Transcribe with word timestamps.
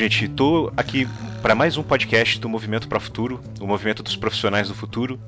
gente, 0.00 0.24
estou 0.24 0.72
aqui 0.78 1.06
para 1.42 1.54
mais 1.54 1.76
um 1.76 1.82
podcast 1.82 2.40
do 2.40 2.48
Movimento 2.48 2.88
para 2.88 2.96
o 2.96 3.00
Futuro, 3.00 3.38
o 3.60 3.66
movimento 3.66 4.02
dos 4.02 4.16
profissionais 4.16 4.68
do 4.68 4.74
futuro. 4.74 5.20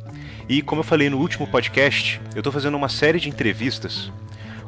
E 0.48 0.62
como 0.62 0.80
eu 0.80 0.84
falei 0.84 1.10
no 1.10 1.18
último 1.18 1.46
podcast, 1.46 2.18
eu 2.34 2.38
estou 2.38 2.50
fazendo 2.50 2.74
uma 2.74 2.88
série 2.88 3.20
de 3.20 3.28
entrevistas 3.28 4.10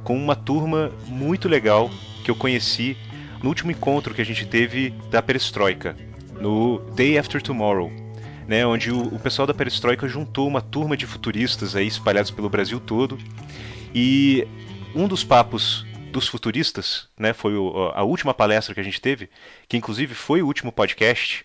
com 0.03 0.15
uma 0.15 0.37
turma 0.37 0.93
muito 1.07 1.49
legal 1.49 1.91
que 2.23 2.31
eu 2.31 2.37
conheci 2.37 2.99
no 3.43 3.49
último 3.49 3.71
encontro 3.71 4.13
que 4.13 4.21
a 4.21 4.27
gente 4.27 4.45
teve 4.45 4.91
da 5.11 5.23
Perestroika, 5.23 5.97
no 6.39 6.81
Day 6.95 7.17
After 7.17 7.41
Tomorrow, 7.41 7.91
né, 8.47 8.67
onde 8.67 8.91
o, 8.91 9.07
o 9.07 9.19
pessoal 9.19 9.47
da 9.47 9.55
Perestroika 9.55 10.07
juntou 10.07 10.47
uma 10.47 10.61
turma 10.61 10.99
de 10.99 11.07
futuristas 11.07 11.75
aí 11.75 11.87
espalhados 11.87 12.31
pelo 12.31 12.51
Brasil 12.51 12.79
todo. 12.79 13.17
E 13.95 14.47
um 14.95 15.09
dos 15.09 15.25
papos 15.25 15.87
dos 16.15 16.29
futuristas, 16.29 17.09
né? 17.19 17.33
Foi 17.33 17.57
o, 17.57 17.91
a 17.93 18.05
última 18.05 18.33
palestra 18.33 18.73
que 18.73 18.81
a 18.81 18.85
gente 18.85 19.01
teve, 19.01 19.29
que 19.69 19.77
inclusive 19.77 20.15
foi 20.15 20.41
o 20.41 20.47
último 20.47 20.71
podcast. 20.71 21.45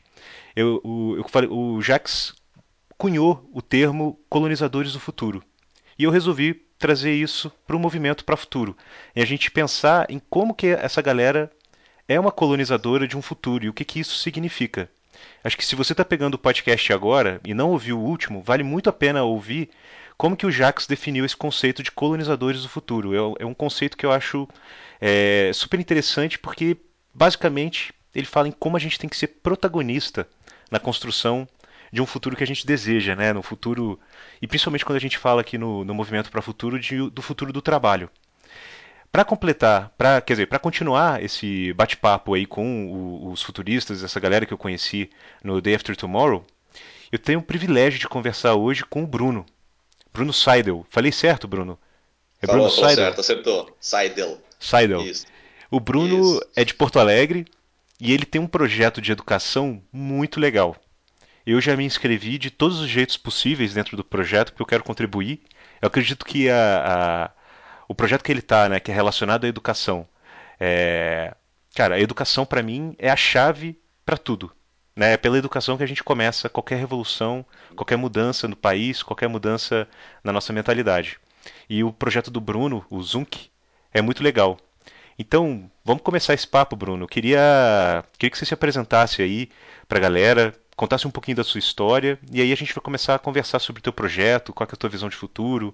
Eu, 0.56 0.80
o, 0.84 1.16
eu 1.18 1.28
falei, 1.28 1.50
o 1.52 1.82
Jacques 1.82 2.34
cunhou 2.96 3.50
o 3.52 3.64
termo 3.64 4.20
colonizadores 4.30 4.94
do 4.94 5.00
futuro. 5.00 5.44
E 5.98 6.04
eu 6.04 6.12
resolvi 6.12 6.54
trazer 6.78 7.14
isso 7.14 7.52
para 7.66 7.76
o 7.76 7.80
movimento 7.80 8.24
para 8.24 8.36
o 8.36 8.38
futuro. 8.38 8.78
E 9.16 9.22
a 9.22 9.26
gente 9.26 9.50
pensar 9.50 10.06
em 10.08 10.22
como 10.30 10.54
que 10.54 10.68
essa 10.68 11.02
galera 11.02 11.52
é 12.08 12.20
uma 12.20 12.32
colonizadora 12.32 13.08
de 13.08 13.18
um 13.18 13.22
futuro 13.22 13.66
e 13.66 13.70
o 13.70 13.74
que, 13.74 13.84
que 13.84 14.00
isso 14.00 14.18
significa. 14.18 14.88
Acho 15.44 15.58
que 15.58 15.66
se 15.66 15.76
você 15.76 15.94
está 15.94 16.06
pegando 16.06 16.36
o 16.36 16.40
podcast 16.40 16.94
agora 16.94 17.42
e 17.44 17.56
não 17.56 17.72
ouviu 17.72 18.00
o 18.00 18.04
último, 18.04 18.44
vale 18.44 18.64
muito 18.64 18.88
a 18.90 18.94
pena 18.94 19.24
ouvir 19.24 19.70
como 20.20 20.36
que 20.36 20.46
o 20.46 20.52
Jacques 20.52 20.86
definiu 20.86 21.24
esse 21.24 21.38
conceito 21.38 21.82
de 21.82 21.94
colonizadores 21.94 22.62
do 22.62 22.68
futuro. 22.68 23.16
É, 23.16 23.44
é 23.44 23.46
um 23.46 23.54
conceito 23.54 23.96
que 23.96 24.06
eu 24.06 24.12
acho 24.12 24.50
é, 25.00 25.50
super 25.54 25.80
interessante 25.80 26.38
porque, 26.38 26.76
basicamente, 27.14 27.94
ele 28.14 28.26
fala 28.26 28.50
em 28.50 28.52
como 28.52 28.76
a 28.76 28.80
gente 28.82 29.00
tem 29.00 29.10
que 29.10 29.16
ser 29.16 29.28
protagonista 29.28 30.28
na 30.70 30.78
construção 30.78 31.48
de 31.90 32.02
um 32.02 32.06
futuro 32.06 32.36
que 32.36 32.44
a 32.44 32.48
gente 32.48 32.68
deseja, 32.68 33.16
né? 33.16 33.32
No 33.32 33.42
futuro 33.42 33.98
e 34.42 34.46
principalmente 34.46 34.84
quando 34.84 34.98
a 34.98 35.02
gente 35.02 35.18
fala 35.18 35.40
aqui 35.40 35.58
no, 35.58 35.86
no 35.86 35.94
movimento 35.94 36.30
para 36.30 36.42
o 36.42 36.44
futuro 36.44 36.78
de, 36.78 37.10
do 37.10 37.22
futuro 37.22 37.54
do 37.54 37.62
trabalho. 37.62 38.10
Para 39.10 39.24
completar, 39.24 39.90
para 39.98 40.20
quer 40.20 40.34
dizer, 40.34 40.48
para 40.48 40.60
continuar 40.60 41.24
esse 41.24 41.72
bate-papo 41.72 42.34
aí 42.34 42.46
com 42.46 42.88
o, 42.88 43.32
os 43.32 43.42
futuristas, 43.42 44.04
essa 44.04 44.20
galera 44.20 44.46
que 44.46 44.54
eu 44.54 44.58
conheci 44.58 45.10
no 45.42 45.62
Day 45.62 45.76
After 45.76 45.96
Tomorrow, 45.96 46.46
eu 47.10 47.18
tenho 47.18 47.40
o 47.40 47.44
privilégio 47.44 47.98
de 47.98 48.08
conversar 48.10 48.56
hoje 48.56 48.84
com 48.84 49.04
o 49.04 49.08
Bruno. 49.08 49.46
Bruno 50.14 50.34
Seidel. 50.34 50.86
Falei 50.90 51.12
certo, 51.12 51.48
Bruno? 51.48 51.80
É 52.42 52.48
Falou, 52.48 52.68
Bruno 52.68 52.76
Seidel? 52.76 53.06
certo, 53.06 53.22
acertou. 53.22 53.78
Seidel. 53.80 54.42
Seidel. 54.60 55.02
Isso. 55.02 55.26
O 55.72 55.80
Bruno 55.80 56.36
Isso. 56.36 56.48
é 56.56 56.66
de 56.66 56.74
Porto 56.74 57.00
Alegre 57.00 57.46
e 58.00 58.14
ele 58.14 58.26
tem 58.26 58.42
um 58.42 58.48
projeto 58.48 59.02
de 59.02 59.12
educação 59.12 59.82
muito 59.92 60.40
legal. 60.40 60.76
Eu 61.46 61.62
já 61.62 61.76
me 61.76 61.84
inscrevi 61.84 62.38
de 62.38 62.50
todos 62.50 62.80
os 62.80 62.90
jeitos 62.90 63.18
possíveis 63.18 63.74
dentro 63.74 63.96
do 63.96 64.04
projeto 64.04 64.52
porque 64.52 64.62
eu 64.62 64.68
quero 64.68 64.84
contribuir. 64.84 65.42
Eu 65.82 65.88
acredito 65.88 66.26
que 66.26 66.50
a, 66.50 66.84
a 67.26 67.40
o 67.88 67.96
projeto 67.96 68.24
que 68.24 68.32
ele 68.32 68.40
está, 68.40 68.70
né, 68.70 68.80
que 68.80 68.92
é 68.92 68.94
relacionado 68.94 69.46
à 69.46 69.48
educação, 69.48 70.08
é... 70.60 71.36
cara, 71.76 71.96
a 71.96 72.00
educação 72.00 72.46
para 72.46 72.62
mim 72.62 72.96
é 73.00 73.10
a 73.10 73.16
chave 73.16 73.80
para 74.06 74.16
tudo. 74.16 74.52
Né? 75.00 75.14
É 75.14 75.18
pela 75.18 75.38
educação 75.38 75.78
que 75.78 75.84
a 75.84 75.88
gente 75.88 76.04
começa 76.04 76.50
qualquer 76.50 76.76
revolução, 76.76 77.46
qualquer 77.74 77.96
mudança 77.96 78.50
no 78.50 78.56
país, 78.58 79.02
qualquer 79.02 79.30
mudança 79.30 79.88
na 80.22 80.34
nossa 80.34 80.52
mentalidade. 80.52 81.18
E 81.70 81.86
o 81.86 81.94
projeto 81.94 82.30
do 82.30 82.42
Bruno, 82.42 82.86
o 82.90 83.02
Zunk, 83.02 83.50
é 83.94 84.02
muito 84.02 84.22
legal. 84.22 84.58
Então, 85.18 85.72
vamos 85.86 86.04
começar 86.04 86.34
esse 86.34 86.46
papo, 86.46 86.76
Bruno. 86.76 87.06
Eu 87.06 87.08
queria, 87.08 88.04
queria 88.18 88.30
que 88.30 88.38
você 88.38 88.44
se 88.44 88.54
apresentasse 88.54 89.22
aí 89.22 89.50
para 89.88 90.00
a 90.00 90.02
galera, 90.02 90.54
contasse 90.76 91.08
um 91.08 91.12
pouquinho 91.12 91.38
da 91.38 91.46
sua 91.46 91.60
história, 91.60 92.20
e 92.30 92.42
aí 92.42 92.52
a 92.52 92.58
gente 92.58 92.74
vai 92.74 92.84
começar 92.84 93.16
a 93.16 93.20
conversar 93.20 93.60
sobre 93.60 93.80
o 93.80 93.84
teu 93.84 93.94
projeto, 93.94 94.52
qual 94.52 94.68
é 94.70 94.74
a 94.74 94.76
tua 94.76 94.90
visão 94.90 95.08
de 95.08 95.16
futuro. 95.16 95.74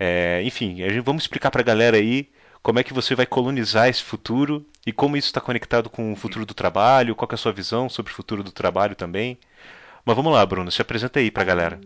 É, 0.00 0.42
enfim, 0.42 0.78
vamos 1.04 1.22
explicar 1.22 1.52
para 1.52 1.60
a 1.60 1.64
galera 1.64 1.96
aí 1.96 2.28
como 2.64 2.78
é 2.78 2.82
que 2.82 2.94
você 2.94 3.14
vai 3.14 3.26
colonizar 3.26 3.90
esse 3.90 4.02
futuro 4.02 4.64
e 4.86 4.92
como 4.92 5.18
isso 5.18 5.28
está 5.28 5.38
conectado 5.38 5.90
com 5.90 6.14
o 6.14 6.16
futuro 6.16 6.46
do 6.46 6.54
trabalho, 6.54 7.14
qual 7.14 7.28
é 7.30 7.34
a 7.34 7.36
sua 7.36 7.52
visão 7.52 7.90
sobre 7.90 8.10
o 8.10 8.14
futuro 8.14 8.42
do 8.42 8.50
trabalho 8.50 8.96
também. 8.96 9.38
Mas 10.02 10.16
vamos 10.16 10.32
lá, 10.32 10.44
Bruno, 10.46 10.72
se 10.72 10.80
apresenta 10.80 11.20
aí 11.20 11.30
para 11.30 11.42
a 11.42 11.46
galera. 11.46 11.80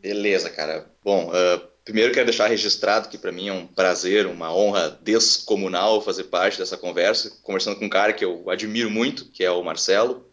Beleza, 0.00 0.48
cara. 0.48 0.90
Bom, 1.04 1.28
uh, 1.28 1.60
primeiro 1.84 2.14
quero 2.14 2.24
deixar 2.24 2.46
registrado 2.46 3.10
que 3.10 3.18
para 3.18 3.30
mim 3.30 3.48
é 3.48 3.52
um 3.52 3.66
prazer, 3.66 4.26
uma 4.26 4.50
honra 4.50 4.98
descomunal 5.02 6.00
fazer 6.00 6.24
parte 6.24 6.58
dessa 6.58 6.78
conversa, 6.78 7.30
conversando 7.42 7.76
com 7.76 7.84
um 7.84 7.90
cara 7.90 8.14
que 8.14 8.24
eu 8.24 8.48
admiro 8.48 8.90
muito, 8.90 9.26
que 9.26 9.44
é 9.44 9.50
o 9.50 9.62
Marcelo, 9.62 10.26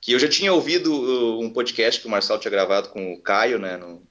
que 0.00 0.10
eu 0.10 0.18
já 0.18 0.28
tinha 0.28 0.52
ouvido 0.52 0.92
uh, 0.92 1.40
um 1.40 1.50
podcast 1.50 2.00
que 2.00 2.08
o 2.08 2.10
Marcelo 2.10 2.40
tinha 2.40 2.50
gravado 2.50 2.88
com 2.88 3.12
o 3.12 3.22
Caio, 3.22 3.60
né, 3.60 3.76
no, 3.76 4.02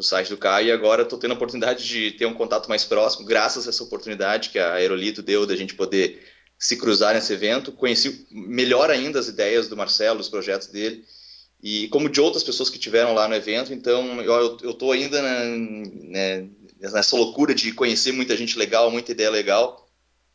no 0.00 0.02
site 0.02 0.30
do 0.30 0.38
Caio 0.38 0.68
e 0.68 0.72
agora 0.72 1.02
estou 1.02 1.18
tendo 1.18 1.32
a 1.32 1.34
oportunidade 1.34 1.86
de 1.86 2.12
ter 2.12 2.24
um 2.24 2.32
contato 2.32 2.68
mais 2.70 2.84
próximo, 2.84 3.26
graças 3.26 3.66
a 3.66 3.68
essa 3.68 3.84
oportunidade 3.84 4.48
que 4.48 4.58
a 4.58 4.72
Aerolito 4.72 5.20
deu 5.20 5.46
da 5.46 5.54
gente 5.54 5.74
poder 5.74 6.26
se 6.58 6.78
cruzar 6.78 7.12
nesse 7.12 7.34
evento. 7.34 7.70
Conheci 7.70 8.26
melhor 8.30 8.88
ainda 8.90 9.20
as 9.20 9.28
ideias 9.28 9.68
do 9.68 9.76
Marcelo, 9.76 10.18
os 10.18 10.28
projetos 10.30 10.68
dele 10.68 11.04
e 11.62 11.86
como 11.88 12.08
de 12.08 12.18
outras 12.18 12.42
pessoas 12.42 12.70
que 12.70 12.78
tiveram 12.78 13.12
lá 13.12 13.28
no 13.28 13.34
evento. 13.34 13.74
Então 13.74 14.22
eu 14.22 14.70
estou 14.70 14.90
ainda 14.90 15.20
na, 15.20 15.44
né, 16.08 16.48
nessa 16.80 17.14
loucura 17.14 17.54
de 17.54 17.70
conhecer 17.70 18.10
muita 18.10 18.34
gente 18.38 18.58
legal, 18.58 18.90
muita 18.90 19.12
ideia 19.12 19.28
legal. 19.28 19.86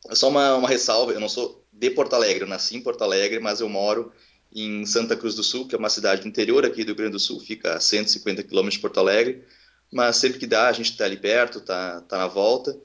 É 0.08 0.14
só 0.14 0.28
uma, 0.28 0.54
uma 0.54 0.68
ressalva, 0.68 1.10
eu 1.10 1.18
não 1.18 1.28
sou 1.28 1.66
de 1.72 1.90
Porto 1.90 2.14
Alegre, 2.14 2.44
eu 2.44 2.48
nasci 2.48 2.76
em 2.76 2.80
Porto 2.80 3.02
Alegre, 3.02 3.40
mas 3.40 3.60
eu 3.60 3.68
moro 3.68 4.12
em 4.54 4.86
Santa 4.86 5.16
Cruz 5.16 5.34
do 5.34 5.42
Sul, 5.42 5.66
que 5.66 5.74
é 5.74 5.78
uma 5.78 5.88
cidade 5.88 6.26
interior 6.26 6.64
aqui 6.64 6.84
do 6.84 6.88
Rio 6.88 6.94
Grande 6.94 7.12
do 7.12 7.18
Sul, 7.18 7.40
fica 7.40 7.74
a 7.74 7.80
150 7.80 8.44
quilômetros 8.44 8.74
de 8.74 8.80
Porto 8.80 9.00
Alegre 9.00 9.42
mas 9.92 10.16
sempre 10.16 10.38
que 10.38 10.46
dá 10.46 10.68
a 10.68 10.72
gente 10.72 10.90
está 10.90 11.04
ali 11.04 11.16
perto, 11.16 11.58
está 11.58 12.00
tá 12.02 12.18
na 12.18 12.26
volta. 12.26 12.76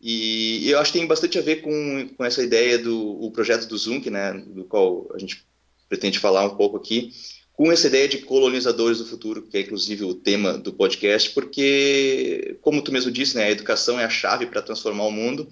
E, 0.00 0.68
eu 0.70 0.78
acho 0.78 0.92
que 0.92 0.98
tem 0.98 1.06
bastante 1.06 1.38
a 1.38 1.42
ver 1.42 1.56
com, 1.56 2.08
com 2.16 2.24
essa 2.24 2.42
ideia 2.42 2.78
do 2.78 3.22
o 3.22 3.30
projeto 3.32 3.66
do 3.66 3.76
Zunk, 3.76 4.08
né, 4.10 4.32
do 4.32 4.64
qual 4.64 5.10
a 5.14 5.18
gente 5.18 5.44
pretende 5.88 6.18
falar 6.18 6.44
um 6.44 6.56
pouco 6.56 6.76
aqui, 6.76 7.12
com 7.52 7.72
essa 7.72 7.88
ideia 7.88 8.06
de 8.06 8.18
colonizadores 8.18 8.98
do 8.98 9.06
futuro, 9.06 9.42
que 9.42 9.56
é 9.56 9.60
inclusive 9.62 10.04
o 10.04 10.14
tema 10.14 10.56
do 10.56 10.72
podcast, 10.72 11.30
porque, 11.30 12.56
como 12.60 12.82
tu 12.82 12.92
mesmo 12.92 13.10
disse, 13.10 13.36
né, 13.36 13.44
a 13.44 13.50
educação 13.50 13.98
é 13.98 14.04
a 14.04 14.10
chave 14.10 14.46
para 14.46 14.62
transformar 14.62 15.06
o 15.06 15.10
mundo, 15.10 15.48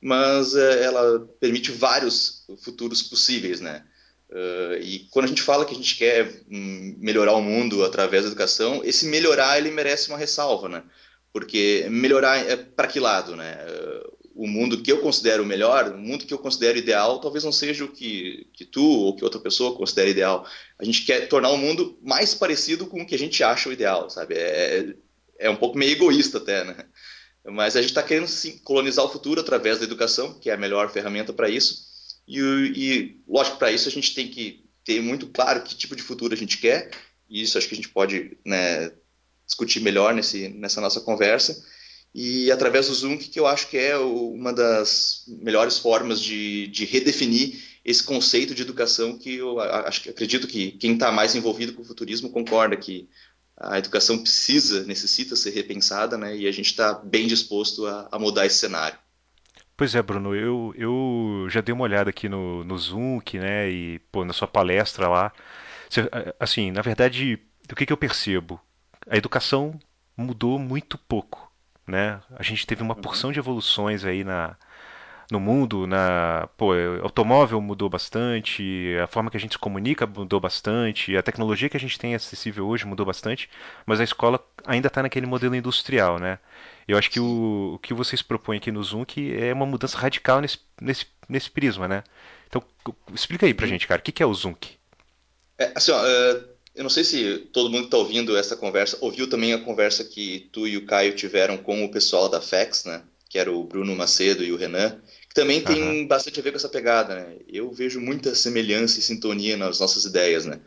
mas 0.00 0.54
é, 0.54 0.84
ela 0.84 1.20
permite 1.40 1.72
vários 1.72 2.44
futuros 2.62 3.02
possíveis, 3.02 3.60
né? 3.60 3.84
Uh, 4.30 4.76
e 4.82 5.06
quando 5.10 5.24
a 5.24 5.28
gente 5.28 5.40
fala 5.40 5.64
que 5.64 5.72
a 5.72 5.76
gente 5.76 5.96
quer 5.96 6.42
hum, 6.50 6.96
melhorar 6.98 7.32
o 7.32 7.42
mundo 7.42 7.84
através 7.84 8.24
da 8.24 8.28
educação, 8.28 8.82
esse 8.84 9.06
melhorar 9.06 9.58
ele 9.58 9.70
merece 9.70 10.08
uma 10.08 10.18
ressalva, 10.18 10.68
né? 10.68 10.82
Porque 11.32 11.86
melhorar 11.90 12.36
é 12.36 12.56
para 12.56 12.88
que 12.88 13.00
lado, 13.00 13.34
né? 13.34 13.58
Uh, 13.66 14.18
o 14.38 14.46
mundo 14.46 14.80
que 14.80 14.92
eu 14.92 15.00
considero 15.00 15.44
melhor, 15.44 15.88
o 15.92 15.98
mundo 15.98 16.24
que 16.24 16.32
eu 16.32 16.38
considero 16.38 16.78
ideal, 16.78 17.20
talvez 17.20 17.42
não 17.42 17.50
seja 17.50 17.84
o 17.84 17.88
que, 17.88 18.46
que 18.52 18.64
tu 18.64 18.84
ou 18.84 19.16
que 19.16 19.24
outra 19.24 19.40
pessoa 19.40 19.74
considera 19.74 20.08
ideal. 20.08 20.46
A 20.78 20.84
gente 20.84 21.04
quer 21.04 21.26
tornar 21.28 21.50
o 21.50 21.58
mundo 21.58 21.98
mais 22.00 22.34
parecido 22.34 22.86
com 22.86 23.02
o 23.02 23.06
que 23.06 23.16
a 23.16 23.18
gente 23.18 23.42
acha 23.42 23.68
o 23.68 23.72
ideal, 23.72 24.08
sabe? 24.08 24.36
É, 24.36 24.94
é 25.38 25.50
um 25.50 25.56
pouco 25.56 25.76
meio 25.76 25.90
egoísta 25.90 26.38
até, 26.38 26.62
né? 26.62 26.76
Mas 27.46 27.74
a 27.74 27.80
gente 27.80 27.90
está 27.90 28.02
querendo 28.02 28.28
sim, 28.28 28.58
colonizar 28.58 29.04
o 29.04 29.10
futuro 29.10 29.40
através 29.40 29.78
da 29.78 29.84
educação, 29.84 30.38
que 30.38 30.50
é 30.50 30.54
a 30.54 30.56
melhor 30.56 30.90
ferramenta 30.90 31.32
para 31.32 31.48
isso. 31.48 31.87
E, 32.28 32.38
e 32.38 33.20
lógico, 33.26 33.56
para 33.56 33.72
isso 33.72 33.88
a 33.88 33.92
gente 33.92 34.14
tem 34.14 34.28
que 34.28 34.64
ter 34.84 35.00
muito 35.00 35.26
claro 35.28 35.62
que 35.62 35.74
tipo 35.74 35.96
de 35.96 36.02
futuro 36.02 36.34
a 36.34 36.36
gente 36.36 36.58
quer, 36.58 36.90
e 37.28 37.42
isso 37.42 37.56
acho 37.56 37.66
que 37.66 37.74
a 37.74 37.76
gente 37.76 37.88
pode 37.88 38.36
né, 38.44 38.92
discutir 39.46 39.80
melhor 39.80 40.14
nesse, 40.14 40.48
nessa 40.50 40.80
nossa 40.80 41.00
conversa. 41.00 41.64
E 42.14 42.50
através 42.50 42.88
do 42.88 42.94
Zoom, 42.94 43.18
que 43.18 43.38
eu 43.38 43.46
acho 43.46 43.68
que 43.68 43.76
é 43.76 43.96
uma 43.96 44.52
das 44.52 45.24
melhores 45.26 45.78
formas 45.78 46.20
de, 46.20 46.66
de 46.68 46.84
redefinir 46.84 47.62
esse 47.84 48.02
conceito 48.02 48.54
de 48.54 48.62
educação 48.62 49.18
que 49.18 49.36
eu 49.36 49.58
acho, 49.60 50.10
acredito 50.10 50.46
que 50.46 50.72
quem 50.72 50.94
está 50.94 51.10
mais 51.10 51.34
envolvido 51.34 51.72
com 51.72 51.82
o 51.82 51.84
futurismo 51.84 52.30
concorda 52.30 52.76
que 52.76 53.08
a 53.56 53.78
educação 53.78 54.18
precisa, 54.18 54.84
necessita 54.84 55.34
ser 55.34 55.50
repensada, 55.50 56.16
né? 56.16 56.36
E 56.36 56.46
a 56.46 56.52
gente 56.52 56.66
está 56.66 56.94
bem 56.94 57.26
disposto 57.26 57.86
a, 57.86 58.08
a 58.12 58.18
mudar 58.18 58.46
esse 58.46 58.58
cenário. 58.58 58.98
Pois 59.78 59.94
é, 59.94 60.02
Bruno, 60.02 60.34
eu, 60.34 60.74
eu 60.76 61.46
já 61.48 61.60
dei 61.60 61.72
uma 61.72 61.84
olhada 61.84 62.10
aqui 62.10 62.28
no, 62.28 62.64
no 62.64 62.76
Zoom, 62.76 63.20
né, 63.34 63.70
e 63.70 64.00
pô, 64.10 64.24
na 64.24 64.32
sua 64.32 64.48
palestra 64.48 65.06
lá. 65.06 65.32
Assim, 66.40 66.72
na 66.72 66.82
verdade, 66.82 67.38
o 67.70 67.76
que, 67.76 67.86
que 67.86 67.92
eu 67.92 67.96
percebo? 67.96 68.60
A 69.08 69.16
educação 69.16 69.78
mudou 70.16 70.58
muito 70.58 70.98
pouco, 70.98 71.52
né? 71.86 72.20
A 72.36 72.42
gente 72.42 72.66
teve 72.66 72.82
uma 72.82 72.96
uhum. 72.96 73.00
porção 73.00 73.30
de 73.30 73.38
evoluções 73.38 74.04
aí 74.04 74.24
na, 74.24 74.56
no 75.30 75.38
mundo, 75.38 75.86
na, 75.86 76.48
pô, 76.56 76.72
automóvel 77.02 77.60
mudou 77.60 77.88
bastante, 77.88 78.96
a 79.00 79.06
forma 79.06 79.30
que 79.30 79.36
a 79.36 79.40
gente 79.40 79.52
se 79.52 79.58
comunica 79.58 80.08
mudou 80.08 80.40
bastante, 80.40 81.16
a 81.16 81.22
tecnologia 81.22 81.68
que 81.68 81.76
a 81.76 81.80
gente 81.80 81.98
tem 82.00 82.16
acessível 82.16 82.66
hoje 82.66 82.84
mudou 82.84 83.06
bastante, 83.06 83.48
mas 83.86 84.00
a 84.00 84.04
escola 84.04 84.44
ainda 84.66 84.88
está 84.88 85.02
naquele 85.04 85.26
modelo 85.26 85.54
industrial, 85.54 86.18
né? 86.18 86.40
Eu 86.88 86.96
acho 86.96 87.10
que 87.10 87.20
o, 87.20 87.74
o, 87.74 87.78
que 87.78 87.92
vocês 87.92 88.22
propõem 88.22 88.56
aqui 88.56 88.72
no 88.72 88.82
Zoom 88.82 89.04
que 89.04 89.34
é 89.36 89.52
uma 89.52 89.66
mudança 89.66 89.98
radical 89.98 90.40
nesse, 90.40 90.58
nesse, 90.80 91.06
nesse 91.28 91.50
prisma, 91.50 91.86
né? 91.86 92.02
Então, 92.48 92.64
explica 93.12 93.44
aí 93.44 93.52
pra 93.52 93.66
uhum. 93.66 93.72
gente, 93.72 93.86
cara, 93.86 94.00
o 94.00 94.02
que, 94.02 94.10
que 94.10 94.22
é 94.22 94.26
o 94.26 94.32
Zoom? 94.32 94.54
É, 95.58 95.70
assim, 95.74 95.92
ó, 95.92 96.02
uh, 96.02 96.44
eu 96.74 96.82
não 96.82 96.88
sei 96.88 97.04
se 97.04 97.38
todo 97.52 97.68
mundo 97.68 97.80
que 97.80 97.86
está 97.88 97.98
ouvindo 97.98 98.36
essa 98.36 98.56
conversa 98.56 98.96
ouviu 99.00 99.28
também 99.28 99.52
a 99.52 99.58
conversa 99.58 100.02
que 100.02 100.48
tu 100.50 100.66
e 100.66 100.78
o 100.78 100.86
Caio 100.86 101.14
tiveram 101.14 101.58
com 101.58 101.84
o 101.84 101.90
pessoal 101.90 102.28
da 102.28 102.40
FEX, 102.40 102.84
né? 102.84 103.02
Que 103.28 103.38
era 103.38 103.52
o 103.52 103.64
Bruno 103.64 103.94
Macedo 103.94 104.42
e 104.42 104.50
o 104.50 104.56
Renan, 104.56 104.98
que 105.28 105.34
também 105.34 105.60
tem 105.60 105.82
uhum. 105.82 106.06
bastante 106.06 106.40
a 106.40 106.42
ver 106.42 106.52
com 106.52 106.56
essa 106.56 106.70
pegada, 106.70 107.16
né? 107.16 107.36
Eu 107.46 107.70
vejo 107.70 108.00
muita 108.00 108.34
semelhança 108.34 108.98
e 108.98 109.02
sintonia 109.02 109.56
nas 109.58 109.78
nossas 109.78 110.04
ideias, 110.04 110.46
né? 110.46 110.58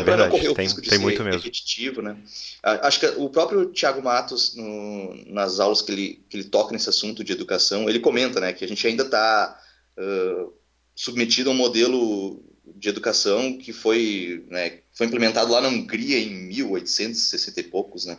Então, 0.00 0.02
é 0.02 0.16
para 0.16 0.24
não 0.24 0.30
correr 0.30 0.48
o 0.48 0.54
tem, 0.54 0.64
risco 0.64 0.82
de 0.82 0.90
ser 0.90 0.98
repetitivo, 0.98 2.02
né? 2.02 2.16
Acho 2.62 3.00
que 3.00 3.06
o 3.16 3.30
próprio 3.30 3.66
Tiago 3.66 4.02
Matos, 4.02 4.54
no, 4.54 5.14
nas 5.26 5.58
aulas 5.58 5.80
que 5.80 5.90
ele, 5.90 6.24
que 6.28 6.36
ele 6.36 6.44
toca 6.44 6.72
nesse 6.72 6.88
assunto 6.88 7.24
de 7.24 7.32
educação, 7.32 7.88
ele 7.88 8.00
comenta, 8.00 8.38
né, 8.38 8.52
que 8.52 8.64
a 8.64 8.68
gente 8.68 8.86
ainda 8.86 9.04
está 9.04 9.58
uh, 9.96 10.52
submetido 10.94 11.48
a 11.48 11.52
um 11.52 11.56
modelo 11.56 12.42
de 12.74 12.88
educação 12.88 13.56
que 13.56 13.72
foi, 13.72 14.44
né, 14.48 14.80
foi 14.92 15.06
implementado 15.06 15.50
lá 15.50 15.60
na 15.60 15.68
Hungria 15.68 16.18
em 16.18 16.28
1860 16.48 17.60
e 17.60 17.62
poucos, 17.62 18.04
né? 18.04 18.18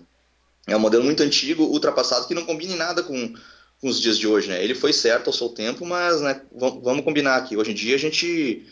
É 0.65 0.75
um 0.75 0.79
modelo 0.79 1.03
muito 1.03 1.21
antigo, 1.21 1.63
ultrapassado, 1.63 2.27
que 2.27 2.33
não 2.33 2.45
combina 2.45 2.73
em 2.73 2.77
nada 2.77 3.03
com, 3.03 3.33
com 3.79 3.87
os 3.87 4.01
dias 4.01 4.17
de 4.17 4.27
hoje, 4.27 4.49
né? 4.49 4.63
Ele 4.63 4.73
foi 4.73 4.91
certo 4.91 5.27
ao 5.27 5.33
seu 5.33 5.49
tempo, 5.49 5.85
mas, 5.85 6.21
né, 6.21 6.41
vamos 6.51 7.03
combinar 7.03 7.35
aqui. 7.35 7.55
Hoje 7.55 7.71
em 7.71 7.75
dia 7.75 7.95
a 7.95 7.99
gente 7.99 8.65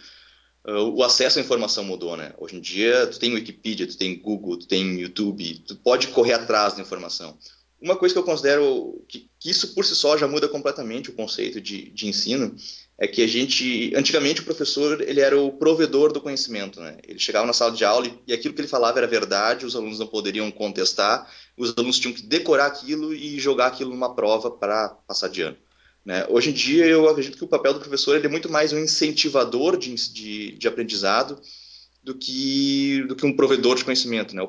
o 0.67 1.03
acesso 1.03 1.37
à 1.37 1.41
informação 1.41 1.83
mudou, 1.83 2.17
né? 2.17 2.33
Hoje 2.37 2.55
em 2.55 2.61
dia, 2.61 3.05
tu 3.07 3.19
tem 3.19 3.33
Wikipedia, 3.33 3.85
tu 3.85 3.97
tem 3.97 4.17
Google, 4.17 4.57
tu 4.57 4.67
tem 4.67 4.99
YouTube, 4.99 5.63
tu 5.67 5.75
pode 5.75 6.07
correr 6.07 6.33
atrás 6.33 6.73
da 6.73 6.81
informação. 6.81 7.37
Uma 7.79 7.95
coisa 7.95 8.15
que 8.15 8.19
eu 8.19 8.23
considero 8.23 9.03
que, 9.07 9.29
que 9.39 9.49
isso 9.49 9.75
por 9.75 9.85
si 9.85 9.95
só 9.95 10.17
já 10.17 10.27
muda 10.27 10.47
completamente 10.47 11.09
o 11.11 11.13
conceito 11.13 11.61
de, 11.61 11.91
de, 11.91 12.07
ensino 12.07 12.55
é 12.97 13.05
que 13.05 13.21
a 13.21 13.27
gente, 13.27 13.93
antigamente 13.95 14.41
o 14.41 14.45
professor 14.45 15.01
ele 15.01 15.19
era 15.19 15.39
o 15.39 15.51
provedor 15.51 16.11
do 16.11 16.21
conhecimento, 16.21 16.79
né? 16.79 16.97
Ele 17.07 17.19
chegava 17.19 17.45
na 17.45 17.53
sala 17.53 17.71
de 17.71 17.85
aula 17.85 18.07
e, 18.07 18.17
e 18.27 18.33
aquilo 18.33 18.53
que 18.53 18.61
ele 18.61 18.67
falava 18.67 18.97
era 18.97 19.05
verdade, 19.05 19.65
os 19.65 19.75
alunos 19.75 19.99
não 19.99 20.07
poderiam 20.07 20.49
contestar, 20.49 21.29
os 21.55 21.77
alunos 21.77 21.99
tinham 21.99 22.15
que 22.15 22.23
decorar 22.23 22.67
aquilo 22.67 23.13
e 23.13 23.37
jogar 23.39 23.67
aquilo 23.67 23.91
numa 23.91 24.15
prova 24.15 24.49
para 24.49 24.89
passar 24.89 25.27
de 25.27 25.43
ano. 25.43 25.57
Né? 26.05 26.23
Hoje 26.29 26.51
em 26.51 26.53
dia, 26.53 26.85
eu 26.85 27.09
acredito 27.09 27.37
que 27.37 27.43
o 27.43 27.47
papel 27.47 27.73
do 27.73 27.79
professor 27.79 28.23
é 28.23 28.27
muito 28.27 28.49
mais 28.49 28.71
um 28.71 28.77
incentivador 28.77 29.75
de, 29.75 29.93
de, 29.95 30.51
de, 30.51 30.67
aprendizado 30.67 31.41
do 32.03 32.13
que, 32.13 33.03
do 33.07 33.15
que 33.15 33.25
um 33.25 33.35
provedor 33.35 33.75
de 33.75 33.83
conhecimento. 33.83 34.35
Né? 34.35 34.47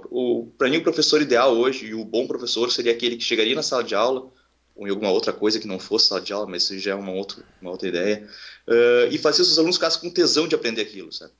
Para 0.58 0.68
mim, 0.68 0.76
o 0.76 0.82
professor 0.82 1.22
ideal 1.22 1.56
hoje, 1.56 1.86
e 1.86 1.94
o 1.94 2.04
bom 2.04 2.26
professor, 2.26 2.70
seria 2.70 2.92
aquele 2.92 3.16
que 3.16 3.24
chegaria 3.24 3.54
na 3.54 3.62
sala 3.62 3.82
de 3.82 3.94
aula, 3.94 4.30
ou 4.74 4.86
em 4.86 4.90
alguma 4.90 5.10
outra 5.10 5.32
coisa 5.32 5.58
que 5.58 5.66
não 5.66 5.78
fosse 5.78 6.08
sala 6.08 6.20
de 6.20 6.34
aula, 6.34 6.46
mas 6.46 6.64
isso 6.64 6.78
já 6.78 6.90
é 6.90 6.94
uma 6.94 7.12
outra, 7.12 7.42
uma 7.62 7.70
outra 7.70 7.88
ideia, 7.88 8.28
uh, 8.68 9.10
e 9.10 9.16
fazia 9.16 9.42
os 9.42 9.58
alunos 9.58 9.76
ficassem 9.76 10.02
com 10.02 10.10
tesão 10.10 10.46
de 10.46 10.54
aprender 10.54 10.82
aquilo, 10.82 11.10
sabe? 11.10 11.32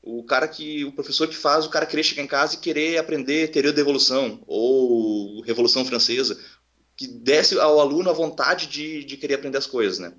O 0.00 0.22
cara 0.22 0.48
que, 0.48 0.86
o 0.86 0.92
professor 0.92 1.28
que 1.28 1.36
faz 1.36 1.66
o 1.66 1.70
cara 1.70 1.84
querer 1.84 2.02
chegar 2.02 2.22
em 2.22 2.26
casa 2.26 2.54
e 2.54 2.58
querer 2.58 2.96
aprender 2.96 3.48
teoria 3.48 3.72
da 3.74 3.80
evolução, 3.82 4.42
ou 4.46 5.42
Revolução 5.42 5.84
Francesa, 5.84 6.38
que 6.98 7.06
desse 7.06 7.56
ao 7.58 7.78
aluno 7.78 8.10
a 8.10 8.12
vontade 8.12 8.66
de, 8.66 9.04
de 9.04 9.16
querer 9.16 9.34
aprender 9.34 9.56
as 9.56 9.66
coisas, 9.66 10.00
né? 10.00 10.12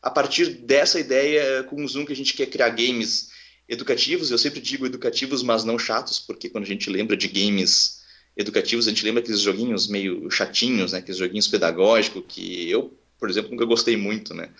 A 0.00 0.10
partir 0.10 0.46
dessa 0.46 1.00
ideia, 1.00 1.64
com 1.64 1.84
o 1.84 1.88
Zoom, 1.88 2.06
que 2.06 2.12
a 2.12 2.16
gente 2.16 2.32
quer 2.34 2.46
criar 2.46 2.70
games 2.70 3.30
educativos, 3.68 4.30
eu 4.30 4.38
sempre 4.38 4.60
digo 4.60 4.86
educativos, 4.86 5.42
mas 5.42 5.64
não 5.64 5.76
chatos, 5.76 6.20
porque 6.20 6.48
quando 6.48 6.64
a 6.64 6.68
gente 6.68 6.88
lembra 6.88 7.16
de 7.16 7.26
games 7.26 8.00
educativos, 8.36 8.86
a 8.86 8.90
gente 8.90 9.04
lembra 9.04 9.20
aqueles 9.20 9.40
joguinhos 9.40 9.88
meio 9.88 10.30
chatinhos, 10.30 10.92
né? 10.92 11.00
Aqueles 11.00 11.18
joguinhos 11.18 11.48
pedagógicos 11.48 12.22
que 12.28 12.70
eu, 12.70 12.96
por 13.18 13.28
exemplo, 13.28 13.50
nunca 13.50 13.64
gostei 13.64 13.96
muito, 13.96 14.32
né? 14.32 14.50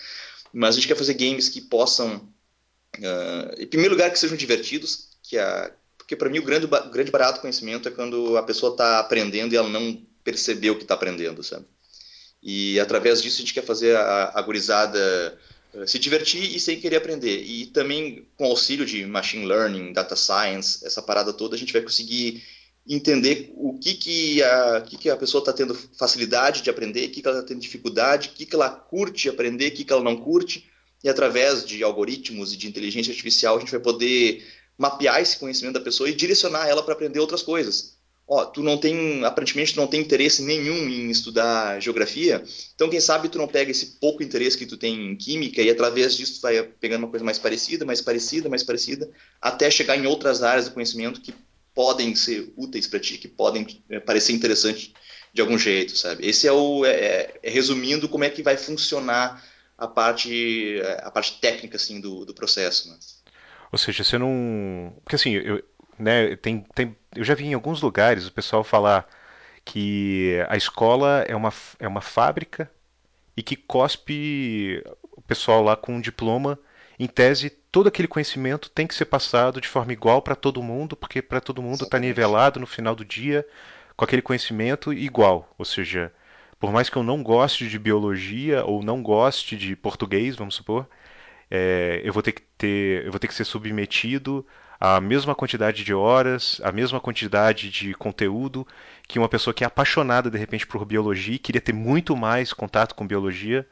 Mas 0.52 0.74
a 0.74 0.78
gente 0.80 0.88
quer 0.88 0.96
fazer 0.96 1.14
games 1.14 1.48
que 1.48 1.60
possam, 1.60 2.16
uh, 2.98 3.62
em 3.62 3.66
primeiro 3.66 3.94
lugar, 3.94 4.10
que 4.10 4.18
sejam 4.18 4.36
divertidos, 4.36 5.10
que 5.22 5.38
a, 5.38 5.72
porque 5.96 6.16
para 6.16 6.28
mim 6.28 6.40
o 6.40 6.44
grande, 6.44 6.66
o 6.66 6.90
grande 6.90 7.12
barato 7.12 7.38
do 7.38 7.42
conhecimento 7.42 7.86
é 7.86 7.92
quando 7.92 8.36
a 8.36 8.42
pessoa 8.42 8.72
está 8.72 8.98
aprendendo 8.98 9.52
e 9.52 9.56
ela 9.56 9.68
não 9.68 10.04
perceber 10.24 10.70
o 10.70 10.76
que 10.76 10.82
está 10.82 10.94
aprendendo, 10.94 11.42
sabe? 11.42 11.66
E 12.42 12.80
através 12.80 13.22
disso 13.22 13.36
a 13.36 13.40
gente 13.40 13.54
quer 13.54 13.64
fazer 13.64 13.96
a, 13.96 14.32
a 14.34 14.42
gurizada 14.42 15.38
uh, 15.74 15.86
se 15.86 15.98
divertir 15.98 16.54
e 16.54 16.58
sem 16.58 16.80
querer 16.80 16.96
aprender. 16.96 17.42
E 17.42 17.66
também 17.66 18.26
com 18.36 18.46
auxílio 18.46 18.86
de 18.86 19.04
machine 19.04 19.44
learning, 19.44 19.92
data 19.92 20.16
science, 20.16 20.84
essa 20.86 21.02
parada 21.02 21.32
toda, 21.32 21.54
a 21.54 21.58
gente 21.58 21.72
vai 21.72 21.82
conseguir 21.82 22.42
entender 22.88 23.52
o 23.56 23.78
que, 23.78 23.94
que, 23.94 24.42
a, 24.42 24.80
que, 24.80 24.96
que 24.96 25.10
a 25.10 25.16
pessoa 25.16 25.42
está 25.42 25.52
tendo 25.52 25.74
facilidade 25.74 26.62
de 26.62 26.70
aprender, 26.70 27.06
o 27.06 27.10
que, 27.10 27.20
que 27.20 27.28
ela 27.28 27.38
está 27.38 27.48
tendo 27.48 27.60
dificuldade, 27.60 28.30
o 28.30 28.32
que, 28.32 28.46
que 28.46 28.54
ela 28.54 28.70
curte 28.70 29.28
aprender, 29.28 29.68
o 29.68 29.72
que, 29.72 29.84
que 29.84 29.92
ela 29.92 30.02
não 30.02 30.16
curte. 30.16 30.66
E 31.04 31.08
através 31.08 31.64
de 31.64 31.82
algoritmos 31.82 32.52
e 32.52 32.56
de 32.56 32.66
inteligência 32.66 33.10
artificial, 33.10 33.56
a 33.56 33.60
gente 33.60 33.70
vai 33.70 33.80
poder 33.80 34.44
mapear 34.78 35.20
esse 35.20 35.36
conhecimento 35.36 35.74
da 35.74 35.80
pessoa 35.80 36.08
e 36.08 36.14
direcionar 36.14 36.66
ela 36.66 36.82
para 36.82 36.94
aprender 36.94 37.20
outras 37.20 37.42
coisas 37.42 37.99
ó, 38.30 38.44
tu 38.44 38.62
não 38.62 38.78
tem, 38.78 39.24
aparentemente 39.24 39.74
tu 39.74 39.80
não 39.80 39.88
tem 39.88 40.00
interesse 40.00 40.44
nenhum 40.44 40.88
em 40.88 41.10
estudar 41.10 41.80
geografia, 41.80 42.44
então 42.76 42.88
quem 42.88 43.00
sabe 43.00 43.28
tu 43.28 43.38
não 43.38 43.48
pega 43.48 43.72
esse 43.72 43.98
pouco 43.98 44.22
interesse 44.22 44.56
que 44.56 44.66
tu 44.66 44.76
tem 44.76 45.10
em 45.10 45.16
química 45.16 45.60
e 45.60 45.68
através 45.68 46.16
disso 46.16 46.36
tu 46.36 46.42
vai 46.42 46.62
pegando 46.62 47.00
uma 47.00 47.10
coisa 47.10 47.24
mais 47.24 47.40
parecida, 47.40 47.84
mais 47.84 48.00
parecida, 48.00 48.48
mais 48.48 48.62
parecida, 48.62 49.10
até 49.42 49.68
chegar 49.68 49.96
em 49.96 50.06
outras 50.06 50.44
áreas 50.44 50.66
do 50.66 50.74
conhecimento 50.74 51.20
que 51.20 51.34
podem 51.74 52.14
ser 52.14 52.52
úteis 52.56 52.86
para 52.86 53.00
ti, 53.00 53.18
que 53.18 53.26
podem 53.26 53.66
é, 53.90 53.98
parecer 53.98 54.32
interessantes 54.32 54.92
de 55.32 55.40
algum 55.40 55.58
jeito, 55.58 55.96
sabe? 55.96 56.24
Esse 56.26 56.46
é 56.46 56.52
o, 56.52 56.84
é, 56.84 56.90
é, 56.90 57.40
é, 57.42 57.50
resumindo 57.50 58.08
como 58.08 58.22
é 58.22 58.30
que 58.30 58.42
vai 58.44 58.56
funcionar 58.56 59.44
a 59.76 59.88
parte, 59.88 60.78
é, 60.78 61.00
a 61.02 61.10
parte 61.10 61.40
técnica, 61.40 61.76
assim, 61.76 62.00
do, 62.00 62.24
do 62.24 62.34
processo, 62.34 62.90
né? 62.90 62.96
Ou 63.72 63.78
seja, 63.78 64.02
você 64.02 64.18
não... 64.18 64.92
Porque 65.04 65.14
assim, 65.14 65.32
eu, 65.32 65.62
né, 66.00 66.36
tem, 66.36 66.64
tem, 66.74 66.96
eu 67.14 67.24
já 67.24 67.34
vi 67.34 67.46
em 67.46 67.54
alguns 67.54 67.82
lugares 67.82 68.26
o 68.26 68.32
pessoal 68.32 68.64
falar 68.64 69.06
que 69.64 70.44
a 70.48 70.56
escola 70.56 71.24
é 71.28 71.36
uma, 71.36 71.52
é 71.78 71.86
uma 71.86 72.00
fábrica 72.00 72.70
e 73.36 73.42
que 73.42 73.56
cospe 73.56 74.82
o 75.12 75.22
pessoal 75.22 75.62
lá 75.62 75.76
com 75.76 75.94
um 75.94 76.00
diploma. 76.00 76.58
Em 76.98 77.06
tese, 77.06 77.50
todo 77.50 77.88
aquele 77.88 78.08
conhecimento 78.08 78.70
tem 78.70 78.86
que 78.86 78.94
ser 78.94 79.06
passado 79.06 79.60
de 79.60 79.68
forma 79.68 79.92
igual 79.92 80.22
para 80.22 80.34
todo 80.34 80.62
mundo, 80.62 80.96
porque 80.96 81.22
para 81.22 81.40
todo 81.40 81.62
mundo 81.62 81.84
está 81.84 81.98
nivelado 81.98 82.60
no 82.60 82.66
final 82.66 82.94
do 82.94 83.04
dia 83.04 83.46
com 83.96 84.04
aquele 84.04 84.22
conhecimento 84.22 84.92
igual. 84.92 85.54
Ou 85.56 85.64
seja, 85.64 86.12
por 86.58 86.72
mais 86.72 86.90
que 86.90 86.96
eu 86.96 87.02
não 87.02 87.22
goste 87.22 87.68
de 87.68 87.78
biologia 87.78 88.64
ou 88.64 88.82
não 88.82 89.02
goste 89.02 89.56
de 89.56 89.76
português, 89.76 90.36
vamos 90.36 90.54
supor, 90.56 90.86
é, 91.50 92.00
eu 92.04 92.12
vou 92.12 92.22
ter 92.22 92.32
que 92.32 92.42
ter, 92.58 93.04
eu 93.04 93.10
vou 93.10 93.18
ter 93.18 93.28
que 93.28 93.34
ser 93.34 93.44
submetido 93.44 94.46
a 94.80 94.98
mesma 95.00 95.34
quantidade 95.34 95.84
de 95.84 95.92
horas, 95.92 96.58
a 96.64 96.72
mesma 96.72 96.98
quantidade 96.98 97.70
de 97.70 97.92
conteúdo 97.92 98.66
que 99.06 99.18
uma 99.18 99.28
pessoa 99.28 99.52
que 99.52 99.62
é 99.62 99.66
apaixonada 99.66 100.30
de 100.30 100.38
repente 100.38 100.66
por 100.66 100.84
biologia 100.86 101.34
e 101.34 101.38
queria 101.38 101.60
ter 101.60 101.74
muito 101.74 102.16
mais 102.16 102.52
contato 102.54 102.94
com 102.94 103.06
biologia 103.06 103.68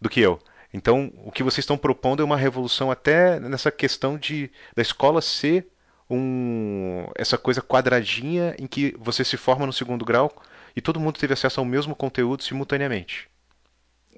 do 0.00 0.08
que 0.08 0.20
eu. 0.20 0.38
Então, 0.72 1.12
o 1.24 1.32
que 1.32 1.42
vocês 1.42 1.64
estão 1.64 1.76
propondo 1.76 2.22
é 2.22 2.24
uma 2.24 2.36
revolução 2.36 2.90
até 2.90 3.40
nessa 3.40 3.72
questão 3.72 4.16
de 4.16 4.50
da 4.74 4.82
escola 4.82 5.20
ser 5.20 5.66
um, 6.08 7.06
essa 7.16 7.36
coisa 7.36 7.60
quadradinha 7.60 8.54
em 8.58 8.66
que 8.66 8.94
você 8.98 9.24
se 9.24 9.36
forma 9.36 9.66
no 9.66 9.72
segundo 9.72 10.04
grau 10.04 10.30
e 10.76 10.80
todo 10.80 11.00
mundo 11.00 11.18
teve 11.18 11.32
acesso 11.32 11.58
ao 11.58 11.66
mesmo 11.66 11.96
conteúdo 11.96 12.44
simultaneamente. 12.44 13.28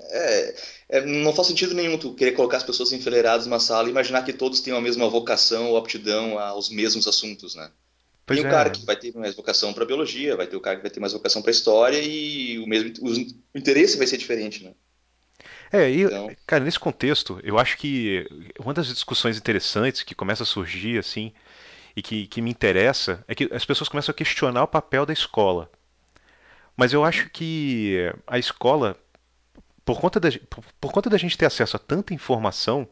É, 0.01 0.55
é, 0.89 1.07
não 1.07 1.33
faz 1.33 1.49
sentido 1.49 1.75
nenhum 1.75 1.99
tu 1.99 2.15
querer 2.15 2.33
colocar 2.33 2.57
as 2.57 2.63
pessoas 2.63 2.93
enfileiradas 2.93 3.47
numa 3.47 3.61
sala 3.61 3.89
e 3.89 3.91
imaginar 3.91 4.23
que 4.23 4.33
todos 4.33 4.61
tenham 4.61 4.79
a 4.79 4.83
mesma 4.83 5.09
vocação 5.09 5.71
ou 5.71 5.77
aptidão 5.77 6.39
aos 6.39 6.71
mesmos 6.71 7.07
assuntos, 7.07 7.55
né? 7.55 7.71
Pois 8.27 8.39
tem 8.39 8.47
é. 8.47 8.49
o 8.49 8.53
cara 8.53 8.71
que 8.71 8.85
vai 8.85 8.97
ter 8.97 9.15
mais 9.17 9.35
vocação 9.35 9.73
para 9.73 9.87
biologia, 9.87 10.37
vai 10.37 10.47
ter 10.47 10.57
o 10.57 10.61
cara 10.61 10.77
que 10.77 10.83
vai 10.83 10.91
ter 10.91 11.01
mais 11.01 11.13
vocação 11.13 11.41
para 11.41 11.51
história 11.51 11.99
e 11.99 12.59
o 12.59 12.67
mesmo 12.67 12.93
o 13.01 13.59
interesse 13.59 13.97
vai 13.97 14.07
ser 14.07 14.19
diferente, 14.19 14.63
né? 14.63 14.73
É, 15.73 15.91
e, 15.91 16.03
então... 16.03 16.31
cara, 16.47 16.65
nesse 16.65 16.79
contexto, 16.79 17.41
eu 17.43 17.59
acho 17.59 17.77
que 17.77 18.27
uma 18.59 18.75
das 18.75 18.87
discussões 18.87 19.37
interessantes 19.37 20.03
que 20.03 20.15
começa 20.15 20.43
a 20.43 20.47
surgir, 20.47 20.99
assim, 20.99 21.33
e 21.97 22.03
que, 22.03 22.27
que 22.27 22.41
me 22.41 22.51
interessa, 22.51 23.25
é 23.27 23.35
que 23.35 23.49
as 23.53 23.65
pessoas 23.65 23.89
começam 23.89 24.13
a 24.13 24.17
questionar 24.17 24.63
o 24.63 24.69
papel 24.69 25.05
da 25.05 25.13
escola. 25.13 25.71
Mas 26.77 26.93
eu 26.93 27.05
acho 27.05 27.29
que 27.31 28.13
a 28.27 28.39
escola 28.39 28.97
por 29.89 29.99
conta, 29.99 30.21
da, 30.21 30.29
por, 30.51 30.63
por 30.79 30.93
conta 30.93 31.09
da 31.09 31.17
gente 31.17 31.39
ter 31.39 31.47
acesso 31.47 31.75
a 31.75 31.81
tanta 31.81 32.13
informação, 32.13 32.87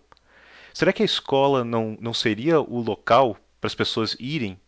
será 0.73 0.95
que 0.95 1.03
a 1.03 1.05
escola 1.05 1.63
não, 1.63 1.95
não 2.01 2.15
seria 2.15 2.59
o 2.59 2.81
local 2.81 3.37
para 3.61 3.69
as 3.69 3.75
pessoas 3.75 4.17
irem 4.19 4.59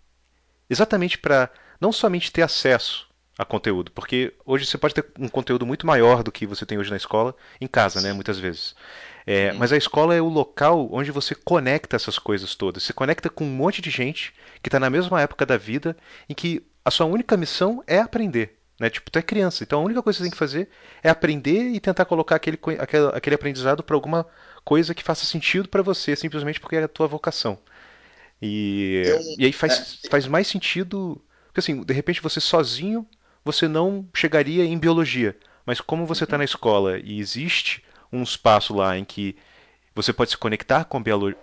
exatamente 0.68 1.16
para 1.16 1.50
não 1.80 1.90
somente 1.90 2.30
ter 2.30 2.42
acesso 2.42 3.08
a 3.38 3.46
conteúdo, 3.46 3.90
porque 3.92 4.34
hoje 4.44 4.66
você 4.66 4.76
pode 4.76 4.92
ter 4.92 5.06
um 5.18 5.26
conteúdo 5.26 5.64
muito 5.64 5.86
maior 5.86 6.22
do 6.22 6.30
que 6.30 6.44
você 6.44 6.66
tem 6.66 6.76
hoje 6.76 6.90
na 6.90 6.98
escola, 6.98 7.34
em 7.58 7.66
casa, 7.66 8.02
né, 8.02 8.12
muitas 8.12 8.38
vezes. 8.38 8.74
É, 9.26 9.52
mas 9.52 9.72
a 9.72 9.78
escola 9.78 10.14
é 10.14 10.20
o 10.20 10.28
local 10.28 10.86
onde 10.92 11.10
você 11.10 11.34
conecta 11.34 11.96
essas 11.96 12.18
coisas 12.18 12.54
todas. 12.54 12.82
Você 12.82 12.92
conecta 12.92 13.30
com 13.30 13.44
um 13.44 13.56
monte 13.56 13.80
de 13.80 13.88
gente 13.88 14.34
que 14.62 14.68
está 14.68 14.78
na 14.78 14.90
mesma 14.90 15.22
época 15.22 15.46
da 15.46 15.56
vida, 15.56 15.96
em 16.28 16.34
que 16.34 16.62
a 16.84 16.90
sua 16.90 17.06
única 17.06 17.38
missão 17.38 17.82
é 17.86 17.98
aprender. 17.98 18.57
Né? 18.78 18.88
Tipo, 18.88 19.10
tu 19.10 19.18
é 19.18 19.22
criança, 19.22 19.64
então 19.64 19.80
a 19.80 19.84
única 19.84 20.02
coisa 20.02 20.16
que 20.16 20.22
você 20.22 20.24
tem 20.24 20.30
que 20.30 20.38
fazer 20.38 20.68
é 21.02 21.10
aprender 21.10 21.70
e 21.70 21.80
tentar 21.80 22.04
colocar 22.04 22.36
aquele, 22.36 22.58
aquele, 22.78 23.06
aquele 23.12 23.34
aprendizado 23.34 23.82
para 23.82 23.96
alguma 23.96 24.26
coisa 24.64 24.94
que 24.94 25.02
faça 25.02 25.26
sentido 25.26 25.68
para 25.68 25.82
você, 25.82 26.14
simplesmente 26.14 26.60
porque 26.60 26.76
é 26.76 26.84
a 26.84 26.88
tua 26.88 27.08
vocação. 27.08 27.58
E, 28.40 29.02
eu, 29.04 29.20
e 29.38 29.44
aí 29.46 29.52
faz, 29.52 30.00
é, 30.04 30.08
faz 30.08 30.26
mais 30.26 30.46
sentido. 30.46 31.20
Porque 31.46 31.60
assim, 31.60 31.82
de 31.82 31.92
repente 31.92 32.22
você 32.22 32.40
sozinho, 32.40 33.06
você 33.44 33.66
não 33.66 34.08
chegaria 34.14 34.64
em 34.64 34.78
biologia. 34.78 35.36
Mas 35.66 35.80
como 35.80 36.06
você 36.06 36.24
está 36.24 36.36
uhum. 36.36 36.38
na 36.38 36.44
escola 36.44 36.98
e 36.98 37.18
existe 37.18 37.82
um 38.12 38.22
espaço 38.22 38.74
lá 38.74 38.96
em 38.96 39.04
que 39.04 39.36
você 39.94 40.12
pode 40.12 40.30
se 40.30 40.36
conectar 40.36 40.84
com 40.84 41.02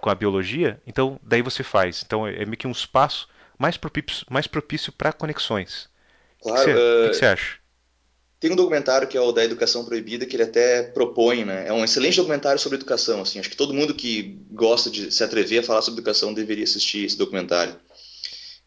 a, 0.10 0.16
biologia, 0.16 0.82
então 0.88 1.20
daí 1.22 1.42
você 1.42 1.64
faz. 1.64 2.04
Então 2.06 2.26
é, 2.26 2.42
é 2.42 2.46
meio 2.46 2.58
que 2.58 2.68
um 2.68 2.72
espaço 2.72 3.28
mais 3.58 3.76
propício, 3.76 4.26
mais 4.30 4.48
propício 4.48 4.92
para 4.92 5.12
conexões. 5.12 5.90
Claro. 6.46 6.62
O 6.62 6.66
que, 6.66 6.74
você, 6.74 7.10
uh, 7.10 7.14
você 7.14 7.26
acha? 7.26 7.58
Tem 8.40 8.52
um 8.52 8.56
documentário 8.56 9.08
que 9.08 9.18
é 9.18 9.22
o 9.22 9.32
da 9.32 9.44
Educação 9.44 9.84
Proibida 9.84 10.28
que 10.28 10.36
ele 10.36 10.44
até 10.44 10.84
propõe, 10.84 11.44
né? 11.44 11.68
É 11.68 11.74
um 11.74 11.84
excelente 11.84 12.18
documentário 12.18 12.60
sobre 12.60 12.78
educação, 12.78 13.22
assim. 13.22 13.40
Acho 13.40 13.50
que 13.50 13.58
todo 13.58 13.74
mundo 13.74 13.96
que 13.96 14.38
gosta 14.52 14.92
de 14.92 15.12
se 15.12 15.24
atrever 15.24 15.62
a 15.62 15.64
falar 15.64 15.82
sobre 15.82 16.00
educação 16.00 16.32
deveria 16.32 16.64
assistir 16.64 17.06
esse 17.06 17.18
documentário. 17.18 17.76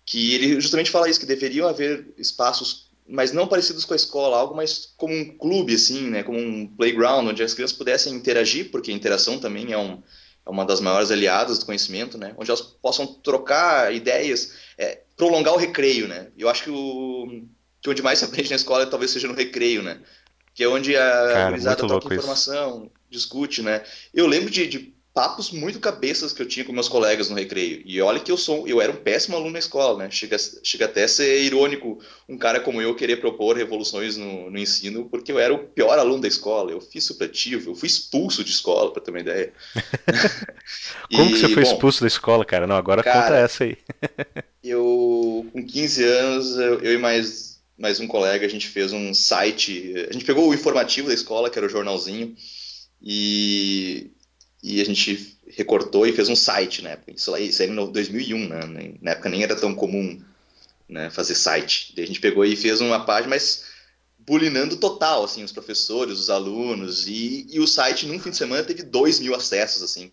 Que 0.05 0.35
ele 0.35 0.61
justamente 0.61 0.91
fala 0.91 1.09
isso, 1.09 1.21
que 1.21 1.27
deveriam 1.27 1.69
haver 1.69 2.13
espaços, 2.19 2.91
mas 3.07 3.31
não 3.31 3.47
parecidos 3.47 3.85
com 3.85 3.93
a 3.93 3.97
escola, 3.97 4.37
algo 4.37 4.57
mais 4.57 4.93
como 4.97 5.15
um 5.15 5.39
clube, 5.39 5.75
assim, 5.75 6.11
né? 6.11 6.25
Como 6.25 6.41
um 6.41 6.67
playground, 6.67 7.29
onde 7.29 7.45
as 7.45 7.55
crianças 7.55 7.77
pudessem 7.77 8.13
interagir, 8.15 8.73
porque 8.73 8.91
a 8.91 8.95
interação 8.95 9.39
também 9.39 9.73
é 9.73 9.79
um, 9.79 10.03
é 10.45 10.51
uma 10.51 10.65
das 10.65 10.81
maiores 10.81 11.13
aliadas 11.13 11.59
do 11.59 11.67
conhecimento, 11.67 12.19
né? 12.19 12.35
Onde 12.37 12.51
elas 12.51 12.63
possam 12.63 13.07
trocar 13.07 13.95
ideias, 13.95 14.55
é, 14.77 15.03
prolongar 15.17 15.55
o 15.55 15.59
recreio, 15.59 16.09
né? 16.09 16.29
Eu 16.37 16.49
acho 16.49 16.65
que 16.65 16.71
o 16.71 17.47
que 17.81 17.91
onde 17.91 18.03
mais 18.03 18.19
se 18.19 18.25
aprende 18.25 18.51
na 18.51 18.57
escola 18.57 18.87
talvez 18.87 19.11
seja 19.11 19.29
no 19.29 19.35
recreio, 19.35 19.83
né? 19.83 20.01
Que 20.55 20.65
é 20.65 20.69
onde 20.69 20.97
a 20.97 21.51
gurizada 21.51 21.77
troca 21.87 22.15
informação, 22.15 22.83
isso. 22.83 22.91
discute, 23.11 23.63
né? 23.63 23.83
Eu 24.13 24.27
lembro 24.27 24.51
de, 24.51 24.67
de, 24.67 24.99
papos 25.19 25.51
muito 25.51 25.81
cabeças 25.81 26.33
que 26.33 26.41
eu 26.41 26.47
tinha 26.47 26.65
com 26.65 26.73
meus 26.73 26.89
colegas 26.89 27.29
no 27.29 27.35
recreio. 27.35 27.83
E 27.85 28.01
olha 28.01 28.21
que 28.21 28.31
eu 28.31 28.37
sou, 28.37 28.69
eu 28.69 28.81
era 28.81 28.93
um 28.93 28.97
péssimo 28.97 29.35
aluno 29.35 29.51
na 29.51 29.59
escola, 29.59 29.99
né? 29.99 30.11
Chega, 30.13 30.37
chega 30.63 30.85
até 30.85 31.03
a 31.03 31.09
ser 31.09 31.43
irônico 31.43 31.99
um 32.29 32.39
cara 32.39 32.61
como 32.61 32.81
eu 32.81 32.95
querer 32.95 33.17
propor 33.17 33.57
revoluções 33.57 34.17
no, 34.17 34.49
no 34.49 34.59
ensino, 34.59 35.09
porque 35.09 35.33
eu 35.33 35.39
era 35.41 35.53
o 35.53 35.59
pior 35.59 35.99
aluno 35.99 36.23
da 36.23 36.29
escola. 36.29 36.71
Eu 36.71 36.81
fiz 36.81 37.03
supletivo, 37.03 37.71
eu 37.71 37.75
fui 37.75 37.89
expulso 37.89 38.45
de 38.45 38.53
escola, 38.53 38.93
para 38.93 39.03
ter 39.03 39.11
uma 39.11 39.19
ideia. 39.19 39.53
como 41.11 41.31
e, 41.31 41.33
que 41.33 41.39
você 41.41 41.49
foi 41.49 41.65
bom, 41.65 41.73
expulso 41.73 42.01
da 42.03 42.07
escola, 42.07 42.45
cara? 42.45 42.69
Não, 42.69 42.77
agora 42.77 43.03
cara, 43.03 43.23
conta 43.23 43.37
essa 43.39 43.65
aí. 43.65 43.77
eu, 44.63 45.45
com 45.53 45.67
15 45.67 46.05
anos, 46.05 46.57
eu, 46.59 46.81
eu 46.81 46.95
e 46.95 46.99
mais 46.99 47.58
mais 47.79 48.01
um 48.01 48.09
colega, 48.09 48.45
a 48.45 48.49
gente 48.49 48.67
fez 48.67 48.93
um 48.93 49.15
site. 49.15 49.95
A 50.11 50.13
gente 50.13 50.25
pegou 50.25 50.49
o 50.49 50.55
informativo 50.55 51.09
da 51.09 51.15
escola, 51.15 51.49
que 51.49 51.59
era 51.59 51.67
o 51.67 51.71
jornalzinho, 51.71 52.37
e, 53.01 54.11
e 54.63 54.81
a 54.81 54.85
gente 54.85 55.39
recortou 55.47 56.07
e 56.07 56.13
fez 56.13 56.29
um 56.29 56.37
site 56.37 56.83
na 56.83 56.91
época. 56.91 57.13
Isso, 57.13 57.37
isso 57.37 57.63
aí 57.63 57.71
em 57.71 57.75
2001, 57.75 58.49
né? 58.49 58.95
Na 59.01 59.13
época 59.13 59.29
nem 59.29 59.45
era 59.45 59.55
tão 59.55 59.75
comum 59.75 60.21
né, 60.89 61.09
fazer 61.11 61.37
site. 61.37 61.93
Daí 61.95 62.05
a 62.05 62.09
gente 62.09 62.21
pegou 62.21 62.45
e 62.45 62.57
fez 62.57 62.81
uma 62.81 63.05
página, 63.05 63.31
mas 63.31 63.65
bulinando 64.19 64.77
total, 64.77 65.25
assim, 65.25 65.45
os 65.45 65.53
professores, 65.53 66.19
os 66.19 66.31
alunos, 66.31 67.07
e, 67.07 67.47
e 67.49 67.61
o 67.61 67.67
site 67.67 68.07
num 68.07 68.19
fim 68.19 68.31
de 68.31 68.37
semana 68.37 68.65
teve 68.65 68.83
2 68.83 69.21
mil 69.21 69.35
acessos, 69.35 69.83
assim. 69.83 70.11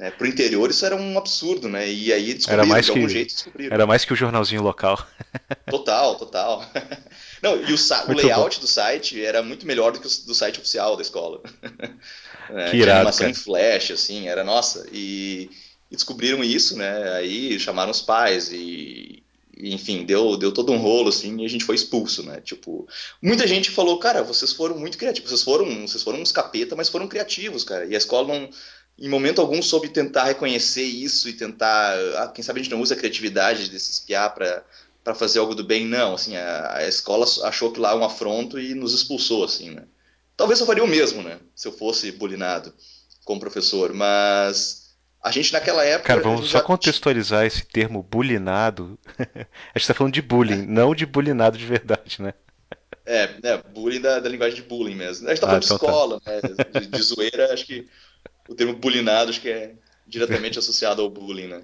É, 0.00 0.10
pro 0.10 0.26
interior 0.26 0.70
isso 0.70 0.86
era 0.86 0.96
um 0.96 1.18
absurdo, 1.18 1.68
né? 1.68 1.86
E 1.86 2.10
aí 2.10 2.32
descobriram, 2.32 2.62
era 2.62 2.66
mais 2.66 2.86
de 2.86 2.90
algum 2.90 3.06
que, 3.06 3.12
jeito 3.12 3.34
descobriram. 3.34 3.74
Era 3.74 3.86
mais 3.86 4.02
que 4.02 4.12
o 4.14 4.16
jornalzinho 4.16 4.62
local. 4.62 5.06
Total, 5.70 6.16
total. 6.16 6.64
Não, 7.42 7.56
e 7.56 7.72
o, 7.72 7.76
o 7.76 8.12
layout 8.14 8.56
bom. 8.56 8.62
do 8.62 8.66
site 8.66 9.22
era 9.22 9.42
muito 9.42 9.66
melhor 9.66 9.92
do 9.92 10.00
que 10.00 10.06
o 10.06 10.26
do 10.26 10.34
site 10.34 10.58
oficial 10.58 10.96
da 10.96 11.02
escola. 11.02 11.42
É, 12.52 12.68
que 12.68 12.78
irado, 12.78 12.96
animação 12.98 13.26
cara. 13.26 13.30
em 13.30 13.34
flash, 13.34 13.92
assim, 13.92 14.26
era 14.26 14.42
nossa. 14.42 14.84
E, 14.90 15.48
e, 15.88 15.94
descobriram 15.94 16.42
isso, 16.42 16.76
né? 16.76 17.12
Aí 17.12 17.60
chamaram 17.60 17.92
os 17.92 18.00
pais 18.00 18.50
e, 18.50 19.22
e, 19.56 19.72
enfim, 19.72 20.04
deu, 20.04 20.36
deu 20.36 20.50
todo 20.50 20.72
um 20.72 20.78
rolo, 20.78 21.10
assim, 21.10 21.40
e 21.40 21.44
a 21.44 21.48
gente 21.48 21.64
foi 21.64 21.76
expulso, 21.76 22.24
né? 22.24 22.40
Tipo, 22.40 22.88
muita 23.22 23.46
gente 23.46 23.70
falou, 23.70 24.00
cara, 24.00 24.24
vocês 24.24 24.52
foram 24.52 24.76
muito 24.76 24.98
criativos, 24.98 25.30
vocês 25.30 25.44
foram, 25.44 25.86
vocês 25.86 26.02
foram 26.02 26.20
uns 26.20 26.32
capeta, 26.32 26.74
mas 26.74 26.88
foram 26.88 27.06
criativos, 27.06 27.62
cara. 27.62 27.84
E 27.84 27.94
a 27.94 27.98
escola 27.98 28.26
não 28.26 28.50
em 29.00 29.08
momento 29.08 29.40
algum 29.40 29.62
soube 29.62 29.88
tentar 29.88 30.24
reconhecer 30.24 30.82
isso 30.82 31.28
e 31.28 31.32
tentar, 31.32 31.96
ah, 32.18 32.28
quem 32.28 32.44
sabe 32.44 32.60
a 32.60 32.62
gente 32.62 32.72
não 32.72 32.82
usa 32.82 32.94
a 32.94 32.98
criatividade 32.98 33.68
de 33.68 33.80
se 33.80 33.92
espiar 33.92 34.34
para 34.34 34.62
para 35.02 35.14
fazer 35.14 35.38
algo 35.38 35.54
do 35.54 35.64
bem, 35.64 35.86
não, 35.86 36.14
assim, 36.14 36.36
a, 36.36 36.74
a, 36.74 36.86
escola 36.86 37.24
achou 37.44 37.72
que 37.72 37.80
lá 37.80 37.92
é 37.92 37.94
um 37.94 38.04
afronto 38.04 38.60
e 38.60 38.74
nos 38.74 38.92
expulsou, 38.92 39.44
assim, 39.44 39.70
né. 39.70 39.84
Talvez 40.36 40.60
eu 40.60 40.66
faria 40.66 40.84
o 40.84 40.86
mesmo, 40.86 41.22
né, 41.22 41.38
se 41.54 41.66
eu 41.66 41.72
fosse 41.72 42.12
bulinado 42.12 42.72
como 43.24 43.40
professor, 43.40 43.94
mas 43.94 44.90
a 45.22 45.30
gente 45.30 45.54
naquela 45.54 45.82
época... 45.84 46.06
Cara, 46.06 46.20
vamos 46.20 46.50
só 46.50 46.58
já... 46.58 46.62
contextualizar 46.62 47.46
esse 47.46 47.64
termo 47.64 48.02
bulinado, 48.02 48.98
a 49.74 49.78
gente 49.78 49.88
tá 49.88 49.94
falando 49.94 50.12
de 50.12 50.22
bullying, 50.22 50.64
é. 50.64 50.66
não 50.66 50.94
de 50.94 51.06
bulinado 51.06 51.56
de 51.56 51.64
verdade, 51.64 52.20
né. 52.20 52.34
É, 53.06 53.30
é 53.42 53.56
bullying 53.56 54.00
da, 54.00 54.20
da 54.20 54.28
linguagem 54.28 54.56
de 54.56 54.68
bullying 54.68 54.94
mesmo. 54.94 55.26
A 55.26 55.30
gente 55.30 55.40
tá 55.40 55.46
falando 55.46 55.62
ah, 55.62 55.66
então 55.66 55.78
de 55.78 55.82
tá. 55.82 55.90
escola, 55.90 56.20
tá. 56.20 56.30
né, 56.30 56.80
de, 56.80 56.86
de 56.86 57.02
zoeira, 57.02 57.52
acho 57.52 57.66
que 57.66 57.88
o 58.50 58.54
termo 58.54 58.74
bulinado 58.74 59.30
acho 59.30 59.40
que 59.40 59.48
é 59.48 59.74
diretamente 60.04 60.58
associado 60.58 61.00
ao 61.00 61.08
bullying, 61.08 61.46
né? 61.46 61.62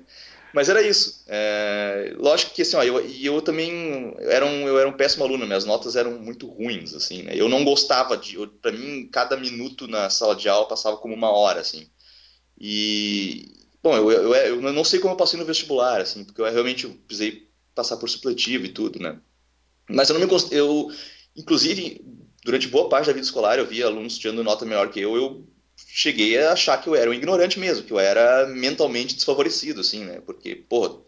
Mas 0.55 0.69
era 0.69 0.81
isso. 0.81 1.25
É, 1.26 2.14
lógico 2.16 2.55
que 2.55 2.62
assim, 2.62 2.76
ó, 2.76 2.83
eu, 2.85 3.05
eu 3.05 3.43
também 3.43 4.14
era, 4.21 4.47
um, 4.47 4.69
eu 4.69 4.78
era 4.78 4.88
um 4.88 4.93
péssimo 4.93 5.25
aluno, 5.25 5.45
minhas 5.45 5.64
notas 5.64 5.97
eram 5.97 6.12
muito 6.12 6.47
ruins, 6.47 6.95
assim, 6.95 7.25
né? 7.25 7.33
Eu 7.35 7.49
não 7.49 7.64
gostava 7.64 8.16
de. 8.16 8.38
Para 8.62 8.71
mim, 8.71 9.09
cada 9.11 9.37
minuto 9.37 9.88
na 9.88 10.09
sala 10.09 10.37
de 10.37 10.49
aula 10.49 10.69
passava 10.69 10.97
como 10.97 11.12
uma 11.12 11.31
hora, 11.31 11.61
assim. 11.61 11.90
E. 12.59 13.52
Bom, 13.83 13.97
eu, 13.97 14.11
eu, 14.11 14.35
eu 14.35 14.73
não 14.73 14.85
sei 14.85 15.00
como 15.00 15.12
eu 15.12 15.19
passei 15.19 15.38
no 15.38 15.45
vestibular, 15.45 16.00
assim, 16.00 16.25
porque 16.25 16.40
eu 16.40 16.50
realmente 16.50 16.87
precisei 16.87 17.49
passar 17.75 17.97
por 17.97 18.09
supletivo 18.09 18.64
e 18.64 18.71
tudo, 18.71 19.00
né? 19.00 19.19
Mas 19.90 20.09
eu 20.09 20.19
não 20.19 20.25
me. 20.25 20.33
Eu, 20.52 20.88
inclusive, 21.37 22.00
durante 22.45 22.69
boa 22.69 22.88
parte 22.88 23.07
da 23.07 23.12
vida 23.12 23.26
escolar, 23.26 23.59
eu 23.59 23.66
via 23.66 23.87
alunos 23.87 24.16
tirando 24.16 24.45
nota 24.45 24.64
melhor 24.64 24.88
que 24.88 25.00
eu, 25.00 25.16
eu 25.16 25.47
cheguei 25.76 26.38
a 26.38 26.52
achar 26.52 26.80
que 26.80 26.88
eu 26.88 26.95
era 26.95 27.11
um 27.11 27.14
ignorante 27.14 27.59
mesmo, 27.59 27.85
que 27.85 27.92
eu 27.92 27.99
era 27.99 28.47
mentalmente 28.47 29.14
desfavorecido, 29.14 29.80
assim, 29.80 30.04
né? 30.04 30.21
Porque, 30.25 30.54
pô, 30.54 31.02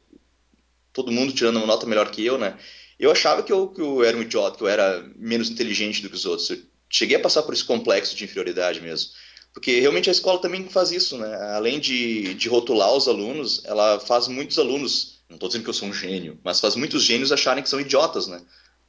todo 0.93 1.13
mundo 1.13 1.33
tirando 1.33 1.57
uma 1.57 1.67
nota 1.67 1.87
melhor 1.87 2.11
que 2.11 2.25
eu, 2.25 2.39
né? 2.39 2.59
Eu 2.99 3.11
achava 3.11 3.43
que 3.43 3.53
eu, 3.53 3.69
que 3.69 3.81
eu 3.81 4.03
era 4.03 4.17
um 4.17 4.23
idiota, 4.23 4.57
que 4.57 4.63
eu 4.63 4.69
era 4.69 5.09
menos 5.17 5.49
inteligente 5.49 6.03
do 6.03 6.11
que 6.11 6.17
os 6.17 6.27
outros. 6.27 6.51
Eu 6.51 6.59
cheguei 6.91 7.17
a 7.17 7.21
passar 7.21 7.43
por 7.43 7.55
esse 7.55 7.65
complexo 7.65 8.17
de 8.17 8.25
inferioridade 8.25 8.81
mesmo. 8.81 9.11
Porque 9.55 9.81
realmente 9.81 10.09
a 10.09 10.13
escola 10.13 10.41
também 10.41 10.69
faz 10.69 10.91
isso, 10.91 11.17
né? 11.17 11.35
Além 11.55 11.81
de, 11.81 12.35
de 12.35 12.49
rotular 12.49 12.93
os 12.95 13.09
alunos, 13.09 13.63
ela 13.65 13.99
faz 14.01 14.29
muitos 14.29 14.59
alunos, 14.59 15.21
não 15.29 15.37
estou 15.37 15.49
dizendo 15.49 15.65
que 15.65 15.71
eu 15.71 15.75
sou 15.75 15.89
um 15.89 15.93
gênio, 15.93 16.39
mas 16.45 16.61
faz 16.61 16.77
muitos 16.77 17.03
gênios 17.03 17.33
acharem 17.33 17.63
que 17.63 17.71
são 17.71 17.81
idiotas, 17.81 18.27
né? 18.27 18.41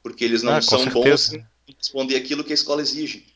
Porque 0.02 0.24
eles 0.24 0.42
não 0.42 0.54
ah, 0.54 0.62
são 0.62 0.86
bons 0.86 1.32
em 1.32 1.44
responder 1.76 2.16
aquilo 2.16 2.44
que 2.44 2.52
a 2.52 2.54
escola 2.54 2.82
exige. 2.82 3.26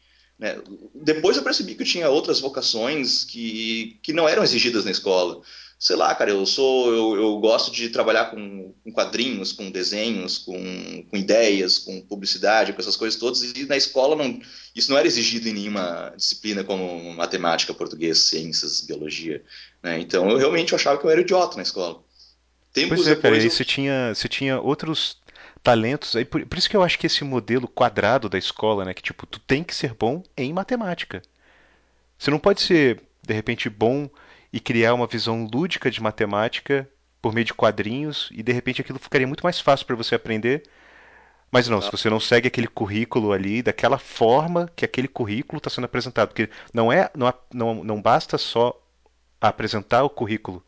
Né? 0.44 0.58
Depois 0.94 1.38
eu 1.38 1.42
percebi 1.42 1.74
que 1.74 1.82
eu 1.82 1.86
tinha 1.86 2.10
outras 2.10 2.38
vocações 2.38 3.24
que, 3.24 3.98
que 4.02 4.12
não 4.12 4.28
eram 4.28 4.44
exigidas 4.44 4.84
na 4.84 4.90
escola. 4.90 5.40
Sei 5.78 5.96
lá, 5.96 6.14
cara, 6.14 6.30
eu 6.30 6.44
sou 6.44 6.92
eu, 6.92 7.16
eu 7.16 7.38
gosto 7.38 7.72
de 7.72 7.88
trabalhar 7.88 8.26
com, 8.26 8.74
com 8.84 8.92
quadrinhos, 8.92 9.52
com 9.52 9.70
desenhos, 9.70 10.36
com, 10.36 11.02
com, 11.10 11.16
ideias, 11.16 11.78
com 11.78 11.98
publicidade, 12.02 12.74
com 12.74 12.80
essas 12.80 12.94
coisas 12.94 13.18
todas. 13.18 13.42
E 13.42 13.64
na 13.64 13.76
escola 13.76 14.14
não, 14.14 14.38
isso 14.74 14.90
não 14.90 14.98
era 14.98 15.06
exigido 15.06 15.48
em 15.48 15.54
nenhuma 15.54 16.12
disciplina 16.14 16.62
como 16.62 17.14
matemática, 17.14 17.72
português, 17.72 18.18
ciências, 18.18 18.82
biologia. 18.82 19.42
Né? 19.82 19.98
Então 19.98 20.30
eu 20.30 20.36
realmente 20.36 20.74
achava 20.74 20.98
que 20.98 21.06
eu 21.06 21.10
era 21.10 21.22
idiota 21.22 21.56
na 21.56 21.62
escola. 21.62 22.02
Tempos 22.70 22.98
pois 22.98 23.08
é, 23.08 23.16
cara, 23.16 23.36
eu... 23.36 23.50
você 23.50 23.64
tinha, 23.64 24.14
você 24.14 24.28
tinha 24.28 24.60
outros 24.60 25.16
talentos. 25.64 26.14
Aí 26.14 26.24
por, 26.24 26.44
por, 26.46 26.58
isso 26.58 26.68
que 26.68 26.76
eu 26.76 26.82
acho 26.82 26.98
que 26.98 27.06
esse 27.06 27.24
modelo 27.24 27.66
quadrado 27.66 28.28
da 28.28 28.38
escola, 28.38 28.84
né, 28.84 28.94
que 28.94 29.02
tipo, 29.02 29.26
tu 29.26 29.40
tem 29.40 29.64
que 29.64 29.74
ser 29.74 29.94
bom 29.94 30.22
em 30.36 30.52
matemática. 30.52 31.22
Você 32.18 32.30
não 32.30 32.38
pode 32.38 32.60
ser, 32.60 33.02
de 33.22 33.34
repente, 33.34 33.68
bom 33.68 34.08
e 34.52 34.60
criar 34.60 34.94
uma 34.94 35.06
visão 35.06 35.48
lúdica 35.52 35.90
de 35.90 36.00
matemática 36.00 36.88
por 37.20 37.32
meio 37.34 37.46
de 37.46 37.54
quadrinhos 37.54 38.28
e 38.32 38.42
de 38.42 38.52
repente 38.52 38.82
aquilo 38.82 38.98
ficaria 38.98 39.26
muito 39.26 39.42
mais 39.42 39.58
fácil 39.58 39.86
para 39.86 39.96
você 39.96 40.14
aprender. 40.14 40.62
Mas 41.50 41.68
não, 41.68 41.80
se 41.80 41.90
você 41.90 42.10
não 42.10 42.20
segue 42.20 42.48
aquele 42.48 42.66
currículo 42.66 43.32
ali 43.32 43.62
daquela 43.62 43.96
forma 43.96 44.70
que 44.76 44.84
aquele 44.84 45.08
currículo 45.08 45.58
está 45.58 45.70
sendo 45.70 45.84
apresentado, 45.84 46.28
porque 46.28 46.50
não 46.72 46.92
é 46.92 47.10
não, 47.14 47.32
não, 47.52 47.84
não 47.84 48.02
basta 48.02 48.36
só 48.36 48.78
apresentar 49.40 50.02
o 50.02 50.10
currículo, 50.10 50.64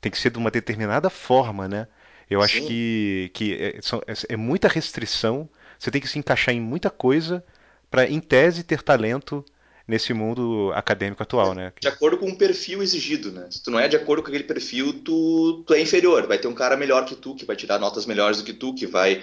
tem 0.00 0.10
que 0.10 0.18
ser 0.18 0.30
de 0.30 0.38
uma 0.38 0.50
determinada 0.50 1.08
forma, 1.08 1.68
né? 1.68 1.86
Eu 2.28 2.40
Sim. 2.40 2.44
acho 2.44 2.66
que, 2.66 3.30
que 3.34 3.54
é, 3.54 3.68
é, 3.78 4.14
é, 4.30 4.36
muita 4.36 4.68
restrição. 4.68 5.48
Você 5.78 5.90
tem 5.90 6.00
que 6.00 6.08
se 6.08 6.18
encaixar 6.18 6.54
em 6.54 6.60
muita 6.60 6.90
coisa 6.90 7.44
para, 7.90 8.08
em 8.08 8.20
tese, 8.20 8.62
ter 8.62 8.82
talento 8.82 9.44
nesse 9.86 10.14
mundo 10.14 10.72
acadêmico 10.74 11.22
atual, 11.22 11.52
é, 11.52 11.54
né? 11.54 11.72
De 11.78 11.88
acordo 11.88 12.16
com 12.16 12.28
o 12.28 12.38
perfil 12.38 12.82
exigido, 12.82 13.30
né? 13.30 13.48
Se 13.50 13.62
tu 13.62 13.70
não 13.70 13.78
é 13.78 13.86
de 13.86 13.96
acordo 13.96 14.22
com 14.22 14.28
aquele 14.28 14.44
perfil, 14.44 14.94
tu, 15.04 15.62
tu 15.66 15.74
é 15.74 15.80
inferior. 15.80 16.26
Vai 16.26 16.38
ter 16.38 16.48
um 16.48 16.54
cara 16.54 16.76
melhor 16.76 17.04
que 17.04 17.14
tu, 17.14 17.34
que 17.34 17.44
vai 17.44 17.56
tirar 17.56 17.78
notas 17.78 18.06
melhores 18.06 18.38
do 18.38 18.44
que 18.44 18.54
tu, 18.54 18.74
que 18.74 18.86
vai 18.86 19.22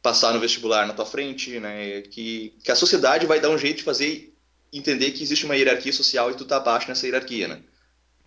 passar 0.00 0.32
no 0.32 0.40
vestibular 0.40 0.86
na 0.86 0.94
tua 0.94 1.04
frente, 1.04 1.60
né? 1.60 2.02
Que, 2.02 2.54
que 2.62 2.70
a 2.70 2.76
sociedade 2.76 3.26
vai 3.26 3.40
dar 3.40 3.50
um 3.50 3.58
jeito 3.58 3.78
de 3.78 3.84
fazer 3.84 4.34
entender 4.72 5.10
que 5.12 5.22
existe 5.22 5.44
uma 5.44 5.56
hierarquia 5.56 5.92
social 5.92 6.30
e 6.30 6.34
tu 6.34 6.44
tá 6.44 6.56
abaixo 6.56 6.88
nessa 6.88 7.06
hierarquia, 7.06 7.48
né? 7.48 7.60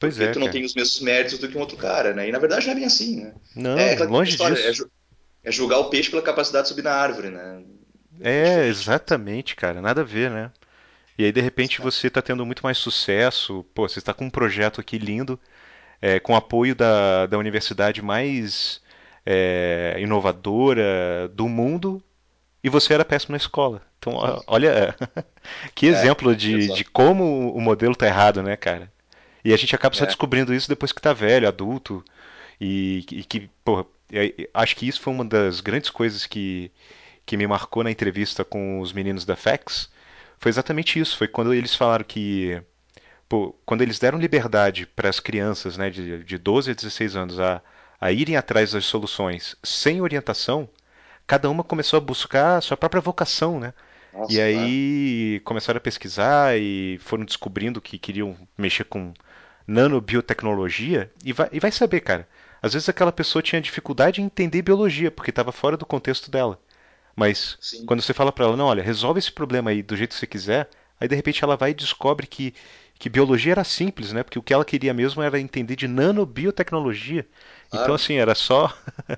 Pois 0.01 0.15
Porque 0.15 0.29
é. 0.31 0.33
tu 0.33 0.39
não 0.39 0.47
cara. 0.47 0.53
tem 0.53 0.65
os 0.65 0.73
mesmos 0.73 0.99
méritos 0.99 1.37
do 1.37 1.47
que 1.47 1.55
um 1.55 1.61
outro 1.61 1.77
cara, 1.77 2.11
né? 2.11 2.27
E 2.27 2.31
na 2.31 2.39
verdade 2.39 2.65
não 2.65 2.73
é 2.73 2.75
bem 2.75 2.85
assim, 2.85 3.21
né? 3.23 3.35
Não, 3.55 3.77
é, 3.77 3.95
longe 3.97 4.31
história, 4.31 4.55
disso. 4.55 4.89
É, 5.43 5.49
é 5.49 5.51
julgar 5.51 5.77
o 5.77 5.91
peixe 5.91 6.09
pela 6.09 6.23
capacidade 6.23 6.63
de 6.63 6.69
subir 6.69 6.81
na 6.83 6.91
árvore, 6.91 7.29
né? 7.29 7.63
É, 8.19 8.43
diferente. 8.45 8.67
exatamente, 8.67 9.55
cara. 9.55 9.79
Nada 9.79 10.01
a 10.01 10.03
ver, 10.03 10.31
né? 10.31 10.51
E 11.19 11.23
aí, 11.23 11.31
de 11.31 11.39
repente, 11.39 11.81
você 11.81 12.09
tá 12.09 12.19
tendo 12.19 12.43
muito 12.43 12.63
mais 12.63 12.79
sucesso. 12.79 13.63
Pô, 13.75 13.87
você 13.87 13.99
está 13.99 14.11
com 14.11 14.25
um 14.25 14.29
projeto 14.29 14.81
aqui 14.81 14.97
lindo, 14.97 15.39
é, 16.01 16.19
com 16.19 16.35
apoio 16.35 16.73
da, 16.73 17.27
da 17.27 17.37
universidade 17.37 18.01
mais 18.01 18.81
é, 19.23 19.97
inovadora 19.99 21.29
do 21.31 21.47
mundo, 21.47 22.03
e 22.63 22.69
você 22.69 22.95
era 22.95 23.05
péssimo 23.05 23.33
na 23.33 23.37
escola. 23.37 23.83
Então, 23.99 24.15
olha, 24.47 24.95
que 25.75 25.87
É, 25.87 25.89
exemplo 25.89 26.35
de, 26.35 26.73
de 26.73 26.83
como 26.85 27.53
o 27.53 27.61
modelo 27.61 27.95
tá 27.95 28.07
errado, 28.07 28.41
né, 28.41 28.57
cara? 28.57 28.91
E 29.43 29.53
a 29.53 29.57
gente 29.57 29.75
acaba 29.75 29.95
só 29.95 30.05
É, 30.05 30.05
descobrindo 30.05 30.53
isso 30.53 30.69
depois 30.69 30.91
que 30.91 31.01
tá 31.01 31.13
velho, 31.13 31.47
adulto, 31.47 32.03
e, 32.59 33.05
e 33.11 33.23
que, 33.23 33.49
é- 34.11 34.49
acho 34.53 34.75
que 34.75 34.87
isso 34.87 35.01
foi 35.01 35.13
uma 35.13 35.25
das 35.25 35.61
grandes 35.61 35.89
coisas 35.89 36.25
que, 36.25 36.71
que 37.25 37.37
me 37.37 37.47
marcou 37.47 37.83
na 37.83 37.91
entrevista 37.91 38.45
com 38.45 38.81
os 38.81 38.93
meninos 38.93 39.25
da 39.25 39.35
FAX. 39.35 39.91
Foi 40.39 40.49
exatamente 40.49 40.99
isso. 40.99 41.17
Foi 41.17 41.27
quando 41.29 41.53
eles 41.53 41.75
falaram 41.75 42.05
que, 42.05 42.61
pô, 43.29 43.55
quando 43.65 43.81
eles 43.81 43.99
deram 43.99 44.19
liberdade 44.19 44.85
para 44.85 45.09
as 45.09 45.19
crianças, 45.19 45.77
né, 45.77 45.89
de, 45.89 46.23
de 46.23 46.37
12 46.37 46.71
a 46.71 46.73
16 46.73 47.15
anos 47.15 47.39
a, 47.39 47.61
a 47.99 48.11
irem 48.11 48.37
atrás 48.37 48.71
das 48.73 48.85
soluções 48.85 49.55
sem 49.63 50.01
orientação, 50.01 50.69
cada 51.27 51.49
uma 51.49 51.63
começou 51.63 51.97
a 51.97 52.01
buscar 52.01 52.57
a 52.57 52.61
sua 52.61 52.77
própria 52.77 53.01
vocação, 53.01 53.59
né? 53.59 53.73
E 54.27 54.39
nossa, 54.39 54.43
claro. 54.45 54.77
aí 54.79 55.41
começaram 55.45 55.77
a 55.77 55.81
pesquisar 55.81 56.57
e 56.57 56.97
foram 57.01 57.25
descobrindo 57.25 57.81
que 57.81 57.97
queriam 57.99 58.35
mexer 58.57 58.85
com 58.85 59.13
nanobiotecnologia 59.71 61.11
e 61.23 61.33
vai, 61.33 61.49
e 61.51 61.59
vai 61.59 61.71
saber, 61.71 62.01
cara. 62.01 62.27
Às 62.61 62.73
vezes 62.73 62.87
aquela 62.89 63.11
pessoa 63.11 63.41
tinha 63.41 63.61
dificuldade 63.61 64.21
em 64.21 64.25
entender 64.25 64.61
biologia 64.61 65.09
porque 65.09 65.31
estava 65.31 65.51
fora 65.51 65.75
do 65.75 65.85
contexto 65.85 66.29
dela. 66.29 66.59
Mas 67.15 67.57
Sim. 67.59 67.85
quando 67.85 68.01
você 68.01 68.13
fala 68.13 68.31
para 68.31 68.45
ela, 68.45 68.57
não, 68.57 68.67
olha, 68.67 68.83
resolve 68.83 69.19
esse 69.19 69.31
problema 69.31 69.71
aí 69.71 69.81
do 69.81 69.97
jeito 69.97 70.11
que 70.11 70.19
você 70.19 70.27
quiser, 70.27 70.69
aí 70.99 71.07
de 71.07 71.15
repente 71.15 71.43
ela 71.43 71.57
vai 71.57 71.71
e 71.71 71.73
descobre 71.73 72.27
que, 72.27 72.53
que 72.99 73.09
biologia 73.09 73.53
era 73.53 73.63
simples, 73.63 74.13
né? 74.13 74.23
Porque 74.23 74.39
o 74.39 74.43
que 74.43 74.53
ela 74.53 74.63
queria 74.63 74.93
mesmo 74.93 75.21
era 75.21 75.39
entender 75.39 75.75
de 75.75 75.87
nanobiotecnologia. 75.87 77.27
Então, 77.73 77.95
assim, 77.95 78.15
era 78.15 78.35
só. 78.35 78.73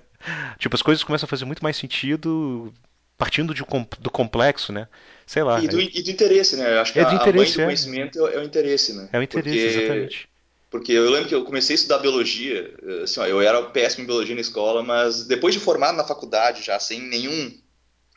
tipo, 0.58 0.76
as 0.76 0.82
coisas 0.82 1.04
começam 1.04 1.26
a 1.26 1.30
fazer 1.30 1.46
muito 1.46 1.64
mais 1.64 1.76
sentido 1.76 2.74
partindo 3.18 3.54
de 3.54 3.64
do 4.00 4.10
complexo, 4.12 4.74
né? 4.74 4.88
Sei 5.26 5.44
lá. 5.44 5.62
E 5.62 5.68
do, 5.68 5.80
e 5.80 6.04
do 6.04 6.12
interesse, 6.12 6.56
né? 6.58 6.76
Eu 6.76 6.82
acho 6.82 6.94
que 6.94 7.00
É 7.00 7.04
a, 7.04 7.08
a 7.08 7.12
mãe 7.12 7.22
interesse, 7.22 7.56
do 7.56 7.62
é. 7.62 7.66
conhecimento 7.66 8.28
é, 8.28 8.36
é 8.36 8.40
o 8.40 8.44
interesse, 8.44 8.94
né? 8.94 9.10
É 9.14 9.20
o 9.20 9.24
interesse, 9.24 9.58
Porque, 9.58 9.80
exatamente. 9.80 10.30
Porque 10.74 10.92
eu 10.92 11.08
lembro 11.12 11.30
que 11.30 11.36
eu 11.36 11.46
comecei 11.46 11.76
a 11.76 11.78
estudar 11.78 12.00
biologia, 12.00 12.76
assim, 13.04 13.20
ó, 13.20 13.28
eu 13.28 13.40
era 13.40 13.62
péssimo 13.62 14.02
em 14.02 14.08
biologia 14.08 14.34
na 14.34 14.42
escola, 14.42 14.82
mas 14.82 15.24
depois 15.28 15.54
de 15.54 15.60
formado 15.60 15.96
na 15.96 16.04
faculdade, 16.04 16.64
já 16.64 16.80
sem 16.80 17.00
nenhum, 17.00 17.56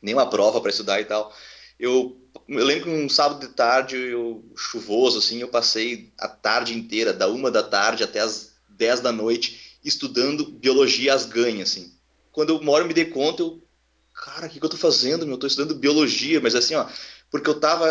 nenhuma 0.01 0.31
prova 0.31 0.59
para 0.59 0.71
estudar 0.71 0.99
e 0.99 1.05
tal, 1.05 1.31
eu, 1.79 2.19
eu 2.49 2.65
lembro 2.65 2.85
que 2.85 2.89
um 2.89 3.11
sábado 3.11 3.47
de 3.47 3.53
tarde, 3.53 3.97
eu, 3.97 4.43
chuvoso, 4.57 5.19
assim, 5.19 5.39
eu 5.39 5.49
passei 5.49 6.11
a 6.17 6.29
tarde 6.29 6.73
inteira, 6.73 7.13
da 7.13 7.29
uma 7.29 7.51
da 7.51 7.63
tarde 7.63 8.03
até 8.03 8.21
as 8.21 8.55
dez 8.71 9.01
da 9.01 9.13
noite, 9.13 9.79
estudando 9.85 10.47
biologia 10.47 11.13
às 11.13 11.27
ganhas, 11.27 11.73
assim. 11.73 11.93
Quando 12.33 12.55
eu 12.55 12.79
eu 12.79 12.87
me 12.87 12.95
dei 12.95 13.05
conta, 13.05 13.43
eu 13.43 13.63
cara, 14.15 14.47
o 14.47 14.49
que, 14.49 14.59
que 14.59 14.65
eu 14.65 14.71
tô 14.71 14.79
fazendo, 14.79 15.27
meu? 15.27 15.35
Eu 15.35 15.41
tô 15.41 15.47
estudando 15.47 15.79
biologia, 15.79 16.41
mas 16.41 16.55
assim, 16.55 16.75
ó, 16.75 16.87
porque 17.39 17.51
eu 17.51 17.61
tava, 17.61 17.87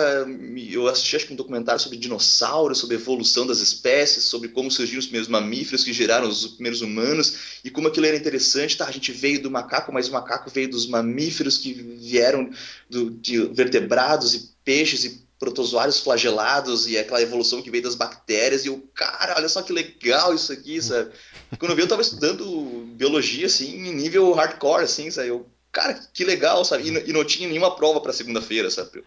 eu 0.72 0.88
assisti 0.88 1.16
acho 1.16 1.28
que 1.28 1.34
um 1.34 1.36
documentário 1.36 1.80
sobre 1.80 1.98
dinossauros, 1.98 2.78
sobre 2.80 2.96
a 2.96 3.00
evolução 3.00 3.46
das 3.46 3.60
espécies, 3.60 4.26
sobre 4.26 4.50
como 4.50 4.72
surgiram 4.72 5.00
os 5.00 5.06
primeiros 5.06 5.28
mamíferos 5.30 5.84
que 5.84 5.94
geraram 5.94 6.28
os 6.28 6.48
primeiros 6.48 6.82
humanos 6.82 7.60
e 7.64 7.70
como 7.70 7.88
aquilo 7.88 8.06
era 8.06 8.18
interessante. 8.18 8.78
Tá, 8.78 8.86
a 8.88 8.92
gente 8.92 9.12
veio 9.12 9.42
do 9.42 9.52
macaco, 9.52 9.92
mas 9.92 10.08
o 10.08 10.12
macaco 10.12 10.50
veio 10.50 10.70
dos 10.70 10.88
mamíferos 10.88 11.58
que 11.58 11.74
vieram 11.74 12.50
do, 12.90 13.12
de 13.12 13.40
vertebrados 13.48 14.34
e 14.36 14.52
peixes 14.64 15.04
e 15.06 15.26
protozoários 15.40 16.00
flagelados 16.00 16.88
e 16.88 16.98
aquela 16.98 17.22
evolução 17.22 17.62
que 17.62 17.70
veio 17.70 17.84
das 17.84 17.96
bactérias 17.96 18.64
e 18.66 18.70
eu, 18.70 18.80
cara, 18.94 19.36
olha 19.38 19.50
só 19.50 19.62
que 19.62 19.74
legal 19.74 20.34
isso 20.34 20.52
aqui, 20.54 20.82
sabe? 20.82 21.12
Quando 21.60 21.72
eu 21.72 21.76
vi, 21.76 21.82
eu 21.84 21.88
tava 21.88 22.02
estudando 22.02 22.86
biologia, 22.96 23.46
assim, 23.46 23.68
em 23.88 23.94
nível 23.96 24.32
hardcore, 24.34 24.84
assim, 24.84 25.10
sabe? 25.12 25.30
Eu, 25.30 25.50
cara, 25.72 25.94
que 26.14 26.24
legal, 26.24 26.64
sabe? 26.66 26.88
E, 26.88 26.92
não- 26.92 27.02
e 27.02 27.14
não 27.14 27.24
tinha 27.26 27.48
nenhuma 27.48 27.76
prova 27.76 28.02
para 28.02 28.14
segunda-feira, 28.14 28.70
sabe? 28.70 29.04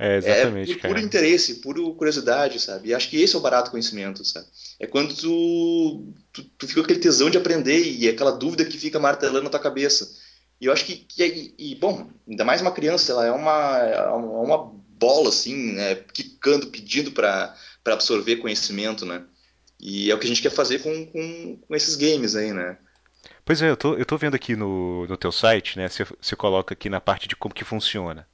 É, 0.00 0.16
É 0.16 0.16
exatamente, 0.16 0.74
por 0.74 0.80
puro 0.80 1.00
cara. 1.00 1.00
interesse, 1.00 1.56
puro 1.56 1.94
curiosidade, 1.94 2.60
sabe? 2.60 2.88
E 2.90 2.94
acho 2.94 3.08
que 3.08 3.20
esse 3.20 3.34
é 3.34 3.38
o 3.38 3.42
barato 3.42 3.70
conhecimento, 3.70 4.24
sabe? 4.24 4.46
É 4.78 4.86
quando 4.86 5.14
tu, 5.14 6.12
tu, 6.32 6.44
tu 6.58 6.66
fica 6.68 6.80
com 6.80 6.84
aquele 6.84 7.00
tesão 7.00 7.30
de 7.30 7.38
aprender 7.38 7.82
e 7.82 8.08
aquela 8.08 8.32
dúvida 8.32 8.64
que 8.64 8.78
fica 8.78 8.98
martelando 8.98 9.44
na 9.44 9.50
tua 9.50 9.60
cabeça. 9.60 10.10
E 10.60 10.66
eu 10.66 10.72
acho 10.72 10.84
que, 10.84 10.96
que 10.96 11.22
é- 11.22 11.52
e, 11.58 11.74
bom, 11.76 12.10
ainda 12.28 12.44
mais 12.44 12.60
uma 12.60 12.72
criança, 12.72 13.12
ela 13.12 13.26
é 13.26 13.32
uma, 13.32 13.78
é 13.78 14.08
uma 14.10 14.58
bola, 14.58 15.30
assim, 15.30 15.72
né? 15.72 15.94
Quicando, 16.12 16.68
pedindo 16.68 17.12
para 17.12 17.54
para 17.82 17.94
absorver 17.94 18.36
conhecimento, 18.36 19.06
né? 19.06 19.24
E 19.80 20.10
é 20.10 20.14
o 20.14 20.18
que 20.18 20.26
a 20.26 20.28
gente 20.28 20.42
quer 20.42 20.50
fazer 20.50 20.80
com, 20.80 21.06
com, 21.06 21.56
com 21.56 21.74
esses 21.74 21.96
games 21.96 22.36
aí, 22.36 22.52
né? 22.52 22.76
Pois 23.44 23.60
é, 23.60 23.68
eu 23.70 23.76
tô, 23.76 23.94
eu 23.96 24.06
tô 24.06 24.16
vendo 24.16 24.34
aqui 24.34 24.56
no, 24.56 25.06
no 25.06 25.16
teu 25.16 25.30
site, 25.32 25.76
né? 25.76 25.88
Você, 25.88 26.04
você 26.04 26.34
coloca 26.36 26.72
aqui 26.74 26.88
na 26.88 27.00
parte 27.00 27.28
de 27.28 27.36
como 27.36 27.54
que 27.54 27.64
funciona. 27.64 28.26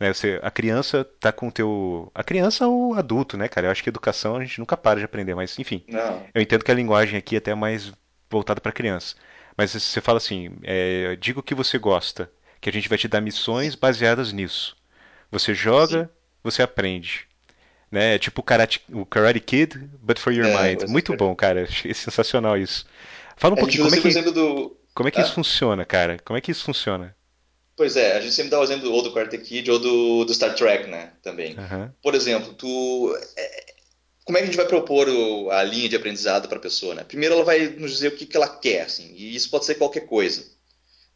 Né, 0.00 0.12
você, 0.12 0.38
a 0.42 0.50
criança 0.50 1.04
tá 1.04 1.32
com 1.32 1.48
o 1.48 1.52
teu. 1.52 2.10
A 2.14 2.22
criança 2.22 2.66
ou 2.68 2.90
o 2.90 2.94
adulto, 2.94 3.36
né, 3.36 3.48
cara? 3.48 3.66
Eu 3.66 3.70
acho 3.72 3.82
que 3.82 3.88
educação 3.88 4.36
a 4.36 4.44
gente 4.44 4.60
nunca 4.60 4.76
para 4.76 5.00
de 5.00 5.04
aprender, 5.04 5.34
mas 5.34 5.58
enfim. 5.58 5.84
Não, 5.88 6.32
Eu 6.34 6.40
entendo 6.42 6.64
que 6.64 6.70
a 6.70 6.74
linguagem 6.74 7.18
aqui 7.18 7.34
é 7.34 7.38
até 7.38 7.54
mais 7.54 7.92
voltada 8.30 8.60
para 8.60 8.72
criança. 8.72 9.16
Mas 9.56 9.72
você 9.72 10.00
fala 10.00 10.18
assim, 10.18 10.50
é, 10.62 11.16
diga 11.16 11.40
o 11.40 11.42
que 11.42 11.54
você 11.54 11.78
gosta, 11.78 12.30
que 12.60 12.70
a 12.70 12.72
gente 12.72 12.88
vai 12.88 12.96
te 12.98 13.08
dar 13.08 13.20
missões 13.20 13.74
baseadas 13.74 14.32
nisso. 14.32 14.76
Você 15.30 15.54
sim. 15.54 15.54
joga, 15.54 16.10
você 16.42 16.62
aprende. 16.62 17.26
Né? 17.90 18.16
É 18.16 18.18
tipo 18.18 18.40
o 18.40 18.44
Karate, 18.44 18.82
o 18.92 19.06
Karate 19.06 19.40
Kid, 19.40 19.78
but 20.02 20.18
for 20.18 20.32
your 20.32 20.48
É, 20.48 20.76
mind. 20.76 20.84
Muito 20.88 21.14
bom, 21.14 21.34
cara. 21.34 21.64
Achei 21.64 21.94
sensacional 21.94 22.56
isso. 22.56 22.86
Fala 23.36 23.54
um 23.54 23.58
pouquinho, 23.58 23.84
como 23.84 23.94
é 23.94 23.98
que, 23.98 24.32
do. 24.32 24.76
como 24.94 25.08
é 25.08 25.12
que 25.12 25.20
isso 25.20 25.32
Hã? 25.32 25.34
funciona, 25.34 25.84
cara? 25.84 26.18
Como 26.24 26.36
é 26.38 26.40
que 26.40 26.50
isso 26.52 26.64
funciona? 26.64 27.16
Pois 27.78 27.96
é, 27.96 28.16
a 28.16 28.20
gente 28.20 28.34
sempre 28.34 28.50
dá 28.50 28.58
o 28.60 28.64
exemplo 28.64 28.90
ou 28.92 29.02
do 29.02 29.12
Karate 29.12 29.38
Kid 29.38 29.70
ou 29.70 29.78
do, 29.78 30.24
do 30.24 30.34
Star 30.34 30.52
Trek, 30.54 30.88
né? 30.90 31.12
Também. 31.22 31.56
Aham. 31.56 31.94
Por 32.02 32.14
exemplo, 32.14 32.52
tu. 32.52 33.16
Como 34.24 34.36
é 34.36 34.40
que 34.40 34.44
a 34.44 34.46
gente 34.48 34.56
vai 34.56 34.66
propor 34.66 35.08
o- 35.08 35.48
a 35.50 35.62
linha 35.62 35.88
de 35.88 35.94
aprendizado 35.96 36.48
para 36.48 36.58
a 36.58 36.60
pessoa, 36.60 36.94
né? 36.94 37.04
Primeiro 37.04 37.36
ela 37.36 37.44
vai 37.44 37.68
nos 37.68 37.92
dizer 37.92 38.08
o 38.08 38.16
que, 38.16 38.26
que 38.26 38.36
ela 38.36 38.48
quer, 38.48 38.82
assim, 38.82 39.14
e 39.16 39.34
isso 39.34 39.48
pode 39.48 39.64
ser 39.64 39.76
qualquer 39.76 40.06
coisa. 40.06 40.44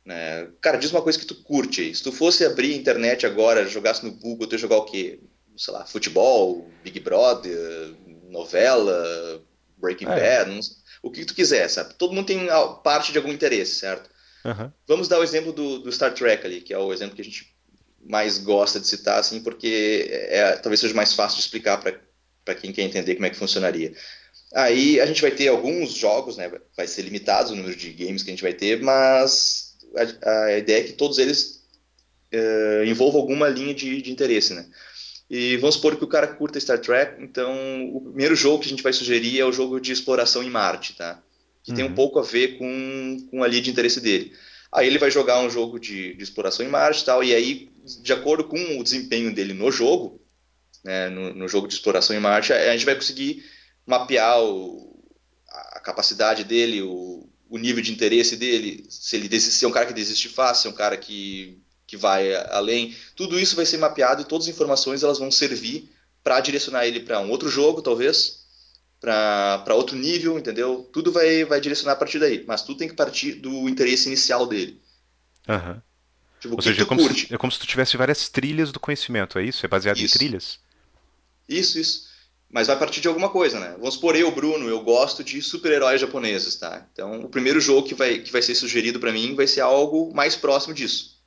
Né? 0.04 0.48
Cara, 0.60 0.78
diz 0.78 0.90
uma 0.92 1.02
coisa 1.02 1.18
que 1.18 1.26
tu 1.26 1.34
curte 1.42 1.80
aí. 1.80 1.94
Se 1.94 2.02
tu 2.02 2.10
fosse 2.12 2.44
abrir 2.44 2.72
a 2.72 2.76
internet 2.76 3.26
agora, 3.26 3.66
jogasse 3.66 4.04
no 4.04 4.12
Google, 4.12 4.46
tu 4.46 4.54
ia 4.54 4.58
jogar 4.58 4.76
o 4.78 4.84
quê? 4.84 5.18
Sei 5.56 5.74
lá, 5.74 5.84
futebol, 5.84 6.66
Big 6.82 6.98
Brother, 7.00 7.92
novela, 8.30 9.42
Breaking 9.76 10.06
é. 10.06 10.20
Bad, 10.44 10.50
não 10.50 10.62
sei. 10.62 10.76
o 11.02 11.10
que 11.10 11.24
tu 11.24 11.34
quiser, 11.34 11.68
sabe? 11.68 11.94
Todo 11.94 12.14
mundo 12.14 12.26
tem 12.26 12.46
parte 12.82 13.12
de 13.12 13.18
algum 13.18 13.32
interesse, 13.32 13.74
certo? 13.74 14.08
Aham. 14.44 14.72
Vamos 14.86 15.08
dar 15.08 15.20
o 15.20 15.22
exemplo 15.22 15.52
do, 15.52 15.78
do 15.78 15.92
Star 15.92 16.12
Trek 16.12 16.44
ali, 16.46 16.60
que 16.60 16.74
é 16.74 16.78
o 16.78 16.92
exemplo 16.92 17.14
que 17.14 17.22
a 17.22 17.24
gente 17.24 17.54
mais 18.04 18.38
gosta 18.38 18.80
de 18.80 18.86
citar, 18.86 19.18
assim, 19.18 19.40
porque 19.40 20.08
é, 20.10 20.56
talvez 20.56 20.80
seja 20.80 20.94
mais 20.94 21.12
fácil 21.12 21.36
de 21.36 21.44
explicar 21.44 21.78
para 22.44 22.54
quem 22.54 22.72
quer 22.72 22.82
entender 22.82 23.14
como 23.14 23.26
é 23.26 23.30
que 23.30 23.36
funcionaria. 23.36 23.94
Aí 24.54 25.00
a 25.00 25.06
gente 25.06 25.22
vai 25.22 25.30
ter 25.30 25.48
alguns 25.48 25.92
jogos, 25.92 26.36
né? 26.36 26.50
Vai 26.76 26.86
ser 26.86 27.02
limitado 27.02 27.52
o 27.52 27.56
número 27.56 27.74
de 27.74 27.90
games 27.92 28.22
que 28.22 28.30
a 28.30 28.32
gente 28.32 28.42
vai 28.42 28.52
ter, 28.52 28.82
mas 28.82 29.78
a, 30.22 30.44
a 30.44 30.58
ideia 30.58 30.80
é 30.80 30.84
que 30.84 30.92
todos 30.92 31.18
eles 31.18 31.62
uh, 32.34 32.84
envolvam 32.84 33.20
alguma 33.20 33.48
linha 33.48 33.74
de, 33.74 34.02
de, 34.02 34.10
interesse, 34.10 34.52
né? 34.52 34.66
E 35.30 35.56
vamos 35.56 35.76
supor 35.76 35.96
que 35.96 36.04
o 36.04 36.08
cara 36.08 36.26
curta 36.26 36.60
Star 36.60 36.78
Trek, 36.78 37.22
então 37.22 37.88
o 37.94 38.00
primeiro 38.02 38.36
jogo 38.36 38.58
que 38.58 38.66
a 38.66 38.68
gente 38.68 38.82
vai 38.82 38.92
sugerir 38.92 39.40
é 39.40 39.44
o 39.44 39.52
jogo 39.52 39.80
de 39.80 39.92
exploração 39.92 40.42
em 40.42 40.50
Marte, 40.50 40.94
tá? 40.94 41.22
Que 41.62 41.72
tem 41.72 41.84
um 41.84 41.88
Uhum. 41.88 41.94
pouco 41.94 42.18
a 42.18 42.22
ver 42.22 42.58
com, 42.58 43.28
com 43.30 43.42
a 43.42 43.48
linha 43.48 43.62
de 43.62 43.70
interesse 43.70 44.00
dele. 44.00 44.32
Aí 44.72 44.86
ele 44.86 44.98
vai 44.98 45.10
jogar 45.10 45.40
um 45.40 45.50
jogo 45.50 45.78
de, 45.78 46.14
de 46.14 46.22
exploração 46.22 46.64
em 46.64 46.68
Marte 46.68 47.02
e 47.02 47.04
tal, 47.04 47.22
e 47.22 47.34
aí, 47.34 47.70
de 48.00 48.12
acordo 48.12 48.44
com 48.44 48.78
o 48.78 48.82
desempenho 48.82 49.34
dele 49.34 49.52
no 49.52 49.70
jogo, 49.70 50.20
né, 50.82 51.10
no, 51.10 51.34
no, 51.34 51.46
jogo 51.46 51.68
de 51.68 51.74
exploração 51.74 52.16
em 52.16 52.20
Marte, 52.20 52.52
a 52.52 52.72
gente 52.72 52.86
vai 52.86 52.94
conseguir 52.94 53.44
mapear 53.86 54.42
o, 54.42 54.98
a 55.74 55.80
capacidade 55.80 56.44
dele, 56.44 56.80
o, 56.82 57.28
o, 57.50 57.58
nível 57.58 57.82
de 57.82 57.92
interesse 57.92 58.34
dele, 58.34 58.86
se 58.88 59.14
ele 59.14 59.28
desiste, 59.28 59.58
se 59.58 59.64
é 59.64 59.68
um 59.68 59.72
cara 59.72 59.86
que 59.86 59.92
desiste 59.92 60.28
fácil, 60.30 60.62
se 60.62 60.68
é 60.68 60.70
um 60.70 60.74
cara 60.74 60.96
que, 60.96 61.60
que 61.86 61.96
vai 61.96 62.34
além. 62.46 62.96
Tudo 63.14 63.38
isso 63.38 63.54
vai 63.54 63.66
ser 63.66 63.76
mapeado 63.76 64.22
e 64.22 64.24
todas 64.24 64.46
as 64.48 64.54
informações 64.54 65.02
elas 65.02 65.18
vão 65.18 65.30
servir 65.30 65.90
para 66.24 66.40
direcionar 66.40 66.86
ele 66.86 67.00
para 67.00 67.20
um 67.20 67.30
outro 67.30 67.48
jogo, 67.48 67.82
talvez, 67.82 68.41
para 69.02 69.74
outro 69.74 69.96
nível, 69.98 70.38
entendeu? 70.38 70.88
Tudo 70.92 71.12
vai, 71.12 71.44
vai 71.44 71.60
direcionar 71.60 71.94
a 71.94 71.96
partir 71.96 72.20
daí, 72.20 72.44
mas 72.46 72.62
tudo 72.62 72.78
tem 72.78 72.88
que 72.88 72.94
partir 72.96 73.34
do 73.34 73.68
interesse 73.68 74.08
inicial 74.08 74.46
dele. 74.46 74.82
Aham. 75.48 75.82
Tipo, 76.40 76.54
o 76.54 76.56
Ou 76.56 76.62
que 76.62 76.64
seja, 76.64 76.82
é 76.82 76.86
como, 76.86 77.00
se, 77.00 77.26
é 77.30 77.38
como 77.38 77.52
se 77.52 77.58
tu 77.60 77.66
tivesse 77.66 77.96
várias 77.98 78.28
trilhas 78.30 78.72
do 78.72 78.80
conhecimento, 78.80 79.38
é 79.38 79.44
isso? 79.44 79.64
É 79.66 79.68
baseado 79.68 80.02
em 80.02 80.06
Isso, 80.06 80.08
trilhas? 80.08 80.60
isso, 81.48 81.78
isso. 81.78 82.10
Mas 82.50 82.66
vai 82.66 82.78
partir 82.78 83.00
de 83.00 83.08
alguma 83.08 83.30
coisa, 83.30 83.58
né? 83.58 83.72
Vamos 83.78 83.94
supor, 83.94 84.14
eu, 84.14 84.30
Bruno, 84.30 84.68
eu 84.68 84.82
gosto 84.82 85.24
de 85.24 85.40
super-heróis 85.40 86.00
japoneses, 86.00 86.56
tá? 86.56 86.86
Então, 86.92 87.24
o 87.24 87.28
primeiro 87.30 87.60
jogo 87.60 87.88
que 87.88 87.94
vai, 87.94 88.18
que 88.20 88.30
vai 88.32 88.42
ser 88.42 88.54
sugerido 88.54 89.00
para 89.00 89.12
mim 89.12 89.34
vai 89.34 89.46
ser 89.46 89.62
algo 89.62 90.12
mais 90.14 90.36
próximo 90.36 90.74
disso. 90.74 91.18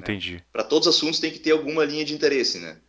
Né? 0.00 0.14
Entendi. 0.14 0.44
Para 0.52 0.64
todos 0.64 0.88
os 0.88 0.96
assuntos 0.96 1.20
tem 1.20 1.32
que 1.32 1.40
ter 1.40 1.52
alguma 1.52 1.84
linha 1.84 2.04
de 2.04 2.14
interesse, 2.14 2.58
né? 2.60 2.80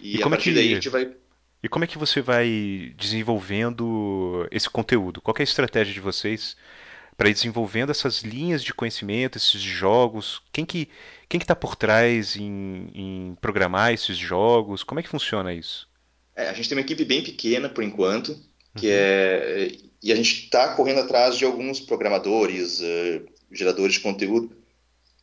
E 0.00 0.16
E 0.16 0.22
a 0.22 0.26
é 0.26 0.28
partir 0.28 0.52
daí 0.54 0.72
a 0.72 0.74
que 0.80 0.80
gente 0.80 0.88
vai. 0.88 1.16
E 1.62 1.68
como 1.68 1.84
é 1.84 1.86
que 1.86 1.98
você 1.98 2.20
vai 2.20 2.94
desenvolvendo 2.96 4.46
esse 4.50 4.68
conteúdo? 4.68 5.20
Qual 5.20 5.34
é 5.38 5.42
a 5.42 5.44
estratégia 5.44 5.92
de 5.92 6.00
vocês 6.00 6.56
para 7.16 7.28
ir 7.28 7.34
desenvolvendo 7.34 7.90
essas 7.90 8.22
linhas 8.22 8.64
de 8.64 8.72
conhecimento, 8.72 9.36
esses 9.36 9.60
jogos? 9.60 10.42
Quem 10.52 10.64
que 10.64 10.88
quem 11.28 11.38
que 11.38 11.44
está 11.44 11.54
por 11.54 11.76
trás 11.76 12.34
em, 12.36 12.90
em 12.94 13.38
programar 13.40 13.92
esses 13.92 14.16
jogos? 14.16 14.82
Como 14.82 14.98
é 14.98 15.02
que 15.02 15.08
funciona 15.08 15.52
isso? 15.54 15.88
É, 16.34 16.48
a 16.48 16.52
gente 16.52 16.68
tem 16.68 16.78
uma 16.78 16.82
equipe 16.84 17.04
bem 17.04 17.22
pequena 17.22 17.68
por 17.68 17.84
enquanto, 17.84 18.36
que 18.76 18.86
Uhum, 18.86 18.92
é. 18.92 19.72
E 20.02 20.12
a 20.12 20.16
gente 20.16 20.44
está 20.44 20.74
correndo 20.74 21.00
atrás 21.00 21.36
de 21.36 21.44
alguns 21.44 21.78
programadores, 21.78 22.80
eh, 22.80 23.20
geradores 23.52 23.94
de 23.94 24.00
conteúdo 24.00 24.56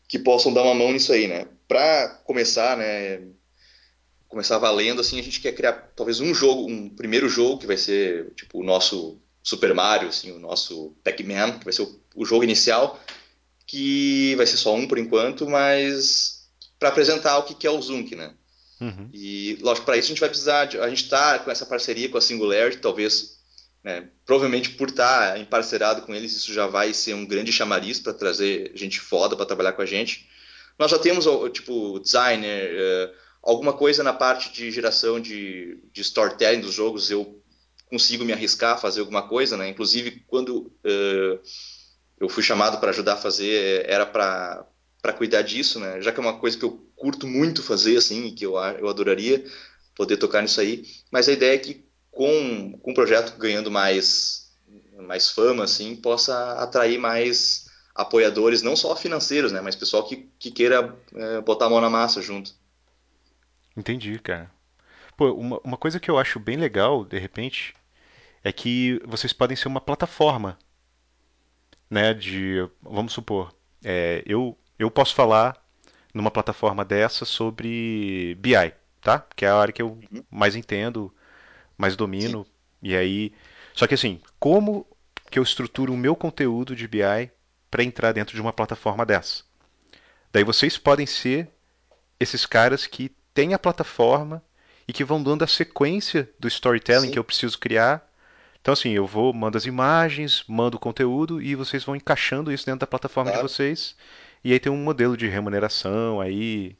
que 0.08 0.20
possam 0.20 0.54
dar 0.54 0.62
uma 0.64 0.76
mão 0.76 0.92
nisso 0.92 1.12
aí, 1.12 1.28
né? 1.28 1.48
Para 1.68 2.10
começar, 2.26 2.78
né? 2.78 3.24
Começar 4.28 4.58
valendo, 4.58 5.02
assim, 5.02 5.20
a 5.20 5.24
gente 5.24 5.40
quer 5.40 5.54
criar 5.54 5.74
talvez 5.96 6.20
um 6.20 6.34
jogo, 6.34 6.70
um 6.70 6.90
primeiro 6.90 7.30
jogo 7.30 7.60
que 7.60 7.68
vai 7.68 7.78
ser 7.78 8.32
tipo 8.36 8.60
o 8.60 8.64
nosso 8.64 9.20
Super 9.42 9.74
Mario, 9.74 10.10
assim, 10.10 10.32
o 10.32 10.40
nosso 10.40 10.94
Pac-Man, 11.04 11.60
que 11.60 11.64
vai 11.64 11.74
ser 11.74 11.84
o, 11.84 12.00
o 12.16 12.26
jogo 12.26 12.44
inicial, 12.44 13.00
que 13.66 14.36
vai 14.36 14.46
ser 14.46 14.58
só 14.58 14.76
um 14.76 14.88
por 14.88 14.98
enquanto, 14.98 15.48
mas 15.48 16.50
para 16.78 16.90
apresentar 16.90 17.38
o 17.38 17.44
que 17.44 17.56
que 17.56 17.68
é 17.68 17.72
o 17.72 17.82
Zunk, 17.82 18.16
né? 18.16 18.34
uhum, 18.82 19.10
E, 19.14 19.58
lógico, 19.62 19.86
para 19.86 19.98
isso 19.98 20.08
a 20.08 20.10
gente 20.10 20.20
vai 20.20 20.30
precisar. 20.30 20.66
De, 20.66 20.80
a 20.80 20.90
gente 20.90 21.04
está 21.04 21.40
com 21.40 21.52
essa 21.52 21.66
parceria 21.66 22.10
com 22.10 22.18
a 22.18 22.22
Singularity, 22.22 22.78
talvez, 22.78 23.38
né, 23.84 24.10
provavelmente 24.26 24.72
por 24.72 24.90
estar 24.90 25.34
tá 25.34 25.40
emparcerado 25.40 26.02
com 26.02 26.14
eles, 26.14 26.36
isso 26.36 26.54
já 26.54 26.68
vai 26.68 26.94
ser 26.94 27.14
um 27.14 27.26
grande 27.26 27.52
chamariz 27.52 28.00
para 28.00 28.14
trazer 28.14 28.72
gente 28.76 29.00
foda 29.00 29.36
para 29.36 29.46
trabalhar 29.46 29.74
com 29.74 29.82
a 29.82 29.86
gente. 29.86 30.28
Nós 30.78 30.92
já 30.92 31.00
temos, 31.00 31.26
tipo, 31.54 32.00
designer, 32.00 32.72
uh, 32.76 33.14
alguma 33.48 33.72
coisa 33.72 34.04
na 34.04 34.12
parte 34.12 34.52
de 34.52 34.70
geração 34.70 35.22
de, 35.22 35.80
de 35.94 36.02
storytelling 36.02 36.60
dos 36.60 36.74
jogos, 36.74 37.10
eu 37.10 37.42
consigo 37.90 38.26
me 38.26 38.34
arriscar 38.34 38.74
a 38.74 38.78
fazer 38.78 39.00
alguma 39.00 39.26
coisa, 39.26 39.56
né? 39.56 39.70
Inclusive, 39.70 40.24
quando 40.28 40.58
uh, 40.58 41.40
eu 42.20 42.28
fui 42.28 42.44
chamado 42.44 42.78
para 42.78 42.90
ajudar 42.90 43.14
a 43.14 43.18
fazer, 43.18 43.90
era 43.90 44.06
para 44.06 44.68
para 45.00 45.14
cuidar 45.14 45.44
disso, 45.44 45.80
né? 45.80 46.02
Já 46.02 46.12
que 46.12 46.20
é 46.20 46.24
uma 46.24 46.40
coisa 46.40 46.58
que 46.58 46.66
eu 46.66 46.86
curto 46.96 47.28
muito 47.28 47.64
fazer, 47.64 47.98
assim, 47.98 48.34
que 48.34 48.46
eu, 48.46 48.56
eu 48.58 48.90
adoraria 48.90 49.46
poder 49.96 50.18
tocar 50.18 50.42
nisso 50.42 50.60
aí. 50.60 50.86
Mas 51.12 51.30
a 51.30 51.32
ideia 51.32 51.54
é 51.54 51.58
que 51.58 51.86
com, 52.12 52.78
com 52.82 52.92
o 52.92 52.94
projeto 52.94 53.38
ganhando 53.38 53.72
mais, 53.72 54.52
mais 55.00 55.30
fama, 55.30 55.64
assim, 55.64 55.96
possa 55.96 56.54
atrair 56.54 56.98
mais 56.98 57.68
apoiadores, 57.96 58.64
não 58.64 58.76
só 58.76 58.96
financeiros, 58.96 59.52
né? 59.52 59.62
Mas 59.62 59.76
pessoal 59.76 60.04
que, 60.04 60.30
que 60.38 60.52
queira 60.52 60.98
é, 61.14 61.42
botar 61.42 61.68
a 61.68 61.70
mão 61.70 61.80
na 61.80 61.90
massa 61.90 62.22
junto. 62.22 62.54
Entendi, 63.78 64.20
cara. 64.20 64.52
Pô, 65.18 65.32
uma, 65.34 65.60
uma 65.64 65.78
coisa 65.78 66.00
que 66.00 66.10
eu 66.12 66.18
acho 66.20 66.40
bem 66.40 66.58
legal, 66.58 67.06
de 67.06 67.20
repente, 67.20 67.76
é 68.44 68.52
que 68.54 69.02
vocês 69.06 69.34
podem 69.34 69.58
ser 69.58 69.68
uma 69.70 69.82
plataforma, 69.82 70.58
né? 71.90 72.14
De, 72.14 72.68
vamos 72.82 73.14
supor, 73.14 73.54
é, 73.84 74.24
eu 74.26 74.58
eu 74.80 74.92
posso 74.92 75.16
falar 75.16 75.62
numa 76.14 76.32
plataforma 76.32 76.86
dessa 76.86 77.26
sobre 77.26 78.36
BI, 78.40 78.74
tá? 79.02 79.26
Que 79.36 79.46
é 79.46 79.50
a 79.50 79.58
área 79.58 79.74
que 79.74 79.82
eu 79.82 80.00
Uhum. 80.12 80.24
mais 80.32 80.56
entendo, 80.56 81.14
mais 81.78 81.96
Sim, 82.18 82.36
domino. 82.36 82.48
E 82.84 82.96
aí, 82.96 83.34
só 83.76 83.88
que 83.88 83.96
assim, 83.96 84.22
como 84.40 84.88
que 85.32 85.40
eu 85.40 85.44
estruturo 85.44 85.94
o 85.94 85.98
meu 85.98 86.16
conteúdo 86.16 86.76
de 86.76 86.88
BI 86.88 87.32
para 87.72 87.84
entrar 87.84 88.14
dentro 88.14 88.36
de 88.36 88.42
uma 88.42 88.54
plataforma 88.54 89.06
dessa? 89.06 89.44
Daí 90.32 90.44
vocês 90.44 90.78
podem 90.78 91.06
ser 91.06 91.50
esses 92.20 92.46
caras 92.46 92.88
que 92.88 93.10
têm 93.38 93.54
a 93.54 93.60
plataforma 93.60 94.44
e 94.88 94.92
que 94.94 95.04
vão 95.04 95.22
dando 95.22 95.44
a 95.44 95.48
sequência 95.48 96.28
do 96.40 96.48
storytelling 96.48 97.12
que 97.12 97.20
sim, 97.20 97.20
eu 97.20 97.24
preciso 97.24 97.60
criar. 97.60 98.04
Então 98.62 98.74
assim, 98.74 98.92
eu 98.94 99.06
vou 99.06 99.32
mando 99.32 99.58
as 99.58 99.66
imagens, 99.68 100.44
mando 100.48 100.78
o 100.78 100.80
conteúdo 100.80 101.40
e 101.42 101.54
vocês 101.56 101.84
vão 101.84 101.96
encaixando 101.96 102.52
isso 102.52 102.66
dentro 102.66 102.80
da 102.82 102.88
plataforma 102.88 103.32
de 103.32 103.38
claro. 103.38 103.48
vocês. 103.48 103.96
E 104.44 104.52
aí 104.54 104.60
tem 104.60 104.72
um 104.72 104.84
modelo 104.84 105.16
de 105.16 105.28
remuneração 105.28 106.20
aí 106.20 106.76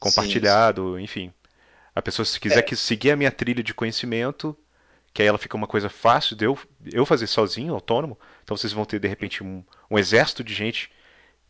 Sim, 0.00 0.40
sim. 0.40 0.64
compartilhado, 0.64 0.98
enfim. 0.98 1.32
A 1.94 2.02
pessoa 2.02 2.24
se 2.26 2.40
quiser 2.40 2.60
É, 2.60 2.62
que 2.64 2.76
seguir 2.76 3.10
a 3.12 3.16
minha 3.16 3.32
trilha 3.32 3.62
de 3.62 3.74
conhecimento, 3.74 4.56
que 5.14 5.22
aí 5.22 5.28
ela 5.28 5.38
fica 5.38 5.56
uma 5.56 5.66
coisa 5.68 5.88
fácil 5.90 6.36
de 6.36 6.46
eu, 6.46 6.58
eu 6.92 7.06
fazer 7.06 7.26
sozinho, 7.26 7.74
autônomo. 7.74 8.18
Então 8.44 8.56
vocês 8.56 8.72
vão 8.72 8.84
ter 8.86 9.00
de 9.00 9.08
repente 9.08 9.42
um, 9.44 9.64
um 9.90 9.98
exército 9.98 10.44
de 10.44 10.54
gente 10.54 10.90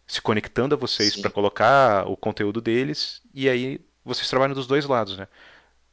se 0.07 0.21
conectando 0.23 0.75
a 0.75 0.79
vocês 0.79 1.17
para 1.17 1.31
sim. 1.31 1.35
colocar 1.35 2.07
o 2.09 2.17
conteúdo 2.17 2.61
deles 2.61 3.23
e 3.35 3.49
aí 3.49 3.81
vocês 4.09 4.29
trabalham 4.29 4.55
dos 4.55 4.67
dois 4.67 4.87
lados, 4.87 5.17
né? 5.19 5.29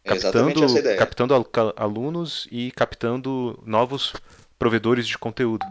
É 0.03 0.09
Captando, 0.09 0.61
ideia. 0.79 0.97
captando 0.97 1.33
al- 1.33 1.47
alunos 1.75 2.47
e 2.51 2.71
captando 2.71 3.61
novos 3.65 4.13
provedores 4.59 5.07
de 5.07 5.17
conteúdo, 5.17 5.65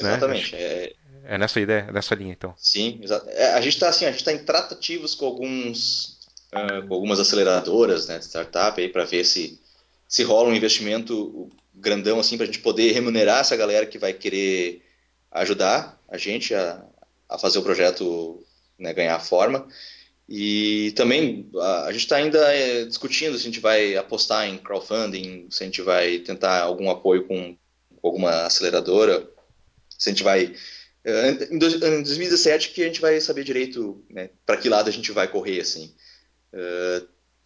né? 0.00 0.10
Exatamente. 0.10 0.50
que 0.50 0.56
É, 0.56 0.92
é 1.24 1.38
nessa 1.38 1.60
ideia, 1.60 1.90
nessa 1.92 2.14
linha 2.14 2.32
então. 2.32 2.54
sim, 2.56 3.00
é, 3.28 3.52
a 3.54 3.60
gente 3.60 3.74
está 3.74 3.88
assim, 3.88 4.04
a 4.04 4.10
gente 4.10 4.20
está 4.20 4.32
em 4.32 4.44
tratativas 4.44 5.14
com 5.14 5.26
alguns, 5.26 6.18
ah, 6.52 6.82
com 6.86 6.94
algumas 6.94 7.20
aceleradoras, 7.20 8.08
né, 8.08 8.18
de 8.18 8.24
startup 8.24 8.80
aí 8.80 8.88
para 8.88 9.04
ver 9.04 9.24
se 9.24 9.60
se 10.08 10.22
rola 10.22 10.48
um 10.50 10.54
investimento 10.54 11.50
grandão 11.74 12.20
assim 12.20 12.36
para 12.36 12.44
a 12.44 12.46
gente 12.46 12.60
poder 12.60 12.92
remunerar 12.92 13.40
essa 13.40 13.56
galera 13.56 13.86
que 13.86 13.98
vai 13.98 14.12
querer 14.12 14.82
ajudar 15.32 16.00
a 16.08 16.16
gente 16.16 16.54
a, 16.54 16.82
a 17.28 17.38
fazer 17.38 17.58
o 17.58 17.62
projeto 17.62 18.42
né, 18.78 18.92
ganhar 18.94 19.18
forma. 19.20 19.66
E 20.28 20.92
também 20.96 21.48
a, 21.86 21.92
gente 21.92 22.02
está 22.02 22.16
ainda 22.16 22.38
é, 22.52 22.84
discutindo 22.84 23.36
se 23.36 23.42
a 23.42 23.44
gente 23.50 23.60
vai 23.60 23.96
apostar 23.96 24.48
em 24.48 24.58
crowdfunding, 24.58 25.46
se 25.50 25.62
a 25.62 25.66
gente 25.66 25.80
vai 25.82 26.18
tentar 26.18 26.62
algum 26.62 26.90
apoio 26.90 27.24
com, 27.26 27.56
alguma 28.02 28.44
aceleradora, 28.46 29.28
se 29.96 30.08
a 30.08 30.12
gente 30.12 30.24
vai. 30.24 30.52
é, 31.04 31.30
Em 31.50 31.58
dois- 31.58 31.74
em 31.74 32.02
2017 32.02 32.70
que 32.70 32.82
a 32.82 32.86
gente 32.86 33.00
vai 33.00 33.20
saber 33.20 33.44
direito 33.44 34.04
né, 34.10 34.30
para 34.44 34.56
que 34.56 34.68
lado 34.68 34.88
a 34.88 34.92
gente 34.92 35.12
vai 35.12 35.28
correr 35.28 35.60
assim. 35.60 35.94
É, 36.52 37.02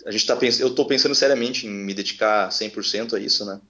a 0.07 0.11
gente 0.11 0.27
tá 0.27 0.35
pens... 0.35 0.59
eu 0.59 0.69
estou 0.69 0.87
pensando 0.87 1.14
seriamente 1.14 1.66
em 1.66 1.71
me 1.71 1.93
dedicar 1.93 2.49
100% 2.49 3.14
a 3.14 3.21
isso, 3.21 3.45
né? 3.45 3.61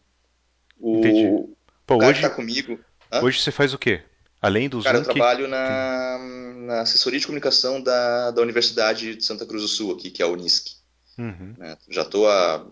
Entendi. 0.80 1.26
O, 1.26 1.56
Pô, 1.84 1.96
o 1.96 1.98
cara 1.98 2.12
que 2.12 2.18
está 2.18 2.28
hoje, 2.28 2.36
comigo, 2.36 2.78
hã? 3.12 3.22
hoje 3.22 3.40
você 3.40 3.50
faz 3.50 3.74
o 3.74 3.78
quê? 3.78 4.02
Além 4.40 4.68
do 4.68 4.82
Cara, 4.82 4.98
eu 4.98 5.02
que, 5.02 5.12
trabalho 5.12 5.44
que... 5.44 5.50
na, 5.50 6.49
na 6.70 6.82
assessoria 6.82 7.18
de 7.18 7.26
comunicação 7.26 7.82
da, 7.82 8.30
da 8.30 8.40
Universidade 8.40 9.16
de 9.16 9.24
Santa 9.24 9.44
Cruz 9.44 9.62
do 9.62 9.68
Sul 9.68 9.92
aqui, 9.92 10.10
que 10.10 10.22
é 10.22 10.24
a 10.24 10.28
Unisc. 10.28 10.76
Uhum. 11.18 11.54
né? 11.58 11.76
Já 11.88 12.02
estou 12.02 12.28
há 12.30 12.64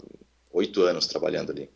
oito 0.53 0.83
anos 0.83 1.07
trabalhando 1.07 1.51
ali. 1.51 1.69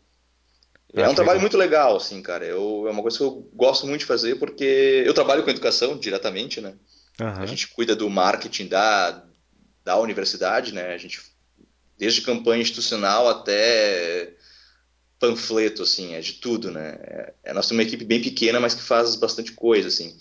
É 0.95 1.03
Ah, 1.03 1.09
um 1.09 1.15
trabalho 1.15 1.37
legal. 1.37 1.41
muito 1.41 1.57
legal, 1.57 1.95
assim, 1.97 2.21
cara. 2.21 2.45
Eu, 2.45 2.85
é 2.87 2.91
uma 2.91 3.01
coisa 3.01 3.17
que 3.17 3.23
eu 3.23 3.49
gosto 3.53 3.85
muito 3.85 4.01
de 4.01 4.05
fazer 4.05 4.35
porque 4.35 5.03
eu 5.05 5.13
trabalho 5.13 5.43
com 5.43 5.49
educação 5.49 5.97
diretamente, 5.97 6.61
né? 6.61 6.75
A 7.19 7.23
Aham. 7.25 7.45
gente 7.45 7.67
cuida 7.67 7.95
do 7.95 8.09
marketing 8.09 8.67
da, 8.67 9.23
da 9.83 9.99
universidade, 9.99 10.73
né? 10.73 10.93
A 10.93 10.97
gente, 10.97 11.19
desde 11.97 12.21
campanha 12.21 12.61
institucional 12.61 13.27
até 13.27 14.33
panfleto, 15.19 15.83
assim, 15.83 16.13
é 16.13 16.21
de 16.21 16.33
tudo, 16.33 16.71
né? 16.71 16.97
É, 17.01 17.33
é- 17.45 17.53
nós 17.53 17.67
temos 17.67 17.81
uma 17.83 17.87
equipe 17.87 18.05
bem 18.05 18.21
pequena, 18.21 18.59
mas 18.59 18.73
que 18.75 18.81
faz 18.81 19.15
bastante 19.15 19.51
coisa, 19.53 19.87
assim. 19.87 20.17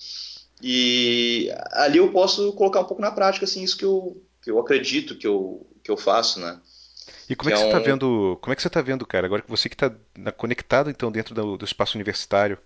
E 0.63 1.53
ali 1.73 1.99
eu 1.99 2.13
posso 2.13 2.53
colocar 2.53 2.81
um 2.81 2.85
pouco 2.85 3.03
na 3.03 3.11
prática, 3.11 3.45
assim, 3.45 3.63
isso 3.63 3.77
que 3.77 3.85
eu, 3.85 4.23
que 4.41 4.51
eu 4.51 4.59
acredito 4.61 5.17
que 5.17 5.27
eu, 5.27 5.67
que 5.83 5.91
eu 5.91 5.97
faço, 5.97 6.41
né? 6.41 6.61
E 7.29 7.35
como 7.35 7.51
Que 7.51 7.55
é 7.55 7.57
é 7.57 7.57
que 7.57 7.63
você 7.63 7.67
está 7.67 7.81
um, 7.81 7.83
vendo, 7.83 8.39
como 8.41 8.53
é 8.53 8.57
que 8.57 8.63
você 8.63 8.71
tá 8.71 8.81
vendo, 8.81 9.07
cara? 9.07 9.27
Agora 9.27 9.43
que 9.43 9.51
você 9.51 9.69
que 9.69 9.75
está 9.75 9.91
conectado 10.37 10.89
então 10.89 11.11
dentro 11.11 11.35
do, 11.35 11.57
do 11.57 11.65
espaço 11.65 11.97
universitário, 11.97 12.59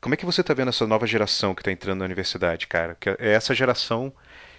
como 0.00 0.14
é 0.14 0.16
que 0.16 0.26
você 0.26 0.40
está 0.40 0.54
vendo 0.54 0.68
essa 0.68 0.86
nova 0.86 1.06
geração 1.06 1.54
que 1.54 1.62
está 1.62 1.72
entrando 1.72 1.98
na 1.98 2.04
universidade, 2.04 2.66
cara? 2.66 2.96
Que 3.00 3.10
é 3.10 3.16
essa 3.32 3.54
geração 3.54 4.12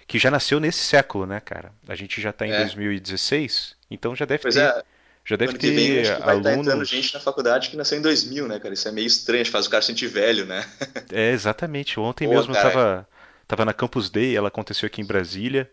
que 0.06 0.18
já 0.18 0.30
nasceu 0.30 0.60
nesse 0.60 0.80
século, 0.80 1.26
né, 1.26 1.40
cara? 1.40 1.72
A 1.88 1.94
gente 1.94 2.20
já 2.20 2.30
está 2.30 2.46
em 2.46 2.52
é, 2.52 2.58
2016, 2.58 3.76
então 3.90 4.14
já 4.16 4.24
deve 4.24 4.42
pois 4.42 4.56
ter, 4.56 4.62
é, 4.62 4.82
já 5.28 5.36
deve 5.36 5.50
ano 5.50 5.58
que 5.58 5.70
vem 5.70 6.00
acho 6.00 6.10
ter 6.10 6.16
que 6.16 6.24
vai 6.24 6.38
estar 6.38 6.54
entrando 6.54 6.84
gente 6.86 7.12
na 7.12 7.18
alunos. 7.18 7.24
faculdade 7.24 7.68
que 7.68 7.76
nasceu 7.76 7.98
em 7.98 8.02
2000, 8.02 8.48
né, 8.48 8.58
cara? 8.58 8.72
Isso 8.72 8.88
é 8.88 8.92
meio 8.92 9.06
estranho, 9.06 9.44
faz 9.44 9.66
o 9.66 9.70
cara 9.70 9.82
sentir 9.82 10.06
velho, 10.06 10.46
né? 10.46 10.64
É, 11.12 11.32
exatamente. 11.32 12.00
Ontem 12.00 12.26
Pô, 12.26 12.34
mesmo 12.34 12.52
eu 12.52 12.54
cara, 12.54 12.68
estava 12.68 13.08
tava 13.46 13.64
na 13.66 13.74
Campus 13.74 14.08
Day, 14.08 14.34
ela 14.34 14.48
aconteceu 14.48 14.86
aqui 14.86 15.02
em 15.02 15.06
Brasília 15.06 15.70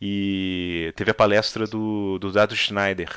e 0.00 0.92
teve 0.94 1.10
a 1.10 1.14
palestra 1.14 1.66
do, 1.66 2.18
do 2.18 2.30
Dado 2.30 2.54
Schneider, 2.54 3.08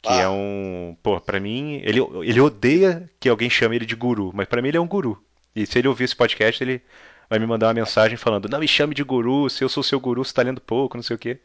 que 0.00 0.08
é 0.08 0.24
ah, 0.24 0.30
um, 0.30 0.96
pô, 1.02 1.20
pra 1.20 1.38
mim, 1.38 1.82
ele, 1.84 2.00
ele 2.22 2.40
odeia 2.40 3.10
que 3.20 3.28
alguém 3.28 3.50
chame 3.50 3.76
ele 3.76 3.86
de 3.86 3.94
guru, 3.94 4.30
mas 4.34 4.48
pra 4.48 4.62
mim 4.62 4.68
ele 4.68 4.78
é 4.78 4.80
um 4.80 4.88
guru. 4.88 5.22
E 5.54 5.66
se 5.66 5.78
ele 5.78 5.88
ouvir 5.88 6.04
esse 6.04 6.16
podcast, 6.16 6.64
ele 6.64 6.82
vai 7.28 7.38
me 7.38 7.46
mandar 7.46 7.68
uma 7.68 7.74
mensagem 7.74 8.16
falando: 8.16 8.48
Não 8.48 8.60
me 8.60 8.68
chame 8.68 8.94
de 8.94 9.02
guru, 9.02 9.48
se 9.48 9.64
eu 9.64 9.68
sou 9.68 9.82
seu 9.82 10.00
guru, 10.00 10.24
você 10.24 10.32
tá 10.32 10.42
lendo 10.42 10.60
pouco, 10.60 10.96
não 10.96 11.02
sei 11.02 11.16
o 11.16 11.18
quê. 11.18 11.38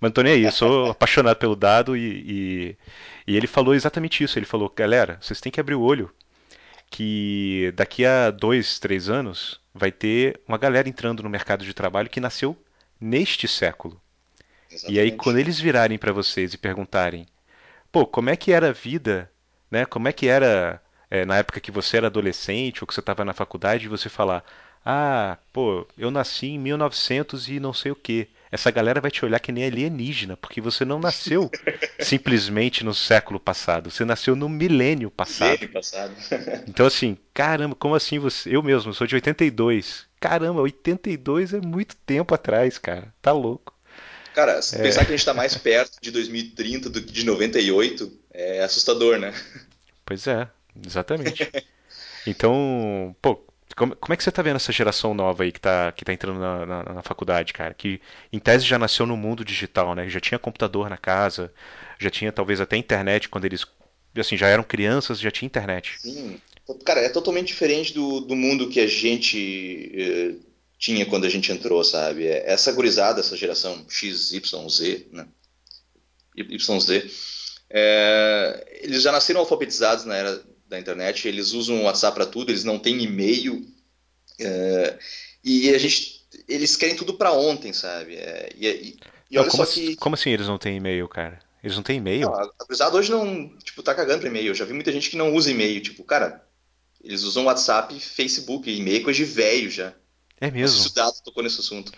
Mas 0.00 0.08
não 0.08 0.14
tô 0.14 0.22
nem 0.22 0.34
aí, 0.34 0.44
eu 0.44 0.52
sou 0.52 0.90
apaixonado 0.90 1.36
pelo 1.36 1.56
dado 1.56 1.96
e, 1.96 2.76
e, 3.26 3.32
e 3.32 3.36
ele 3.36 3.46
falou 3.46 3.74
exatamente 3.74 4.22
isso. 4.24 4.38
Ele 4.38 4.46
falou: 4.46 4.72
Galera, 4.74 5.18
vocês 5.20 5.40
têm 5.40 5.52
que 5.52 5.60
abrir 5.60 5.74
o 5.74 5.82
olho 5.82 6.10
que 6.90 7.72
daqui 7.74 8.04
a 8.04 8.30
dois, 8.30 8.78
três 8.78 9.08
anos 9.08 9.60
vai 9.74 9.90
ter 9.90 10.40
uma 10.46 10.58
galera 10.58 10.88
entrando 10.88 11.22
no 11.22 11.28
mercado 11.28 11.64
de 11.64 11.74
trabalho 11.74 12.08
que 12.08 12.20
nasceu 12.20 12.56
neste 13.00 13.46
século. 13.46 14.00
Exatamente. 14.70 14.96
E 14.96 15.00
aí, 15.00 15.12
quando 15.12 15.38
eles 15.38 15.60
virarem 15.60 15.98
para 15.98 16.12
vocês 16.12 16.54
e 16.54 16.58
perguntarem, 16.58 17.26
pô, 17.92 18.06
como 18.06 18.30
é 18.30 18.36
que 18.36 18.52
era 18.52 18.70
a 18.70 18.72
vida, 18.72 19.30
né? 19.70 19.84
Como 19.84 20.08
é 20.08 20.12
que 20.12 20.28
era 20.28 20.80
é, 21.10 21.24
na 21.24 21.36
época 21.36 21.60
que 21.60 21.70
você 21.70 21.96
era 21.98 22.06
adolescente 22.06 22.82
ou 22.82 22.86
que 22.86 22.94
você 22.94 23.00
estava 23.00 23.24
na 23.24 23.32
faculdade, 23.32 23.84
e 23.86 23.88
você 23.88 24.08
falar, 24.08 24.44
ah, 24.88 25.36
pô, 25.52 25.84
eu 25.98 26.12
nasci 26.12 26.46
em 26.46 26.58
1900 26.60 27.48
e 27.48 27.58
não 27.58 27.72
sei 27.72 27.90
o 27.90 27.96
quê. 27.96 28.28
Essa 28.52 28.70
galera 28.70 29.00
vai 29.00 29.10
te 29.10 29.24
olhar 29.24 29.40
que 29.40 29.50
nem 29.50 29.64
alienígena, 29.64 30.36
porque 30.36 30.60
você 30.60 30.84
não 30.84 31.00
nasceu 31.00 31.50
simplesmente 31.98 32.84
no 32.84 32.94
século 32.94 33.40
passado, 33.40 33.90
você 33.90 34.04
nasceu 34.04 34.36
no 34.36 34.48
milênio 34.48 35.10
passado. 35.10 35.54
Milênio 35.54 35.72
passado. 35.72 36.14
então 36.68 36.86
assim, 36.86 37.18
caramba, 37.34 37.74
como 37.74 37.96
assim 37.96 38.20
você? 38.20 38.54
Eu 38.54 38.62
mesmo, 38.62 38.94
sou 38.94 39.08
de 39.08 39.16
82. 39.16 40.06
Caramba, 40.20 40.60
82 40.60 41.54
é 41.54 41.60
muito 41.60 41.96
tempo 41.96 42.32
atrás, 42.32 42.78
cara. 42.78 43.12
Tá 43.20 43.32
louco. 43.32 43.74
Cara, 44.36 44.62
se 44.62 44.76
é... 44.76 44.82
pensar 44.82 45.00
que 45.00 45.08
a 45.08 45.16
gente 45.16 45.18
está 45.18 45.34
mais 45.34 45.56
perto 45.56 45.98
de 46.00 46.12
2030 46.12 46.90
do 46.90 47.02
que 47.02 47.12
de 47.12 47.26
98, 47.26 48.20
é 48.32 48.62
assustador, 48.62 49.18
né? 49.18 49.34
Pois 50.04 50.28
é, 50.28 50.46
exatamente. 50.86 51.50
Então, 52.24 53.16
pô, 53.20 53.44
como, 53.76 53.94
como, 53.94 54.14
é 54.14 54.16
que 54.16 54.22
você 54.22 54.30
está 54.30 54.40
vendo 54.40 54.56
essa 54.56 54.72
geração 54.72 55.12
nova 55.12 55.44
aí 55.44 55.52
que 55.52 55.58
está 55.58 55.92
que 55.92 56.04
tá 56.04 56.12
entrando 56.12 56.40
na, 56.40 56.66
na, 56.66 56.82
na, 56.94 57.02
faculdade, 57.02 57.52
cara? 57.52 57.74
Que 57.74 58.00
em 58.32 58.38
tese 58.38 58.64
já 58.64 58.78
nasceu 58.78 59.04
no 59.06 59.16
mundo 59.16 59.44
digital, 59.44 59.94
né? 59.94 60.08
Já 60.08 60.18
tinha 60.18 60.38
computador 60.38 60.88
na 60.88 60.96
casa, 60.96 61.52
já 61.98 62.08
tinha 62.08 62.32
talvez 62.32 62.58
até 62.58 62.76
internet 62.76 63.28
quando 63.28 63.44
eles, 63.44 63.66
assim, 64.16 64.36
já 64.36 64.48
eram 64.48 64.64
crianças, 64.64 65.20
já 65.20 65.30
tinha 65.30 65.46
internet. 65.46 65.98
Sim, 66.00 66.40
cara, 66.86 67.00
é 67.00 67.10
totalmente 67.10 67.48
diferente 67.48 67.92
do, 67.92 68.20
do 68.20 68.34
mundo 68.34 68.70
que 68.70 68.80
a 68.80 68.86
gente 68.86 69.92
eh, 69.94 70.34
tinha 70.78 71.04
quando 71.04 71.26
a 71.26 71.28
gente 71.28 71.52
entrou, 71.52 71.84
sabe? 71.84 72.26
É, 72.26 72.50
essa 72.50 72.72
gurizada, 72.72 73.20
essa 73.20 73.36
geração 73.36 73.84
X, 73.90 74.32
Y, 74.32 74.68
Z, 74.70 75.06
né? 75.12 75.28
YZ, 76.34 76.88
é, 77.68 78.80
eles 78.82 79.02
já 79.02 79.12
nasceram 79.12 79.40
alfabetizados 79.40 80.04
na 80.04 80.16
era 80.16 80.42
da 80.68 80.78
internet, 80.78 81.26
eles 81.28 81.52
usam 81.52 81.80
o 81.80 81.84
WhatsApp 81.84 82.14
para 82.14 82.26
tudo, 82.26 82.50
eles 82.50 82.64
não 82.64 82.78
têm 82.78 83.02
e-mail, 83.02 83.66
é, 84.38 84.98
e 85.42 85.70
a 85.74 85.78
gente, 85.78 86.26
eles 86.48 86.76
querem 86.76 86.96
tudo 86.96 87.14
para 87.14 87.32
ontem, 87.32 87.72
sabe? 87.72 88.16
É, 88.16 88.52
e, 88.56 88.66
e, 88.66 88.96
e 89.30 89.38
olha 89.38 89.46
não, 89.46 89.54
só 89.54 89.62
assim, 89.62 89.86
que... 89.88 89.96
Como 89.96 90.14
assim 90.14 90.30
eles 90.30 90.46
não 90.46 90.58
têm 90.58 90.76
e-mail, 90.76 91.08
cara? 91.08 91.38
Eles 91.62 91.76
não 91.76 91.82
têm 91.82 91.98
e-mail? 91.98 92.28
Não, 92.28 92.34
a 92.34 92.50
gurizada 92.64 92.96
hoje 92.96 93.10
não, 93.10 93.48
tipo, 93.58 93.82
tá 93.82 93.94
cagando 93.94 94.20
pra 94.20 94.28
e-mail. 94.28 94.48
Eu 94.48 94.54
já 94.54 94.64
vi 94.64 94.72
muita 94.72 94.92
gente 94.92 95.10
que 95.10 95.16
não 95.16 95.34
usa 95.34 95.50
e-mail, 95.50 95.80
tipo, 95.80 96.04
cara, 96.04 96.44
eles 97.02 97.22
usam 97.22 97.44
WhatsApp, 97.46 97.98
Facebook, 97.98 98.70
e-mail 98.70 98.98
é 98.98 99.04
coisa 99.04 99.16
de 99.16 99.24
velho 99.24 99.70
já. 99.70 99.92
É 100.40 100.50
mesmo? 100.50 100.82
Se 100.82 100.88
o 100.88 100.94
Dado 100.94 101.14
tocou 101.24 101.42
nesse 101.42 101.60
assunto. 101.60 101.92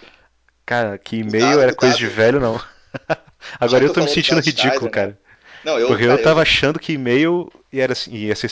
Cara, 0.64 0.96
que 0.96 1.16
e-mail 1.16 1.60
era 1.60 1.74
coisa 1.74 1.96
de 1.96 2.06
velho, 2.06 2.38
não. 2.38 2.60
Agora 3.58 3.84
eu 3.84 3.92
tô 3.92 4.02
me 4.02 4.08
sentindo 4.08 4.40
ridículo, 4.40 4.84
né? 4.84 4.90
cara. 4.90 5.20
Não, 5.64 5.78
eu, 5.78 5.88
Porque 5.88 6.06
cara, 6.06 6.18
eu 6.18 6.22
tava 6.22 6.40
eu... 6.40 6.42
achando 6.42 6.78
que 6.78 6.92
e-mail 6.92 7.50
ia, 7.72 7.90
assim, 7.90 8.12
ia 8.14 8.34
ser 8.34 8.50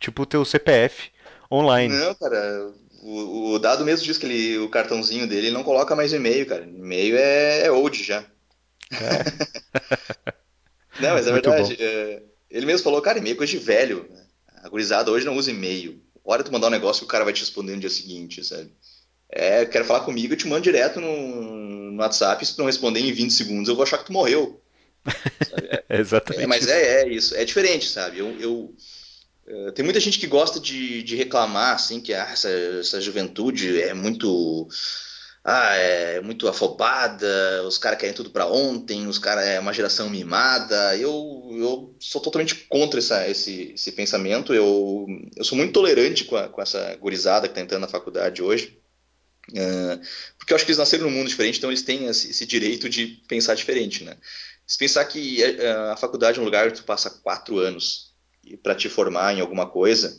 tipo 0.00 0.22
o 0.22 0.26
teu 0.26 0.44
CPF 0.44 1.10
online. 1.50 1.94
Não, 1.94 2.14
cara. 2.14 2.72
O, 3.02 3.52
o, 3.52 3.58
Dado 3.58 3.84
mesmo 3.84 4.04
diz 4.04 4.18
que 4.18 4.26
ele, 4.26 4.58
o 4.58 4.68
cartãozinho 4.68 5.28
dele 5.28 5.48
ele 5.48 5.54
não 5.54 5.62
coloca 5.62 5.94
mais 5.94 6.12
e-mail, 6.12 6.46
cara. 6.46 6.64
E-mail 6.64 7.16
é, 7.16 7.66
é 7.66 7.70
old 7.70 8.02
já. 8.02 8.24
É. 8.90 10.32
não, 11.00 11.14
mas 11.14 11.26
é 11.26 11.32
Muito 11.32 11.50
verdade. 11.50 11.76
É, 11.78 12.22
ele 12.50 12.66
mesmo 12.66 12.84
falou, 12.84 13.00
cara, 13.00 13.18
e-mail 13.18 13.34
é 13.34 13.36
coisa 13.36 13.52
de 13.52 13.58
velho. 13.58 14.08
A 14.62 14.68
gurizada 14.68 15.10
hoje 15.10 15.24
não 15.24 15.36
usa 15.36 15.50
e-mail. 15.50 16.02
Hora 16.24 16.42
tu 16.42 16.52
mandar 16.52 16.66
um 16.66 16.70
negócio 16.70 17.00
que 17.00 17.06
o 17.06 17.08
cara 17.08 17.24
vai 17.24 17.32
te 17.32 17.40
responder 17.40 17.74
no 17.74 17.80
dia 17.80 17.90
seguinte, 17.90 18.44
sabe? 18.44 18.72
É, 19.28 19.64
quer 19.64 19.84
falar 19.84 20.00
comigo, 20.00 20.32
eu 20.32 20.36
te 20.36 20.46
mando 20.46 20.62
direto 20.62 21.00
no, 21.00 21.90
no 21.92 22.02
WhatsApp. 22.02 22.44
Se 22.44 22.54
tu 22.54 22.58
não 22.58 22.66
responder 22.66 23.00
em 23.00 23.12
20 23.12 23.30
segundos, 23.30 23.68
eu 23.68 23.76
vou 23.76 23.84
achar 23.84 23.98
que 23.98 24.06
tu 24.06 24.12
morreu. 24.12 24.60
É, 25.88 26.00
exatamente. 26.00 26.44
É, 26.44 26.46
mas 26.46 26.66
é, 26.68 27.02
é, 27.02 27.08
isso. 27.08 27.34
É 27.34 27.44
diferente, 27.44 27.88
sabe? 27.88 28.18
Eu, 28.18 28.36
eu 28.40 28.74
uh, 29.46 29.72
tem 29.72 29.84
muita 29.84 30.00
gente 30.00 30.18
que 30.18 30.26
gosta 30.26 30.60
de, 30.60 31.02
de 31.02 31.16
reclamar, 31.16 31.74
assim, 31.74 32.00
que 32.00 32.12
ah, 32.12 32.28
essa, 32.30 32.48
essa 32.48 33.00
juventude 33.00 33.80
é 33.80 33.94
muito. 33.94 34.68
Ah, 35.48 35.74
é 35.76 36.20
muito 36.20 36.48
afobada, 36.48 37.62
os 37.68 37.78
caras 37.78 38.00
querem 38.00 38.12
tudo 38.12 38.30
para 38.30 38.48
ontem, 38.48 39.06
os 39.06 39.16
caras 39.16 39.46
é 39.46 39.60
uma 39.60 39.72
geração 39.72 40.10
mimada. 40.10 40.96
Eu, 40.96 41.48
eu 41.52 41.96
sou 42.00 42.20
totalmente 42.20 42.56
contra 42.68 42.98
essa, 42.98 43.28
esse, 43.28 43.72
esse 43.74 43.92
pensamento. 43.92 44.52
Eu, 44.52 45.06
eu 45.36 45.44
sou 45.44 45.56
muito 45.56 45.72
tolerante 45.72 46.24
com, 46.24 46.34
a, 46.36 46.48
com 46.48 46.60
essa 46.60 46.96
gurizada 46.96 47.46
que 47.46 47.52
está 47.52 47.60
entrando 47.60 47.82
na 47.82 47.88
faculdade 47.88 48.42
hoje. 48.42 48.76
Uh, 49.50 50.00
porque 50.36 50.52
eu 50.52 50.56
acho 50.56 50.64
que 50.64 50.72
eles 50.72 50.78
nasceram 50.78 51.04
num 51.04 51.10
mundo 51.10 51.28
diferente, 51.28 51.58
então 51.58 51.70
eles 51.70 51.82
têm 51.82 52.06
esse, 52.06 52.30
esse 52.30 52.44
direito 52.44 52.88
de 52.88 53.22
pensar 53.28 53.54
diferente, 53.54 54.02
né? 54.02 54.16
Se 54.66 54.76
pensar 54.76 55.04
que 55.04 55.42
uh, 55.42 55.92
a 55.92 55.96
faculdade 55.96 56.38
é 56.38 56.42
um 56.42 56.44
lugar 56.44 56.70
que 56.70 56.78
tu 56.78 56.84
passa 56.84 57.10
quatro 57.10 57.58
anos 57.58 58.12
para 58.62 58.74
te 58.74 58.88
formar 58.88 59.34
em 59.34 59.40
alguma 59.40 59.66
coisa, 59.66 60.16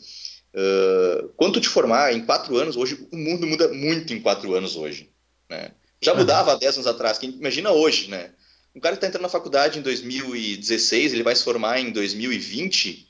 uh, 0.54 1.28
quando 1.36 1.54
tu 1.54 1.60
te 1.60 1.68
formar 1.68 2.12
em 2.12 2.24
quatro 2.24 2.56
anos, 2.56 2.76
hoje 2.76 3.06
o 3.12 3.16
mundo 3.16 3.46
muda 3.46 3.68
muito 3.68 4.12
em 4.12 4.20
quatro 4.20 4.54
anos 4.54 4.76
hoje, 4.76 5.10
né? 5.50 5.72
Já 6.00 6.14
mudava 6.14 6.52
há 6.52 6.56
dez 6.56 6.76
anos 6.76 6.86
atrás, 6.86 7.18
imagina 7.22 7.72
hoje, 7.72 8.08
né? 8.08 8.32
Um 8.74 8.80
cara 8.80 8.94
que 8.94 8.98
está 8.98 9.08
entrando 9.08 9.22
na 9.22 9.28
faculdade 9.28 9.78
em 9.78 9.82
2016, 9.82 11.12
ele 11.12 11.24
vai 11.24 11.34
se 11.34 11.42
formar 11.42 11.80
em 11.80 11.90
2020, 11.90 13.08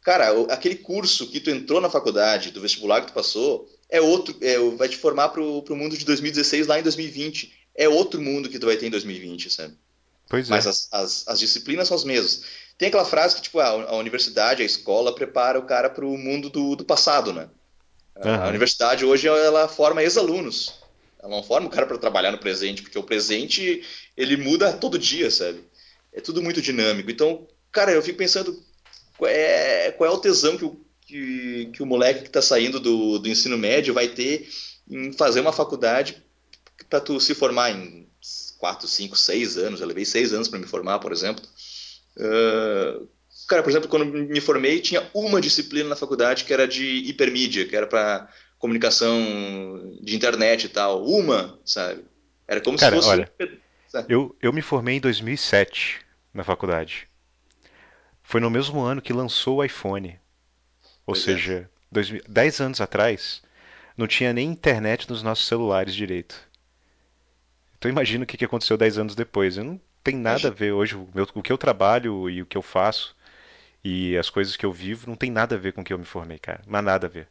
cara, 0.00 0.30
aquele 0.52 0.76
curso 0.76 1.28
que 1.28 1.40
tu 1.40 1.50
entrou 1.50 1.80
na 1.80 1.90
faculdade, 1.90 2.52
do 2.52 2.60
vestibular 2.60 3.00
que 3.00 3.08
tu 3.08 3.14
passou, 3.14 3.68
é 3.90 4.00
outro, 4.00 4.36
é, 4.40 4.58
vai 4.76 4.88
te 4.88 4.96
formar 4.96 5.30
para 5.30 5.42
o 5.42 5.76
mundo 5.76 5.96
de 5.96 6.04
2016 6.04 6.66
lá 6.66 6.78
em 6.78 6.82
2020. 6.82 7.52
É 7.74 7.88
outro 7.88 8.20
mundo 8.20 8.48
que 8.48 8.58
tu 8.58 8.66
vai 8.66 8.76
ter 8.76 8.86
em 8.86 8.90
2020, 8.90 9.50
sabe? 9.50 9.76
Pois 10.28 10.48
é. 10.48 10.50
Mas 10.50 10.66
as, 10.66 10.88
as, 10.92 11.28
as 11.28 11.38
disciplinas 11.38 11.88
são 11.88 11.96
as 11.96 12.04
mesmas. 12.04 12.42
Tem 12.76 12.88
aquela 12.88 13.04
frase 13.04 13.36
que, 13.36 13.42
tipo, 13.42 13.60
a, 13.60 13.68
a 13.68 13.96
universidade, 13.96 14.62
a 14.62 14.66
escola 14.66 15.14
prepara 15.14 15.58
o 15.58 15.66
cara 15.66 15.88
para 15.88 16.04
o 16.04 16.18
mundo 16.18 16.50
do, 16.50 16.74
do 16.74 16.84
passado, 16.84 17.32
né? 17.32 17.48
Uhum. 18.16 18.34
A 18.34 18.48
universidade 18.48 19.04
hoje, 19.04 19.28
ela 19.28 19.68
forma 19.68 20.02
ex-alunos. 20.02 20.74
Ela 21.20 21.36
não 21.36 21.42
forma 21.42 21.68
o 21.68 21.70
cara 21.70 21.86
para 21.86 21.98
trabalhar 21.98 22.32
no 22.32 22.38
presente, 22.38 22.82
porque 22.82 22.98
o 22.98 23.02
presente, 23.02 23.82
ele 24.16 24.36
muda 24.36 24.72
todo 24.72 24.98
dia, 24.98 25.30
sabe? 25.30 25.64
É 26.12 26.20
tudo 26.20 26.42
muito 26.42 26.60
dinâmico. 26.60 27.10
Então, 27.10 27.46
cara, 27.72 27.92
eu 27.92 28.02
fico 28.02 28.18
pensando 28.18 28.62
qual 29.16 29.30
é, 29.30 29.90
qual 29.92 30.10
é 30.10 30.12
o 30.12 30.18
tesão 30.18 30.56
que 30.56 30.64
o, 30.64 30.80
que, 31.00 31.70
que 31.72 31.82
o 31.82 31.86
moleque 31.86 32.22
que 32.22 32.26
está 32.26 32.42
saindo 32.42 32.78
do, 32.80 33.18
do 33.18 33.28
ensino 33.28 33.56
médio 33.56 33.94
vai 33.94 34.08
ter 34.08 34.48
em 34.88 35.12
fazer 35.12 35.40
uma 35.40 35.52
faculdade 35.52 36.22
para 36.88 37.00
tu 37.00 37.18
se 37.20 37.34
formar 37.34 37.70
em 37.70 38.08
4, 38.64 38.88
5, 38.88 39.14
6 39.14 39.58
anos. 39.58 39.80
Eu 39.82 39.86
levei 39.86 40.06
6 40.06 40.32
anos 40.32 40.48
para 40.48 40.58
me 40.58 40.66
formar, 40.66 40.98
por 40.98 41.12
exemplo. 41.12 41.44
Uh, 42.16 43.06
cara, 43.46 43.62
por 43.62 43.68
exemplo, 43.68 43.90
quando 43.90 44.06
me 44.06 44.40
formei, 44.40 44.80
tinha 44.80 45.06
uma 45.12 45.38
disciplina 45.38 45.90
na 45.90 45.96
faculdade 45.96 46.44
que 46.44 46.52
era 46.54 46.66
de 46.66 46.82
hipermídia, 47.06 47.68
que 47.68 47.76
era 47.76 47.86
para 47.86 48.26
comunicação 48.58 49.20
de 50.00 50.16
internet 50.16 50.64
e 50.64 50.68
tal. 50.70 51.04
Uma, 51.04 51.60
sabe? 51.62 52.06
Era 52.48 52.58
como 52.62 52.78
cara, 52.78 52.96
se 52.96 53.02
fosse. 53.02 53.10
Olha, 53.10 53.30
eu, 54.08 54.34
eu 54.40 54.50
me 54.50 54.62
formei 54.62 54.96
em 54.96 55.00
2007 55.00 56.00
na 56.32 56.42
faculdade. 56.42 57.06
Foi 58.22 58.40
no 58.40 58.48
mesmo 58.48 58.80
ano 58.80 59.02
que 59.02 59.12
lançou 59.12 59.58
o 59.58 59.64
iPhone. 59.64 60.18
Ou 61.06 61.12
pois 61.12 61.20
é. 61.28 61.34
seja, 61.34 61.70
é. 61.94 62.22
10 62.26 62.60
anos 62.62 62.80
atrás, 62.80 63.42
não 63.94 64.06
tinha 64.06 64.32
nem 64.32 64.48
internet 64.48 65.06
nos 65.10 65.22
nossos 65.22 65.46
celulares 65.46 65.94
direito. 65.94 66.34
Então 67.84 67.90
imagina 67.90 68.24
o 68.24 68.26
que 68.26 68.42
aconteceu 68.42 68.78
10 68.78 68.96
anos 68.96 69.14
depois. 69.14 69.58
Eu 69.58 69.64
não 69.64 69.80
tem 70.02 70.16
nada 70.16 70.48
a 70.48 70.50
ver 70.50 70.72
hoje. 70.72 70.96
O, 70.96 71.06
meu, 71.14 71.28
o 71.34 71.42
que 71.42 71.52
eu 71.52 71.58
trabalho 71.58 72.30
e 72.30 72.40
o 72.40 72.46
que 72.46 72.56
eu 72.56 72.62
faço 72.62 73.14
e 73.84 74.16
as 74.16 74.30
coisas 74.30 74.56
que 74.56 74.64
eu 74.64 74.72
vivo 74.72 75.06
não 75.06 75.14
tem 75.14 75.30
nada 75.30 75.54
a 75.54 75.58
ver 75.58 75.74
com 75.74 75.82
o 75.82 75.84
que 75.84 75.92
eu 75.92 75.98
me 75.98 76.06
formei, 76.06 76.38
cara. 76.38 76.62
Mas 76.66 76.82
nada 76.82 77.06
a 77.06 77.10
ver. 77.10 77.28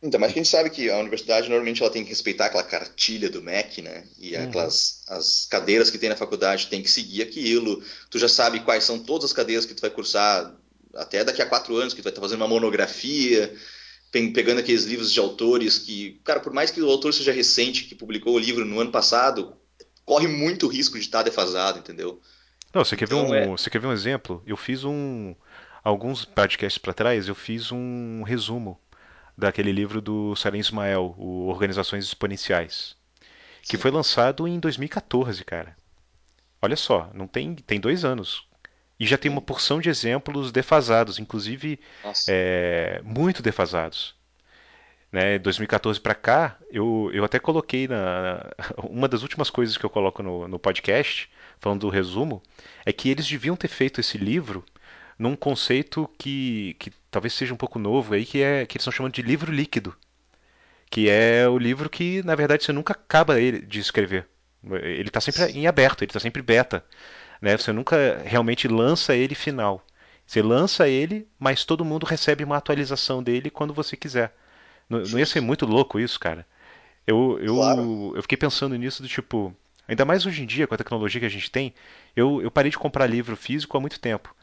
Então, 0.00 0.20
mas 0.20 0.30
a 0.30 0.34
gente 0.34 0.48
sabe 0.48 0.70
que 0.70 0.88
a 0.88 0.98
universidade 0.98 1.48
normalmente 1.48 1.82
ela 1.82 1.90
tem 1.90 2.04
que 2.04 2.10
respeitar 2.10 2.46
aquela 2.46 2.62
cartilha 2.62 3.28
do 3.28 3.42
MEC, 3.42 3.82
né? 3.82 4.04
E 4.20 4.36
uhum. 4.36 4.44
aquelas 4.44 5.02
as 5.08 5.46
cadeiras 5.46 5.90
que 5.90 5.98
tem 5.98 6.08
na 6.08 6.14
faculdade 6.14 6.68
tem 6.68 6.80
que 6.80 6.88
seguir 6.88 7.22
aquilo. 7.22 7.82
Tu 8.08 8.20
já 8.20 8.28
sabe 8.28 8.60
quais 8.60 8.84
são 8.84 9.00
todas 9.00 9.24
as 9.24 9.32
cadeiras 9.32 9.66
que 9.66 9.74
tu 9.74 9.80
vai 9.80 9.90
cursar 9.90 10.54
até 10.94 11.24
daqui 11.24 11.42
a 11.42 11.46
quatro 11.46 11.74
anos, 11.74 11.92
que 11.92 12.00
tu 12.00 12.04
vai 12.04 12.12
estar 12.12 12.22
fazendo 12.22 12.40
uma 12.40 12.46
monografia, 12.46 13.52
pegando 14.12 14.60
aqueles 14.60 14.84
livros 14.84 15.12
de 15.12 15.18
autores 15.18 15.76
que, 15.76 16.20
cara, 16.22 16.38
por 16.38 16.52
mais 16.52 16.70
que 16.70 16.80
o 16.80 16.88
autor 16.88 17.12
seja 17.12 17.32
recente, 17.32 17.82
que 17.82 17.96
publicou 17.96 18.36
o 18.36 18.38
livro 18.38 18.64
no 18.64 18.78
ano 18.78 18.92
passado, 18.92 19.58
corre 20.08 20.26
muito 20.26 20.66
risco 20.66 20.94
de 20.94 21.04
estar 21.04 21.22
defasado, 21.22 21.78
entendeu? 21.78 22.18
Não, 22.72 22.82
você 22.82 22.96
quer 22.96 23.06
ver 23.06 23.14
então, 23.14 23.28
um, 23.28 23.34
é... 23.34 23.46
você 23.46 23.68
quer 23.68 23.78
ver 23.78 23.88
um 23.88 23.92
exemplo? 23.92 24.42
Eu 24.46 24.56
fiz 24.56 24.82
um 24.82 25.34
alguns 25.84 26.24
podcasts 26.24 26.78
para 26.78 26.94
trás, 26.94 27.28
eu 27.28 27.34
fiz 27.34 27.70
um 27.70 28.22
resumo 28.22 28.80
daquele 29.36 29.70
livro 29.70 30.00
do 30.00 30.34
Salim 30.34 30.60
Ismael, 30.60 31.14
o 31.18 31.46
Organizações 31.48 32.06
Exponenciais, 32.06 32.96
que 33.62 33.76
Sim. 33.76 33.82
foi 33.82 33.90
lançado 33.90 34.48
em 34.48 34.58
2014, 34.58 35.44
cara. 35.44 35.76
Olha 36.62 36.74
só, 36.76 37.10
não 37.12 37.26
tem, 37.26 37.54
tem 37.54 37.78
dois 37.78 38.02
anos. 38.02 38.48
E 38.98 39.06
já 39.06 39.18
tem 39.18 39.30
uma 39.30 39.42
porção 39.42 39.78
de 39.78 39.90
exemplos 39.90 40.50
defasados, 40.50 41.18
inclusive 41.18 41.78
é, 42.26 43.00
muito 43.04 43.42
defasados. 43.42 44.17
Né, 45.10 45.38
2014 45.38 45.98
para 45.98 46.14
cá, 46.14 46.58
eu, 46.70 47.10
eu 47.14 47.24
até 47.24 47.38
coloquei 47.38 47.88
na, 47.88 48.44
uma 48.90 49.08
das 49.08 49.22
últimas 49.22 49.48
coisas 49.48 49.76
que 49.76 49.84
eu 49.84 49.90
coloco 49.90 50.22
no, 50.22 50.46
no 50.46 50.58
podcast, 50.58 51.30
falando 51.58 51.80
do 51.80 51.88
resumo, 51.88 52.42
é 52.84 52.92
que 52.92 53.08
eles 53.08 53.26
deviam 53.26 53.56
ter 53.56 53.68
feito 53.68 54.00
esse 54.00 54.18
livro 54.18 54.64
num 55.18 55.34
conceito 55.34 56.08
que, 56.18 56.76
que 56.78 56.92
talvez 57.10 57.32
seja 57.32 57.54
um 57.54 57.56
pouco 57.56 57.78
novo 57.78 58.14
aí, 58.14 58.24
que 58.24 58.42
é 58.42 58.66
que 58.66 58.76
eles 58.76 58.82
estão 58.82 58.92
chamando 58.92 59.14
de 59.14 59.22
livro 59.22 59.50
líquido, 59.50 59.96
que 60.90 61.08
é 61.08 61.48
o 61.48 61.58
livro 61.58 61.90
que 61.90 62.22
na 62.22 62.34
verdade 62.34 62.64
você 62.64 62.72
nunca 62.72 62.92
acaba 62.92 63.36
de 63.40 63.80
escrever. 63.80 64.26
Ele 64.64 65.08
está 65.08 65.20
sempre 65.20 65.44
em 65.52 65.66
aberto, 65.66 66.02
ele 66.02 66.10
está 66.10 66.20
sempre 66.20 66.42
beta. 66.42 66.84
Né? 67.40 67.56
Você 67.56 67.72
nunca 67.72 68.20
realmente 68.24 68.68
lança 68.68 69.14
ele 69.14 69.34
final. 69.34 69.84
Você 70.26 70.42
lança 70.42 70.88
ele, 70.88 71.26
mas 71.38 71.64
todo 71.64 71.84
mundo 71.84 72.04
recebe 72.04 72.44
uma 72.44 72.56
atualização 72.56 73.22
dele 73.22 73.50
quando 73.50 73.72
você 73.72 73.96
quiser. 73.96 74.34
Não, 74.88 75.00
não 75.00 75.18
ia 75.18 75.26
ser 75.26 75.40
muito 75.40 75.66
louco 75.66 76.00
isso, 76.00 76.18
cara? 76.18 76.46
Eu, 77.06 77.38
eu, 77.40 77.54
claro. 77.54 78.12
eu 78.14 78.22
fiquei 78.22 78.38
pensando 78.38 78.76
nisso 78.76 79.02
do 79.02 79.08
tipo. 79.08 79.54
Ainda 79.86 80.04
mais 80.04 80.26
hoje 80.26 80.42
em 80.42 80.46
dia, 80.46 80.66
com 80.66 80.74
a 80.74 80.78
tecnologia 80.78 81.20
que 81.20 81.26
a 81.26 81.30
gente 81.30 81.50
tem, 81.50 81.72
eu, 82.14 82.42
eu 82.42 82.50
parei 82.50 82.70
de 82.70 82.78
comprar 82.78 83.06
livro 83.06 83.34
físico 83.36 83.76
há 83.76 83.80
muito 83.80 83.98
tempo. 83.98 84.34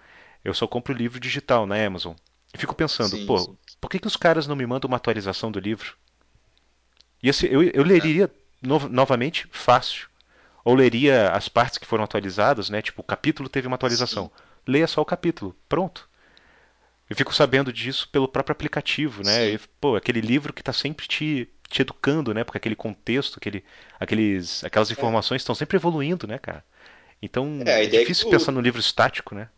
Eu 0.44 0.54
só 0.54 0.68
compro 0.68 0.94
livro 0.94 1.20
digital 1.20 1.68
na 1.68 1.76
Amazon. 1.76 2.16
E 2.54 2.58
fico 2.58 2.74
pensando, 2.74 3.16
sim, 3.16 3.26
pô, 3.26 3.38
sim. 3.38 3.58
por 3.80 3.90
que, 3.90 4.00
que 4.00 4.08
os 4.08 4.16
caras 4.16 4.48
não 4.48 4.56
me 4.56 4.66
mandam 4.66 4.88
uma 4.88 4.98
atualização 4.98 5.52
do 5.52 5.60
livro? 5.60 5.96
E 7.22 7.30
assim, 7.30 7.48
eu, 7.48 7.62
eu 7.62 7.84
leria 7.84 8.32
no, 8.62 8.90
novamente 8.90 9.48
fácil. 9.52 10.08
Ou 10.64 10.74
leria 10.74 11.30
as 11.30 11.48
partes 11.48 11.78
que 11.78 11.86
foram 11.86 12.04
atualizadas, 12.04 12.70
né? 12.70 12.82
Tipo, 12.82 13.02
o 13.02 13.04
capítulo 13.04 13.48
teve 13.48 13.68
uma 13.68 13.76
atualização. 13.76 14.26
Sim. 14.36 14.44
Leia 14.68 14.88
só 14.88 15.02
o 15.02 15.06
capítulo. 15.06 15.56
Pronto. 15.70 16.10
Eu 17.10 17.16
fico 17.16 17.34
sabendo 17.34 17.72
disso 17.72 18.10
pelo 18.12 18.28
próprio 18.28 18.54
aplicativo, 18.54 19.24
né? 19.24 19.52
E, 19.52 19.60
pô, 19.80 19.96
aquele 19.96 20.22
livro 20.22 20.52
que 20.52 20.62
está 20.62 20.74
sempre 20.74 21.08
te, 21.08 21.48
te 21.70 21.82
educando, 21.82 22.34
né? 22.34 22.44
Porque 22.44 22.58
aquele 22.58 22.76
contexto, 22.76 23.38
aquele, 23.38 23.64
aqueles, 24.00 24.64
aquelas 24.64 24.90
é. 24.90 24.94
informações 24.94 25.42
estão 25.42 25.54
sempre 25.54 25.78
evoluindo, 25.78 26.26
né, 26.26 26.40
cara? 26.40 26.64
Então 27.22 27.62
é, 27.66 27.84
é 27.84 27.88
difícil 27.88 28.26
tu... 28.26 28.32
pensar 28.32 28.52
no 28.52 28.62
livro 28.62 28.80
estático, 28.80 29.36
né? 29.36 29.50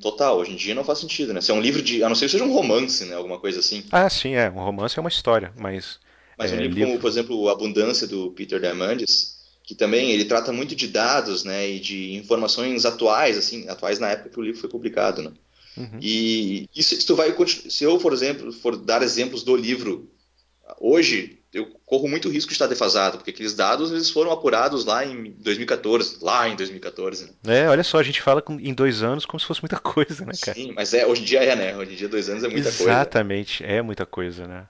Total, 0.00 0.36
hoje 0.36 0.52
em 0.52 0.56
dia 0.56 0.74
não 0.74 0.84
faz 0.84 0.98
sentido, 0.98 1.32
né? 1.32 1.40
Se 1.40 1.50
é 1.50 1.54
um 1.54 1.60
livro 1.60 1.80
de. 1.80 2.04
A 2.04 2.08
não 2.08 2.14
ser 2.14 2.26
que 2.26 2.32
seja 2.32 2.44
um 2.44 2.52
romance, 2.52 3.06
né? 3.06 3.14
Alguma 3.14 3.38
coisa 3.38 3.60
assim. 3.60 3.82
Ah, 3.90 4.10
sim, 4.10 4.34
é. 4.34 4.50
Um 4.50 4.62
romance 4.62 4.98
é 4.98 5.00
uma 5.00 5.08
história, 5.08 5.52
mas. 5.56 5.98
Mas 6.36 6.52
é, 6.52 6.56
um 6.56 6.58
livro, 6.58 6.74
livro, 6.74 6.90
como, 6.90 7.00
por 7.00 7.08
exemplo, 7.08 7.48
Abundância, 7.48 8.06
do 8.06 8.30
Peter 8.32 8.60
Diamandis, 8.60 9.38
que 9.62 9.74
também 9.74 10.10
ele 10.10 10.26
trata 10.26 10.52
muito 10.52 10.74
de 10.74 10.88
dados, 10.88 11.44
né, 11.44 11.70
e 11.70 11.80
de 11.80 12.12
informações 12.14 12.84
atuais, 12.84 13.38
assim, 13.38 13.68
atuais 13.68 13.98
na 13.98 14.10
época 14.10 14.30
que 14.30 14.38
o 14.38 14.42
livro 14.42 14.60
foi 14.60 14.68
publicado, 14.68 15.22
né. 15.22 15.32
Uhum. 15.76 15.98
E, 16.00 16.68
tu 17.06 17.16
vai, 17.16 17.34
se 17.46 17.84
eu, 17.84 17.98
por 17.98 18.12
exemplo, 18.12 18.52
for 18.52 18.76
dar 18.76 19.02
exemplos 19.02 19.42
do 19.42 19.56
livro 19.56 20.10
hoje, 20.80 21.38
eu 21.52 21.66
corro 21.84 22.08
muito 22.08 22.28
risco 22.28 22.48
de 22.48 22.54
estar 22.54 22.66
defasado, 22.66 23.18
porque 23.18 23.30
aqueles 23.30 23.54
dados 23.54 23.90
eles 23.90 24.10
foram 24.10 24.30
apurados 24.30 24.84
lá 24.84 25.04
em 25.04 25.32
2014, 25.32 26.18
lá 26.20 26.48
em 26.48 26.56
2014. 26.56 27.32
Né? 27.44 27.62
É, 27.62 27.68
olha 27.68 27.84
só, 27.84 27.98
a 27.98 28.02
gente 28.02 28.20
fala 28.20 28.42
em 28.60 28.74
dois 28.74 29.02
anos 29.02 29.24
como 29.26 29.38
se 29.38 29.46
fosse 29.46 29.62
muita 29.62 29.78
coisa, 29.78 30.24
né, 30.24 30.32
cara? 30.40 30.56
Sim, 30.56 30.72
mas 30.74 30.94
é, 30.94 31.06
hoje 31.06 31.22
em 31.22 31.24
dia 31.24 31.42
é, 31.44 31.54
né? 31.54 31.76
Hoje 31.76 31.92
em 31.92 31.96
dia 31.96 32.08
dois 32.08 32.28
anos 32.28 32.44
é 32.44 32.48
muita 32.48 32.68
Exatamente, 32.68 32.84
coisa. 32.84 33.00
Exatamente, 33.00 33.64
é 33.64 33.82
muita 33.82 34.06
coisa, 34.06 34.46
né? 34.46 34.66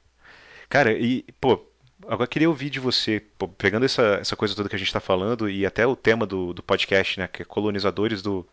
Cara, 0.68 0.92
e, 0.92 1.24
pô, 1.40 1.60
Agora 2.06 2.26
queria 2.26 2.48
ouvir 2.48 2.70
de 2.70 2.80
você, 2.80 3.22
pô, 3.38 3.48
pegando 3.48 3.86
essa, 3.86 4.18
essa 4.20 4.36
coisa 4.36 4.54
toda 4.54 4.68
que 4.68 4.76
a 4.76 4.78
gente 4.78 4.88
está 4.88 5.00
falando 5.00 5.48
e 5.48 5.64
até 5.64 5.86
o 5.86 5.96
tema 5.96 6.26
do, 6.26 6.52
do 6.52 6.62
podcast, 6.62 7.18
né, 7.18 7.28
que 7.28 7.42
é 7.42 7.44
colonizadores 7.44 8.20
do, 8.20 8.46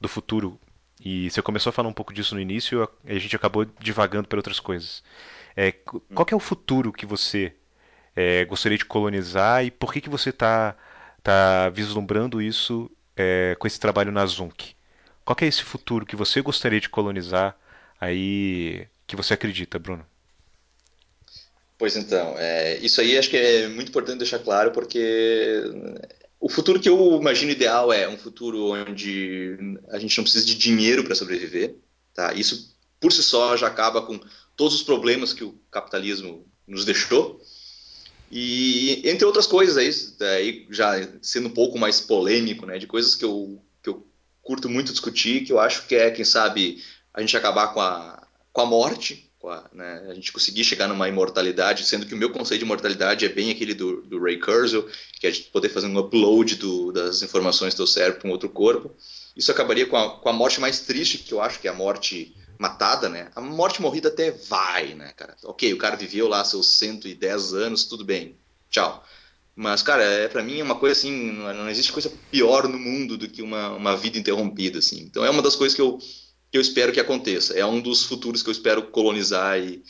do 0.00 0.08
futuro. 0.08 0.58
E 1.00 1.30
você 1.30 1.42
começou 1.42 1.70
a 1.70 1.72
falar 1.72 1.88
um 1.88 1.92
pouco 1.92 2.14
disso 2.14 2.34
no 2.34 2.40
início 2.40 2.88
e 3.04 3.16
a 3.16 3.18
gente 3.18 3.36
acabou 3.36 3.66
divagando 3.78 4.28
para 4.28 4.38
outras 4.38 4.60
coisas. 4.60 5.02
É, 5.56 5.72
qual 5.72 6.26
é 6.30 6.34
o 6.34 6.40
futuro 6.40 6.92
que 6.92 7.06
você 7.06 7.54
é, 8.14 8.44
gostaria 8.44 8.78
de 8.78 8.84
colonizar 8.84 9.64
e 9.64 9.70
por 9.70 9.92
que, 9.92 10.00
que 10.00 10.08
você 10.08 10.30
está 10.30 10.76
tá 11.22 11.68
vislumbrando 11.70 12.40
isso 12.40 12.90
é, 13.16 13.56
com 13.58 13.66
esse 13.66 13.78
trabalho 13.78 14.12
na 14.12 14.24
Zunk? 14.26 14.74
Qual 15.24 15.36
é 15.40 15.46
esse 15.46 15.62
futuro 15.62 16.06
que 16.06 16.16
você 16.16 16.40
gostaria 16.40 16.80
de 16.80 16.88
colonizar 16.88 17.56
aí 18.00 18.86
que 19.06 19.16
você 19.16 19.34
acredita, 19.34 19.78
Bruno? 19.78 20.06
Pois 21.76 21.96
então, 21.96 22.34
é, 22.38 22.78
isso 22.78 23.00
aí 23.00 23.18
acho 23.18 23.30
que 23.30 23.36
é 23.36 23.68
muito 23.68 23.88
importante 23.88 24.18
deixar 24.18 24.38
claro, 24.38 24.70
porque 24.70 25.62
o 26.44 26.48
futuro 26.50 26.78
que 26.78 26.90
eu 26.90 27.18
imagino 27.18 27.52
ideal 27.52 27.90
é 27.90 28.06
um 28.06 28.18
futuro 28.18 28.72
onde 28.72 29.56
a 29.88 29.98
gente 29.98 30.14
não 30.18 30.24
precisa 30.24 30.44
de 30.44 30.54
dinheiro 30.54 31.02
para 31.02 31.14
sobreviver. 31.14 31.76
Tá? 32.12 32.34
Isso, 32.34 32.76
por 33.00 33.10
si 33.10 33.22
só, 33.22 33.56
já 33.56 33.66
acaba 33.66 34.02
com 34.02 34.20
todos 34.54 34.74
os 34.74 34.82
problemas 34.82 35.32
que 35.32 35.42
o 35.42 35.58
capitalismo 35.70 36.46
nos 36.68 36.84
deixou. 36.84 37.40
E, 38.30 39.00
entre 39.08 39.24
outras 39.24 39.46
coisas, 39.46 39.78
aí, 39.78 40.28
aí 40.28 40.66
já 40.68 40.92
sendo 41.22 41.48
um 41.48 41.54
pouco 41.54 41.78
mais 41.78 42.02
polêmico, 42.02 42.66
né, 42.66 42.78
de 42.78 42.86
coisas 42.86 43.14
que 43.14 43.24
eu, 43.24 43.58
que 43.82 43.88
eu 43.88 44.06
curto 44.42 44.68
muito 44.68 44.92
discutir, 44.92 45.46
que 45.46 45.52
eu 45.52 45.58
acho 45.58 45.86
que 45.86 45.94
é, 45.94 46.10
quem 46.10 46.26
sabe, 46.26 46.84
a 47.14 47.22
gente 47.22 47.34
acabar 47.34 47.68
com 47.68 47.80
a, 47.80 48.22
com 48.52 48.60
a 48.60 48.66
morte, 48.66 49.23
a, 49.48 49.68
né, 49.72 50.06
a 50.08 50.14
gente 50.14 50.32
conseguir 50.32 50.64
chegar 50.64 50.88
numa 50.88 51.08
imortalidade, 51.08 51.84
sendo 51.84 52.06
que 52.06 52.14
o 52.14 52.16
meu 52.16 52.30
conceito 52.30 52.60
de 52.60 52.64
imortalidade 52.64 53.24
é 53.24 53.28
bem 53.28 53.50
aquele 53.50 53.74
do, 53.74 54.02
do 54.02 54.20
Ray 54.20 54.38
Kurzweil, 54.38 54.88
que 55.20 55.26
é 55.26 55.30
de 55.30 55.42
poder 55.42 55.68
fazer 55.68 55.86
um 55.86 55.98
upload 55.98 56.56
do, 56.56 56.92
das 56.92 57.22
informações 57.22 57.74
do 57.74 57.78
seu 57.78 57.86
cérebro 57.86 58.20
para 58.20 58.28
um 58.28 58.32
outro 58.32 58.48
corpo. 58.48 58.94
Isso 59.36 59.50
acabaria 59.50 59.86
com 59.86 59.96
a, 59.96 60.18
com 60.18 60.28
a 60.28 60.32
morte 60.32 60.60
mais 60.60 60.80
triste, 60.80 61.18
que 61.18 61.32
eu 61.32 61.40
acho 61.40 61.60
que 61.60 61.68
é 61.68 61.70
a 61.70 61.74
morte 61.74 62.34
matada, 62.58 63.08
né? 63.08 63.30
A 63.34 63.40
morte 63.40 63.82
morrida 63.82 64.08
até 64.08 64.30
vai, 64.30 64.94
né, 64.94 65.12
cara? 65.16 65.36
Ok, 65.44 65.72
o 65.72 65.78
cara 65.78 65.96
viveu 65.96 66.28
lá 66.28 66.44
seus 66.44 66.68
110 66.68 67.54
anos, 67.54 67.84
tudo 67.84 68.04
bem, 68.04 68.36
tchau. 68.70 69.04
Mas, 69.56 69.82
cara, 69.82 70.02
é, 70.02 70.28
para 70.28 70.42
mim 70.42 70.58
é 70.58 70.64
uma 70.64 70.74
coisa 70.74 70.98
assim, 70.98 71.32
não 71.32 71.68
existe 71.70 71.92
coisa 71.92 72.12
pior 72.30 72.68
no 72.68 72.78
mundo 72.78 73.16
do 73.16 73.28
que 73.28 73.40
uma, 73.40 73.70
uma 73.70 73.96
vida 73.96 74.18
interrompida, 74.18 74.80
assim. 74.80 75.00
Então 75.00 75.24
é 75.24 75.30
uma 75.30 75.42
das 75.42 75.54
coisas 75.54 75.76
que 75.76 75.82
eu 75.82 75.98
que 76.54 76.58
eu 76.58 76.62
espero 76.62 76.92
que 76.92 77.00
aconteça. 77.00 77.52
É 77.58 77.66
um 77.66 77.80
dos 77.80 78.04
futuros 78.04 78.40
que 78.40 78.48
eu 78.48 78.52
espero 78.52 78.84
colonizar 78.84 79.58
e, 79.58 79.82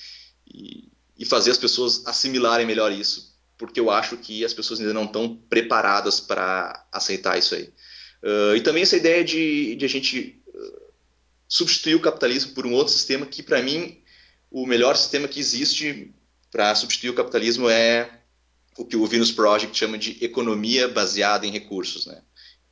e, 0.50 0.88
e 1.18 1.27
fazer 1.27 1.50
as 1.50 1.59
pessoas 1.59 2.07
assimilarem 2.07 2.64
melhor 2.64 2.90
isso, 2.90 3.37
porque 3.59 3.79
eu 3.79 3.90
acho 3.90 4.16
que 4.16 4.42
as 4.42 4.55
pessoas 4.55 4.81
ainda 4.81 4.94
não 4.94 5.05
estão 5.05 5.37
preparadas 5.50 6.20
para 6.20 6.87
aceitar 6.90 7.37
isso 7.38 7.55
aí. 7.55 7.64
Uh, 8.22 8.57
e 8.57 8.62
também 8.62 8.83
essa 8.83 8.96
ideia 8.96 9.22
de, 9.22 9.77
de 9.77 9.85
a 9.85 9.88
gente 9.88 10.42
uh, 10.55 10.83
substituir 11.46 11.96
o 11.96 12.00
capitalismo 12.00 12.55
por 12.55 12.64
um 12.66 12.72
outro 12.72 12.94
sistema 12.94 13.27
que, 13.27 13.42
para 13.42 13.61
mim, 13.61 13.98
o 14.50 14.64
melhor 14.64 14.96
sistema 14.96 15.29
que 15.29 15.38
existe 15.38 16.14
para 16.50 16.74
substituir 16.74 17.11
o 17.11 17.14
capitalismo 17.14 17.68
é 17.68 18.22
o 18.79 18.87
que 18.87 18.96
o 18.96 19.07
Venus 19.07 19.31
Project 19.31 19.77
chama 19.77 19.98
de 19.98 20.16
economia 20.24 20.88
baseada 20.88 21.46
em 21.46 21.50
recursos, 21.50 22.07
né? 22.07 22.22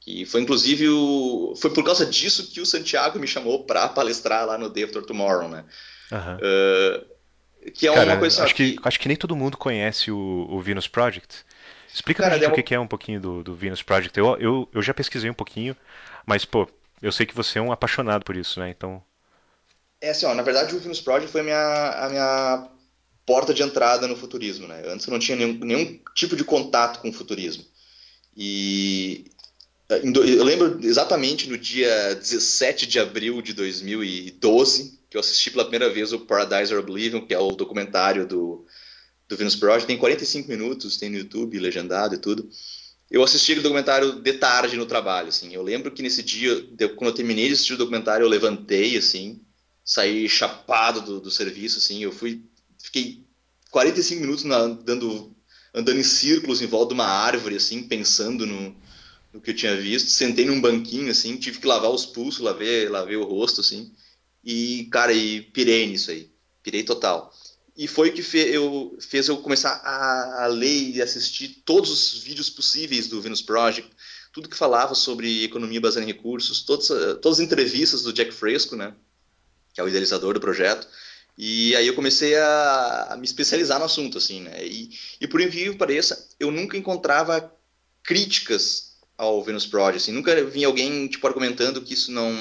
Que 0.04 0.26
foi 0.26 0.40
inclusive 0.40 0.88
o, 0.88 1.54
foi 1.56 1.72
por 1.72 1.84
causa 1.84 2.04
disso 2.04 2.50
que 2.50 2.60
o 2.60 2.66
Santiago 2.66 3.18
me 3.18 3.26
chamou 3.26 3.64
para 3.64 3.88
palestrar 3.88 4.44
lá 4.44 4.58
no 4.58 4.68
Day 4.68 4.84
After 4.84 5.02
Tomorrow, 5.02 5.48
né? 5.48 5.64
Uhum. 6.10 6.36
Uh, 6.36 7.70
que 7.70 7.86
é 7.86 7.94
Cara, 7.94 8.12
uma 8.12 8.18
coisa 8.18 8.42
acho 8.42 8.54
que, 8.54 8.72
que, 8.72 8.80
acho 8.82 8.98
que 8.98 9.06
nem 9.06 9.16
todo 9.16 9.36
mundo 9.36 9.56
conhece 9.56 10.10
o, 10.10 10.46
o 10.50 10.60
Venus 10.60 10.88
Project. 10.88 11.44
Explica 11.92 12.22
Cara, 12.22 12.36
pra 12.36 12.48
gente 12.48 12.60
o 12.60 12.62
que 12.62 12.74
é 12.74 12.80
um 12.80 12.86
pouquinho 12.86 13.20
do, 13.20 13.44
do 13.44 13.54
Venus 13.54 13.82
Project. 13.82 14.18
Eu, 14.18 14.36
eu, 14.38 14.68
eu 14.72 14.82
já 14.82 14.92
pesquisei 14.92 15.30
um 15.30 15.34
pouquinho, 15.34 15.76
mas 16.26 16.44
pô, 16.44 16.68
eu 17.00 17.12
sei 17.12 17.24
que 17.24 17.34
você 17.34 17.60
é 17.60 17.62
um 17.62 17.70
apaixonado 17.70 18.24
por 18.24 18.36
isso, 18.36 18.58
né? 18.58 18.70
Então. 18.70 19.02
É 20.00 20.10
assim, 20.10 20.26
ó, 20.26 20.34
na 20.34 20.42
verdade 20.42 20.74
o 20.74 20.80
Venus 20.80 21.00
Project 21.00 21.30
foi 21.30 21.42
a 21.42 21.44
minha, 21.44 21.90
a 21.90 22.08
minha 22.08 22.68
porta 23.24 23.54
de 23.54 23.62
entrada 23.62 24.08
no 24.08 24.16
futurismo, 24.16 24.66
né? 24.66 24.82
Antes 24.88 25.06
eu 25.06 25.12
não 25.12 25.20
tinha 25.20 25.36
nenhum, 25.36 25.52
nenhum 25.64 26.00
tipo 26.12 26.34
de 26.34 26.42
contato 26.42 27.00
com 27.00 27.10
o 27.10 27.12
futurismo. 27.12 27.64
E, 28.36 29.30
eu 30.02 30.44
lembro 30.44 30.78
exatamente 30.82 31.48
no 31.48 31.58
dia 31.58 32.14
17 32.14 32.86
de 32.86 32.98
abril 32.98 33.42
de 33.42 33.52
2012 33.52 35.02
que 35.12 35.16
eu 35.18 35.20
assisti 35.20 35.50
pela 35.50 35.64
primeira 35.64 35.92
vez 35.92 36.10
o 36.14 36.20
Paradise 36.20 36.72
or 36.72 36.80
Oblivion, 36.80 37.26
que 37.26 37.34
é 37.34 37.38
o 37.38 37.52
documentário 37.52 38.26
do, 38.26 38.64
do 39.28 39.36
Venus 39.36 39.54
Project. 39.54 39.86
Tem 39.86 39.98
45 39.98 40.48
minutos, 40.48 40.96
tem 40.96 41.10
no 41.10 41.18
YouTube, 41.18 41.58
legendado 41.58 42.14
e 42.14 42.18
tudo. 42.18 42.48
Eu 43.10 43.22
assisti 43.22 43.52
aquele 43.52 43.62
documentário 43.62 44.22
de 44.22 44.32
tarde 44.32 44.74
no 44.74 44.86
trabalho, 44.86 45.28
assim. 45.28 45.52
Eu 45.52 45.62
lembro 45.62 45.90
que 45.90 46.02
nesse 46.02 46.22
dia, 46.22 46.66
quando 46.96 47.10
eu 47.10 47.14
terminei 47.14 47.48
de 47.48 47.52
assistir 47.52 47.74
o 47.74 47.76
documentário, 47.76 48.24
eu 48.24 48.28
levantei, 48.28 48.96
assim, 48.96 49.42
saí 49.84 50.26
chapado 50.30 51.02
do, 51.02 51.20
do 51.20 51.30
serviço, 51.30 51.76
assim. 51.76 52.02
Eu 52.02 52.10
fui, 52.10 52.42
fiquei 52.82 53.22
45 53.70 54.18
minutos 54.18 54.44
na, 54.44 54.66
dando, 54.66 55.36
andando 55.74 56.00
em 56.00 56.02
círculos 56.02 56.62
em 56.62 56.66
volta 56.66 56.88
de 56.88 56.94
uma 56.94 57.06
árvore, 57.06 57.56
assim, 57.56 57.82
pensando 57.82 58.46
no, 58.46 58.74
do 59.32 59.40
que 59.40 59.50
eu 59.50 59.56
tinha 59.56 59.74
visto. 59.76 60.10
Sentei 60.10 60.44
num 60.44 60.60
banquinho, 60.60 61.10
assim, 61.10 61.36
tive 61.36 61.58
que 61.58 61.66
lavar 61.66 61.90
os 61.90 62.04
pulsos, 62.04 62.40
lavei, 62.40 62.88
lavei 62.88 63.16
o 63.16 63.24
rosto, 63.24 63.62
assim. 63.62 63.92
E, 64.44 64.88
cara, 64.92 65.12
e 65.12 65.40
pirei 65.40 65.86
nisso 65.86 66.10
aí. 66.10 66.30
Pirei 66.62 66.84
total. 66.84 67.32
e 67.76 67.88
foi 67.88 68.10
o 68.10 68.12
que 68.12 68.22
fe, 68.22 68.38
eu, 68.38 68.96
fez 69.00 69.28
eu 69.28 69.38
começar 69.38 69.72
a, 69.82 70.44
a, 70.44 70.46
ler 70.46 70.96
e 70.96 71.02
assistir 71.02 71.62
todos 71.64 71.90
os 71.90 72.22
vídeos 72.22 72.50
possíveis 72.50 73.08
do 73.08 73.20
Venus 73.20 73.40
Project, 73.42 73.90
tudo 74.32 74.48
que 74.48 74.56
falava 74.56 74.94
sobre 74.94 75.44
economia 75.44 75.80
baseada 75.80 76.04
em 76.04 76.12
recursos, 76.12 76.62
todas, 76.62 76.88
todas 77.20 77.38
as 77.38 77.44
entrevistas 77.44 78.02
do 78.02 78.12
Jack 78.12 78.32
Fresco, 78.32 78.76
né, 78.76 78.94
que 79.72 79.80
é 79.80 79.84
o 79.84 79.88
idealizador 79.88 80.34
do 80.34 80.40
projeto, 80.40 80.86
e 81.36 81.74
aí 81.74 81.86
eu 81.86 81.94
comecei 81.94 82.36
a, 82.36 83.08
a 83.12 83.16
me 83.16 83.24
especializar 83.24 83.78
no 83.78 83.86
assunto, 83.86 84.18
assim, 84.18 84.40
né, 84.42 84.64
e, 84.66 84.90
e 85.20 85.26
por 85.26 85.40
incrível 85.40 85.72
que 85.72 85.78
pareça, 85.78 86.28
eu 86.38 86.50
nunca 86.50 86.76
encontrava 86.76 87.52
críticas 88.02 88.91
ao 89.16 89.42
Venus 89.42 89.66
Project, 89.66 90.02
assim, 90.02 90.12
nunca 90.12 90.42
vi 90.44 90.64
alguém, 90.64 91.06
tipo, 91.06 91.26
argumentando 91.26 91.82
que 91.82 91.94
isso 91.94 92.10
não, 92.10 92.32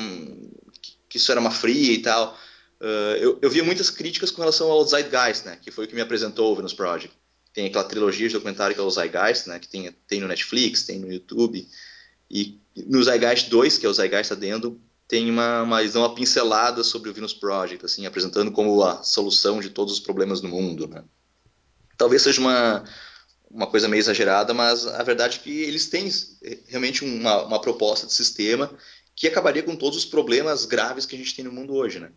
que 1.11 1.17
isso 1.17 1.29
era 1.29 1.41
uma 1.41 1.51
fria 1.51 1.91
e 1.91 2.01
tal, 2.01 2.37
uh, 2.79 3.15
eu, 3.19 3.37
eu 3.41 3.49
via 3.49 3.63
muitas 3.63 3.89
críticas 3.89 4.31
com 4.31 4.41
relação 4.41 4.71
ao 4.71 4.83
Zeitgeist, 4.85 5.45
né, 5.45 5.57
que 5.61 5.69
foi 5.69 5.83
o 5.83 5.87
que 5.87 5.93
me 5.93 5.99
apresentou 5.99 6.51
o 6.51 6.55
Venus 6.55 6.73
Project, 6.73 7.13
tem 7.53 7.67
aquela 7.67 7.83
trilogia 7.83 8.27
de 8.29 8.33
documentário 8.33 8.73
que 8.73 8.79
é 8.79 8.83
o 8.83 8.89
Zeitgeist, 8.89 9.47
né, 9.47 9.59
que 9.59 9.67
tem, 9.67 9.91
tem 10.07 10.21
no 10.21 10.27
Netflix, 10.27 10.83
tem 10.83 10.99
no 10.99 11.11
YouTube, 11.11 11.67
e 12.29 12.57
no 12.87 13.03
Zeitgeist 13.03 13.49
2, 13.49 13.77
que 13.77 13.85
é 13.85 13.89
o 13.89 13.93
Zeitgeist 13.93 14.31
Adendo, 14.31 14.79
tem 15.05 15.29
uma, 15.29 15.63
uma, 15.63 15.81
uma 15.81 16.15
pincelada 16.15 16.85
sobre 16.85 17.09
o 17.09 17.13
Venus 17.13 17.33
Project, 17.33 17.85
assim, 17.85 18.05
apresentando 18.05 18.49
como 18.49 18.81
a 18.81 19.03
solução 19.03 19.59
de 19.59 19.69
todos 19.69 19.95
os 19.95 19.99
problemas 19.99 20.39
do 20.39 20.47
mundo, 20.47 20.87
né. 20.87 21.03
Talvez 21.97 22.21
seja 22.21 22.39
uma, 22.39 22.85
uma 23.53 23.67
coisa 23.67 23.87
meio 23.87 23.99
exagerada, 23.99 24.53
mas 24.53 24.87
a 24.87 25.03
verdade 25.03 25.37
é 25.39 25.43
que 25.43 25.61
eles 25.61 25.87
têm 25.87 26.09
realmente 26.67 27.03
uma, 27.03 27.43
uma 27.43 27.61
proposta 27.61 28.07
de 28.07 28.13
sistema 28.13 28.71
que 29.15 29.27
acabaria 29.27 29.63
com 29.63 29.75
todos 29.75 29.97
os 29.97 30.05
problemas 30.05 30.65
graves 30.65 31.05
que 31.05 31.15
a 31.15 31.17
gente 31.17 31.35
tem 31.35 31.45
no 31.45 31.51
mundo 31.51 31.73
hoje, 31.73 31.99
né. 31.99 32.11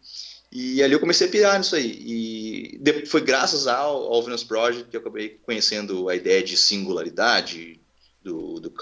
E 0.53 0.81
ali 0.85 0.93
eu 0.93 1.01
comecei 1.01 1.27
a 1.27 1.31
pirar 1.31 1.59
nisso 1.59 1.75
aí. 1.75 2.79
E 2.81 3.07
foi 3.07 3.21
graças 3.21 3.67
ao, 3.67 4.13
ao 4.13 4.23
Venus 4.23 4.45
Project 4.45 4.89
que 4.89 4.97
eu 4.97 5.01
acabei 5.01 5.31
conhecendo 5.43 6.09
a 6.09 6.15
ideia 6.15 6.45
de 6.45 6.57
singularidade 6.57 7.81
do, 8.23 8.61
do 8.61 8.73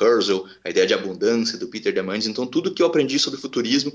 a 0.63 0.69
ideia 0.69 0.87
de 0.87 0.93
abundância 0.93 1.57
do 1.57 1.69
Peter 1.69 1.91
Diamandis. 1.91 2.27
Então, 2.27 2.47
tudo 2.47 2.75
que 2.75 2.83
eu 2.83 2.87
aprendi 2.87 3.19
sobre 3.19 3.41
futurismo 3.41 3.91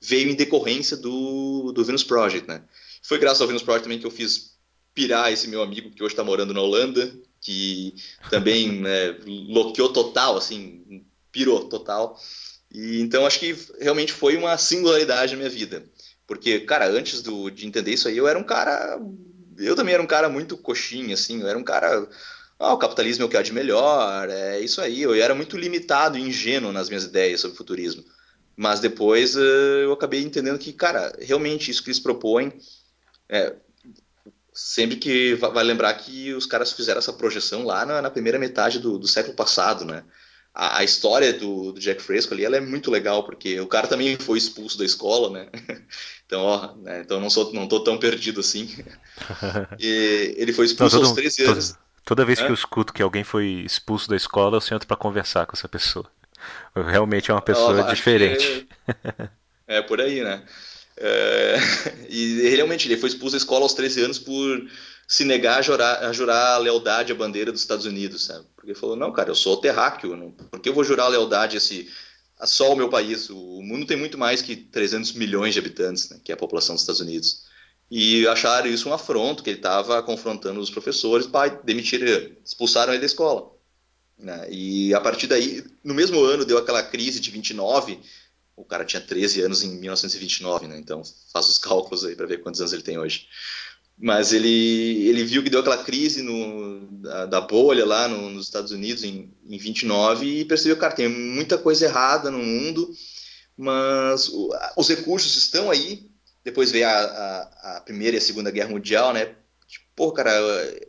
veio 0.00 0.30
em 0.30 0.34
decorrência 0.34 0.96
do, 0.96 1.70
do 1.72 1.84
Venus 1.84 2.02
Project. 2.02 2.48
Né? 2.48 2.62
Foi 3.02 3.18
graças 3.18 3.42
ao 3.42 3.46
Venus 3.46 3.62
Project 3.62 3.84
também 3.84 3.98
que 3.98 4.06
eu 4.06 4.10
fiz 4.10 4.56
pirar 4.94 5.30
esse 5.30 5.48
meu 5.48 5.62
amigo 5.62 5.90
que 5.90 6.02
hoje 6.02 6.14
está 6.14 6.24
morando 6.24 6.54
na 6.54 6.62
Holanda, 6.62 7.14
que 7.40 7.94
também 8.30 8.70
né, 8.80 9.16
loqueou 9.48 9.92
total, 9.92 10.36
assim, 10.36 11.04
pirou 11.32 11.68
total. 11.68 12.18
E, 12.72 13.00
então, 13.00 13.26
acho 13.26 13.38
que 13.38 13.56
realmente 13.80 14.12
foi 14.12 14.36
uma 14.36 14.56
singularidade 14.58 15.32
na 15.32 15.38
minha 15.38 15.50
vida. 15.50 15.84
Porque, 16.26 16.60
cara, 16.60 16.86
antes 16.88 17.22
do, 17.22 17.50
de 17.50 17.66
entender 17.66 17.92
isso 17.92 18.08
aí, 18.08 18.16
eu 18.16 18.28
era 18.28 18.38
um 18.38 18.44
cara. 18.44 19.00
Eu 19.56 19.74
também 19.74 19.94
era 19.94 20.02
um 20.02 20.06
cara 20.06 20.28
muito 20.28 20.56
coxinha, 20.56 21.14
assim. 21.14 21.40
Eu 21.40 21.48
era 21.48 21.58
um 21.58 21.64
cara. 21.64 22.06
Ah, 22.58 22.74
o 22.74 22.78
capitalismo 22.78 23.22
é 23.22 23.26
o 23.26 23.28
que 23.28 23.36
há 23.36 23.42
de 23.42 23.52
melhor, 23.52 24.28
é 24.28 24.60
isso 24.60 24.80
aí. 24.80 25.00
Eu 25.00 25.14
era 25.14 25.34
muito 25.34 25.56
limitado 25.56 26.18
e 26.18 26.22
ingênuo 26.22 26.72
nas 26.72 26.88
minhas 26.88 27.04
ideias 27.04 27.40
sobre 27.40 27.56
futurismo. 27.56 28.04
Mas 28.56 28.80
depois 28.80 29.36
uh, 29.36 29.40
eu 29.84 29.92
acabei 29.92 30.22
entendendo 30.22 30.58
que, 30.58 30.72
cara, 30.72 31.16
realmente 31.20 31.70
isso 31.70 31.82
que 31.82 31.88
eles 31.88 32.00
propõem. 32.00 32.52
É, 33.28 33.54
sempre 34.58 34.96
que 34.96 35.36
vai 35.36 35.62
lembrar 35.62 35.94
que 35.94 36.34
os 36.34 36.44
caras 36.44 36.72
fizeram 36.72 36.98
essa 36.98 37.12
projeção 37.12 37.64
lá 37.64 37.86
na, 37.86 38.02
na 38.02 38.10
primeira 38.10 38.40
metade 38.40 38.80
do, 38.80 38.98
do, 38.98 39.06
século 39.06 39.36
passado, 39.36 39.84
né? 39.84 40.02
A, 40.52 40.78
a 40.78 40.84
história 40.84 41.32
do, 41.32 41.70
do, 41.70 41.78
Jack 41.78 42.02
Fresco 42.02 42.34
ali, 42.34 42.44
ela 42.44 42.56
é 42.56 42.60
muito 42.60 42.90
legal, 42.90 43.22
porque 43.22 43.60
o 43.60 43.68
cara 43.68 43.86
também 43.86 44.16
foi 44.18 44.36
expulso 44.36 44.76
da 44.76 44.84
escola, 44.84 45.30
né? 45.30 45.48
Então, 46.26 46.42
ó, 46.42 46.76
né? 46.76 47.00
então 47.00 47.18
não 47.18 47.30
sou 47.30 47.54
não 47.54 47.66
tô 47.66 47.80
tão 47.80 47.96
perdido 47.96 48.40
assim. 48.40 48.84
E 49.80 50.34
ele 50.36 50.52
foi 50.52 50.66
expulso 50.66 50.96
não, 50.96 51.02
todo, 51.02 51.08
aos 51.12 51.16
13 51.16 51.44
anos. 51.44 51.68
Toda, 51.70 51.80
toda 52.04 52.24
vez 52.26 52.38
que 52.38 52.50
eu 52.50 52.54
escuto 52.54 52.92
que 52.92 53.00
alguém 53.00 53.24
foi 53.24 53.46
expulso 53.64 54.10
da 54.10 54.16
escola, 54.16 54.58
eu 54.58 54.60
sento 54.60 54.86
para 54.86 54.94
conversar 54.94 55.46
com 55.46 55.56
essa 55.56 55.66
pessoa. 55.66 56.04
Realmente 56.74 57.30
é 57.30 57.34
uma 57.34 57.40
pessoa 57.40 57.82
diferente. 57.94 58.68
É, 59.66 59.78
é, 59.78 59.82
por 59.82 60.02
aí, 60.02 60.22
né? 60.22 60.44
É, 61.00 61.56
e 62.10 62.48
realmente 62.50 62.88
ele 62.88 62.96
foi 62.96 63.08
expulso 63.08 63.32
da 63.32 63.38
escola 63.38 63.64
aos 63.64 63.74
13 63.74 64.02
anos 64.02 64.18
por 64.18 64.68
se 65.06 65.24
negar 65.24 65.58
a 65.58 65.62
jurar, 65.62 66.04
a 66.04 66.12
jurar 66.12 66.54
a 66.54 66.58
lealdade 66.58 67.12
à 67.12 67.14
bandeira 67.14 67.50
dos 67.50 67.62
Estados 67.62 67.86
Unidos, 67.86 68.24
sabe? 68.24 68.44
Porque 68.54 68.72
ele 68.72 68.78
falou, 68.78 68.96
não, 68.96 69.12
cara, 69.12 69.30
eu 69.30 69.34
sou 69.34 69.56
terráqueo, 69.56 70.16
não, 70.16 70.30
por 70.30 70.60
que 70.60 70.68
eu 70.68 70.74
vou 70.74 70.84
jurar 70.84 71.04
a 71.04 71.08
lealdade 71.08 71.56
a 71.56 71.58
esse 71.58 71.88
só 72.46 72.72
o 72.72 72.76
meu 72.76 72.88
país. 72.88 73.30
O 73.30 73.62
mundo 73.62 73.86
tem 73.86 73.96
muito 73.96 74.18
mais 74.18 74.42
que 74.42 74.54
300 74.54 75.12
milhões 75.14 75.54
de 75.54 75.60
habitantes, 75.60 76.10
né, 76.10 76.20
que 76.22 76.30
é 76.30 76.34
a 76.34 76.38
população 76.38 76.74
dos 76.74 76.82
Estados 76.82 77.00
Unidos. 77.00 77.44
E 77.90 78.26
acharam 78.28 78.68
isso 78.68 78.88
um 78.88 78.92
afronto, 78.92 79.42
que 79.42 79.50
ele 79.50 79.58
estava 79.58 80.02
confrontando 80.02 80.60
os 80.60 80.70
professores, 80.70 81.26
pai, 81.26 81.58
demitiram, 81.64 82.32
expulsaram 82.44 82.92
ele 82.92 83.00
da 83.00 83.06
escola. 83.06 83.50
Né? 84.18 84.46
E 84.50 84.94
a 84.94 85.00
partir 85.00 85.26
daí, 85.26 85.64
no 85.82 85.94
mesmo 85.94 86.22
ano, 86.22 86.44
deu 86.44 86.58
aquela 86.58 86.82
crise 86.82 87.18
de 87.18 87.30
29. 87.30 87.98
O 88.58 88.64
cara 88.64 88.84
tinha 88.84 89.00
13 89.00 89.42
anos 89.42 89.62
em 89.62 89.78
1929, 89.78 90.66
né? 90.66 90.78
Então 90.78 91.02
faz 91.32 91.48
os 91.48 91.58
cálculos 91.58 92.04
aí 92.04 92.16
para 92.16 92.26
ver 92.26 92.42
quantos 92.42 92.60
anos 92.60 92.72
ele 92.72 92.82
tem 92.82 92.98
hoje 92.98 93.28
mas 94.00 94.32
ele, 94.32 95.08
ele 95.08 95.24
viu 95.24 95.42
que 95.42 95.50
deu 95.50 95.60
aquela 95.60 95.82
crise 95.82 96.22
no, 96.22 96.86
da, 97.00 97.26
da 97.26 97.40
bolha 97.40 97.84
lá 97.84 98.06
no, 98.06 98.30
nos 98.30 98.46
Estados 98.46 98.70
Unidos 98.70 99.02
em, 99.02 99.34
em 99.44 99.58
29 99.58 100.24
e 100.24 100.44
percebeu, 100.44 100.76
cara, 100.76 100.94
tem 100.94 101.08
muita 101.08 101.58
coisa 101.58 101.84
errada 101.84 102.30
no 102.30 102.38
mundo, 102.38 102.88
mas 103.56 104.28
o, 104.28 104.50
os 104.76 104.88
recursos 104.88 105.34
estão 105.36 105.68
aí. 105.68 106.08
Depois 106.44 106.70
veio 106.70 106.86
a, 106.86 106.90
a, 106.90 107.76
a, 107.76 107.80
Primeira 107.80 108.16
e 108.16 108.18
a 108.18 108.22
Segunda 108.22 108.52
Guerra 108.52 108.70
Mundial, 108.70 109.12
né? 109.12 109.34
Tipo, 109.66 109.84
pô, 109.96 110.12
cara, 110.12 110.32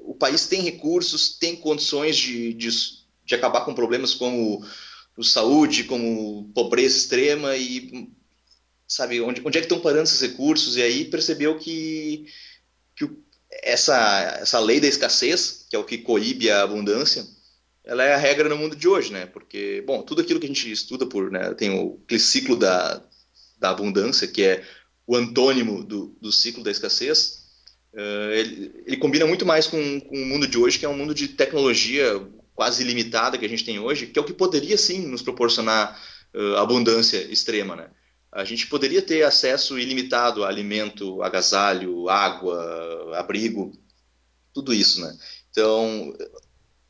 o 0.03 0.13
país 0.13 0.45
tem 0.45 0.61
recursos, 0.61 1.38
tem 1.39 1.55
condições 1.55 2.15
de, 2.15 2.53
de, 2.53 2.70
de 3.26 3.36
acabar 3.36 3.61
com 3.61 3.74
problemas 3.74 4.13
como 4.13 4.63
o 5.20 5.24
saúde, 5.24 5.84
como 5.84 6.49
pobreza 6.55 6.95
extrema 6.95 7.53
e, 7.57 8.09
sabe, 8.88 9.20
onde, 9.20 9.41
onde 9.45 9.57
é 9.57 9.61
que 9.61 9.65
estão 9.65 9.82
parando 9.82 10.03
esses 10.03 10.22
recursos? 10.22 10.78
E 10.78 10.82
aí 10.82 11.03
percebeu 11.03 11.59
que 11.59 12.26
que 12.95 13.09
essa, 13.51 14.39
essa 14.41 14.59
lei 14.59 14.80
da 14.80 14.88
escassez, 14.88 15.65
que 15.70 15.76
é 15.76 15.80
o 15.80 15.84
que 15.84 15.97
coíbe 15.97 16.49
a 16.49 16.63
abundância, 16.63 17.26
ela 17.84 18.03
é 18.03 18.13
a 18.13 18.17
regra 18.17 18.47
no 18.47 18.57
mundo 18.57 18.78
de 18.78 18.88
hoje, 18.88 19.11
né? 19.11 19.26
Porque, 19.26 19.84
bom, 19.86 20.01
tudo 20.03 20.22
aquilo 20.22 20.39
que 20.39 20.45
a 20.45 20.49
gente 20.49 20.72
estuda 20.72 21.05
por, 21.05 21.30
né, 21.30 21.53
tem 21.53 21.70
o 21.72 21.99
ciclo 22.17 22.55
da, 22.55 23.03
da 23.59 23.72
abundância, 23.72 24.26
que 24.26 24.43
é 24.43 24.63
o 25.05 25.17
antônimo 25.17 25.84
do, 25.84 26.15
do 26.22 26.32
ciclo 26.32 26.63
da 26.63 26.72
escassez, 26.72 27.43
uh, 27.93 28.32
ele, 28.32 28.84
ele, 28.86 28.97
combina 28.97 29.26
muito 29.26 29.45
mais 29.45 29.67
com, 29.67 29.99
com 29.99 30.15
o 30.15 30.26
mundo 30.26 30.47
de 30.47 30.57
hoje, 30.57 30.80
que 30.80 30.86
é 30.86 30.89
um 30.89 30.97
mundo 30.97 31.13
de 31.13 31.28
tecnologia 31.28 32.26
quase 32.60 32.84
ilimitada 32.84 33.38
que 33.38 33.45
a 33.45 33.49
gente 33.49 33.64
tem 33.64 33.80
hoje, 33.80 34.07
que 34.07 34.20
é 34.20 34.22
o 34.22 34.26
que 34.26 34.34
poderia 34.34 34.78
sim 34.78 35.07
nos 35.07 35.22
proporcionar 35.22 35.97
uh, 36.36 36.57
abundância 36.57 37.16
extrema, 37.32 37.74
né? 37.74 37.88
a 38.34 38.43
gente 38.43 38.68
poderia 38.68 39.01
ter 39.01 39.24
acesso 39.24 39.80
ilimitado 39.80 40.43
a 40.43 40.49
alimento, 40.49 41.24
agasalho, 41.24 42.10
água, 42.10 43.18
abrigo, 43.18 43.72
tudo 44.53 44.74
isso, 44.74 44.99
né? 44.99 45.18
Então, 45.49 46.14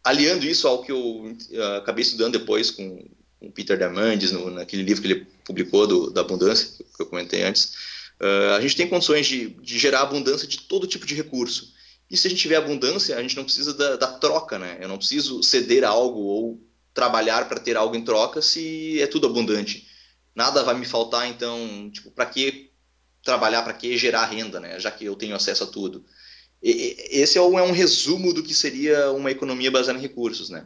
aliando 0.03 0.43
isso 0.43 0.67
ao 0.67 0.81
que 0.81 0.91
eu 0.91 0.99
uh, 0.99 1.77
acabei 1.77 2.01
estudando 2.01 2.39
depois 2.39 2.71
com 2.71 3.07
o 3.39 3.51
Peter 3.51 3.77
Diamandis, 3.77 4.31
no, 4.31 4.49
naquele 4.49 4.81
livro 4.81 5.03
que 5.03 5.07
ele 5.07 5.27
publicou 5.45 5.85
do, 5.85 6.09
da 6.09 6.21
abundância, 6.21 6.83
que 6.95 7.03
eu 7.03 7.05
comentei 7.05 7.43
antes, 7.43 7.75
uh, 8.19 8.55
a 8.57 8.61
gente 8.61 8.75
tem 8.75 8.89
condições 8.89 9.27
de, 9.27 9.49
de, 9.49 9.77
gerar 9.77 10.01
abundância 10.01 10.47
de 10.47 10.61
todo 10.61 10.87
tipo 10.87 11.05
de 11.05 11.13
recurso. 11.13 11.77
E 12.09 12.17
se 12.17 12.27
a 12.27 12.29
gente 12.29 12.41
tiver 12.41 12.55
abundância, 12.55 13.15
a 13.15 13.21
gente 13.21 13.35
não 13.35 13.43
precisa 13.43 13.73
da, 13.73 13.95
da 13.95 14.07
troca, 14.07 14.57
né? 14.57 14.77
Eu 14.81 14.87
não 14.87 14.97
preciso 14.97 15.43
ceder 15.43 15.83
algo 15.83 16.19
ou 16.19 16.61
trabalhar 16.93 17.47
para 17.47 17.59
ter 17.59 17.77
algo 17.77 17.95
em 17.95 18.03
troca 18.03 18.41
se 18.41 19.01
é 19.01 19.07
tudo 19.07 19.27
abundante 19.27 19.87
nada 20.39 20.63
vai 20.63 20.73
me 20.73 20.85
faltar, 20.85 21.27
então, 21.27 21.91
tipo, 21.91 22.11
para 22.11 22.25
que 22.25 22.71
trabalhar, 23.21 23.61
para 23.61 23.73
que 23.73 23.97
gerar 23.97 24.25
renda, 24.25 24.57
né? 24.57 24.79
Já 24.79 24.89
que 24.89 25.03
eu 25.03 25.15
tenho 25.15 25.35
acesso 25.35 25.65
a 25.65 25.67
tudo. 25.67 26.05
E, 26.63 26.95
esse 27.11 27.37
é 27.37 27.41
um, 27.41 27.59
é 27.59 27.63
um, 27.63 27.73
resumo 27.73 28.33
do 28.33 28.41
que 28.41 28.53
seria 28.53 29.11
uma 29.11 29.31
economia 29.31 29.69
baseada 29.69 29.99
em 29.99 30.01
recursos, 30.01 30.49
né? 30.49 30.65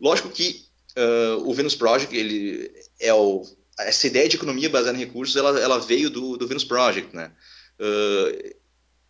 Lógico 0.00 0.30
que 0.30 0.64
uh, 0.96 1.46
o 1.46 1.52
Venus 1.52 1.74
Project, 1.74 2.16
ele 2.16 2.72
é 2.98 3.12
o, 3.12 3.42
essa 3.78 4.06
ideia 4.06 4.26
de 4.26 4.36
economia 4.36 4.70
baseada 4.70 4.96
em 4.96 5.04
recursos, 5.04 5.36
ela, 5.36 5.60
ela 5.60 5.78
veio 5.78 6.08
do, 6.08 6.38
do 6.38 6.48
Venus 6.48 6.64
Project, 6.64 7.14
né? 7.14 7.30
Uh, 7.78 8.57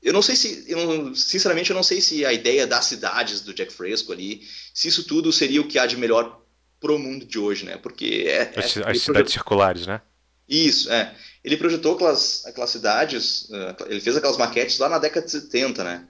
eu 0.08 0.12
não 0.14 0.22
sei 0.22 0.34
se, 0.34 0.64
eu 0.66 1.14
sinceramente, 1.14 1.68
eu 1.68 1.76
não 1.76 1.82
sei 1.82 2.00
se 2.00 2.24
a 2.24 2.32
ideia 2.32 2.66
das 2.66 2.86
cidades 2.86 3.42
do 3.42 3.52
Jack 3.52 3.70
Fresco 3.70 4.10
ali, 4.10 4.40
se 4.72 4.88
isso 4.88 5.04
tudo 5.04 5.30
seria 5.30 5.60
o 5.60 5.68
que 5.68 5.78
há 5.78 5.84
de 5.84 5.98
melhor 5.98 6.40
pro 6.80 6.98
mundo 6.98 7.26
de 7.26 7.38
hoje, 7.38 7.66
né? 7.66 7.76
Porque 7.76 8.24
é, 8.26 8.50
as, 8.56 8.78
é, 8.78 8.90
as 8.90 9.02
cidades 9.02 9.34
circulares, 9.34 9.86
né? 9.86 10.00
Isso, 10.48 10.90
é. 10.90 11.14
Ele 11.44 11.58
projetou 11.58 11.94
aquelas, 11.94 12.46
aquelas 12.46 12.70
cidades, 12.70 13.50
uh, 13.50 13.84
ele 13.86 14.00
fez 14.00 14.16
aquelas 14.16 14.38
maquetes 14.38 14.78
lá 14.78 14.88
na 14.88 14.98
década 14.98 15.26
de 15.26 15.32
70, 15.32 15.84
né? 15.84 16.08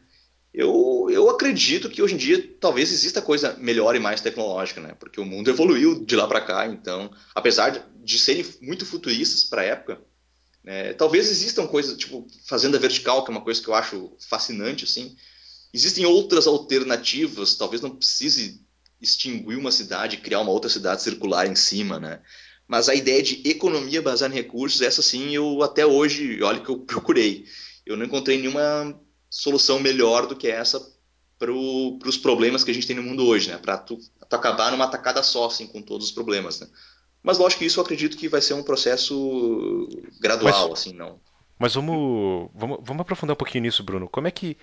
Eu, 0.55 1.09
eu 1.11 1.29
acredito 1.29 1.91
que 1.91 2.01
hoje 2.01 2.15
em 2.15 2.19
dia 2.19 2.57
talvez 2.61 2.93
exista 2.93 3.21
coisa 3.21 3.57
melhor 3.59 3.97
e 3.97 4.01
mais 4.01 4.21
tecnológica, 4.21 4.81
né? 4.81 4.95
Porque 4.97 5.21
o 5.21 5.25
mundo 5.25 5.51
evoluiu 5.51 6.05
de 6.05 6.15
lá 6.15 6.29
para 6.29 6.41
cá, 6.41 6.67
então, 6.69 7.11
apesar 7.35 7.71
de, 7.71 7.83
de 8.05 8.17
serem 8.17 8.47
muito 8.63 8.87
futuristas 8.87 9.43
para 9.43 9.63
a 9.63 9.65
época, 9.65 10.01
Né? 10.63 10.93
Talvez 10.95 11.31
existam 11.31 11.67
coisas, 11.67 11.97
tipo 11.97 12.27
fazenda 12.47 12.79
vertical, 12.79 13.25
que 13.25 13.31
é 13.31 13.35
uma 13.35 13.45
coisa 13.45 13.61
que 13.61 13.69
eu 13.69 13.75
acho 13.75 14.13
fascinante, 14.19 14.85
assim. 14.85 15.17
Existem 15.73 16.07
outras 16.07 16.47
alternativas, 16.47 17.55
talvez 17.55 17.83
não 17.83 17.91
precise 17.91 18.61
extinguir 19.01 19.57
uma 19.57 19.71
cidade, 19.71 20.17
criar 20.17 20.41
uma 20.41 20.51
outra 20.51 20.71
cidade 20.71 21.03
circular 21.03 21.47
em 21.47 21.55
cima, 21.55 22.01
né? 22.01 22.21
Mas 22.67 22.89
a 22.89 22.95
ideia 22.95 23.23
de 23.23 23.41
economia 23.49 24.03
baseada 24.03 24.35
em 24.35 24.37
recursos, 24.37 24.83
essa 24.83 25.01
sim, 25.01 25.35
eu 25.35 25.63
até 25.63 25.87
hoje, 25.87 26.43
olha 26.43 26.61
que 26.61 26.69
eu 26.69 26.79
procurei. 26.81 27.47
Eu 27.87 27.97
não 27.97 28.05
encontrei 28.05 28.37
nenhuma 28.37 28.99
solução 29.31 29.79
melhor 29.79 30.27
do 30.27 30.37
que 30.37 30.49
essa 30.49 30.79
para 31.39 31.53
os 31.53 32.17
problemas 32.17 32.65
que 32.65 32.71
a 32.71 32.75
gente 32.75 32.87
tem 32.87 32.97
no 32.97 33.03
mundo 33.03 33.25
hoje, 33.25 33.49
né? 33.49 33.59
Para 33.59 33.79
tu, 33.79 33.97
tu, 33.97 34.35
acabar 34.35 34.73
numa 34.73 34.89
tacada 34.89 35.23
só, 35.23 35.47
assim, 35.47 35.67
com 35.67 35.81
todos 35.81 36.09
os 36.09 36.13
problemas, 36.13 36.61
né? 36.61 36.67
Mas 37.29 37.37
lógico 37.37 37.59
que 37.59 37.67
isso 37.67 37.79
eu 37.79 37.85
acredito 37.85 38.17
que 38.17 38.27
vai 38.27 38.41
ser 38.41 38.55
um 38.55 38.63
processo 38.63 39.87
gradual, 40.19 40.71
mas, 40.71 40.81
assim, 40.81 40.95
não. 40.95 41.21
Mas 41.59 41.75
vamos, 41.75 42.49
vamos, 42.55 42.79
vamos 42.83 43.03
aprofundar 43.03 43.35
um 43.35 43.37
pouquinho 43.37 43.65
nisso, 43.65 43.83
Bruno. 43.83 44.09
Como 44.09 44.27
é 44.27 44.31
que. 44.31 44.57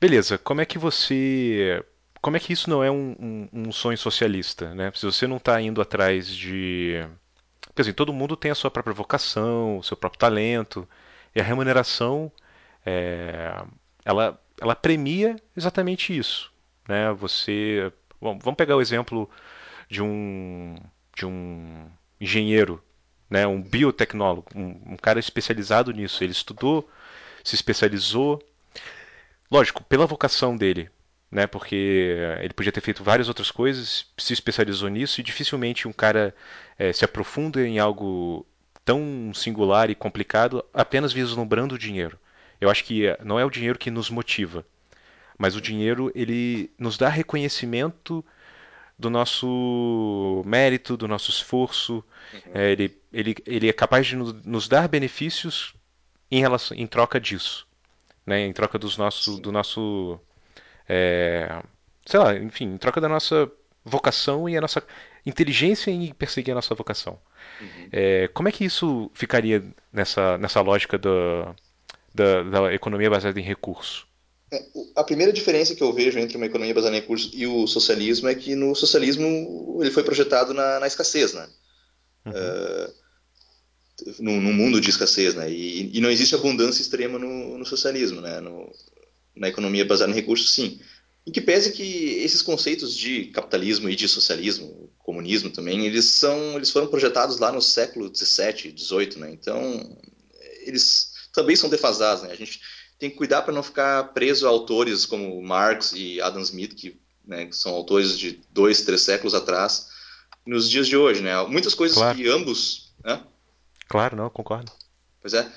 Beleza, 0.00 0.38
como 0.38 0.60
é 0.60 0.64
que 0.64 0.76
você 0.76 1.80
como 2.20 2.36
é 2.36 2.40
que 2.40 2.52
isso 2.52 2.68
não 2.68 2.82
é 2.82 2.90
um, 2.90 3.14
um, 3.20 3.48
um 3.52 3.70
sonho 3.70 3.96
socialista, 3.96 4.74
né? 4.74 4.90
Se 4.92 5.06
você 5.06 5.28
não 5.28 5.36
está 5.36 5.62
indo 5.62 5.80
atrás 5.80 6.26
de, 6.26 7.06
quer 7.76 7.82
dizer, 7.82 7.92
todo 7.92 8.12
mundo 8.12 8.36
tem 8.36 8.50
a 8.50 8.56
sua 8.56 8.72
própria 8.72 8.92
vocação, 8.92 9.78
o 9.78 9.84
seu 9.84 9.96
próprio 9.96 10.18
talento 10.18 10.88
e 11.32 11.40
a 11.40 11.44
remuneração, 11.44 12.32
é, 12.84 13.54
ela, 14.04 14.36
ela 14.60 14.74
premia 14.74 15.36
exatamente 15.56 16.16
isso, 16.18 16.52
né? 16.88 17.12
Você, 17.12 17.92
bom, 18.20 18.36
vamos 18.36 18.56
pegar 18.56 18.74
o 18.74 18.80
exemplo 18.80 19.30
de 19.88 20.02
um 20.02 20.74
de 21.18 21.26
um 21.26 21.90
engenheiro, 22.20 22.82
né? 23.28 23.46
Um 23.46 23.60
biotecnólogo, 23.60 24.46
um, 24.54 24.92
um 24.92 24.96
cara 24.96 25.18
especializado 25.18 25.92
nisso. 25.92 26.22
Ele 26.22 26.32
estudou, 26.32 26.88
se 27.42 27.54
especializou, 27.54 28.42
lógico, 29.50 29.82
pela 29.84 30.06
vocação 30.06 30.56
dele, 30.56 30.88
né? 31.30 31.46
Porque 31.46 32.16
ele 32.40 32.54
podia 32.54 32.72
ter 32.72 32.80
feito 32.80 33.02
várias 33.02 33.28
outras 33.28 33.50
coisas, 33.50 34.06
se 34.16 34.32
especializou 34.32 34.88
nisso 34.88 35.20
e 35.20 35.24
dificilmente 35.24 35.88
um 35.88 35.92
cara 35.92 36.34
é, 36.78 36.92
se 36.92 37.04
aprofunda 37.04 37.66
em 37.66 37.78
algo 37.78 38.46
tão 38.84 39.32
singular 39.34 39.90
e 39.90 39.94
complicado 39.94 40.64
apenas 40.72 41.12
vislumbrando 41.12 41.74
o 41.74 41.78
dinheiro. 41.78 42.18
Eu 42.60 42.70
acho 42.70 42.84
que 42.84 43.04
não 43.22 43.38
é 43.38 43.44
o 43.44 43.50
dinheiro 43.50 43.78
que 43.78 43.90
nos 43.90 44.08
motiva, 44.08 44.64
mas 45.36 45.54
o 45.54 45.60
dinheiro 45.60 46.10
ele 46.14 46.70
nos 46.78 46.96
dá 46.96 47.08
reconhecimento 47.08 48.24
do 48.98 49.08
nosso 49.08 50.42
mérito, 50.44 50.96
do 50.96 51.06
nosso 51.06 51.30
esforço. 51.30 52.04
Uhum. 52.32 52.52
É, 52.54 52.72
ele, 52.72 53.00
ele, 53.12 53.36
ele 53.46 53.68
é 53.68 53.72
capaz 53.72 54.06
de 54.06 54.16
nos 54.16 54.68
dar 54.68 54.88
benefícios 54.88 55.74
em, 56.30 56.40
relação, 56.40 56.76
em 56.76 56.86
troca 56.86 57.20
disso, 57.20 57.66
né? 58.26 58.40
em 58.40 58.52
troca 58.52 58.78
dos 58.78 58.96
nosso, 58.96 59.38
do 59.40 59.52
nosso 59.52 60.18
é, 60.88 61.62
sei 62.08 62.18
lá, 62.18 62.34
enfim, 62.36 62.64
em 62.64 62.78
troca 62.78 63.00
da 63.00 63.08
nossa 63.08 63.50
vocação 63.84 64.48
e 64.48 64.56
a 64.56 64.60
nossa 64.60 64.82
inteligência 65.26 65.90
em 65.90 66.12
perseguir 66.14 66.52
a 66.52 66.54
nossa 66.54 66.74
vocação. 66.74 67.18
Uhum. 67.60 67.88
É, 67.92 68.28
como 68.28 68.48
é 68.48 68.52
que 68.52 68.64
isso 68.64 69.10
ficaria 69.12 69.62
nessa, 69.92 70.38
nessa 70.38 70.62
lógica 70.62 70.96
da, 70.96 71.54
da, 72.14 72.42
da 72.42 72.74
economia 72.74 73.10
baseada 73.10 73.38
em 73.38 73.42
recurso? 73.42 74.07
A 74.96 75.04
primeira 75.04 75.32
diferença 75.32 75.74
que 75.74 75.82
eu 75.82 75.92
vejo 75.92 76.18
entre 76.18 76.36
uma 76.36 76.46
economia 76.46 76.74
baseada 76.74 76.96
em 76.96 77.00
recursos 77.00 77.30
e 77.34 77.46
o 77.46 77.66
socialismo 77.66 78.28
é 78.28 78.34
que 78.34 78.54
no 78.54 78.74
socialismo 78.74 79.78
ele 79.80 79.90
foi 79.90 80.02
projetado 80.02 80.54
na, 80.54 80.80
na 80.80 80.86
escassez, 80.86 81.34
né? 81.34 81.48
Uhum. 82.24 82.32
Uh, 82.32 82.94
no, 84.20 84.40
no, 84.40 84.52
mundo 84.52 84.80
de 84.80 84.88
escassez, 84.88 85.34
né? 85.34 85.50
E, 85.50 85.96
e, 85.96 86.00
não 86.00 86.10
existe 86.10 86.34
abundância 86.34 86.80
extrema 86.80 87.18
no, 87.18 87.58
no 87.58 87.66
socialismo, 87.66 88.20
né? 88.22 88.40
No, 88.40 88.72
na 89.36 89.48
economia 89.48 89.84
baseada 89.84 90.12
em 90.12 90.16
recursos, 90.16 90.54
sim. 90.54 90.80
Em 91.26 91.30
que 91.30 91.42
pese 91.42 91.72
que 91.72 92.22
esses 92.22 92.40
conceitos 92.40 92.96
de 92.96 93.26
capitalismo 93.26 93.90
e 93.90 93.96
de 93.96 94.08
socialismo, 94.08 94.90
comunismo 94.98 95.50
também, 95.50 95.84
eles 95.84 96.06
são, 96.06 96.56
eles 96.56 96.70
foram 96.70 96.86
projetados 96.86 97.38
lá 97.38 97.52
no 97.52 97.60
século 97.60 98.08
17, 98.08 98.72
18, 98.72 99.18
né? 99.18 99.30
Então, 99.30 99.98
eles 100.62 101.12
também 101.34 101.54
são 101.54 101.68
defasados, 101.68 102.22
né? 102.22 102.30
A 102.32 102.36
gente 102.36 102.60
tem 102.98 103.08
que 103.10 103.16
cuidar 103.16 103.42
para 103.42 103.54
não 103.54 103.62
ficar 103.62 104.12
preso 104.12 104.46
a 104.46 104.50
autores 104.50 105.06
como 105.06 105.40
Marx 105.42 105.92
e 105.94 106.20
Adam 106.20 106.42
Smith, 106.42 106.74
que, 106.74 107.00
né, 107.24 107.46
que 107.46 107.56
são 107.56 107.72
autores 107.72 108.18
de 108.18 108.40
dois, 108.50 108.82
três 108.82 109.02
séculos 109.02 109.34
atrás, 109.34 109.88
nos 110.44 110.68
dias 110.68 110.88
de 110.88 110.96
hoje, 110.96 111.22
né? 111.22 111.40
Muitas 111.46 111.74
coisas 111.74 111.96
claro. 111.96 112.16
que 112.16 112.28
ambos, 112.28 112.92
né? 113.04 113.22
Claro, 113.88 114.16
não, 114.16 114.28
concordo. 114.28 114.72
Pois 115.20 115.34
é, 115.34 115.50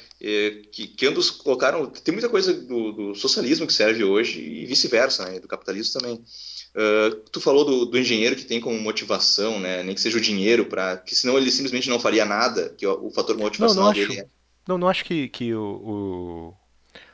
que, 0.71 0.87
que 0.87 1.05
ambos 1.05 1.29
colocaram. 1.29 1.85
Tem 1.87 2.11
muita 2.11 2.29
coisa 2.29 2.53
do, 2.53 2.91
do 2.91 3.15
socialismo 3.15 3.67
que 3.67 3.73
serve 3.73 4.03
hoje 4.03 4.39
e 4.39 4.65
vice-versa, 4.65 5.25
né, 5.25 5.39
do 5.39 5.47
capitalismo 5.47 5.99
também. 5.99 6.15
Uh, 6.15 7.15
tu 7.31 7.39
falou 7.41 7.65
do, 7.65 7.85
do, 7.85 7.97
engenheiro 7.97 8.35
que 8.35 8.45
tem 8.45 8.59
como 8.61 8.79
motivação, 8.79 9.59
né, 9.59 9.83
nem 9.83 9.93
que 9.93 10.01
seja 10.01 10.17
o 10.17 10.21
dinheiro, 10.21 10.65
para 10.65 10.97
que 10.97 11.15
senão 11.15 11.37
ele 11.37 11.51
simplesmente 11.51 11.89
não 11.89 11.99
faria 11.99 12.25
nada, 12.25 12.69
que 12.77 12.87
o, 12.87 13.07
o 13.07 13.11
fator 13.11 13.37
motivacional 13.37 13.85
não, 13.85 13.93
não 13.93 13.93
dele 13.93 14.13
acho, 14.13 14.21
é. 14.21 14.27
Não, 14.67 14.77
não 14.77 14.87
acho 14.87 15.03
que, 15.05 15.27
que 15.29 15.53
o, 15.53 16.53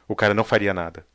o, 0.08 0.16
cara 0.16 0.34
não 0.34 0.44
faria 0.44 0.74
nada. 0.74 1.06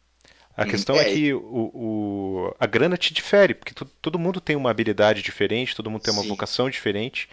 A 0.57 0.65
hum, 0.65 0.69
questão 0.69 0.97
é, 0.97 1.11
é 1.11 1.15
que 1.15 1.33
o, 1.33 1.41
o, 1.41 2.55
a 2.59 2.67
grana 2.67 2.97
te 2.97 3.15
difere, 3.15 3.55
porque 3.55 3.73
tu, 3.73 3.85
todo 3.85 4.19
mundo 4.19 4.41
tem 4.41 4.55
uma 4.55 4.71
habilidade 4.71 5.23
diferente, 5.23 5.75
todo 5.75 5.91
mundo 5.91 6.03
tem 6.03 6.13
uma 6.13 6.23
Sim. 6.23 6.29
vocação 6.29 6.69
diferente, 6.69 7.29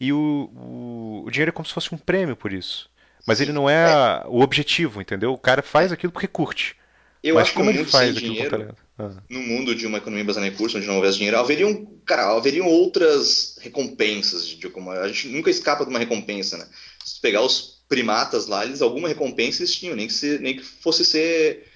e 0.00 0.12
o, 0.12 0.50
o, 0.54 1.24
o 1.26 1.30
dinheiro 1.30 1.50
é 1.50 1.52
como 1.52 1.66
se 1.66 1.74
fosse 1.74 1.94
um 1.94 1.98
prêmio 1.98 2.36
por 2.36 2.52
isso. 2.52 2.88
Mas 3.26 3.38
Sim, 3.38 3.44
ele 3.44 3.52
não 3.52 3.68
é, 3.68 4.22
é, 4.22 4.28
o 4.28 4.40
objetivo, 4.40 5.00
entendeu? 5.00 5.32
O 5.32 5.38
cara 5.38 5.62
faz 5.62 5.92
aquilo 5.92 6.12
porque 6.12 6.26
curte. 6.26 6.76
Eu 7.22 7.34
Mas 7.34 7.44
acho 7.44 7.54
como 7.54 7.70
que 7.70 7.78
ele 7.78 7.84
faz 7.84 8.16
aquilo 8.16 8.32
dinheiro, 8.32 8.74
ah. 8.98 9.10
no 9.28 9.40
mundo 9.40 9.74
de 9.74 9.86
uma 9.86 9.98
economia 9.98 10.24
baseada 10.24 10.46
em 10.46 10.50
recursos, 10.50 10.76
onde 10.76 10.86
não 10.86 10.96
houvesse 10.96 11.18
dinheiro, 11.18 11.38
haveriam, 11.38 11.86
cara, 12.06 12.34
haveriam 12.34 12.66
outras 12.66 13.58
recompensas. 13.60 14.46
De 14.46 14.70
como, 14.70 14.90
a 14.90 15.06
gente 15.08 15.28
nunca 15.28 15.50
escapa 15.50 15.84
de 15.84 15.90
uma 15.90 15.98
recompensa, 15.98 16.56
né? 16.56 16.66
Se 17.04 17.20
pegar 17.20 17.42
os 17.42 17.79
primatas 17.90 18.46
lá, 18.46 18.64
eles 18.64 18.80
alguma 18.80 19.08
recompensa 19.08 19.60
eles 19.60 19.74
tinham, 19.74 19.96
nem 19.96 20.06
que, 20.06 20.12
se, 20.12 20.38
nem 20.38 20.56
que 20.56 20.62
fosse 20.62 21.04
ser 21.04 21.66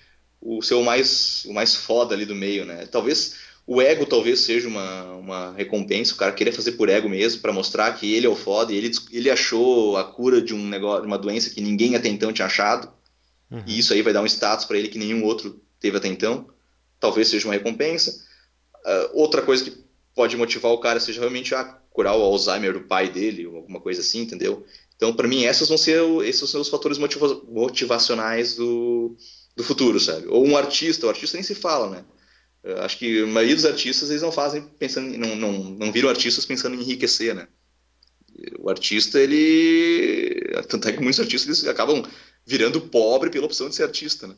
o 0.41 0.63
seu 0.63 0.81
mais, 0.81 1.45
o 1.45 1.53
mais 1.53 1.75
foda 1.75 2.15
ali 2.15 2.25
do 2.25 2.37
meio, 2.37 2.65
né? 2.65 2.87
Talvez 2.87 3.35
o 3.67 3.83
ego 3.83 4.07
talvez 4.07 4.41
seja 4.41 4.69
uma, 4.69 5.03
uma 5.15 5.53
recompensa, 5.55 6.15
o 6.15 6.17
cara 6.17 6.33
queria 6.33 6.53
fazer 6.53 6.73
por 6.73 6.89
ego 6.89 7.09
mesmo, 7.09 7.43
para 7.43 7.53
mostrar 7.53 7.93
que 7.99 8.15
ele 8.15 8.27
é 8.27 8.29
o 8.29 8.37
foda, 8.37 8.73
e 8.73 8.77
ele, 8.77 8.93
ele 9.11 9.29
achou 9.29 9.97
a 9.97 10.05
cura 10.05 10.41
de 10.41 10.55
um 10.55 10.69
negócio, 10.69 11.01
de 11.01 11.07
uma 11.09 11.19
doença 11.19 11.51
que 11.51 11.61
ninguém 11.61 11.97
até 11.97 12.09
então 12.09 12.33
tinha 12.33 12.47
achado, 12.47 12.93
uhum. 13.51 13.65
e 13.67 13.77
isso 13.77 13.93
aí 13.93 14.01
vai 14.01 14.13
dar 14.13 14.23
um 14.23 14.27
status 14.27 14.67
para 14.67 14.79
ele 14.79 14.89
que 14.89 14.99
nenhum 14.99 15.25
outro 15.25 15.61
teve 15.81 15.97
até 15.97 16.07
então. 16.07 16.49
Talvez 17.01 17.27
seja 17.27 17.49
uma 17.49 17.55
recompensa. 17.55 18.13
Uh, 18.87 19.19
outra 19.21 19.43
coisa 19.43 19.65
que 19.65 19.85
pode 20.15 20.37
motivar 20.37 20.71
o 20.71 20.79
cara 20.79 21.01
seja 21.01 21.21
realmente 21.21 21.55
ah, 21.55 21.77
curar 21.91 22.17
o 22.17 22.23
Alzheimer 22.23 22.73
do 22.73 22.83
pai 22.83 23.09
dele, 23.09 23.47
ou 23.47 23.57
alguma 23.57 23.81
coisa 23.81 24.01
assim, 24.01 24.21
entendeu? 24.21 24.65
Então, 24.97 25.15
para 25.15 25.29
mim, 25.29 25.45
essas 25.45 25.69
vão 25.69 25.77
ser, 25.77 26.01
esses 26.25 26.49
são 26.49 26.61
os 26.61 26.69
fatores 26.69 26.99
motiva 26.99 27.43
motivacionais 27.49 28.55
do, 28.55 29.17
do 29.57 29.65
futuro, 29.65 29.99
sabe? 29.99 30.27
Ou 30.29 30.47
um 30.47 30.57
artista, 30.57 31.07
o 31.07 31.09
artista 31.09 31.37
nem 31.37 31.45
se 31.45 31.55
fala, 31.55 31.91
né? 31.91 32.05
acho 32.83 32.99
que 32.99 33.23
a 33.23 33.27
maioria 33.27 33.55
dos 33.55 33.67
artistas 33.67 34.11
eles 34.11 34.23
não 34.23 34.33
fazem 34.33 34.63
pensando, 34.79 35.17
não, 35.19 35.37
não, 35.37 35.53
não 35.53 35.93
viram 35.93 36.09
artistas 36.09 36.47
pensando 36.47 36.75
em 36.75 36.81
enriquecer, 36.81 37.35
né? 37.35 37.47
O 38.59 38.69
artista, 38.69 39.21
ele. 39.21 40.41
Tanto 40.69 40.89
é 40.89 40.93
que 40.93 41.01
muitos 41.01 41.21
artistas 41.21 41.59
eles 41.59 41.71
acabam 41.71 42.03
virando 42.45 42.81
pobre 42.81 43.31
pela 43.31 43.47
opção 43.47 43.69
de 43.69 43.75
ser 43.75 43.85
artista, 43.85 44.27
né? 44.27 44.35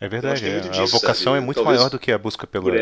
É 0.00 0.08
verdade, 0.08 0.46
então, 0.46 0.68
é. 0.68 0.70
disso, 0.70 0.82
a 0.82 0.86
vocação 0.86 1.32
sabe? 1.32 1.38
é 1.38 1.40
muito 1.40 1.56
Talvez 1.56 1.78
maior 1.78 1.90
do 1.90 1.98
que 1.98 2.10
a 2.10 2.18
busca 2.18 2.46
pela, 2.46 2.72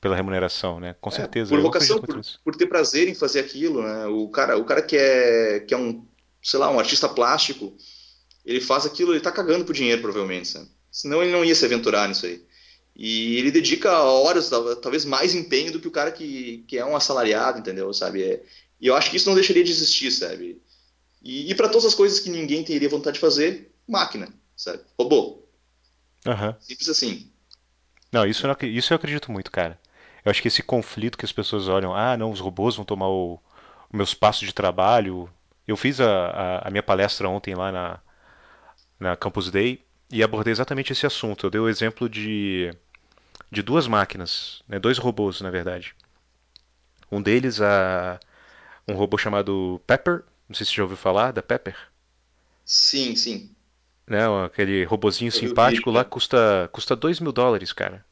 pela 0.00 0.14
remuneração, 0.14 0.78
né? 0.78 0.94
Com 1.00 1.08
é, 1.08 1.12
certeza. 1.12 1.50
Por 1.50 1.60
vocação, 1.60 2.00
por, 2.00 2.20
por, 2.44 2.54
ter 2.54 2.66
prazer 2.66 3.08
em 3.08 3.14
fazer 3.14 3.40
aquilo, 3.40 3.82
né? 3.82 4.06
O 4.06 4.28
cara, 4.28 4.58
o 4.58 4.64
cara 4.64 4.82
que, 4.82 4.96
é, 4.96 5.60
que 5.60 5.72
é 5.72 5.76
um, 5.76 6.06
sei 6.42 6.58
lá, 6.58 6.70
um 6.70 6.78
artista 6.78 7.08
plástico, 7.08 7.76
ele 8.44 8.60
faz 8.60 8.86
aquilo, 8.86 9.12
ele 9.12 9.20
tá 9.20 9.30
cagando 9.30 9.64
por 9.64 9.74
dinheiro, 9.74 10.00
provavelmente, 10.00 10.48
sabe? 10.48 10.68
Senão 10.90 11.22
ele 11.22 11.32
não 11.32 11.44
ia 11.44 11.54
se 11.54 11.64
aventurar 11.64 12.08
nisso 12.08 12.26
aí. 12.26 12.44
E 12.96 13.36
ele 13.36 13.50
dedica 13.50 14.02
horas, 14.02 14.50
talvez 14.82 15.04
mais 15.04 15.34
empenho 15.34 15.72
do 15.72 15.80
que 15.80 15.88
o 15.88 15.92
cara 15.92 16.10
que, 16.10 16.64
que 16.66 16.76
é 16.76 16.84
um 16.84 16.96
assalariado, 16.96 17.58
entendeu? 17.58 17.92
Sabe? 17.94 18.22
É, 18.22 18.42
e 18.80 18.86
eu 18.86 18.96
acho 18.96 19.10
que 19.10 19.16
isso 19.16 19.28
não 19.28 19.34
deixaria 19.34 19.64
de 19.64 19.70
existir, 19.70 20.10
sabe? 20.10 20.60
E, 21.22 21.50
e 21.50 21.54
para 21.54 21.68
todas 21.68 21.86
as 21.86 21.94
coisas 21.94 22.18
que 22.18 22.30
ninguém 22.30 22.64
teria 22.64 22.88
vontade 22.88 23.14
de 23.14 23.20
fazer, 23.20 23.72
máquina, 23.86 24.28
sabe? 24.56 24.82
Robô. 24.98 25.42
Uhum. 26.26 26.54
Simples 26.60 26.88
assim. 26.88 27.30
Não, 28.12 28.26
isso, 28.26 28.46
não, 28.46 28.56
isso 28.62 28.92
eu 28.92 28.96
acredito 28.96 29.30
muito, 29.30 29.50
cara. 29.50 29.78
Eu 30.24 30.30
acho 30.30 30.42
que 30.42 30.48
esse 30.48 30.62
conflito 30.62 31.16
que 31.16 31.24
as 31.24 31.32
pessoas 31.32 31.68
olham, 31.68 31.94
ah, 31.94 32.16
não, 32.16 32.30
os 32.30 32.40
robôs 32.40 32.76
vão 32.76 32.84
tomar 32.84 33.08
o, 33.08 33.40
o 33.90 33.96
meu 33.96 34.04
espaço 34.04 34.44
de 34.44 34.52
trabalho. 34.52 35.30
Eu 35.70 35.76
fiz 35.76 36.00
a, 36.00 36.06
a, 36.06 36.68
a 36.68 36.70
minha 36.70 36.82
palestra 36.82 37.28
ontem 37.28 37.54
lá 37.54 37.70
na, 37.72 38.00
na 38.98 39.16
Campus 39.16 39.50
Day 39.50 39.84
e 40.10 40.22
abordei 40.22 40.52
exatamente 40.52 40.92
esse 40.92 41.06
assunto. 41.06 41.46
Eu 41.46 41.50
dei 41.50 41.60
o 41.60 41.68
exemplo 41.68 42.08
de, 42.08 42.72
de 43.52 43.62
duas 43.62 43.86
máquinas, 43.88 44.62
né, 44.68 44.78
dois 44.78 44.98
robôs, 44.98 45.40
na 45.42 45.50
verdade. 45.50 45.94
Um 47.12 47.20
deles, 47.22 47.60
a, 47.60 48.18
um 48.88 48.94
robô 48.94 49.18
chamado 49.18 49.80
Pepper, 49.86 50.24
não 50.48 50.54
sei 50.56 50.66
se 50.66 50.72
você 50.72 50.78
já 50.78 50.82
ouviu 50.84 50.96
falar 50.98 51.32
da 51.32 51.42
Pepper. 51.42 51.76
Sim, 52.64 53.14
sim. 53.16 53.54
Né? 54.06 54.18
Aquele 54.44 54.84
robozinho 54.84 55.30
simpático 55.30 55.90
lá 55.90 56.04
custa, 56.04 56.68
custa 56.72 56.96
2 56.96 57.20
mil 57.20 57.32
dólares, 57.32 57.72
cara. 57.72 58.04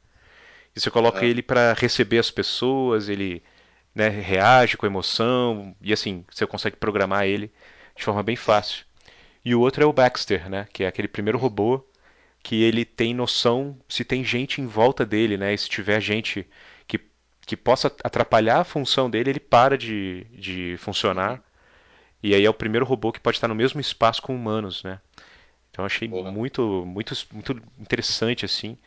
E 0.77 0.81
você 0.81 0.91
coloca 0.91 1.25
Aham, 1.25 1.27
ele 1.27 1.43
para 1.43 1.75
receber 1.75 2.19
as 2.19 2.31
pessoas, 2.31 3.09
ele 3.09 3.43
né, 3.99 4.09
reage 4.09 4.77
com 4.77 4.87
emoção, 4.87 5.75
e 5.83 5.93
assim, 5.93 6.25
você 6.31 6.47
consegue 6.47 6.77
programar 6.77 7.25
ele 7.25 7.53
de 7.97 8.05
forma 8.05 8.23
bem 8.23 8.37
fácil. 8.37 8.87
E 9.45 9.57
o 9.57 9.61
outro 9.61 9.83
é 9.83 9.87
o 9.87 9.93
Baxter, 9.93 10.49
né, 10.49 10.69
que 10.73 10.85
é 10.85 10.87
aquele 10.87 11.09
primeiro 11.09 11.37
robô 11.37 11.85
que 12.41 12.63
ele 12.63 12.85
tem 12.85 13.13
noção 13.13 13.77
se 13.89 14.05
tem 14.05 14.23
gente 14.23 14.61
em 14.61 14.69
volta 14.69 15.05
dele, 15.05 15.37
né, 15.37 15.53
e 15.53 15.59
se 15.59 15.69
tiver 15.69 16.01
gente 16.01 16.47
que, 16.87 17.01
que 17.45 17.57
possa 17.57 17.89
atrapalhar 18.05 18.61
a 18.61 18.65
função 18.65 19.11
dele, 19.11 19.31
ele 19.31 19.41
para 19.41 19.77
de, 19.77 20.25
de 20.31 20.77
funcionar. 20.79 21.43
E 22.23 22.35
aí 22.35 22.45
é 22.45 22.51
o 22.51 22.55
primeiro 22.55 22.87
robô 22.87 23.11
que 23.11 23.21
pode 23.21 23.37
estar 23.37 23.49
no 23.49 23.55
mesmo 23.55 23.81
espaço 23.81 24.23
com 24.23 24.35
humanos, 24.35 24.85
né? 24.85 25.01
Então 25.71 25.83
eu 25.83 25.87
achei 25.87 26.09
Porra. 26.09 26.31
muito, 26.31 26.85
muito, 26.87 27.15
muito 27.33 27.63
interessante 27.79 28.45
assim. 28.45 28.79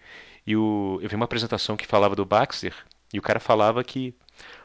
E 0.48 0.56
o, 0.56 1.00
eu 1.02 1.10
vi 1.10 1.16
uma 1.16 1.26
apresentação 1.26 1.76
que 1.76 1.86
falava 1.86 2.16
do 2.16 2.26
Baxter 2.26 2.74
e 3.14 3.20
o 3.20 3.22
cara 3.22 3.40
falava 3.40 3.84
que 3.84 4.16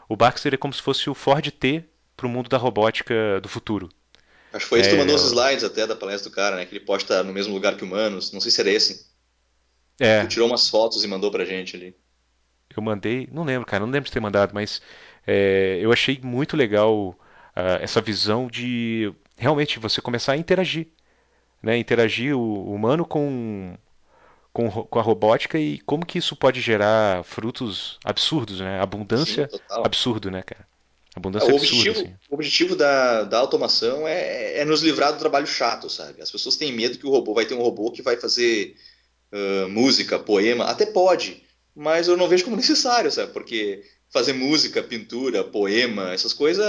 o 0.09 0.16
Baxter 0.16 0.54
é 0.54 0.57
como 0.57 0.72
se 0.74 0.82
fosse 0.82 1.09
o 1.11 1.14
Ford 1.14 1.50
T 1.50 1.84
para 2.16 2.26
o 2.26 2.30
mundo 2.30 2.48
da 2.48 2.59
robótica 2.59 3.40
do 3.42 3.48
futuro. 3.48 3.88
Acho 4.52 4.64
que 4.64 4.68
foi 4.70 4.80
isso 4.80 4.88
que 4.90 4.96
tu 4.96 4.98
mandou 4.98 5.14
os 5.14 5.22
É, 5.22 5.30
slides 5.30 5.62
até 5.64 5.86
da 5.86 5.94
palestra 5.94 6.28
do 6.30 6.34
cara, 6.34 6.57
né? 6.57 6.66
Que 6.66 6.74
ele 6.74 6.84
pode 6.84 7.04
estar 7.04 7.22
no 7.22 7.32
mesmo 7.32 7.54
lugar 7.54 7.76
que 7.76 7.84
humanos. 7.84 8.32
Não 8.32 8.40
sei 8.40 8.50
se 8.50 8.61
era 8.61 8.70
esse. 8.70 9.07
Tu 10.18 10.26
é, 10.26 10.28
tirou 10.28 10.46
umas 10.46 10.68
fotos 10.68 11.02
e 11.04 11.09
mandou 11.09 11.30
pra 11.30 11.46
gente 11.46 11.74
ali. 11.74 11.96
eu 12.76 12.82
mandei, 12.82 13.28
não 13.32 13.44
lembro, 13.44 13.66
cara, 13.66 13.84
não 13.84 13.92
lembro 13.92 14.07
de 14.07 14.12
ter 14.12 14.20
mandado, 14.20 14.52
mas 14.54 14.82
é, 15.26 15.78
eu 15.80 15.92
achei 15.92 16.20
muito 16.22 16.57
legal 16.57 17.18
ah, 17.54 17.78
essa 17.80 18.00
visão 18.00 18.48
de 18.48 19.12
realmente 19.36 19.78
você 19.78 20.00
começar 20.00 20.32
a 20.32 20.36
interagir, 20.36 20.88
né? 21.62 21.78
Interagir 21.78 22.36
o 22.36 22.72
humano 22.74 23.07
com 23.07 23.76
com, 24.57 24.70
com 24.70 24.98
a 24.98 25.02
robótica 25.02 25.59
e 25.59 25.78
como 25.80 26.07
que 26.07 26.18
isso 26.18 26.34
pode 26.34 26.61
gerar 26.62 27.22
frutos 27.24 27.98
absurdos, 28.02 28.61
né? 28.61 28.80
Sim, 28.80 28.82
Abundância 28.82 29.48
total. 29.48 29.84
absurdo, 29.84 30.30
né, 30.30 30.42
cara? 30.42 30.66
É, 30.66 31.18
Abundância 31.18 31.52
O 31.52 31.57
absurda, 31.57 31.90
objetivo, 31.90 32.00
assim. 32.00 32.14
o 32.30 32.34
objetivo 32.34 32.76
da, 32.76 33.24
da 33.24 33.38
automação 33.38 34.07
é, 34.09 34.59
é 34.61 34.64
nos 34.64 34.82
livrar 34.82 35.12
do 35.12 35.18
trabalho 35.18 35.46
chato, 35.46 35.88
sabe? 35.90 36.22
As 36.22 36.30
pessoas 36.30 36.57
têm 36.57 36.72
medo 36.72 36.98
que 36.98 37.07
o 37.07 37.11
robô 37.11 37.34
vai 37.34 37.46
ter 37.46 37.54
um 37.54 37.62
robô 37.62 37.90
que 37.90 38.02
vai 38.02 38.16
fazer 38.16 38.76
ah, 39.32 39.68
música, 39.68 40.18
poema, 40.18 40.64
até 40.66 40.86
pode, 40.86 41.42
mas 41.74 42.09
eu 42.09 42.16
não 42.16 42.28
vejo 42.28 42.44
como 42.44 42.57
necessário, 42.57 43.11
sabe? 43.12 43.32
Porque 43.32 43.82
fazer 44.12 44.32
música, 44.32 44.82
pintura, 44.82 45.44
poema, 45.44 46.12
essas 46.14 46.32
coisas, 46.32 46.64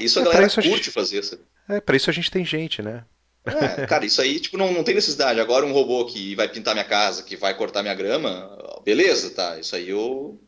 isso 0.00 0.18
a 0.20 0.22
É, 0.22 0.24
galera 0.24 0.46
isso 0.46 0.60
a 0.60 0.62
curte 0.62 0.90
gente, 0.90 0.90
fazer, 0.90 1.22
sabe? 1.22 1.42
é, 1.68 1.80
para 1.80 1.96
isso 1.96 2.10
a 2.10 2.12
gente 2.12 2.30
tem 2.30 2.44
gente, 2.44 2.82
né? 2.82 3.04
É, 3.46 3.82
cara, 3.82 4.06
isso 4.06 4.22
aí, 4.22 4.40
tipo, 4.40 4.56
não, 4.56 4.72
não 4.72 4.82
tem 4.84 4.94
necessidade. 4.94 5.38
Agora 5.40 5.66
um 5.66 5.72
robô 5.72 6.04
que 6.06 6.34
vai 6.34 6.48
pintar 6.48 6.74
minha 6.74 6.84
casa, 6.84 7.22
que 7.22 7.36
vai 7.36 7.56
cortar 7.56 7.82
minha 7.82 7.94
grama, 7.94 8.80
beleza, 8.84 9.30
tá? 9.30 9.58
Isso 9.58 9.76
aí 9.76 9.90
eu, 9.90 10.40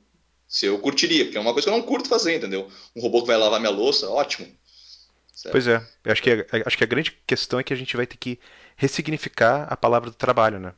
se 0.49 0.67
eu 0.67 0.79
curtiria, 0.81 1.25
porque 1.25 1.39
é 1.39 1.41
uma 1.41 1.53
coisa 1.53 1.69
que 1.69 1.75
eu 1.75 1.79
não 1.79 1.87
curto 1.87 2.09
fazer, 2.09 2.37
entendeu? 2.37 2.71
Um 2.97 3.03
robô 3.03 3.21
que 3.23 3.27
vai 3.29 3.37
lavar 3.37 3.61
minha 3.61 3.73
louça, 3.73 4.09
ótimo, 4.11 4.49
Pois 5.51 5.67
certo? 5.67 5.69
é, 5.69 5.85
eu 6.05 6.13
acho 6.13 6.23
que, 6.23 6.31
a- 6.31 6.47
acho 6.67 6.79
que 6.79 6.85
a 6.85 6.87
grande 6.87 7.11
questão 7.27 7.59
é 7.61 7.65
que 7.65 7.73
a 7.73 7.77
gente 7.77 7.97
vai 7.97 8.07
ter 8.07 8.17
que 8.17 8.39
ressignificar 8.77 9.65
a 9.71 9.77
palavra 9.77 10.11
do 10.11 10.17
trabalho, 10.17 10.59
né? 10.61 10.73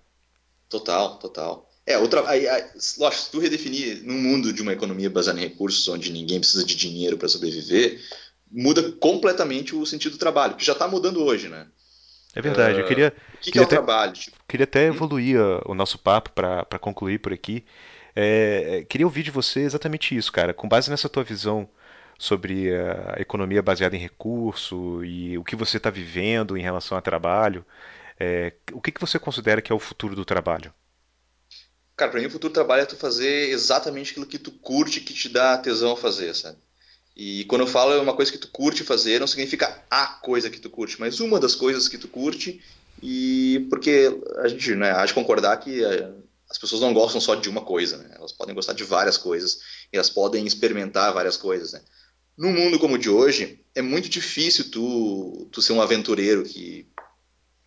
Total, 0.69 1.19
total. 1.19 1.69
É, 1.87 1.97
outra, 1.99 2.29
aí, 2.29 2.47
aí, 2.47 2.63
lógico, 2.99 3.23
se 3.25 3.31
tu 3.31 3.39
redefinir 3.39 4.03
num 4.05 4.19
mundo 4.21 4.53
de 4.53 4.61
uma 4.61 4.73
economia 4.75 5.09
baseada 5.09 5.41
em 5.41 5.49
recursos, 5.49 5.89
onde 5.89 6.13
ninguém 6.13 6.39
precisa 6.41 6.65
de 6.65 6.75
dinheiro 6.77 7.17
para 7.17 7.29
sobreviver, 7.29 7.99
muda 8.51 8.93
completamente 8.93 9.75
o 9.75 9.87
sentido 9.87 10.13
do 10.13 10.19
trabalho, 10.19 10.57
que 10.57 10.65
já 10.65 10.75
está 10.75 10.87
mudando 10.87 11.23
hoje, 11.25 11.49
né? 11.49 11.67
É 12.39 12.43
verdade, 12.43 12.81
eu 12.81 12.85
queria, 12.85 13.15
O 13.35 13.39
que, 13.41 13.53
que 13.53 13.59
é 13.59 13.61
queria 13.61 13.65
o 13.65 13.67
até, 13.67 13.77
trabalho? 13.77 14.13
Tipo, 14.13 14.37
queria 14.49 14.65
até 14.65 14.87
hum? 14.91 15.03
evoluir 15.03 15.41
a- 15.41 15.63
o 15.67 15.75
nosso 15.75 15.99
papo 15.99 16.31
para 16.33 16.79
concluir 16.81 17.19
por 17.21 17.33
aqui. 17.33 17.65
É, 18.17 18.79
é, 18.81 18.85
queria 18.85 19.07
ouvir 19.07 19.23
de 19.25 19.31
você 19.31 19.61
exatamente 19.63 20.17
isso, 20.17 20.33
cara. 20.33 20.55
Com 20.55 20.69
base 20.69 20.91
nessa 20.91 21.09
tua 21.09 21.25
visão 21.25 21.69
sobre 22.19 22.71
a 22.77 23.21
economia 23.21 23.63
baseada 23.63 23.97
em 23.97 24.01
recurso 24.01 25.05
e 25.05 25.39
o 25.39 25.45
que 25.45 25.57
você 25.57 25.77
está 25.79 25.91
vivendo 25.91 26.57
em 26.57 26.63
relação 26.63 26.97
ao 26.99 27.03
trabalho, 27.03 27.65
é, 28.21 28.55
o 28.73 28.81
que 28.83 28.93
que 28.93 29.01
você 29.01 29.19
considera 29.19 29.63
que 29.63 29.73
é 29.73 29.77
o 29.77 29.79
futuro 29.81 30.17
do 30.17 30.25
trabalho? 30.25 30.73
Cara, 31.97 32.11
para 32.11 32.21
mim 32.21 32.27
o 32.27 32.31
futuro 32.31 32.51
do 32.51 32.55
trabalho 32.55 32.81
é 32.83 32.87
tu 32.87 32.97
fazer 32.97 33.51
exatamente 33.51 34.13
aquilo 34.13 34.25
que 34.27 34.39
tu 34.39 34.51
curte, 34.53 35.03
que 35.03 35.13
te 35.13 35.29
dá 35.29 35.59
tesão 35.59 35.93
a 35.93 35.97
fazer, 35.99 36.35
sabe? 36.35 36.59
E 37.19 37.45
quando 37.47 37.63
eu 37.63 37.67
falo 37.67 37.93
é 37.93 38.01
uma 38.01 38.15
coisa 38.15 38.31
que 38.31 38.39
tu 38.39 38.47
curte 38.47 38.85
fazer, 38.85 39.19
não 39.19 39.27
significa 39.27 39.83
a 39.91 40.07
coisa 40.07 40.49
que 40.49 40.61
tu 40.61 40.71
curte, 40.71 41.01
mas 41.01 41.19
uma 41.19 41.41
das 41.41 41.57
coisas 41.57 41.89
que 41.89 41.99
tu 41.99 42.07
curte, 42.07 42.63
e 43.03 43.67
porque 43.69 44.17
a 44.37 44.47
gente 44.47 44.77
né, 44.77 44.93
há 44.93 45.05
de 45.05 45.13
concordar 45.13 45.57
que 45.57 45.83
eh, 45.85 46.13
as 46.49 46.57
pessoas 46.57 46.81
não 46.81 46.95
gostam 46.95 47.21
só 47.21 47.35
de 47.35 47.49
uma 47.49 47.63
coisa, 47.63 47.97
né? 47.97 48.15
Elas 48.17 48.31
podem 48.31 48.55
gostar 48.55 48.73
de 48.73 48.85
várias 48.85 49.19
coisas, 49.19 49.59
e 49.93 49.97
elas 49.97 50.09
podem 50.09 50.47
experimentar 50.47 51.13
várias 51.13 51.37
coisas, 51.37 51.73
né? 51.73 51.81
Num 52.37 52.53
mundo 52.53 52.79
como 52.79 52.95
o 52.95 52.99
de 52.99 53.11
hoje, 53.11 53.65
é 53.75 53.83
muito 53.83 54.09
difícil 54.09 54.71
tu, 54.71 55.49
tu 55.51 55.61
ser 55.61 55.73
um 55.73 55.83
aventureiro 55.83 56.45
que 56.45 56.87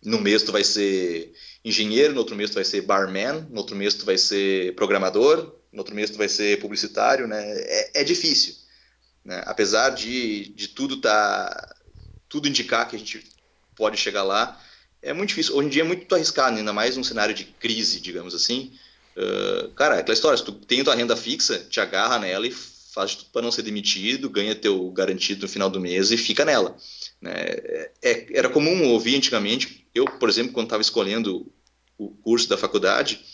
no 0.02 0.18
mês 0.18 0.42
tu 0.42 0.50
vai 0.50 0.64
ser 0.64 1.30
engenheiro, 1.62 2.14
no 2.14 2.20
outro 2.20 2.34
mês 2.34 2.48
tu 2.48 2.54
vai 2.54 2.64
ser 2.64 2.80
barman, 2.80 3.46
no 3.50 3.58
outro 3.58 3.76
mês 3.76 3.92
tu 3.92 4.06
vai 4.06 4.16
ser 4.16 4.74
programador, 4.76 5.56
no 5.70 5.80
outro 5.80 5.94
mês 5.94 6.08
tu 6.08 6.16
vai 6.16 6.28
ser 6.28 6.58
publicitário, 6.58 7.28
né? 7.28 7.44
É, 7.44 8.00
é 8.00 8.04
difícil 8.04 8.61
né? 9.24 9.42
Apesar 9.46 9.90
de, 9.90 10.48
de 10.54 10.68
tudo 10.68 10.96
tá, 10.96 11.74
tudo 12.28 12.48
indicar 12.48 12.88
que 12.88 12.96
a 12.96 12.98
gente 12.98 13.22
pode 13.76 13.96
chegar 13.96 14.22
lá, 14.22 14.60
é 15.00 15.12
muito 15.12 15.30
difícil. 15.30 15.56
Hoje 15.56 15.66
em 15.66 15.70
dia 15.70 15.82
é 15.82 15.84
muito 15.84 16.12
arriscado, 16.14 16.56
ainda 16.56 16.72
mais 16.72 16.96
num 16.96 17.04
cenário 17.04 17.34
de 17.34 17.44
crise, 17.44 18.00
digamos 18.00 18.34
assim. 18.34 18.72
Uh, 19.16 19.68
cara, 19.74 19.96
é 19.96 20.00
aquela 20.00 20.14
história, 20.14 20.38
se 20.38 20.44
tu 20.44 20.52
tem 20.52 20.82
tua 20.82 20.94
renda 20.94 21.16
fixa, 21.16 21.58
te 21.58 21.80
agarra 21.80 22.18
nela 22.18 22.46
e 22.46 22.50
faz 22.92 23.14
tudo 23.14 23.30
para 23.30 23.42
não 23.42 23.50
ser 23.50 23.62
demitido, 23.62 24.30
ganha 24.30 24.54
teu 24.54 24.90
garantido 24.90 25.42
no 25.42 25.48
final 25.48 25.70
do 25.70 25.80
mês 25.80 26.10
e 26.10 26.16
fica 26.16 26.44
nela. 26.44 26.76
Né? 27.20 27.32
É, 27.34 27.90
é, 28.02 28.26
era 28.38 28.48
comum 28.48 28.90
ouvir 28.90 29.16
antigamente, 29.16 29.86
eu, 29.94 30.04
por 30.04 30.28
exemplo, 30.28 30.52
quando 30.52 30.66
estava 30.66 30.82
escolhendo 30.82 31.50
o 31.98 32.10
curso 32.10 32.48
da 32.48 32.58
faculdade, 32.58 33.24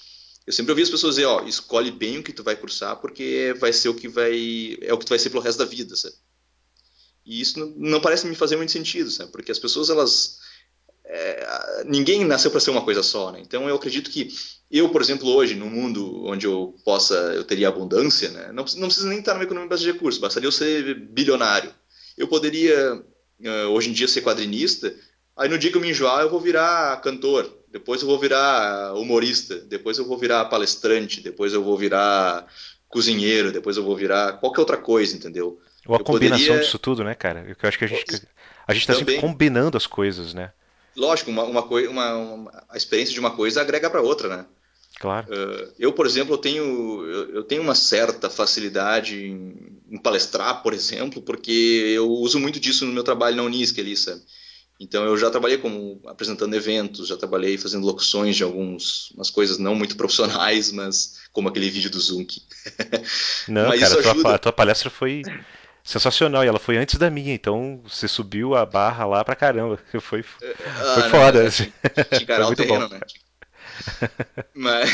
eu 0.49 0.53
sempre 0.53 0.72
ouvi 0.72 0.82
as 0.82 0.88
pessoas 0.88 1.16
dizer, 1.16 1.26
ó, 1.26 1.44
escolhe 1.44 1.90
bem 1.90 2.16
o 2.16 2.22
que 2.22 2.32
tu 2.32 2.42
vai 2.42 2.57
cursar, 2.57 2.96
porque 2.96 3.55
vai 3.61 3.70
ser 3.70 3.90
o 3.90 3.94
que 3.94 4.09
vai. 4.09 4.78
é 4.80 4.94
o 4.94 4.96
que 4.96 5.05
tu 5.05 5.11
vai 5.11 5.18
ser 5.18 5.28
pelo 5.28 5.42
resto 5.42 5.59
da 5.59 5.66
vida, 5.66 5.94
sabe? 5.94 6.14
E 7.26 7.38
isso 7.38 7.74
não, 7.76 8.01
parece 8.01 8.26
me 8.26 8.34
fazer 8.34 8.57
muito 8.57 8.72
sentido, 8.72 9.11
sabe? 9.11 9.30
Porque 9.30 9.53
as 9.53 9.59
pessoas, 9.59 9.90
elas. 9.90 10.38
É, 11.05 11.84
ninguém 11.84 12.24
nasceu 12.24 12.51
para 12.51 12.61
ser 12.61 12.70
uma 12.70 12.80
coisa 12.80 13.03
só, 13.03 13.30
né? 13.30 13.40
Então 13.42 13.68
eu 13.68 13.76
acredito 13.76 14.11
que 14.11 14.30
eu, 14.70 14.88
por 14.88 15.03
exemplo, 15.03 15.28
hoje, 15.28 15.55
num 15.55 15.68
mundo 15.68 16.24
onde 16.24 16.46
eu 16.46 16.74
possa, 16.82 17.14
eu 17.34 17.44
teria 17.44 17.68
abundância, 17.68 18.30
né? 18.30 18.46
Não, 18.46 18.64
não 18.76 18.88
precisa 18.88 19.07
nem 19.07 19.18
estar 19.18 19.34
numa 19.34 19.44
economia 19.44 19.68
base 19.68 19.82
de 19.82 19.92
recursos, 19.92 20.18
bastaria 20.18 20.46
eu 20.46 20.53
ser 20.53 20.94
bilionário. 21.11 21.74
Eu 22.16 22.26
poderia, 22.26 23.05
hoje 23.70 23.90
em 23.90 23.92
dia, 23.92 24.09
ser 24.09 24.22
quadrinista, 24.22 24.94
aí 25.36 25.51
no 25.51 25.59
dia 25.59 25.70
que 25.70 25.76
eu 25.76 25.80
me 25.82 25.90
enjoar, 25.90 26.22
eu 26.22 26.30
vou 26.30 26.40
virar 26.40 27.03
cantor, 27.03 27.58
depois 27.73 28.03
eu 28.03 28.09
vou 28.09 28.19
virar 28.19 28.95
humorista, 28.95 29.57
depois 29.57 29.99
eu 29.99 30.07
vou 30.07 30.19
virar 30.19 30.45
palestrante, 30.47 31.21
depois 31.21 31.53
eu 31.53 31.62
vou 31.62 31.77
virar 31.77 32.47
cozinheiro, 32.89 33.53
depois 33.53 33.77
eu 33.77 33.83
vou 33.83 33.97
virar 33.97 34.35
qualquer 34.35 34.61
outra 34.61 34.77
coisa, 34.77 35.16
entendeu? 35.16 35.61
Ou 35.87 35.97
a 35.97 35.99
Eu 35.99 36.05
combinação 36.05 36.39
poderia 36.47 36.64
disso 36.64 36.79
tudo, 36.79 37.05
né, 37.05 37.14
cara? 37.14 37.45
Eu 37.47 37.69
acho 37.69 37.79
que 37.79 37.85
a 37.85 37.89
gente 37.89 38.05
a 38.66 38.73
gente 38.75 38.83
está 38.83 38.95
sempre 38.95 39.19
combinando 39.21 39.77
as 39.77 39.87
coisas, 39.87 40.35
né? 40.35 40.53
lógico, 40.99 41.31
uma, 41.31 41.45
uma, 41.45 41.64
uma, 41.64 42.14
uma, 42.16 42.64
a 42.69 42.77
experiência 42.77 43.14
de 43.14 43.21
uma 43.21 43.31
coisa 43.31 43.61
agrega 43.61 43.89
para 43.89 44.03
outra, 44.03 44.29
né? 44.29 44.47
Claro. 45.01 45.29
Uh, 45.29 45.73
eu, 45.79 45.93
por 45.93 46.07
exemplo, 46.07 46.35
eu 46.35 46.39
tenho, 46.39 46.64
eu, 47.07 47.35
eu 47.37 47.43
tenho 47.45 47.62
uma 47.62 47.75
certa 47.75 48.29
facilidade 48.29 49.16
em, 49.16 49.81
em, 49.89 49.97
palestrar, 49.97 50.61
por 50.62 50.75
exemplo, 50.75 51.23
porque 51.23 51.93
eu 51.95 52.11
uso 52.11 52.41
muito 52.41 52.59
disso 52.59 52.85
no 52.85 52.93
meu 52.93 53.05
trabalho 53.05 53.37
na 53.37 53.45
Unisc 53.45 53.79
ali, 53.79 53.97
sabe? 53.97 54.21
Então 54.81 55.05
eu 55.05 55.16
já 55.16 55.31
trabalhei 55.31 55.59
como 55.59 56.01
apresentando 56.07 56.55
eventos, 56.55 57.09
já 57.09 57.16
trabalhei 57.16 57.59
fazendo 57.59 57.85
locuções 57.87 58.37
de 58.37 58.45
algumas 58.45 59.11
umas 59.11 59.31
coisas 59.31 59.59
não 59.59 59.74
muito 59.74 59.97
profissionais, 59.99 60.70
mas 60.72 61.18
como 61.33 61.49
aquele 61.49 61.70
vídeo 61.70 61.91
do 61.91 62.01
Zoom. 62.01 62.24
Não, 63.47 63.66
mas 63.66 63.81
cara, 63.81 63.95
a 63.95 63.99
isso 63.99 64.12
tua, 64.14 64.35
a 64.35 64.39
tua 64.39 64.53
palestra 64.53 64.91
foi 64.91 65.22
sensacional 65.83 66.45
e 66.45 66.49
ela 66.49 66.59
foi 66.59 66.76
antes 66.76 66.97
da 66.99 67.11
minha, 67.11 67.33
então 67.35 67.81
você 67.85 68.07
subiu 68.07 68.55
a 68.55 68.66
barra 68.66 69.07
lá 69.07 69.24
pra 69.24 69.35
caramba. 69.37 69.79
Foi, 70.01 70.22
foi 70.22 71.03
Ah, 71.03 71.03
foda. 71.03 71.45
é, 71.47 71.51
que 72.12 72.24
Foi 72.24 72.24
encarar 72.24 72.47
o 72.49 72.49
muito 72.49 72.64
bom. 72.64 72.79
terreno, 72.79 72.89
né? 72.89 73.03
Mas, 74.55 74.91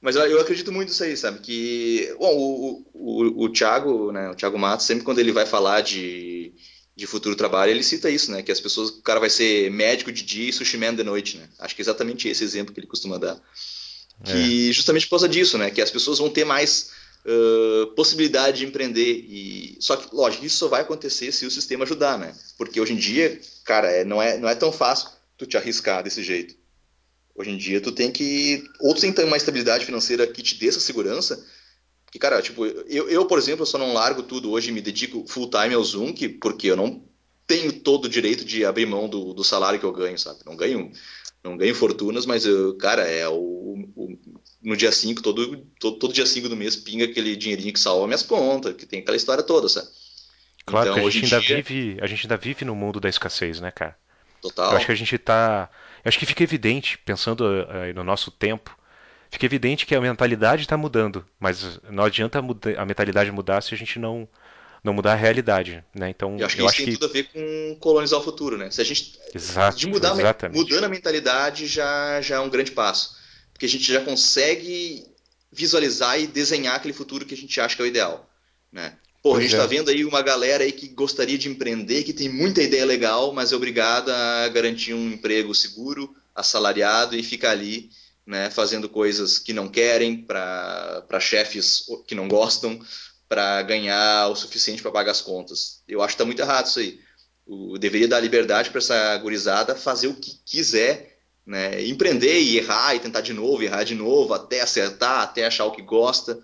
mas 0.00 0.16
eu, 0.16 0.22
eu 0.26 0.40
acredito 0.40 0.72
muito 0.72 0.88
nisso 0.90 1.02
aí, 1.04 1.16
sabe? 1.16 1.40
Que, 1.40 2.14
bom, 2.18 2.36
o, 2.36 2.86
o, 2.94 3.44
o 3.44 3.52
Thiago, 3.52 4.12
né, 4.12 4.30
o 4.30 4.34
Thiago 4.34 4.58
Matos, 4.58 4.86
sempre 4.86 5.04
quando 5.04 5.18
ele 5.18 5.32
vai 5.32 5.46
falar 5.46 5.80
de, 5.80 6.54
de 6.98 7.06
futuro 7.06 7.36
trabalho, 7.36 7.70
ele 7.70 7.84
cita 7.84 8.10
isso, 8.10 8.32
né? 8.32 8.42
Que 8.42 8.50
as 8.50 8.60
pessoas, 8.60 8.90
o 8.90 9.00
cara 9.02 9.20
vai 9.20 9.30
ser 9.30 9.70
médico 9.70 10.10
de 10.10 10.24
dia 10.24 10.48
e 10.48 10.52
sushi 10.52 10.76
man 10.76 10.92
de 10.92 11.04
noite, 11.04 11.38
né? 11.38 11.48
Acho 11.60 11.72
que 11.72 11.80
é 11.80 11.84
exatamente 11.84 12.28
esse 12.28 12.42
exemplo 12.42 12.74
que 12.74 12.80
ele 12.80 12.88
costuma 12.88 13.16
dar. 13.16 13.40
É. 14.26 14.32
Que 14.32 14.72
justamente 14.72 15.06
por 15.06 15.10
causa 15.10 15.28
disso, 15.28 15.56
né? 15.56 15.70
Que 15.70 15.80
as 15.80 15.92
pessoas 15.92 16.18
vão 16.18 16.28
ter 16.28 16.44
mais 16.44 16.90
uh, 17.24 17.86
possibilidade 17.94 18.58
de 18.58 18.66
empreender. 18.66 19.24
E, 19.28 19.76
só 19.78 19.94
que, 19.94 20.12
lógico, 20.12 20.44
isso 20.44 20.56
só 20.56 20.66
vai 20.66 20.80
acontecer 20.80 21.30
se 21.30 21.46
o 21.46 21.50
sistema 21.52 21.84
ajudar, 21.84 22.18
né? 22.18 22.34
Porque 22.56 22.80
hoje 22.80 22.94
em 22.94 22.96
dia, 22.96 23.40
cara, 23.64 23.88
é, 23.88 24.04
não, 24.04 24.20
é, 24.20 24.36
não 24.36 24.48
é 24.48 24.56
tão 24.56 24.72
fácil 24.72 25.08
tu 25.36 25.46
te 25.46 25.56
arriscar 25.56 26.02
desse 26.02 26.24
jeito. 26.24 26.56
Hoje 27.32 27.50
em 27.50 27.56
dia 27.56 27.80
tu 27.80 27.92
tem 27.92 28.10
que. 28.10 28.64
Ou 28.80 28.92
tu 28.92 29.00
tem 29.00 29.12
que 29.12 29.20
ter 29.20 29.24
uma 29.24 29.36
estabilidade 29.36 29.86
financeira 29.86 30.26
que 30.26 30.42
te 30.42 30.56
dê 30.56 30.66
essa 30.66 30.80
segurança. 30.80 31.46
Que, 32.10 32.18
cara, 32.18 32.40
tipo, 32.40 32.64
eu, 32.64 33.08
eu, 33.08 33.26
por 33.26 33.38
exemplo, 33.38 33.62
eu 33.62 33.66
só 33.66 33.76
não 33.76 33.92
largo 33.92 34.22
tudo 34.22 34.50
hoje 34.50 34.70
e 34.70 34.72
me 34.72 34.80
dedico 34.80 35.26
full 35.28 35.50
time 35.50 35.74
ao 35.74 35.84
Zoom, 35.84 36.12
que, 36.12 36.28
porque 36.28 36.68
eu 36.68 36.76
não 36.76 37.04
tenho 37.46 37.72
todo 37.72 38.06
o 38.06 38.08
direito 38.08 38.44
de 38.44 38.64
abrir 38.64 38.86
mão 38.86 39.08
do, 39.08 39.32
do 39.34 39.44
salário 39.44 39.78
que 39.78 39.84
eu 39.84 39.92
ganho, 39.92 40.18
sabe? 40.18 40.40
Não 40.46 40.56
ganho, 40.56 40.90
não 41.44 41.56
ganho 41.56 41.74
fortunas, 41.74 42.24
mas, 42.24 42.46
eu, 42.46 42.76
cara, 42.76 43.02
é 43.02 43.28
o, 43.28 43.34
o 43.94 44.18
no 44.62 44.76
dia 44.76 44.90
5, 44.90 45.22
todo, 45.22 45.66
todo, 45.78 45.98
todo 45.98 46.12
dia 46.12 46.26
5 46.26 46.48
do 46.48 46.56
mês 46.56 46.76
pinga 46.76 47.04
aquele 47.04 47.36
dinheirinho 47.36 47.72
que 47.72 47.80
salva 47.80 48.06
minhas 48.06 48.22
contas, 48.22 48.74
que 48.74 48.86
tem 48.86 49.00
aquela 49.00 49.16
história 49.16 49.42
toda, 49.42 49.68
sabe? 49.68 49.88
Claro, 50.66 50.90
então, 50.90 51.06
a 51.06 51.10
gente, 51.10 51.24
ainda 51.24 51.40
dia... 51.40 51.56
vive, 51.56 51.98
a 52.00 52.06
gente 52.06 52.26
ainda 52.26 52.36
vive 52.36 52.64
no 52.64 52.74
mundo 52.74 53.00
da 53.00 53.08
escassez, 53.08 53.60
né, 53.60 53.70
cara? 53.70 53.96
Total. 54.40 54.70
Eu 54.70 54.76
acho 54.76 54.86
que 54.86 54.92
a 54.92 54.94
gente 54.94 55.18
tá. 55.18 55.70
Eu 56.04 56.08
acho 56.08 56.18
que 56.18 56.26
fica 56.26 56.42
evidente, 56.42 56.98
pensando 56.98 57.40
uh, 57.40 57.94
no 57.94 58.04
nosso 58.04 58.30
tempo, 58.30 58.77
fica 59.30 59.46
evidente 59.46 59.86
que 59.86 59.94
a 59.94 60.00
mentalidade 60.00 60.62
está 60.62 60.76
mudando, 60.76 61.24
mas 61.38 61.80
não 61.90 62.04
adianta 62.04 62.38
a 62.38 62.86
mentalidade 62.86 63.30
mudar 63.30 63.62
se 63.62 63.74
a 63.74 63.78
gente 63.78 63.98
não 63.98 64.28
não 64.82 64.92
mudar 64.92 65.12
a 65.12 65.16
realidade, 65.16 65.84
né? 65.92 66.08
Então, 66.08 66.38
eu 66.38 66.46
acho 66.46 66.54
que 66.54 66.62
eu 66.62 66.66
isso 66.66 66.74
acho 66.74 66.84
tem 66.84 66.86
que... 66.86 67.00
tudo 67.00 67.10
a 67.10 67.12
ver 67.12 67.24
com 67.24 67.76
colonizar 67.80 68.20
o 68.20 68.22
futuro, 68.22 68.56
né? 68.56 68.70
Se 68.70 68.80
a 68.80 68.84
gente 68.84 69.18
Exato, 69.34 69.76
de 69.76 69.88
mudar 69.88 70.16
exatamente. 70.16 70.56
mudando 70.56 70.84
a 70.84 70.88
mentalidade 70.88 71.66
já 71.66 72.20
já 72.20 72.36
é 72.36 72.40
um 72.40 72.48
grande 72.48 72.70
passo, 72.70 73.16
porque 73.52 73.66
a 73.66 73.68
gente 73.68 73.92
já 73.92 74.00
consegue 74.00 75.04
visualizar 75.50 76.20
e 76.20 76.26
desenhar 76.26 76.76
aquele 76.76 76.94
futuro 76.94 77.26
que 77.26 77.34
a 77.34 77.36
gente 77.36 77.60
acha 77.60 77.74
que 77.74 77.82
é 77.82 77.84
o 77.84 77.88
ideal, 77.88 78.28
né? 78.70 78.96
Pô, 79.22 79.34
a 79.34 79.40
gente 79.40 79.50
está 79.50 79.64
é. 79.64 79.66
vendo 79.66 79.90
aí 79.90 80.04
uma 80.04 80.22
galera 80.22 80.62
aí 80.62 80.70
que 80.70 80.88
gostaria 80.88 81.36
de 81.36 81.48
empreender, 81.48 82.04
que 82.04 82.12
tem 82.12 82.28
muita 82.28 82.62
ideia 82.62 82.86
legal, 82.86 83.32
mas 83.32 83.50
é 83.50 83.56
obrigada 83.56 84.14
a 84.16 84.48
garantir 84.48 84.94
um 84.94 85.10
emprego 85.10 85.54
seguro, 85.54 86.14
assalariado 86.34 87.16
e 87.16 87.22
ficar 87.22 87.50
ali, 87.50 87.90
né, 88.28 88.50
fazendo 88.50 88.90
coisas 88.90 89.38
que 89.38 89.54
não 89.54 89.66
querem, 89.66 90.22
para 90.22 91.18
chefes 91.18 91.86
que 92.06 92.14
não 92.14 92.28
gostam, 92.28 92.78
para 93.26 93.62
ganhar 93.62 94.28
o 94.28 94.36
suficiente 94.36 94.82
para 94.82 94.92
pagar 94.92 95.12
as 95.12 95.22
contas. 95.22 95.82
Eu 95.88 96.02
acho 96.02 96.08
que 96.08 96.14
está 96.16 96.26
muito 96.26 96.42
errado 96.42 96.66
isso 96.66 96.78
aí. 96.78 97.00
O, 97.46 97.78
deveria 97.78 98.06
dar 98.06 98.20
liberdade 98.20 98.68
para 98.68 98.80
essa 98.80 99.16
gurizada 99.16 99.74
fazer 99.74 100.08
o 100.08 100.14
que 100.14 100.38
quiser, 100.44 101.16
né, 101.46 101.82
empreender 101.86 102.38
e 102.38 102.58
errar 102.58 102.94
e 102.94 103.00
tentar 103.00 103.22
de 103.22 103.32
novo, 103.32 103.62
errar 103.62 103.84
de 103.84 103.94
novo, 103.94 104.34
até 104.34 104.60
acertar, 104.60 105.22
até 105.22 105.46
achar 105.46 105.64
o 105.64 105.72
que 105.72 105.80
gosta 105.80 106.38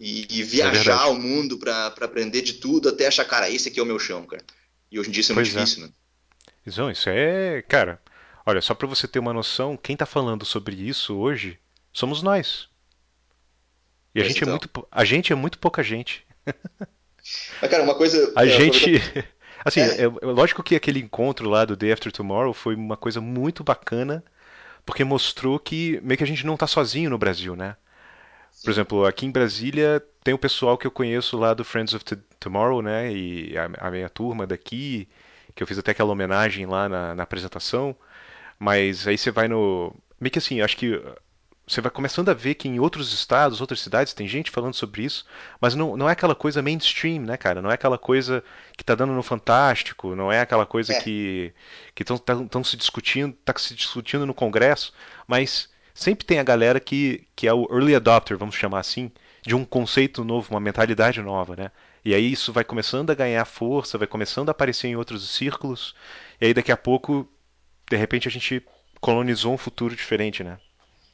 e, 0.00 0.26
e 0.30 0.42
viajar 0.42 1.08
é 1.08 1.10
o 1.10 1.14
mundo 1.14 1.58
para 1.58 1.88
aprender 1.88 2.40
de 2.40 2.54
tudo 2.54 2.88
até 2.88 3.06
achar, 3.06 3.26
cara, 3.26 3.50
esse 3.50 3.68
aqui 3.68 3.78
é 3.78 3.82
o 3.82 3.86
meu 3.86 3.98
chão, 3.98 4.24
cara. 4.24 4.42
E 4.90 4.98
hoje 4.98 5.10
em 5.10 5.12
dia 5.12 5.20
isso 5.20 5.32
é 5.32 5.34
pois 5.34 5.48
muito 5.48 5.60
é. 5.60 5.62
difícil, 5.62 5.86
né? 5.86 5.92
Isso, 6.64 6.90
isso 6.90 7.08
é, 7.10 7.60
cara, 7.68 8.00
olha, 8.46 8.60
só 8.60 8.74
para 8.74 8.86
você 8.86 9.06
ter 9.08 9.18
uma 9.18 9.32
noção, 9.32 9.76
quem 9.76 9.96
tá 9.96 10.06
falando 10.06 10.44
sobre 10.44 10.76
isso 10.76 11.16
hoje 11.16 11.58
somos 11.92 12.22
nós. 12.22 12.68
E 14.14 14.20
a, 14.20 14.24
gente, 14.24 14.36
é 14.36 14.38
então. 14.38 14.48
é 14.48 14.50
muito, 14.50 14.88
a 14.90 15.04
gente 15.04 15.32
é 15.32 15.36
muito 15.36 15.58
pouca 15.58 15.82
gente. 15.82 16.26
Mas, 17.60 17.70
cara, 17.70 17.82
uma 17.82 17.94
coisa. 17.94 18.32
A 18.36 18.44
é, 18.44 18.48
gente. 18.48 19.00
Assim, 19.64 19.80
é. 19.80 20.02
é. 20.02 20.06
lógico 20.26 20.62
que 20.62 20.74
aquele 20.74 20.98
encontro 20.98 21.48
lá 21.48 21.64
do 21.64 21.76
Day 21.76 21.92
After 21.92 22.10
Tomorrow 22.10 22.52
foi 22.52 22.74
uma 22.74 22.96
coisa 22.96 23.20
muito 23.20 23.62
bacana, 23.62 24.24
porque 24.84 25.04
mostrou 25.04 25.58
que 25.58 26.00
meio 26.02 26.18
que 26.18 26.24
a 26.24 26.26
gente 26.26 26.44
não 26.44 26.56
tá 26.56 26.66
sozinho 26.66 27.10
no 27.10 27.18
Brasil, 27.18 27.54
né? 27.54 27.76
Por 28.64 28.70
exemplo, 28.70 29.06
aqui 29.06 29.24
em 29.24 29.30
Brasília 29.30 30.02
tem 30.22 30.34
o 30.34 30.38
pessoal 30.38 30.76
que 30.76 30.86
eu 30.86 30.90
conheço 30.90 31.38
lá 31.38 31.54
do 31.54 31.64
Friends 31.64 31.94
of 31.94 32.04
Tomorrow, 32.38 32.82
né? 32.82 33.12
E 33.12 33.56
a, 33.56 33.86
a 33.86 33.90
minha 33.90 34.08
turma 34.08 34.46
daqui, 34.46 35.08
que 35.54 35.62
eu 35.62 35.66
fiz 35.66 35.78
até 35.78 35.92
aquela 35.92 36.12
homenagem 36.12 36.66
lá 36.66 36.88
na, 36.88 37.14
na 37.14 37.22
apresentação. 37.22 37.96
Mas 38.62 39.08
aí 39.08 39.18
você 39.18 39.32
vai 39.32 39.48
no. 39.48 39.92
Meio 40.20 40.30
que 40.30 40.38
assim, 40.38 40.60
acho 40.60 40.76
que 40.76 41.02
você 41.66 41.80
vai 41.80 41.90
começando 41.90 42.28
a 42.28 42.34
ver 42.34 42.54
que 42.54 42.68
em 42.68 42.78
outros 42.78 43.12
estados, 43.12 43.60
outras 43.60 43.80
cidades, 43.80 44.14
tem 44.14 44.28
gente 44.28 44.52
falando 44.52 44.74
sobre 44.74 45.02
isso, 45.02 45.26
mas 45.60 45.74
não, 45.74 45.96
não 45.96 46.08
é 46.08 46.12
aquela 46.12 46.34
coisa 46.36 46.62
mainstream, 46.62 47.22
né, 47.22 47.36
cara? 47.36 47.60
Não 47.60 47.72
é 47.72 47.74
aquela 47.74 47.98
coisa 47.98 48.44
que 48.76 48.84
tá 48.84 48.94
dando 48.94 49.14
no 49.14 49.22
Fantástico, 49.22 50.14
não 50.14 50.30
é 50.30 50.40
aquela 50.40 50.64
coisa 50.64 50.92
é. 50.92 51.00
que 51.00 51.52
estão 51.98 52.62
se 52.62 52.76
discutindo, 52.76 53.34
tá 53.44 53.52
se 53.56 53.74
discutindo 53.74 54.24
no 54.24 54.32
Congresso, 54.32 54.92
mas 55.26 55.68
sempre 55.92 56.24
tem 56.24 56.38
a 56.38 56.44
galera 56.44 56.78
que, 56.78 57.26
que 57.34 57.48
é 57.48 57.52
o 57.52 57.66
early 57.68 57.96
adopter, 57.96 58.38
vamos 58.38 58.54
chamar 58.54 58.78
assim, 58.78 59.10
de 59.44 59.56
um 59.56 59.64
conceito 59.64 60.22
novo, 60.22 60.54
uma 60.54 60.60
mentalidade 60.60 61.20
nova, 61.20 61.56
né? 61.56 61.72
E 62.04 62.14
aí 62.14 62.30
isso 62.30 62.52
vai 62.52 62.62
começando 62.62 63.10
a 63.10 63.14
ganhar 63.14 63.44
força, 63.44 63.98
vai 63.98 64.06
começando 64.06 64.50
a 64.50 64.52
aparecer 64.52 64.86
em 64.86 64.94
outros 64.94 65.28
círculos, 65.30 65.96
e 66.40 66.46
aí 66.46 66.54
daqui 66.54 66.70
a 66.70 66.76
pouco, 66.76 67.28
de 67.92 67.96
repente, 67.98 68.26
a 68.26 68.30
gente 68.30 68.62
colonizou 69.00 69.52
um 69.52 69.58
futuro 69.58 69.94
diferente, 69.94 70.42
né? 70.42 70.58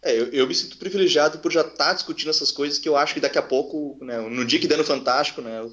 É, 0.01 0.17
eu, 0.17 0.27
eu 0.29 0.47
me 0.47 0.55
sinto 0.55 0.79
privilegiado 0.79 1.39
por 1.39 1.51
já 1.51 1.63
estar 1.63 1.73
tá 1.77 1.93
discutindo 1.93 2.31
essas 2.31 2.53
coisas 2.53 2.79
que 2.79 2.89
eu 2.89 2.97
acho 2.97 3.15
que 3.15 3.21
daqui 3.21 3.37
a 3.37 3.43
pouco, 3.43 3.99
né, 4.01 4.17
no 4.21 4.45
dia 4.45 4.61
que 4.61 4.69
der 4.69 4.79
no 4.79 4.85
Fantástico, 4.85 5.41
né, 5.41 5.69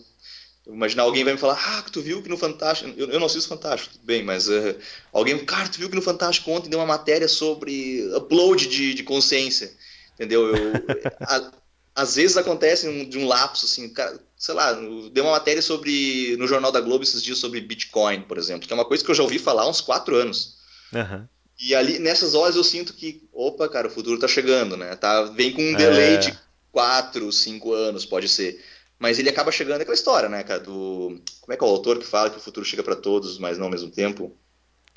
Imaginar 0.67 1.03
alguém 1.03 1.23
vai 1.23 1.33
me 1.33 1.39
falar, 1.39 1.63
ah, 1.63 1.83
tu 1.91 2.01
viu 2.01 2.23
que 2.23 2.29
no 2.29 2.39
Fantástico. 2.39 2.91
Eu, 2.97 3.07
eu 3.07 3.19
não 3.19 3.27
assisto 3.27 3.47
Fantástico, 3.47 3.93
tudo 3.93 4.03
bem, 4.03 4.23
mas 4.23 4.47
uh, 4.47 4.75
alguém, 5.13 5.37
cara, 5.45 5.69
tu 5.69 5.77
viu 5.77 5.87
que 5.87 5.95
no 5.95 6.01
Fantástico 6.01 6.49
ontem 6.49 6.71
deu 6.71 6.79
uma 6.79 6.87
matéria 6.87 7.27
sobre 7.27 8.03
upload 8.15 8.67
de, 8.67 8.95
de 8.95 9.03
consciência. 9.03 9.71
Entendeu? 10.15 10.55
Eu, 10.55 10.73
a, 11.21 11.51
às 11.93 12.15
vezes 12.15 12.35
acontece 12.35 12.87
um, 12.87 13.07
de 13.07 13.19
um 13.19 13.27
lapso, 13.27 13.67
assim, 13.67 13.87
cara, 13.89 14.19
sei 14.35 14.55
lá, 14.55 14.73
deu 15.11 15.23
uma 15.23 15.33
matéria 15.33 15.61
sobre. 15.61 16.35
no 16.37 16.47
Jornal 16.47 16.71
da 16.71 16.81
Globo 16.81 17.03
esses 17.03 17.23
dias 17.23 17.37
sobre 17.37 17.61
Bitcoin, 17.61 18.21
por 18.21 18.37
exemplo, 18.37 18.67
que 18.67 18.73
é 18.73 18.75
uma 18.75 18.85
coisa 18.85 19.03
que 19.03 19.09
eu 19.09 19.15
já 19.15 19.23
ouvi 19.23 19.39
falar 19.39 19.63
há 19.63 19.69
uns 19.69 19.81
quatro 19.81 20.15
anos. 20.15 20.54
Uhum. 20.95 21.27
E 21.59 21.73
ali, 21.73 21.99
nessas 21.99 22.33
horas, 22.33 22.55
eu 22.55 22.63
sinto 22.63 22.93
que, 22.93 23.27
opa, 23.31 23.69
cara, 23.69 23.87
o 23.87 23.91
futuro 23.91 24.19
tá 24.19 24.27
chegando, 24.27 24.75
né? 24.75 24.95
Tá, 24.95 25.23
vem 25.23 25.51
com 25.51 25.61
um 25.61 25.73
delay 25.73 26.15
é... 26.15 26.17
de 26.17 26.37
quatro, 26.71 27.31
cinco 27.31 27.73
anos, 27.73 28.05
pode 28.05 28.27
ser. 28.27 28.61
Mas 28.99 29.19
ele 29.19 29.29
acaba 29.29 29.51
chegando 29.51 29.81
aquela 29.81 29.95
história, 29.95 30.29
né, 30.29 30.43
cara? 30.43 30.59
Do. 30.59 31.21
Como 31.41 31.53
é 31.53 31.57
que 31.57 31.63
é 31.63 31.67
o 31.67 31.69
autor 31.69 31.99
que 31.99 32.05
fala 32.05 32.29
que 32.29 32.37
o 32.37 32.41
futuro 32.41 32.65
chega 32.65 32.83
para 32.83 32.95
todos, 32.95 33.37
mas 33.37 33.57
não 33.57 33.65
ao 33.65 33.71
mesmo 33.71 33.89
tempo? 33.89 34.35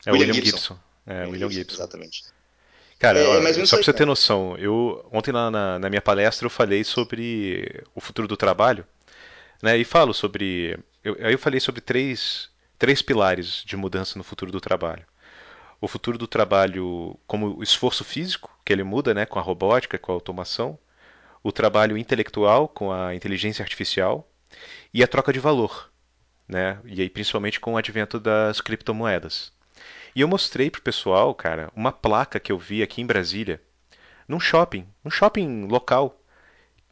É 0.06 0.12
William, 0.12 0.28
William 0.28 0.34
Gibson. 0.34 0.56
Gibson. 0.56 0.78
É, 1.06 1.26
William 1.26 1.50
Gibson. 1.50 1.76
Exatamente. 1.76 2.24
Cara, 2.98 3.18
é, 3.18 3.26
ó, 3.26 3.64
só 3.64 3.76
pra 3.76 3.84
você 3.84 3.92
ter 3.92 4.04
noção, 4.04 4.56
eu 4.58 5.08
ontem 5.12 5.30
na, 5.30 5.50
na, 5.50 5.78
na, 5.78 5.88
minha 5.88 6.02
palestra 6.02 6.46
eu 6.46 6.50
falei 6.50 6.82
sobre 6.82 7.84
o 7.94 8.00
futuro 8.00 8.26
do 8.26 8.36
trabalho, 8.36 8.84
né? 9.62 9.78
E 9.78 9.84
falo 9.84 10.12
sobre. 10.12 10.76
Eu, 11.04 11.16
aí 11.20 11.32
eu 11.32 11.38
falei 11.38 11.60
sobre 11.60 11.80
três, 11.80 12.48
três 12.76 13.00
pilares 13.00 13.62
de 13.64 13.76
mudança 13.76 14.18
no 14.18 14.24
futuro 14.24 14.50
do 14.50 14.60
trabalho. 14.60 15.04
O 15.80 15.88
futuro 15.88 16.18
do 16.18 16.26
trabalho 16.26 17.18
como 17.26 17.58
o 17.58 17.62
esforço 17.62 18.04
físico, 18.04 18.50
que 18.64 18.72
ele 18.72 18.82
muda 18.82 19.14
né, 19.14 19.24
com 19.26 19.38
a 19.38 19.42
robótica, 19.42 19.98
com 19.98 20.12
a 20.12 20.14
automação 20.14 20.78
o 21.42 21.52
trabalho 21.52 21.96
intelectual 21.96 22.68
com 22.68 22.92
a 22.92 23.14
inteligência 23.14 23.62
artificial 23.62 24.28
e 24.92 25.02
a 25.02 25.08
troca 25.08 25.32
de 25.32 25.38
valor, 25.38 25.90
né? 26.46 26.80
E 26.84 27.00
aí 27.00 27.08
principalmente 27.08 27.60
com 27.60 27.74
o 27.74 27.76
advento 27.76 28.18
das 28.18 28.60
criptomoedas. 28.60 29.52
E 30.14 30.20
eu 30.20 30.28
mostrei 30.28 30.70
pro 30.70 30.82
pessoal, 30.82 31.34
cara, 31.34 31.70
uma 31.74 31.92
placa 31.92 32.40
que 32.40 32.50
eu 32.50 32.58
vi 32.58 32.82
aqui 32.82 33.00
em 33.00 33.06
Brasília, 33.06 33.62
num 34.26 34.40
shopping, 34.40 34.86
um 35.04 35.10
shopping 35.10 35.66
local, 35.66 36.20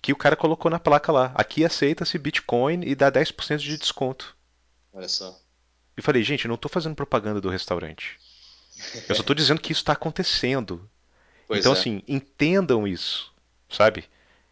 que 0.00 0.12
o 0.12 0.16
cara 0.16 0.36
colocou 0.36 0.70
na 0.70 0.78
placa 0.78 1.10
lá: 1.10 1.32
aqui 1.34 1.64
aceita-se 1.64 2.18
Bitcoin 2.18 2.82
e 2.84 2.94
dá 2.94 3.10
10% 3.10 3.58
de 3.58 3.76
desconto. 3.76 4.36
Olha 4.92 5.08
só. 5.08 5.38
E 5.96 6.02
falei, 6.02 6.22
gente, 6.22 6.44
eu 6.44 6.48
não 6.48 6.56
estou 6.56 6.70
fazendo 6.70 6.94
propaganda 6.94 7.40
do 7.40 7.48
restaurante. 7.48 8.18
Eu 9.08 9.14
só 9.14 9.20
estou 9.20 9.34
dizendo 9.34 9.60
que 9.60 9.72
isso 9.72 9.82
está 9.82 9.92
acontecendo. 9.92 10.88
Pois 11.46 11.60
então, 11.60 11.72
é. 11.72 11.78
assim, 11.78 12.02
entendam 12.06 12.86
isso, 12.86 13.32
sabe? 13.68 14.04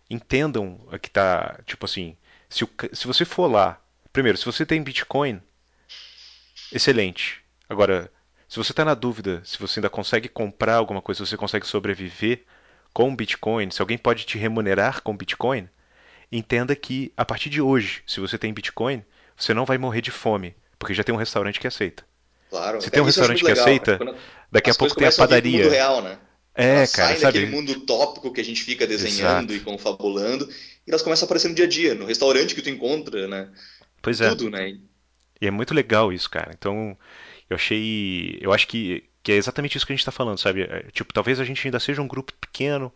entendam 0.09 0.79
que 1.01 1.11
tá, 1.11 1.61
tipo 1.67 1.85
assim, 1.85 2.17
se, 2.49 2.65
o, 2.65 2.71
se 2.93 3.07
você 3.07 3.25
for 3.25 3.47
lá, 3.47 3.81
primeiro, 4.13 4.39
se 4.39 4.45
você 4.45 4.65
tem 4.65 4.83
Bitcoin, 4.83 5.41
excelente. 6.73 7.43
Agora, 7.69 8.11
se 8.49 8.57
você 8.57 8.73
está 8.73 8.85
na 8.85 8.95
dúvida 8.95 9.43
se 9.45 9.59
você 9.59 9.81
ainda 9.81 9.91
consegue 9.91 10.29
comprar 10.29 10.77
alguma 10.77 11.03
coisa, 11.03 11.25
se 11.25 11.31
você 11.31 11.37
consegue 11.37 11.67
sobreviver 11.67 12.45
com 12.93 13.15
Bitcoin, 13.15 13.71
se 13.71 13.81
alguém 13.81 13.99
pode 13.99 14.25
te 14.25 14.39
remunerar 14.39 15.03
com 15.03 15.17
Bitcoin, 15.17 15.69
entenda 16.31 16.77
que 16.77 17.13
a 17.17 17.25
partir 17.25 17.51
de 17.51 17.61
hoje, 17.61 18.03
se 18.07 18.21
você 18.21 18.39
tem 18.39 18.55
Bitcoin, 18.55 19.05
você 19.37 19.53
não 19.53 19.65
vai 19.65 19.79
morrer 19.79 20.01
de 20.01 20.11
fome, 20.11 20.55
porque 20.79 20.95
já 20.95 21.03
tem 21.03 21.15
um 21.15 21.19
restaurante 21.19 21.59
que 21.59 21.67
aceita. 21.67 22.05
Claro. 22.55 22.81
Se 22.81 22.89
tem 22.89 23.03
um 23.03 23.07
restaurante 23.07 23.41
que 23.41 23.45
legal, 23.45 23.65
aceita, 23.65 23.99
daqui 24.51 24.71
a 24.71 24.75
pouco 24.75 24.95
tem 24.95 25.09
a 25.09 25.13
padaria. 25.13 25.67
A 25.67 25.71
real, 25.71 26.03
né? 26.03 26.19
É, 26.55 26.77
elas 26.77 26.93
cara, 26.93 27.09
saem 27.09 27.21
sabe? 27.21 27.33
daquele 27.41 27.51
mundo 27.51 27.73
utópico 27.73 28.33
que 28.33 28.41
a 28.41 28.45
gente 28.45 28.63
fica 28.63 28.87
desenhando 28.87 29.53
Exato. 29.53 29.55
e 29.55 29.61
confabulando, 29.61 30.49
e 30.87 30.91
elas 30.91 31.03
começam 31.03 31.25
a 31.25 31.27
aparecer 31.27 31.49
no 31.49 31.55
dia 31.57 31.65
a 31.65 31.69
dia, 31.69 31.97
no 31.97 32.07
restaurante 32.07 32.55
que 32.55 32.63
tu 32.63 32.71
encontra, 32.71 33.27
né? 33.27 33.51
Pois 34.01 34.21
é. 34.21 34.29
Tudo, 34.29 34.51
né? 34.51 34.79
E 35.41 35.47
é 35.49 35.51
muito 35.51 35.75
legal 35.75 36.13
isso, 36.13 36.31
cara. 36.31 36.53
Então, 36.57 36.97
eu 37.51 37.57
achei. 37.57 38.39
Eu 38.41 38.53
acho 38.53 38.69
que, 38.69 39.03
que 39.21 39.33
é 39.33 39.35
exatamente 39.35 39.77
isso 39.77 39.85
que 39.85 39.93
a 39.93 39.97
gente 39.97 40.03
está 40.03 40.13
falando, 40.13 40.39
sabe? 40.39 40.63
É, 40.63 40.87
tipo, 40.93 41.13
talvez 41.13 41.41
a 41.41 41.45
gente 41.45 41.67
ainda 41.67 41.81
seja 41.81 42.01
um 42.01 42.07
grupo 42.07 42.33
pequeno, 42.35 42.93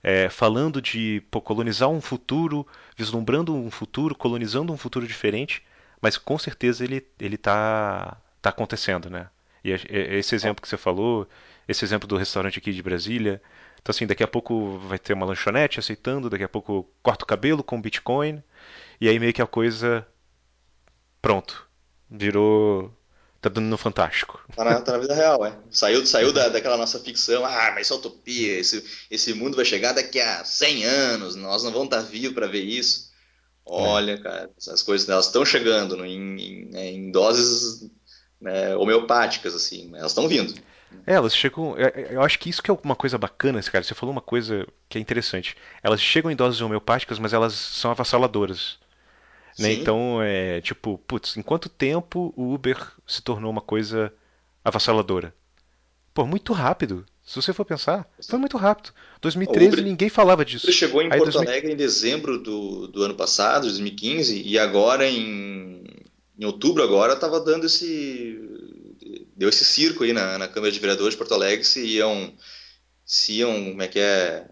é, 0.00 0.28
falando 0.28 0.80
de 0.80 1.24
pô, 1.28 1.40
colonizar 1.40 1.88
um 1.88 2.00
futuro, 2.00 2.64
vislumbrando 2.96 3.52
um 3.52 3.68
futuro, 3.68 4.14
colonizando 4.14 4.72
um 4.72 4.76
futuro 4.76 5.08
diferente, 5.08 5.60
mas 6.00 6.16
com 6.16 6.38
certeza 6.38 6.84
ele, 6.84 7.04
ele 7.18 7.36
tá, 7.36 8.16
tá 8.42 8.50
acontecendo, 8.50 9.08
né? 9.08 9.28
E 9.64 9.70
esse 9.70 10.34
exemplo 10.34 10.60
que 10.60 10.68
você 10.68 10.76
falou, 10.76 11.28
esse 11.68 11.84
exemplo 11.84 12.08
do 12.08 12.16
restaurante 12.16 12.58
aqui 12.58 12.72
de 12.72 12.82
Brasília, 12.82 13.40
então 13.80 13.92
assim, 13.92 14.06
daqui 14.06 14.22
a 14.22 14.28
pouco 14.28 14.78
vai 14.78 14.98
ter 14.98 15.12
uma 15.12 15.24
lanchonete 15.24 15.78
aceitando, 15.78 16.28
daqui 16.28 16.44
a 16.44 16.48
pouco 16.48 16.88
corta 17.02 17.24
o 17.24 17.28
cabelo 17.28 17.62
com 17.62 17.80
Bitcoin, 17.80 18.42
e 19.00 19.08
aí 19.08 19.18
meio 19.18 19.32
que 19.32 19.40
a 19.40 19.46
coisa 19.46 20.06
pronto, 21.20 21.66
virou 22.10 22.92
tá 23.40 23.48
dando 23.48 23.66
no 23.66 23.76
fantástico. 23.76 24.40
Tá 24.54 24.64
na, 24.64 24.80
tá 24.80 24.92
na 24.92 24.98
vida 24.98 25.14
real, 25.14 25.44
é. 25.44 25.58
Saiu, 25.68 26.06
saiu 26.06 26.32
da, 26.32 26.48
daquela 26.48 26.76
nossa 26.76 27.00
ficção, 27.00 27.44
ah, 27.44 27.72
mas 27.74 27.86
isso 27.86 27.94
é 27.94 27.96
utopia, 27.96 28.58
esse, 28.58 28.84
esse 29.10 29.34
mundo 29.34 29.56
vai 29.56 29.64
chegar 29.64 29.92
daqui 29.92 30.20
a 30.20 30.44
100 30.44 30.84
anos, 30.84 31.34
nós 31.34 31.64
não 31.64 31.72
vamos 31.72 31.86
estar 31.86 32.02
tá 32.02 32.08
vivos 32.08 32.34
para 32.34 32.46
ver 32.46 32.62
isso. 32.62 33.10
Olha, 33.64 34.12
é. 34.12 34.18
cara, 34.18 34.50
essas 34.56 34.82
coisas 34.82 35.26
estão 35.26 35.44
chegando 35.44 36.04
em, 36.04 36.40
em, 36.40 36.64
né, 36.66 36.90
em, 36.90 37.10
doses 37.10 37.90
né, 38.42 38.76
homeopáticas, 38.76 39.54
assim, 39.54 39.90
elas 39.94 40.10
estão 40.10 40.28
vindo. 40.28 40.52
É, 41.06 41.14
elas 41.14 41.34
chegam. 41.34 41.74
É, 41.78 41.84
é, 41.84 42.08
eu 42.14 42.22
acho 42.22 42.38
que 42.38 42.50
isso 42.50 42.62
que 42.62 42.70
é 42.70 42.76
uma 42.84 42.96
coisa 42.96 43.16
bacana, 43.16 43.62
cara. 43.62 43.82
Você 43.82 43.94
falou 43.94 44.12
uma 44.12 44.20
coisa 44.20 44.66
que 44.88 44.98
é 44.98 45.00
interessante. 45.00 45.56
Elas 45.82 46.00
chegam 46.02 46.30
em 46.30 46.36
doses 46.36 46.60
homeopáticas, 46.60 47.18
mas 47.18 47.32
elas 47.32 47.54
são 47.54 47.90
avassaladoras. 47.90 48.78
Né? 49.58 49.72
Então, 49.72 50.20
é 50.22 50.60
tipo, 50.60 50.98
putz, 51.06 51.36
em 51.36 51.42
quanto 51.42 51.68
tempo 51.68 52.32
o 52.36 52.54
Uber 52.54 52.78
se 53.06 53.22
tornou 53.22 53.50
uma 53.50 53.60
coisa 53.60 54.12
avassaladora? 54.64 55.34
Pô, 56.12 56.26
muito 56.26 56.52
rápido. 56.52 57.06
Se 57.24 57.36
você 57.36 57.52
for 57.52 57.64
pensar, 57.64 58.08
foi 58.28 58.38
muito 58.38 58.56
rápido. 58.56 58.92
2013 59.20 59.72
Uber, 59.74 59.84
ninguém 59.84 60.08
falava 60.08 60.44
disso. 60.44 60.66
Uber 60.66 60.74
chegou 60.74 61.02
em 61.02 61.06
Aí, 61.06 61.18
Porto 61.18 61.32
2000... 61.32 61.50
Alegre 61.50 61.72
em 61.72 61.76
dezembro 61.76 62.38
do, 62.38 62.88
do 62.88 63.02
ano 63.02 63.14
passado, 63.14 63.62
2015, 63.62 64.42
e 64.42 64.58
agora 64.58 65.08
em, 65.08 65.84
em 66.38 66.44
outubro 66.44 66.82
agora 66.82 67.14
estava 67.14 67.40
dando 67.40 67.66
esse 67.66 68.38
deu 69.36 69.48
esse 69.48 69.64
circo 69.64 70.04
aí 70.04 70.12
na, 70.12 70.38
na 70.38 70.48
Câmara 70.48 70.72
de 70.72 70.78
Vereadores 70.78 71.14
de 71.14 71.18
Porto 71.18 71.34
Alegre 71.34 71.64
se 71.64 71.84
iam 71.84 72.34
se 73.04 73.34
iam 73.34 73.70
como 73.70 73.82
é 73.82 73.88
que 73.88 73.98
é 73.98 74.48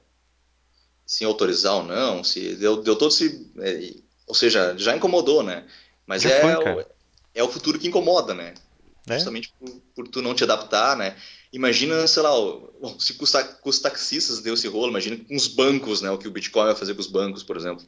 se 1.07 1.25
iam 1.25 1.31
autorizar 1.31 1.75
ou 1.75 1.85
não, 1.85 2.23
se 2.23 2.55
deu, 2.55 2.83
deu 2.83 2.95
todo 2.95 3.11
esse 3.11 3.51
é, 3.59 3.95
ou 4.31 4.35
seja, 4.35 4.77
já 4.79 4.97
incomodou, 4.97 5.43
né? 5.43 5.67
Mas 6.07 6.25
é, 6.25 6.41
foi, 6.41 6.55
o, 6.55 6.87
é 7.35 7.43
o 7.43 7.49
futuro 7.49 7.79
que 7.81 7.89
incomoda, 7.89 8.33
né? 8.33 8.55
É? 9.09 9.15
Justamente 9.15 9.53
por, 9.59 9.71
por, 9.95 10.09
tu 10.09 10.23
não 10.23 10.35
te 10.35 10.45
adaptar, 10.45 10.97
né? 10.97 11.17
Imagina, 11.53 12.07
sei 12.07 12.23
lá, 12.23 12.31
bom, 12.31 12.97
se 13.01 13.15
com 13.15 13.25
os 13.69 13.79
taxistas 13.81 14.41
deu 14.41 14.55
esse 14.55 14.69
rolo, 14.69 14.91
imagina 14.91 15.17
com 15.17 15.35
os 15.35 15.49
bancos, 15.49 16.01
né? 16.01 16.11
O 16.13 16.19
que 16.19 16.29
o 16.29 16.31
Bitcoin 16.31 16.67
vai 16.67 16.77
fazer 16.77 16.95
com 16.95 17.01
os 17.01 17.09
bancos, 17.09 17.43
por 17.43 17.57
exemplo. 17.57 17.85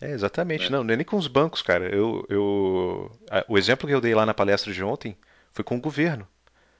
É, 0.00 0.10
exatamente. 0.10 0.66
É. 0.66 0.70
Não, 0.70 0.80
é 0.80 0.96
nem 0.96 1.04
com 1.04 1.16
os 1.16 1.26
bancos, 1.26 1.62
cara. 1.62 1.86
Eu, 1.94 2.26
eu, 2.28 3.18
o 3.48 3.56
exemplo 3.56 3.88
que 3.88 3.94
eu 3.94 4.00
dei 4.00 4.14
lá 4.14 4.26
na 4.26 4.34
palestra 4.34 4.72
de 4.72 4.82
ontem 4.82 5.16
foi 5.52 5.64
com 5.64 5.76
o 5.76 5.80
governo. 5.80 6.26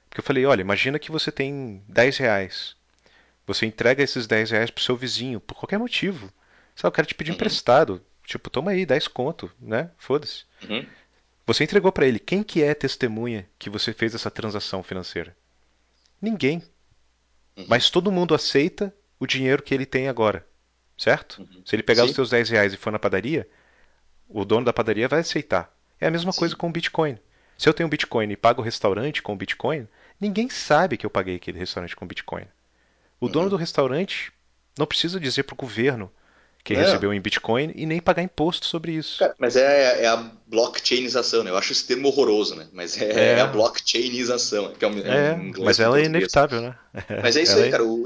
Porque 0.09 0.21
eu 0.21 0.25
falei, 0.25 0.45
olha, 0.47 0.61
imagina 0.61 0.99
que 0.99 1.11
você 1.11 1.33
tem 1.33 1.83
10 1.89 2.19
reais. 2.19 2.77
Você 3.47 3.65
entrega 3.65 4.03
esses 4.03 4.27
10 4.27 4.51
reais 4.51 4.71
pro 4.71 4.83
seu 4.83 4.97
vizinho, 4.97 5.41
por 5.41 5.55
qualquer 5.55 5.79
motivo. 5.79 6.33
Sabe, 6.75 6.89
o 6.89 6.93
cara 6.93 7.07
te 7.07 7.15
pedir 7.15 7.31
uhum. 7.31 7.37
emprestado. 7.37 8.03
Tipo, 8.25 8.51
toma 8.51 8.73
aí, 8.73 8.85
10 8.85 9.09
conto, 9.09 9.51
né? 9.61 9.91
Foda-se. 9.97 10.45
Uhum. 10.69 10.85
Você 11.47 11.65
entregou 11.65 11.93
para 11.93 12.07
ele. 12.07 12.19
Quem 12.19 12.43
que 12.43 12.63
é 12.63 12.75
testemunha 12.75 13.49
que 13.59 13.71
você 13.71 13.93
fez 13.93 14.15
essa 14.15 14.31
transação 14.31 14.83
financeira? 14.83 15.35
Ninguém. 16.21 16.63
Uhum. 17.57 17.67
Mas 17.69 17.89
todo 17.89 18.13
mundo 18.13 18.35
aceita 18.35 18.93
o 19.19 19.27
dinheiro 19.27 19.63
que 19.63 19.73
ele 19.73 19.87
tem 19.87 20.09
agora. 20.09 20.47
Certo? 20.97 21.41
Uhum. 21.41 21.63
Se 21.65 21.77
ele 21.77 21.83
pegar 21.83 22.03
Sim. 22.05 22.11
os 22.11 22.15
seus 22.15 22.31
10 22.31 22.51
reais 22.51 22.73
e 22.73 22.77
for 22.77 22.91
na 22.91 22.99
padaria, 22.99 23.49
o 24.29 24.45
dono 24.45 24.65
da 24.65 24.73
padaria 24.73 25.09
vai 25.09 25.21
aceitar. 25.21 25.73
É 26.01 26.07
a 26.07 26.11
mesma 26.11 26.33
Sim. 26.33 26.39
coisa 26.39 26.57
com 26.57 26.69
o 26.69 26.73
Bitcoin. 26.73 27.19
Se 27.59 27.69
eu 27.69 27.75
tenho 27.75 27.89
Bitcoin 27.89 28.31
e 28.31 28.37
pago 28.37 28.61
o 28.61 28.65
restaurante 28.65 29.23
com 29.23 29.37
Bitcoin, 29.37 29.89
ninguém 30.21 30.49
sabe 30.49 30.97
que 30.97 31.07
eu 31.07 31.11
paguei 31.11 31.37
aquele 31.37 31.59
restaurante 31.59 31.97
com 31.97 32.07
Bitcoin. 32.07 32.47
O 33.21 33.29
dono 33.29 33.45
uhum. 33.45 33.51
do 33.51 33.57
restaurante 33.57 34.33
não 34.79 34.87
precisa 34.87 35.19
dizer 35.19 35.45
para 35.45 35.55
o 35.55 35.57
governo 35.57 36.13
que 36.67 36.75
é. 36.75 36.79
recebeu 36.79 37.15
em 37.15 37.21
Bitcoin 37.21 37.71
e 37.77 37.87
nem 37.87 38.01
pagar 38.01 38.25
imposto 38.25 38.67
sobre 38.67 38.91
isso. 38.91 39.21
Cara, 39.21 39.37
mas 39.39 39.55
é, 39.55 40.03
é, 40.03 40.07
a 40.09 40.17
blockchainização, 40.49 41.45
né? 41.45 41.51
Eu 41.53 41.57
acho 41.57 41.71
esse 41.71 41.87
termo 41.87 42.09
horroroso, 42.09 42.57
né? 42.57 42.67
Mas 42.73 43.01
é, 43.01 43.05
é. 43.05 43.25
é 43.35 43.41
a 43.41 43.47
blockchainização. 43.47 44.73
Que 44.73 44.85
é, 44.85 44.89
um, 44.89 44.99
é, 44.99 45.35
um 45.35 45.65
mas 45.65 45.79
ela 45.79 46.01
é 46.01 46.07
inevitável, 46.07 46.61
né? 46.61 46.75
Mas 47.23 47.37
é 47.37 47.43
isso 47.45 47.57
aí, 47.57 47.69
é 47.69 47.71
cara. 47.71 47.85
O, 47.85 48.05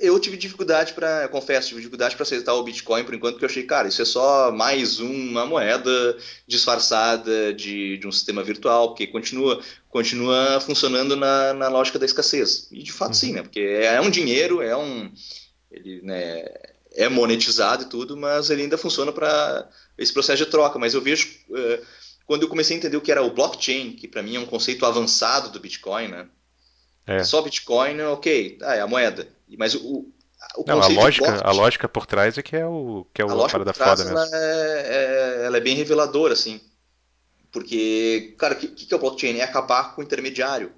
eu 0.00 0.18
tive 0.18 0.36
dificuldade 0.36 0.94
para, 0.94 1.22
eu 1.22 1.28
confesso, 1.28 1.68
tive 1.68 1.80
dificuldade 1.80 2.16
para 2.16 2.24
aceitar 2.24 2.54
o 2.54 2.62
Bitcoin 2.64 3.04
por 3.04 3.14
enquanto, 3.14 3.34
porque 3.34 3.44
eu 3.44 3.50
achei, 3.50 3.62
cara, 3.62 3.86
isso 3.86 4.02
é 4.02 4.04
só 4.04 4.50
mais 4.50 4.98
uma 4.98 5.46
moeda 5.46 6.16
disfarçada 6.44 7.54
de, 7.54 7.98
de 7.98 8.06
um 8.08 8.12
sistema 8.12 8.42
virtual, 8.42 8.88
porque 8.88 9.06
continua, 9.06 9.60
continua 9.88 10.60
funcionando 10.60 11.14
na, 11.14 11.54
na 11.54 11.68
lógica 11.68 12.00
da 12.00 12.06
escassez. 12.06 12.66
E 12.72 12.82
de 12.82 12.92
fato 12.92 13.10
uhum. 13.10 13.14
sim, 13.14 13.32
né? 13.32 13.42
Porque 13.42 13.60
é 13.60 14.00
um 14.00 14.10
dinheiro, 14.10 14.60
é 14.60 14.76
um. 14.76 15.12
Ele, 15.70 16.00
né, 16.02 16.44
é 16.96 17.08
monetizado 17.08 17.84
e 17.84 17.86
tudo, 17.86 18.16
mas 18.16 18.50
ele 18.50 18.62
ainda 18.62 18.78
funciona 18.78 19.12
para 19.12 19.68
esse 19.96 20.12
processo 20.12 20.44
de 20.44 20.50
troca. 20.50 20.78
Mas 20.78 20.94
eu 20.94 21.00
vejo, 21.00 21.28
uh, 21.50 21.86
quando 22.26 22.42
eu 22.42 22.48
comecei 22.48 22.76
a 22.76 22.78
entender 22.78 22.96
o 22.96 23.00
que 23.00 23.12
era 23.12 23.22
o 23.22 23.30
blockchain, 23.30 23.92
que 23.92 24.08
para 24.08 24.22
mim 24.22 24.36
é 24.36 24.40
um 24.40 24.46
conceito 24.46 24.84
avançado 24.86 25.50
do 25.50 25.60
Bitcoin, 25.60 26.08
né? 26.08 26.26
É. 27.06 27.22
Só 27.22 27.40
Bitcoin, 27.42 28.00
ok, 28.00 28.58
ah, 28.62 28.74
é 28.74 28.80
a 28.80 28.86
moeda. 28.86 29.28
Mas 29.56 29.74
o, 29.74 30.10
o 30.56 30.64
Não, 30.66 30.82
a 30.82 30.88
lógica, 30.88 31.40
a 31.44 31.52
lógica 31.52 31.88
por 31.88 32.06
trás 32.06 32.36
é 32.36 32.42
que 32.42 32.56
é 32.56 32.66
o 32.66 33.06
que 33.14 33.22
é 33.22 33.24
o 33.24 33.44
a 33.44 33.48
parada 33.48 33.72
foda 33.72 34.04
mesmo. 34.04 34.18
Ela 34.18 34.28
é, 34.32 34.86
é, 35.42 35.46
ela 35.46 35.56
é 35.56 35.60
bem 35.60 35.76
reveladora, 35.76 36.32
assim. 36.32 36.60
Porque, 37.52 38.34
cara, 38.36 38.54
o 38.54 38.58
que, 38.58 38.68
que 38.68 38.92
é 38.92 38.96
o 38.96 39.00
blockchain? 39.00 39.38
É 39.38 39.44
acabar 39.44 39.94
com 39.94 40.00
o 40.00 40.04
intermediário, 40.04 40.72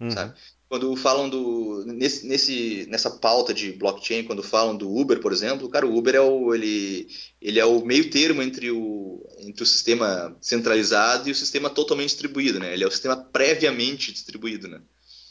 uhum. 0.00 0.10
sabe? 0.10 0.34
Quando 0.68 0.94
falam 0.96 1.28
do 1.28 1.84
nesse, 1.86 2.26
nesse, 2.26 2.86
nessa 2.90 3.10
pauta 3.10 3.54
de 3.54 3.72
blockchain, 3.72 4.24
quando 4.24 4.42
falam 4.42 4.76
do 4.76 4.92
Uber, 4.94 5.20
por 5.20 5.32
exemplo, 5.32 5.68
cara, 5.68 5.86
o 5.86 5.96
Uber 5.96 6.14
é 6.14 6.20
o 6.20 6.54
ele, 6.54 7.08
ele 7.40 7.60
é 7.60 7.64
o 7.64 7.84
meio 7.84 8.10
termo 8.10 8.42
entre 8.42 8.70
o 8.70 9.24
entre 9.38 9.62
o 9.62 9.66
sistema 9.66 10.36
centralizado 10.40 11.28
e 11.28 11.32
o 11.32 11.36
sistema 11.36 11.70
totalmente 11.70 12.08
distribuído, 12.08 12.58
né? 12.58 12.72
Ele 12.72 12.82
é 12.82 12.86
o 12.86 12.90
sistema 12.90 13.16
previamente 13.16 14.12
distribuído, 14.12 14.66
né? 14.66 14.80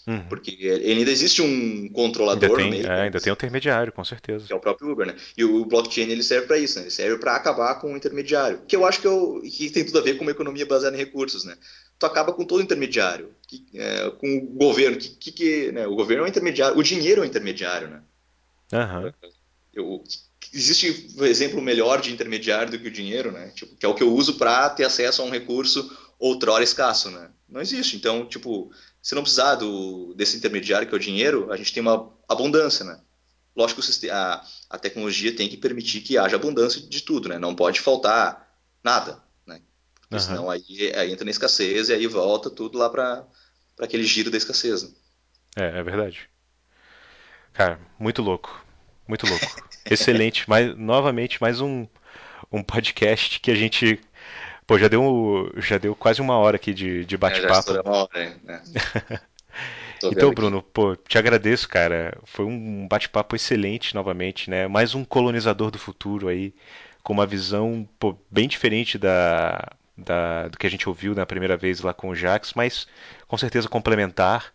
Uhum. 0.08 0.28
Porque 0.30 0.56
ainda 0.86 1.10
existe 1.10 1.42
um 1.42 1.90
controlador 1.90 2.52
ainda 2.52 2.62
tem, 2.62 2.70
meio, 2.70 2.88
é, 2.88 3.02
ainda 3.02 3.20
tem 3.20 3.34
um 3.34 3.34
intermediário, 3.34 3.92
com 3.92 4.04
certeza. 4.04 4.46
Que 4.46 4.54
é 4.54 4.56
o 4.56 4.60
próprio 4.60 4.92
Uber, 4.92 5.08
né? 5.08 5.16
E 5.36 5.44
o 5.44 5.66
blockchain 5.66 6.10
ele 6.12 6.22
serve 6.22 6.46
para 6.46 6.60
isso, 6.60 6.78
né? 6.78 6.84
Ele 6.84 6.92
serve 6.92 7.18
para 7.18 7.36
acabar 7.36 7.76
com 7.76 7.92
o 7.92 7.98
intermediário, 7.98 8.62
que 8.68 8.76
eu 8.76 8.86
acho 8.86 9.02
que, 9.02 9.08
eu, 9.08 9.42
que 9.42 9.70
tem 9.72 9.84
tudo 9.84 9.98
a 9.98 10.04
ver 10.04 10.16
com 10.16 10.22
uma 10.22 10.32
economia 10.32 10.66
baseada 10.66 10.96
em 10.96 11.00
recursos, 11.00 11.44
né? 11.44 11.56
Tu 11.98 12.06
acaba 12.06 12.34
com 12.34 12.46
todo 12.46 12.62
intermediário, 12.62 13.34
que, 13.48 13.66
é, 13.74 14.10
com 14.12 14.38
o 14.38 14.58
governo, 14.58 14.98
que, 14.98 15.10
que, 15.10 15.32
que 15.32 15.72
né? 15.72 15.88
o 15.88 15.96
governo 15.96 16.24
é 16.24 16.26
o 16.26 16.30
intermediário, 16.30 16.78
o 16.78 16.84
dinheiro 16.84 17.22
é 17.22 17.24
o 17.24 17.28
intermediário, 17.28 17.88
né? 17.88 18.04
Uhum. 18.74 19.14
Eu, 19.74 20.04
existe 20.54 21.14
um 21.18 21.26
exemplo 21.26 21.62
melhor 21.62 22.02
de 22.02 22.12
intermediário 22.12 22.72
do 22.72 22.80
que 22.80 22.88
o 22.88 22.92
dinheiro, 22.92 23.32
né? 23.32 23.52
Tipo, 23.56 23.76
que 23.76 23.86
é 23.86 23.90
o 23.90 23.94
que 23.94 24.04
eu 24.04 24.14
uso 24.14 24.36
para 24.38 24.70
ter 24.70 24.86
acesso 24.86 25.22
a 25.22 25.26
um 25.26 25.30
recurso 25.30 25.90
outrora 26.20 26.64
escasso, 26.64 27.10
né? 27.10 27.30
Não 27.48 27.62
existe. 27.62 27.96
Então, 27.96 28.26
tipo, 28.26 28.72
se 29.02 29.14
não 29.14 29.22
precisar 29.22 29.56
do, 29.56 30.14
desse 30.16 30.38
intermediário 30.38 30.88
que 30.88 30.94
é 30.94 30.98
o 30.98 31.00
dinheiro, 31.00 31.52
a 31.52 31.58
gente 31.58 31.74
tem 31.74 31.82
uma 31.82 32.12
abundância, 32.28 32.86
né? 32.86 33.00
Lógico 33.56 33.82
que 33.82 34.10
a, 34.10 34.44
a 34.70 34.78
tecnologia 34.78 35.34
tem 35.36 35.48
que 35.48 35.58
permitir 35.58 36.02
que 36.02 36.18
haja 36.18 36.36
abundância 36.36 36.82
de 36.82 37.02
tudo, 37.02 37.30
né? 37.30 37.40
Não 37.40 37.56
pode 37.56 37.80
faltar 37.80 38.50
nada? 38.84 39.24
Porque 40.16 40.32
uhum. 40.32 40.36
senão 40.36 40.50
aí, 40.50 40.94
aí, 40.96 41.12
entra 41.12 41.26
na 41.26 41.32
escassez 41.32 41.90
e 41.90 41.94
aí 41.94 42.08
volta 42.08 42.50
tudo 42.50 42.78
lá 42.78 42.90
para 42.90 43.26
aquele 43.80 44.04
giro 44.04 44.32
da 44.32 44.38
escassez. 44.38 44.84
Né? 44.84 44.90
É, 45.58 45.80
é 45.80 45.84
verdade. 45.84 46.30
Cara, 47.54 47.80
muito 48.00 48.22
louco. 48.22 48.64
Muito 49.08 49.28
louco. 49.28 49.46
Excelente. 49.90 50.50
Mais, 50.50 50.76
novamente, 50.78 51.42
mais 51.42 51.60
um, 51.60 51.86
um 52.52 52.64
podcast 52.64 53.40
que 53.40 53.52
a 53.52 53.56
gente 53.56 54.00
Pô, 54.68 54.80
já 54.80 54.88
deu, 54.88 55.52
já 55.58 55.78
deu 55.78 55.96
quase 55.96 56.22
uma 56.22 56.38
hora 56.38 56.56
aqui 56.56 56.74
de, 56.74 57.06
de 57.06 57.16
bate-papo. 57.16 57.72
É, 57.72 57.82
uma 57.82 57.98
hora, 57.98 58.38
né? 58.44 58.64
então, 60.04 60.32
Bruno, 60.32 60.64
pô, 60.64 60.96
te 60.96 61.20
agradeço, 61.20 61.70
cara. 61.70 62.18
Foi 62.24 62.46
um 62.46 62.88
bate-papo 62.88 63.36
excelente 63.36 63.94
novamente, 63.94 64.50
né? 64.50 64.68
Mais 64.68 64.96
um 64.96 65.06
colonizador 65.06 65.70
do 65.70 65.78
futuro 65.78 66.28
aí, 66.28 66.52
com 67.04 67.14
uma 67.14 67.28
visão 67.28 67.88
pô, 68.00 68.18
bem 68.32 68.48
diferente 68.48 68.98
da, 68.98 69.72
da, 69.98 70.48
do 70.48 70.58
que 70.58 70.68
a 70.68 70.70
gente 70.70 70.88
ouviu 70.88 71.16
na 71.16 71.26
primeira 71.26 71.56
vez 71.56 71.82
lá 71.82 71.94
com 71.94 72.10
o 72.10 72.16
Jax, 72.16 72.54
mas 72.54 72.88
com 73.28 73.38
certeza 73.38 73.68
complementar. 73.68 74.54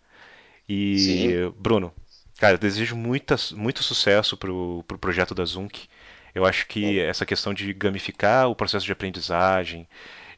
E, 0.68 0.98
Sim. 0.98 1.54
Bruno, 1.58 1.92
cara, 2.38 2.58
desejo 2.58 2.96
muita, 2.96 3.36
muito 3.52 3.82
sucesso 3.82 4.36
pro, 4.36 4.84
pro 4.86 4.98
projeto 4.98 5.34
da 5.34 5.44
Zunk. 5.44 5.88
Eu 6.34 6.44
acho 6.44 6.66
que 6.66 7.00
essa 7.00 7.26
questão 7.26 7.52
de 7.52 7.72
gamificar 7.72 8.48
o 8.48 8.54
processo 8.54 8.86
de 8.86 8.92
aprendizagem, 8.92 9.88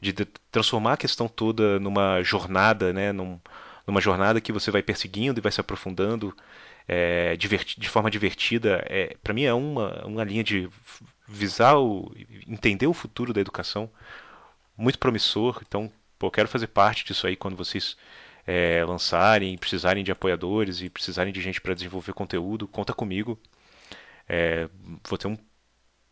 de 0.01 0.13
transformar 0.51 0.95
a 0.95 0.97
questão 0.97 1.29
toda 1.29 1.79
numa 1.79 2.23
jornada, 2.23 2.93
né, 2.93 3.13
num, 3.13 3.39
numa 3.87 4.01
jornada 4.01 4.41
que 4.41 4.53
você 4.53 4.71
vai 4.71 4.83
perseguindo 4.83 5.39
e 5.39 5.43
vai 5.43 5.53
se 5.53 5.61
aprofundando 5.61 6.35
é, 6.89 7.37
de 7.37 7.89
forma 7.89 8.11
divertida, 8.11 8.85
é, 8.89 9.17
para 9.23 9.33
mim 9.33 9.45
é 9.45 9.55
uma, 9.55 10.05
uma 10.05 10.25
linha 10.25 10.43
de 10.43 10.69
visar, 11.29 11.79
o, 11.79 12.13
entender 12.49 12.87
o 12.87 12.93
futuro 12.93 13.33
da 13.33 13.41
educação 13.41 13.89
muito 14.77 14.99
promissor. 14.99 15.63
Então, 15.67 15.91
pô, 16.19 16.31
quero 16.31 16.49
fazer 16.49 16.69
parte 16.69 17.05
disso 17.05 17.27
aí 17.27 17.37
quando 17.37 17.57
vocês 17.57 17.97
é, 18.47 18.85
lançarem, 18.85 19.57
precisarem 19.57 20.05
de 20.05 20.13
apoiadores 20.13 20.81
e 20.81 20.91
precisarem 20.91 21.33
de 21.33 21.41
gente 21.41 21.61
para 21.61 21.75
desenvolver 21.75 22.13
conteúdo, 22.13 22.67
conta 22.69 22.93
comigo. 22.93 23.39
É, 24.29 24.69
vou 25.09 25.19
ter 25.19 25.29
um 25.29 25.37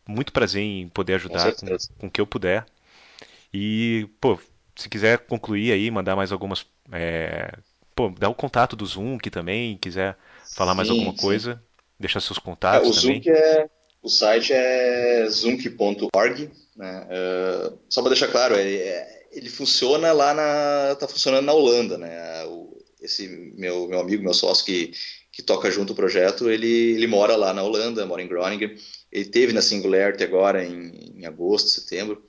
muito 0.07 0.33
prazer 0.33 0.61
em 0.61 0.89
poder 0.89 1.15
ajudar 1.15 1.53
com, 1.53 1.67
com, 1.97 2.07
o 2.07 2.11
que 2.11 2.21
eu 2.21 2.27
puder. 2.27 2.65
E, 3.53 4.09
pô, 4.19 4.39
se 4.75 4.89
quiser 4.89 5.19
concluir 5.19 5.71
aí, 5.71 5.89
mandar 5.91 6.15
mais 6.15 6.31
algumas. 6.31 6.65
É, 6.91 7.53
pô, 7.95 8.09
dá 8.09 8.29
o 8.29 8.35
contato 8.35 8.75
do 8.75 8.85
Zoom 8.85 9.17
que 9.17 9.29
também, 9.29 9.77
quiser 9.77 10.17
falar 10.55 10.71
sim, 10.71 10.77
mais 10.77 10.89
alguma 10.89 11.11
sim. 11.11 11.17
coisa, 11.17 11.63
deixar 11.99 12.19
seus 12.19 12.39
contatos 12.39 12.87
é, 12.87 12.91
o 12.91 13.01
também. 13.01 13.21
Zoom 13.21 13.31
é, 13.31 13.69
o 14.01 14.09
site 14.09 14.51
é 14.53 15.27
zoom.org. 15.29 16.49
Né? 16.75 17.07
Uh, 17.07 17.77
só 17.89 18.01
para 18.01 18.11
deixar 18.11 18.29
claro, 18.29 18.55
ele, 18.55 18.77
é, 18.77 19.27
ele, 19.31 19.49
funciona 19.49 20.11
lá 20.11 20.33
na. 20.33 20.95
tá 20.95 21.07
funcionando 21.07 21.45
na 21.45 21.53
Holanda, 21.53 21.97
né? 21.97 22.45
O, 22.45 22.77
esse 23.01 23.27
meu, 23.27 23.87
meu 23.87 23.99
amigo, 23.99 24.23
meu 24.23 24.33
sócio 24.33 24.65
que, 24.65 24.91
que 25.31 25.41
toca 25.41 25.71
junto 25.71 25.93
o 25.93 25.95
projeto, 25.95 26.49
ele, 26.49 26.93
ele 26.93 27.07
mora 27.07 27.35
lá 27.35 27.53
na 27.53 27.63
Holanda, 27.63 28.05
mora 28.05 28.21
em 28.21 28.27
Groningen. 28.27 28.77
Ele 29.11 29.25
teve 29.25 29.53
na 29.53 29.61
Singularity 29.61 30.23
agora 30.23 30.63
em, 30.63 31.13
em 31.17 31.25
agosto, 31.25 31.69
setembro. 31.69 32.23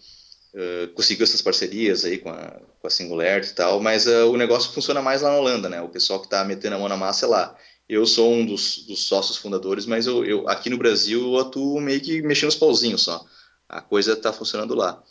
Uh, 0.54 0.88
conseguiu 0.92 1.24
essas 1.24 1.40
parcerias 1.40 2.04
aí 2.04 2.18
com 2.18 2.28
a, 2.28 2.60
com 2.80 2.86
a 2.86 2.90
Singularity 2.90 3.52
e 3.52 3.54
tal, 3.54 3.80
mas 3.80 4.06
uh, 4.06 4.30
o 4.30 4.36
negócio 4.36 4.72
funciona 4.72 5.00
mais 5.00 5.22
lá 5.22 5.30
na 5.30 5.36
Holanda, 5.36 5.68
né? 5.68 5.80
O 5.80 5.88
pessoal 5.88 6.20
que 6.20 6.26
está 6.26 6.44
metendo 6.44 6.76
a 6.76 6.78
mão 6.78 6.88
na 6.88 6.96
massa 6.96 7.24
é 7.24 7.28
lá. 7.28 7.56
Eu 7.92 8.06
sou 8.06 8.32
um 8.32 8.46
dos, 8.46 8.86
dos 8.86 9.04
sócios 9.04 9.36
fundadores, 9.36 9.84
mas 9.84 10.06
eu, 10.06 10.24
eu, 10.24 10.48
aqui 10.48 10.70
no 10.70 10.78
Brasil 10.78 11.20
eu 11.20 11.38
atuo 11.38 11.78
meio 11.78 12.00
que 12.00 12.22
mexendo 12.22 12.48
os 12.48 12.56
pauzinhos 12.56 13.02
só. 13.02 13.22
A 13.68 13.82
coisa 13.82 14.14
está 14.14 14.32
funcionando 14.32 14.74
lá. 14.74 15.02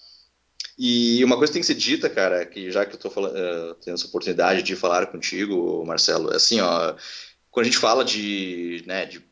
E 0.80 1.24
uma 1.24 1.38
coisa 1.38 1.52
que 1.52 1.54
tem 1.54 1.62
que 1.62 1.68
ser 1.68 1.76
dita, 1.76 2.10
cara, 2.10 2.44
que 2.44 2.72
já 2.72 2.84
que 2.84 2.94
eu 2.94 2.96
estou 2.96 3.12
uh, 3.12 3.76
tendo 3.76 3.94
essa 3.94 4.08
oportunidade 4.08 4.64
de 4.64 4.76
falar 4.76 5.06
contigo, 5.06 5.86
Marcelo, 5.86 6.34
é 6.34 6.38
assim, 6.38 6.60
ó, 6.60 6.96
quando 7.52 7.68
a 7.68 7.70
gente 7.70 7.78
fala 7.78 8.04
de, 8.04 8.84
né, 8.88 9.06
de 9.06 9.24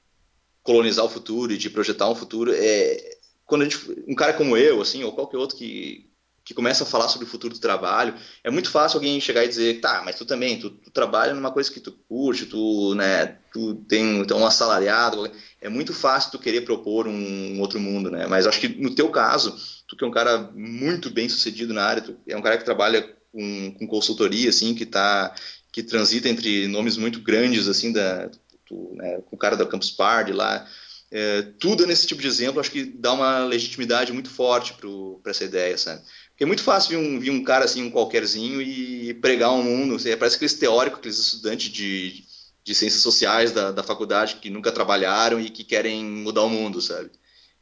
colonizar 0.62 1.04
o 1.04 1.10
futuro 1.10 1.52
e 1.52 1.58
de 1.58 1.72
projetar 1.72 2.08
um 2.08 2.14
futuro, 2.14 2.54
é, 2.54 3.18
quando 3.48 3.64
gente, 3.64 3.80
um 4.08 4.14
cara 4.14 4.34
como 4.34 4.56
eu, 4.58 4.80
assim, 4.80 5.04
ou 5.04 5.12
qualquer 5.12 5.38
outro 5.38 5.58
que, 5.58 6.08
que 6.50 6.54
começa 6.56 6.84
a 6.84 6.88
falar 6.88 7.08
sobre 7.10 7.28
o 7.28 7.30
futuro 7.30 7.54
do 7.54 7.60
trabalho, 7.60 8.16
é 8.44 8.50
muito 8.50 8.72
fácil 8.72 8.98
alguém 8.98 9.22
chegar 9.22 9.46
e 9.46 9.48
dizer, 9.48 9.80
tá, 9.80 10.02
mas 10.04 10.16
tu 10.16 10.26
também, 10.26 10.60
tu, 10.60 10.72
tu 10.72 10.90
trabalha 10.90 11.32
numa 11.32 11.52
coisa 11.52 11.72
que 11.72 11.80
tu 11.80 11.92
curte, 11.92 12.48
tu, 12.48 12.96
né, 12.96 13.38
tu 13.54 13.76
tem, 13.88 14.26
é 14.28 14.34
um 14.34 14.48
assalariado, 14.48 15.32
é 15.62 15.70
muito 15.70 15.94
fácil 15.94 16.32
tu 16.32 16.40
querer 16.40 16.62
propor 16.62 17.08
um, 17.08 17.12
um 17.54 17.60
outro 17.60 17.80
mundo, 17.80 18.10
né, 18.10 18.26
mas 18.26 18.48
acho 18.48 18.60
que 18.60 18.68
no 18.68 18.96
teu 18.96 19.10
caso, 19.10 19.56
tu 19.88 19.96
que 19.96 20.04
é 20.04 20.08
um 20.08 20.12
cara 20.12 20.50
muito 20.56 21.12
bem 21.12 21.30
sucedido 21.30 21.72
na 21.72 21.84
área, 21.84 22.02
tu 22.02 22.18
é 22.28 22.36
um 22.36 22.42
cara 22.42 22.58
que 22.58 22.66
trabalha 22.66 23.08
com, 23.32 23.72
com 23.78 23.88
consultoria, 23.88 24.50
assim, 24.50 24.74
que 24.74 24.88
tá, 24.88 25.36
que 25.72 25.84
transita 25.84 26.30
entre 26.30 26.68
nomes 26.68 26.98
muito 26.98 27.22
grandes, 27.22 27.68
assim, 27.68 27.92
da, 27.92 28.28
tu, 28.66 28.90
né, 28.96 29.22
com 29.30 29.36
o 29.36 29.40
cara 29.40 29.56
da 29.56 29.68
Campus 29.68 29.92
Party 29.92 30.34
lá, 30.34 30.68
é, 31.12 31.42
tudo 31.60 31.88
nesse 31.88 32.06
tipo 32.06 32.22
de 32.22 32.28
exemplo 32.28 32.60
acho 32.60 32.70
que 32.70 32.84
dá 32.84 33.14
uma 33.14 33.40
legitimidade 33.46 34.14
muito 34.14 34.30
forte 34.30 34.76
para 35.24 35.32
essa 35.32 35.44
ideia, 35.44 35.78
sabe? 35.78 36.02
Porque 36.40 36.46
é 36.46 36.48
muito 36.48 36.64
fácil 36.64 36.92
vir 36.92 37.06
um, 37.06 37.20
vir 37.20 37.32
um 37.32 37.44
cara 37.44 37.66
assim, 37.66 37.84
um 37.84 37.92
qualquerzinho, 37.92 38.62
e 38.62 39.14
pregar 39.16 39.52
um 39.52 39.62
mundo. 39.62 39.96
Assim, 39.96 40.16
parece 40.16 40.38
aqueles 40.38 40.54
teóricos, 40.54 41.00
aqueles 41.00 41.20
estudantes 41.20 41.70
de, 41.70 42.24
de 42.64 42.74
ciências 42.74 43.02
sociais 43.02 43.52
da, 43.52 43.74
da 43.74 43.84
faculdade 43.84 44.38
que 44.38 44.50
nunca 44.50 44.72
trabalharam 44.72 45.42
e 45.42 45.50
que 45.50 45.66
querem 45.66 46.02
mudar 46.02 46.44
o 46.44 46.50
mundo, 46.50 46.82
sabe? 46.82 47.10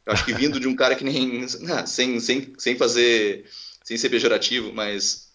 Eu 0.06 0.14
acho 0.14 0.24
que 0.24 0.32
vindo 0.32 0.60
de 0.60 0.68
um 0.68 0.76
cara 0.76 0.96
que 0.96 1.04
nem. 1.04 1.48
Não, 1.62 1.86
sem, 1.88 2.20
sem, 2.20 2.54
sem 2.56 2.78
fazer. 2.78 3.50
sem 3.84 3.98
ser 3.98 4.10
pejorativo, 4.10 4.72
mas. 4.72 5.26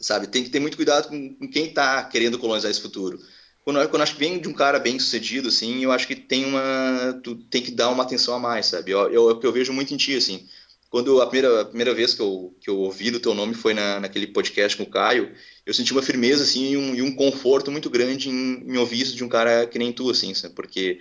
Sabe, 0.00 0.26
tem 0.26 0.42
que 0.42 0.48
ter 0.48 0.58
muito 0.58 0.76
cuidado 0.76 1.08
com, 1.08 1.34
com 1.34 1.48
quem 1.48 1.66
está 1.66 2.02
querendo 2.04 2.38
colonizar 2.38 2.70
esse 2.70 2.80
futuro 2.80 3.20
quando, 3.64 3.88
quando 3.88 4.02
acho 4.02 4.14
que 4.14 4.20
vem 4.20 4.40
de 4.40 4.48
um 4.48 4.52
cara 4.52 4.78
bem 4.78 4.98
sucedido, 4.98 5.48
assim, 5.48 5.84
eu 5.84 5.92
acho 5.92 6.06
que 6.06 6.16
tem 6.16 6.44
uma. 6.44 7.20
Tu 7.22 7.36
tem 7.36 7.62
que 7.62 7.70
dar 7.70 7.90
uma 7.90 8.02
atenção 8.02 8.34
a 8.34 8.38
mais, 8.38 8.66
sabe? 8.66 8.90
Eu, 8.90 9.12
eu, 9.12 9.30
é 9.30 9.32
o 9.32 9.38
que 9.38 9.46
eu 9.46 9.52
vejo 9.52 9.72
muito 9.72 9.94
em 9.94 9.96
ti, 9.96 10.16
assim. 10.16 10.48
Quando 10.92 11.22
a 11.22 11.26
primeira, 11.26 11.62
a 11.62 11.64
primeira 11.64 11.94
vez 11.94 12.12
que 12.12 12.20
eu, 12.20 12.54
que 12.60 12.68
eu 12.68 12.78
ouvi 12.80 13.10
do 13.10 13.18
teu 13.18 13.32
nome 13.32 13.54
foi 13.54 13.72
na, 13.72 13.98
naquele 13.98 14.26
podcast 14.26 14.76
com 14.76 14.82
o 14.82 14.90
Caio, 14.90 15.32
eu 15.64 15.72
senti 15.72 15.90
uma 15.90 16.02
firmeza, 16.02 16.42
assim, 16.42 16.72
e 16.72 16.76
um, 16.76 16.94
e 16.94 17.00
um 17.00 17.16
conforto 17.16 17.70
muito 17.70 17.88
grande 17.88 18.28
em, 18.28 18.62
em, 18.70 18.76
ouvir 18.76 19.00
isso 19.00 19.16
de 19.16 19.24
um 19.24 19.28
cara 19.28 19.66
que 19.66 19.78
nem 19.78 19.90
tu, 19.90 20.10
assim, 20.10 20.34
sabe? 20.34 20.54
Porque, 20.54 20.98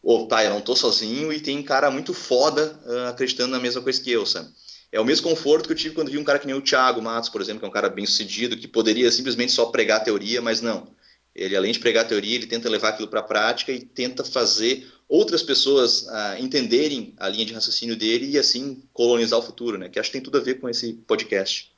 oh, 0.00 0.26
tá, 0.26 0.44
eu 0.44 0.50
não 0.50 0.60
tô 0.60 0.76
sozinho 0.76 1.32
e 1.32 1.40
tem 1.40 1.60
cara 1.60 1.90
muito 1.90 2.14
foda 2.14 2.80
uh, 2.86 3.08
acreditando 3.08 3.50
na 3.50 3.58
mesma 3.58 3.82
coisa 3.82 4.00
que 4.00 4.12
eu, 4.12 4.24
sabe? 4.24 4.48
É 4.92 5.00
o 5.00 5.04
mesmo 5.04 5.28
conforto 5.28 5.66
que 5.66 5.72
eu 5.72 5.76
tive 5.76 5.96
quando 5.96 6.12
vi 6.12 6.18
um 6.18 6.24
cara 6.24 6.38
que 6.38 6.46
nem 6.46 6.54
o 6.54 6.62
Thiago 6.62 7.02
Matos, 7.02 7.28
por 7.28 7.40
exemplo, 7.40 7.58
que 7.58 7.66
é 7.66 7.68
um 7.68 7.72
cara 7.72 7.88
bem 7.88 8.06
sucedido, 8.06 8.56
que 8.56 8.68
poderia 8.68 9.10
simplesmente 9.10 9.50
só 9.50 9.66
pregar 9.66 10.04
teoria, 10.04 10.40
mas 10.40 10.60
não 10.60 10.86
ele, 11.34 11.56
além 11.56 11.72
de 11.72 11.78
pregar 11.78 12.04
a 12.04 12.08
teoria, 12.08 12.36
ele 12.36 12.46
tenta 12.46 12.68
levar 12.68 12.90
aquilo 12.90 13.08
para 13.08 13.20
a 13.20 13.24
prática 13.24 13.72
e 13.72 13.80
tenta 13.80 14.22
fazer 14.24 14.86
outras 15.08 15.42
pessoas 15.42 16.06
ah, 16.08 16.36
entenderem 16.38 17.14
a 17.18 17.28
linha 17.28 17.46
de 17.46 17.54
raciocínio 17.54 17.96
dele 17.96 18.30
e 18.30 18.38
assim 18.38 18.82
colonizar 18.92 19.38
o 19.38 19.42
futuro, 19.42 19.78
né? 19.78 19.88
Que 19.88 19.98
acho 19.98 20.10
que 20.10 20.14
tem 20.14 20.22
tudo 20.22 20.38
a 20.38 20.42
ver 20.42 20.60
com 20.60 20.68
esse 20.68 20.92
podcast. 20.92 21.72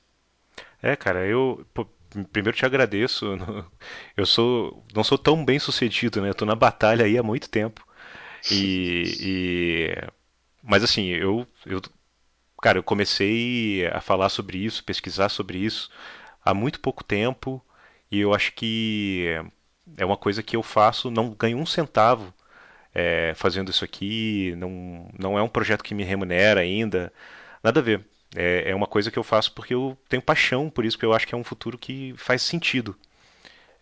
É, 0.83 0.97
cara, 0.97 1.27
eu 1.27 1.65
pô, 1.73 1.87
primeiro 2.33 2.57
te 2.57 2.67
agradeço. 2.67 3.27
Eu 4.17 4.27
sou 4.27 4.85
não 4.95 5.03
sou 5.03 5.19
tão 5.19 5.45
bem 5.45 5.59
sucedido, 5.59 6.21
né? 6.21 6.29
Eu 6.31 6.35
tô 6.35 6.45
na 6.45 6.55
batalha 6.55 7.05
aí 7.05 7.19
há 7.19 7.23
muito 7.23 7.49
tempo. 7.49 7.85
E, 8.51 9.17
e... 9.21 10.09
mas 10.63 10.85
assim, 10.85 11.07
eu, 11.09 11.47
eu 11.65 11.81
cara, 12.61 12.79
eu 12.79 12.83
comecei 12.83 13.87
a 13.87 14.01
falar 14.01 14.29
sobre 14.29 14.59
isso, 14.59 14.85
pesquisar 14.85 15.31
sobre 15.31 15.59
isso 15.59 15.91
há 16.45 16.53
muito 16.53 16.81
pouco 16.81 17.03
tempo. 17.03 17.65
E 18.11 18.21
eu 18.21 18.35
acho 18.35 18.53
que 18.53 19.27
é 19.97 20.05
uma 20.05 20.17
coisa 20.17 20.43
que 20.43 20.57
eu 20.57 20.63
faço, 20.63 21.11
não 21.11 21.31
ganho 21.31 21.59
um 21.59 21.67
centavo 21.67 22.33
é, 22.95 23.35
fazendo 23.37 23.71
isso 23.71 23.85
aqui, 23.85 24.55
não, 24.57 25.11
não 25.19 25.39
é 25.39 25.43
um 25.43 25.49
projeto 25.49 25.83
que 25.85 25.95
me 25.95 26.05
remunera 26.05 26.61
ainda, 26.61 27.13
nada 27.63 27.81
a 27.81 27.83
ver. 27.83 28.07
É, 28.37 28.71
é 28.71 28.75
uma 28.75 28.87
coisa 28.87 29.11
que 29.11 29.19
eu 29.19 29.25
faço 29.25 29.53
porque 29.55 29.75
eu 29.75 29.97
tenho 30.09 30.23
paixão 30.23 30.71
por 30.71 30.85
isso, 30.85 30.97
porque 30.97 31.07
eu 31.07 31.13
acho 31.15 31.27
que 31.27 31.35
é 31.35 31.39
um 31.39 31.45
futuro 31.45 31.79
que 31.79 32.15
faz 32.17 32.43
sentido. 32.43 32.97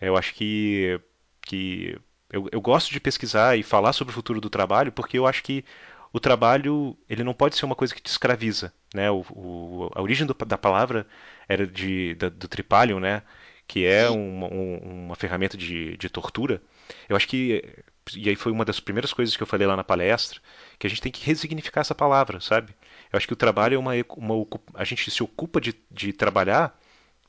Eu 0.00 0.16
acho 0.16 0.34
que, 0.34 1.00
que 1.42 1.98
eu, 2.30 2.48
eu 2.52 2.60
gosto 2.60 2.90
de 2.92 3.00
pesquisar 3.00 3.56
e 3.56 3.62
falar 3.62 3.92
sobre 3.92 4.12
o 4.12 4.14
futuro 4.14 4.40
do 4.40 4.50
trabalho 4.50 4.92
porque 4.92 5.18
eu 5.18 5.26
acho 5.26 5.42
que 5.42 5.64
o 6.12 6.20
trabalho 6.20 6.96
ele 7.08 7.24
não 7.24 7.34
pode 7.34 7.56
ser 7.56 7.64
uma 7.64 7.74
coisa 7.74 7.94
que 7.94 8.02
te 8.02 8.08
escraviza, 8.08 8.72
né? 8.94 9.10
O, 9.10 9.24
o, 9.30 9.90
a 9.94 10.02
origem 10.02 10.26
do, 10.26 10.34
da 10.34 10.58
palavra 10.58 11.06
era 11.48 11.66
de, 11.66 12.14
da, 12.16 12.28
do 12.28 12.48
tripalium, 12.48 13.00
né? 13.00 13.22
Que 13.72 13.86
é 13.86 14.10
uma, 14.10 14.52
um, 14.52 15.06
uma 15.06 15.14
ferramenta 15.16 15.56
de, 15.56 15.96
de 15.96 16.10
tortura, 16.10 16.60
eu 17.08 17.16
acho 17.16 17.26
que 17.26 17.64
e 18.14 18.28
aí 18.28 18.36
foi 18.36 18.52
uma 18.52 18.66
das 18.66 18.78
primeiras 18.80 19.14
coisas 19.14 19.34
que 19.34 19.42
eu 19.42 19.46
falei 19.46 19.66
lá 19.66 19.74
na 19.74 19.82
palestra, 19.82 20.38
que 20.78 20.86
a 20.86 20.90
gente 20.90 21.00
tem 21.00 21.10
que 21.10 21.24
resignificar 21.24 21.80
essa 21.80 21.94
palavra, 21.94 22.38
sabe? 22.38 22.74
Eu 23.10 23.16
acho 23.16 23.26
que 23.26 23.32
o 23.32 23.36
trabalho 23.36 23.76
é 23.76 23.78
uma, 23.78 23.92
uma 24.14 24.46
a 24.74 24.84
gente 24.84 25.10
se 25.10 25.22
ocupa 25.22 25.58
de, 25.58 25.74
de 25.90 26.12
trabalhar 26.12 26.78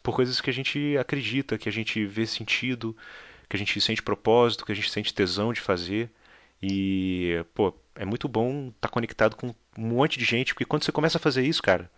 por 0.02 0.14
coisas 0.14 0.42
que 0.42 0.50
a 0.50 0.54
gente 0.54 0.98
acredita, 0.98 1.58
que 1.58 1.70
a 1.70 1.72
gente 1.72 2.06
vê 2.06 2.28
sentido, 2.28 2.94
que 3.48 3.56
a 3.56 3.60
gente 3.60 3.80
sente 3.80 4.04
propósito, 4.04 4.66
que 4.66 4.74
a 4.74 4.76
gente 4.76 4.92
sente 4.92 5.14
tesão 5.14 5.54
de 5.54 5.62
fazer. 5.62 6.12
E, 6.62 7.42
pô, 7.54 7.74
é 7.96 8.04
muito 8.04 8.28
bom 8.28 8.68
estar 8.68 8.90
tá 8.90 8.90
conectado 8.90 9.38
com 9.38 9.48
um 9.48 9.56
monte 9.78 10.20
de 10.20 10.26
gente, 10.26 10.54
porque 10.54 10.66
quando 10.66 10.84
você 10.84 10.92
começa 10.92 11.18
a 11.18 11.22
fazer 11.22 11.46
isso, 11.46 11.64
cara, 11.64 11.90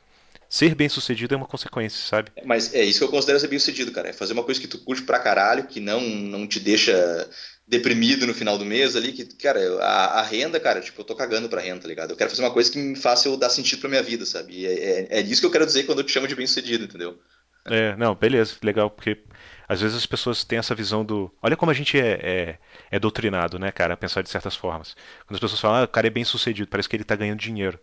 ser 0.50 0.76
bem 0.76 0.90
sucedido 0.90 1.34
é 1.34 1.38
uma 1.38 1.48
consequência, 1.48 2.00
sabe? 2.08 2.32
Mas 2.46 2.74
é 2.74 2.84
isso 2.84 3.00
que 3.00 3.06
eu 3.06 3.10
considero 3.10 3.40
ser 3.40 3.48
bem 3.48 3.60
sucedido, 3.60 3.92
cara. 3.92 4.10
É 4.10 4.14
fazer 4.14 4.34
uma 4.34 4.44
coisa 4.44 4.60
que 4.60 4.68
tu 4.68 4.80
curte 4.80 5.04
pra 5.04 5.20
caralho, 5.20 5.68
que 5.68 5.80
não, 5.80 6.02
não 6.02 6.48
te 6.48 6.60
deixa 6.60 7.30
deprimido 7.68 8.28
no 8.28 8.34
final 8.34 8.58
do 8.58 8.66
mês 8.66 8.96
ali, 8.96 9.12
que, 9.12 9.26
cara, 9.38 9.60
a, 9.82 10.20
a 10.20 10.22
renda, 10.22 10.60
cara, 10.60 10.82
tipo, 10.82 11.02
eu 11.02 11.06
tô 11.06 11.16
cagando 11.16 11.50
pra 11.50 11.62
renda, 11.62 11.82
tá 11.82 11.88
ligado? 11.88 12.12
Eu 12.12 12.18
quero 12.18 12.30
fazer 12.30 12.44
uma 12.44 12.52
coisa 12.52 12.72
que 12.72 12.78
me 12.78 12.96
faça 12.96 13.28
eu 13.28 13.38
dar 13.38 13.50
sentido 13.50 13.80
pra 13.80 13.90
minha 13.90 14.04
vida, 14.04 14.26
sabe? 14.26 14.60
E 14.60 14.66
é, 14.66 14.74
é, 14.74 15.08
é 15.20 15.22
isso 15.22 15.42
que 15.42 15.48
eu 15.48 15.52
quero 15.52 15.66
dizer 15.66 15.84
quando 15.84 16.00
eu 16.00 16.06
te 16.06 16.12
chamo 16.12 16.28
de 16.28 16.36
bem 16.36 16.46
sucedido, 16.46 16.84
entendeu? 16.84 17.20
É, 17.68 17.96
não, 17.96 18.14
beleza, 18.14 18.56
legal, 18.62 18.92
porque 18.92 19.24
às 19.68 19.82
vezes 19.82 19.98
as 19.98 20.06
pessoas 20.06 20.44
têm 20.44 20.60
essa 20.60 20.76
visão 20.76 21.04
do. 21.04 21.34
Olha 21.42 21.58
como 21.58 21.72
a 21.72 21.74
gente 21.74 22.00
é, 22.00 22.20
é, 22.22 22.60
é 22.92 23.00
doutrinado, 23.00 23.58
né, 23.58 23.72
cara, 23.72 23.96
a 23.96 23.98
pensar 23.98 24.22
de 24.22 24.30
certas 24.30 24.56
formas. 24.56 24.96
Quando 25.26 25.36
as 25.36 25.40
pessoas 25.40 25.60
falam, 25.60 25.82
ah, 25.82 25.86
o 25.86 25.88
cara 25.88 26.06
é 26.06 26.12
bem 26.12 26.24
sucedido, 26.24 26.70
parece 26.70 26.88
que 26.88 26.96
ele 26.96 27.04
tá 27.04 27.16
ganhando 27.16 27.40
dinheiro. 27.40 27.80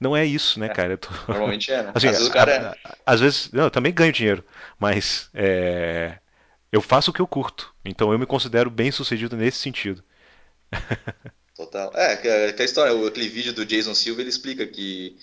Não 0.00 0.16
é 0.16 0.24
isso, 0.24 0.58
né, 0.58 0.66
é, 0.66 0.68
cara? 0.68 0.96
Tô... 0.96 1.08
Normalmente 1.28 1.72
é, 1.72 1.82
né? 1.82 1.92
Assim, 1.94 2.08
às 2.08 2.16
vezes 2.16 2.28
o 2.28 2.32
cara. 2.32 2.76
A, 2.84 2.96
às 3.06 3.20
vezes. 3.20 3.50
Não, 3.52 3.64
eu 3.64 3.70
também 3.70 3.92
ganho 3.92 4.12
dinheiro, 4.12 4.44
mas. 4.78 5.28
É... 5.34 6.18
Eu 6.72 6.80
faço 6.80 7.10
o 7.10 7.14
que 7.14 7.20
eu 7.20 7.26
curto. 7.26 7.72
Então 7.84 8.10
eu 8.12 8.18
me 8.18 8.26
considero 8.26 8.68
bem 8.68 8.90
sucedido 8.90 9.36
nesse 9.36 9.58
sentido. 9.58 10.02
Total. 11.54 11.92
É, 11.94 12.16
que 12.52 12.62
a 12.62 12.64
história, 12.64 13.06
aquele 13.06 13.28
vídeo 13.28 13.52
do 13.52 13.64
Jason 13.64 13.94
Silva, 13.94 14.20
ele 14.20 14.30
explica 14.30 14.66
que. 14.66 15.16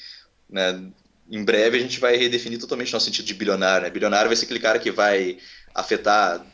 Né, 0.50 0.92
em 1.30 1.44
breve 1.44 1.78
a 1.78 1.82
gente 1.82 2.00
vai 2.00 2.18
redefinir 2.18 2.60
totalmente 2.60 2.92
nosso 2.92 3.06
sentido 3.06 3.26
de 3.26 3.34
bilionário. 3.34 3.86
Né? 3.86 3.90
Bilionário 3.90 4.28
vai 4.28 4.36
ser 4.36 4.46
aquele 4.46 4.60
cara 4.60 4.80
que 4.80 4.92
vai 4.92 5.38
afetar 5.74 6.46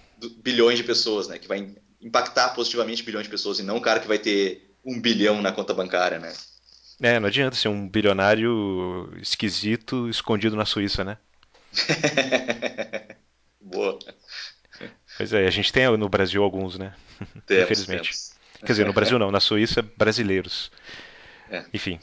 bilhões 0.44 0.78
de 0.78 0.84
pessoas, 0.84 1.28
né? 1.28 1.38
Que 1.40 1.48
vai 1.48 1.76
impactar 2.02 2.50
positivamente 2.50 3.04
bilhões 3.04 3.26
de 3.26 3.30
pessoas 3.30 3.60
e 3.60 3.64
não 3.64 3.78
o 3.78 3.82
cara 3.82 4.00
que 4.00 4.08
vai 4.08 4.20
ter 4.20 4.76
um 4.86 5.00
bilhão 5.02 5.42
na 5.42 5.52
conta 5.52 5.74
bancária, 5.74 6.20
né? 6.20 6.32
É, 7.02 7.20
não 7.20 7.28
adianta 7.28 7.56
ser 7.56 7.68
um 7.68 7.88
bilionário 7.88 9.12
esquisito 9.22 10.10
escondido 10.10 10.56
na 10.56 10.66
Suíça, 10.66 11.04
né? 11.04 11.18
Boa. 13.62 14.00
Pois 15.18 15.34
é, 15.34 15.48
a 15.48 15.52
gente 15.52 15.72
tem 15.72 15.86
no 15.98 16.10
Brasil 16.10 16.44
alguns, 16.44 16.78
né? 16.78 16.94
Temos, 17.46 17.64
Infelizmente. 17.66 18.10
temos. 18.12 18.38
Quer 18.60 18.66
dizer, 18.74 18.86
no 18.86 18.94
Brasil 18.94 19.20
não, 19.20 19.32
na 19.32 19.40
Suíça, 19.40 19.84
brasileiros. 19.96 20.72
É. 21.50 21.64
Enfim. 21.74 22.00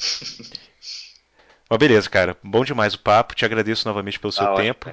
Mas 1.69 1.79
beleza, 1.79 2.09
cara. 2.09 2.37
Bom 2.43 2.65
demais 2.65 2.95
o 2.95 2.99
papo. 3.01 3.35
Te 3.35 3.45
agradeço 3.45 3.89
novamente 3.89 4.21
pelo 4.21 4.33
seu 4.33 4.45
Ah, 4.45 4.53
ótimo. 4.53 4.65
tempo. 4.65 4.93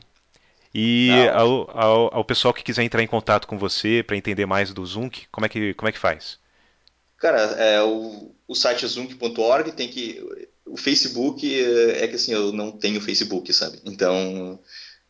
E 0.74 1.10
Não. 1.12 1.39
ao, 1.39 1.78
ao, 1.78 2.16
ao 2.16 2.26
pessoal 2.26 2.54
que 2.54 2.64
quiser 2.64 2.84
entrar 2.84 3.04
em 3.04 3.08
contato 3.08 3.45
com 3.45 3.58
você 3.58 4.02
para 4.04 4.16
entender 4.18 4.45
mais 4.45 4.74
do 4.74 4.86
Zunk, 4.86 5.28
como 5.32 5.45
é 5.45 5.49
que, 5.49 5.74
como 5.76 5.89
é 5.89 5.91
que 5.91 5.99
faz? 5.99 6.39
Cara, 7.22 7.40
é, 7.40 7.82
o, 7.84 8.34
o 8.48 8.56
site 8.56 8.84
é 8.84 8.88
zunk.org, 8.88 9.72
tem 9.74 9.88
que. 9.88 10.20
O 10.66 10.76
Facebook 10.76 11.48
é, 11.48 12.04
é 12.04 12.08
que 12.08 12.16
assim, 12.16 12.34
eu 12.34 12.52
não 12.52 12.72
tenho 12.72 13.00
Facebook, 13.00 13.54
sabe? 13.54 13.80
Então, 13.86 14.60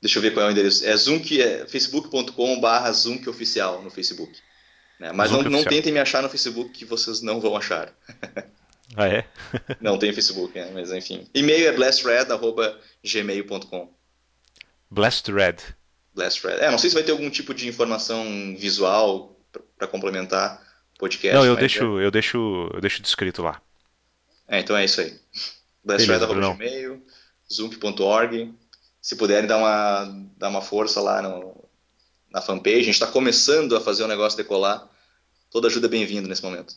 deixa 0.02 0.20
eu 0.20 0.22
ver 0.22 0.34
qual 0.34 0.46
é 0.46 0.50
o 0.50 0.52
endereço. 0.52 0.86
É 0.86 0.96
zunk, 0.98 1.42
é 1.42 1.66
facebook.com/barra 1.66 2.92
zunkOficial 2.92 3.82
no 3.82 3.90
Facebook. 3.90 4.38
né? 5.00 5.14
Mas 5.14 5.32
não, 5.32 5.38
Zunk 5.38 5.50
não 5.50 5.60
Oficial. 5.60 5.74
tentem 5.74 5.94
me 5.94 6.00
achar 6.00 6.22
no 6.22 6.28
Facebook 6.30 6.72
que 6.72 6.84
vocês 6.84 7.22
não 7.22 7.40
vão 7.40 7.56
achar. 7.56 7.94
Ah, 8.94 9.08
é? 9.08 9.26
Não 9.80 9.98
tem 9.98 10.12
Facebook, 10.12 10.54
né? 10.54 10.70
mas 10.74 10.92
enfim. 10.92 11.26
E-mail 11.34 11.66
é 11.66 11.72
blastred.gmail.com. 11.72 13.90
Blessed 14.90 15.34
Red. 15.34 15.56
Blastred. 16.14 16.60
É, 16.60 16.70
não 16.70 16.78
sei 16.78 16.90
se 16.90 16.96
vai 16.96 17.04
ter 17.04 17.14
algum 17.14 17.30
tipo 17.30 17.54
de 17.54 17.70
informação 17.70 18.54
visual 18.58 19.40
para 19.78 19.88
complementar 19.88 20.61
podcast. 21.02 21.36
Não, 21.36 21.44
eu 21.44 21.54
mas 21.54 21.60
deixo, 21.60 22.00
eu 22.00 22.12
deixo, 22.12 22.70
eu 22.74 22.80
deixo 22.80 23.02
descrito 23.02 23.42
lá. 23.42 23.60
É, 24.48 24.60
então 24.60 24.78
é 24.78 24.86
isso 24.86 25.02
aí. 25.02 25.20
Blastred.gmail, 25.84 27.02
zump.org. 27.52 28.54
Se 29.02 29.16
puderem 29.16 29.48
dar 29.48 29.58
uma, 29.58 30.06
dar 30.38 30.50
uma 30.50 30.62
força 30.62 31.02
lá 31.02 31.22
no, 31.24 31.56
na 32.30 32.40
fanpage, 32.40 32.82
a 32.82 32.84
gente 32.84 32.94
está 32.94 33.08
começando 33.08 33.76
a 33.76 33.82
fazer 33.82 34.04
o 34.04 34.08
negócio 34.08 34.38
decolar. 34.38 34.88
Toda 35.50 35.68
ajuda 35.68 35.88
é 35.88 35.90
bem-vinda 35.90 36.28
nesse 36.28 36.44
momento. 36.44 36.76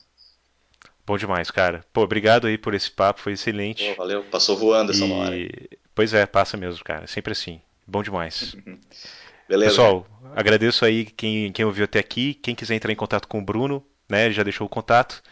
Bom 1.06 1.18
demais, 1.18 1.50
cara. 1.50 1.84
Pô, 1.92 2.02
obrigado 2.02 2.46
aí 2.46 2.56
por 2.56 2.72
esse 2.72 2.90
papo, 2.90 3.20
foi 3.20 3.34
excelente. 3.34 3.84
Pô, 3.90 3.96
valeu, 3.96 4.24
passou 4.24 4.56
voando 4.56 4.92
essa 4.92 5.04
uma 5.04 5.16
hora. 5.16 5.36
E 5.36 5.50
pois 5.94 6.14
é, 6.14 6.24
passa 6.24 6.56
mesmo, 6.56 6.82
cara. 6.82 7.06
Sempre 7.06 7.32
assim. 7.32 7.60
Bom 7.86 8.02
demais. 8.02 8.56
Beleza? 9.46 9.72
Pessoal, 9.72 10.06
agradeço 10.34 10.82
aí 10.86 11.04
quem, 11.04 11.52
quem 11.52 11.66
ouviu 11.66 11.84
até 11.84 11.98
aqui. 11.98 12.32
Quem 12.32 12.54
quiser 12.54 12.74
entrar 12.74 12.90
em 12.90 12.96
contato 12.96 13.28
com 13.28 13.38
o 13.38 13.44
Bruno, 13.44 13.84
né? 14.08 14.26
Ele 14.26 14.34
já 14.34 14.42
deixou 14.42 14.66
o 14.66 14.70
contato. 14.70 15.22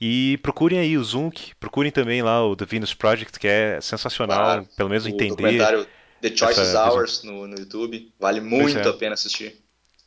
E 0.00 0.36
procurem 0.42 0.78
aí 0.80 0.98
o 0.98 1.04
Zunk, 1.04 1.54
procurem 1.60 1.92
também 1.92 2.22
lá 2.22 2.44
o 2.44 2.56
The 2.56 2.64
Venus 2.64 2.92
Project, 2.92 3.38
que 3.38 3.46
é 3.46 3.80
sensacional, 3.80 4.38
Claro. 4.44 4.68
pelo 4.76 4.88
menos 4.88 5.04
o 5.04 5.08
entender. 5.08 5.30
documentário 5.30 5.86
The 6.20 6.36
Choices 6.36 6.68
essa. 6.68 6.88
Hours 6.90 7.22
no, 7.22 7.46
no 7.46 7.56
YouTube. 7.56 8.12
Vale 8.18 8.40
muito 8.40 8.78
é. 8.78 8.88
a 8.88 8.92
pena 8.92 9.14
assistir. 9.14 9.56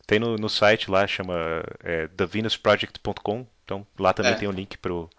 Tem 0.05 0.19
no, 0.19 0.35
no 0.35 0.49
site 0.49 0.91
lá, 0.91 1.07
chama 1.07 1.63
é, 1.83 2.07
thevenusproject.com. 2.07 3.47
Então 3.63 3.87
lá 3.97 4.13
também 4.13 4.33
É. 4.33 4.35
tem 4.35 4.47
o 4.47 4.51
link 4.51 4.77
pro, 4.77 5.09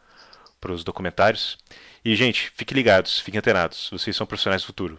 pros 0.61 0.85
documentários. 0.85 1.57
E, 2.05 2.15
gente, 2.15 2.53
fiquem 2.55 2.77
ligados, 2.77 3.19
fiquem 3.19 3.39
antenados. 3.39 3.89
Vocês 3.91 4.15
são 4.15 4.27
profissionais 4.27 4.63
do 4.63 4.67
futuro. 4.67 4.99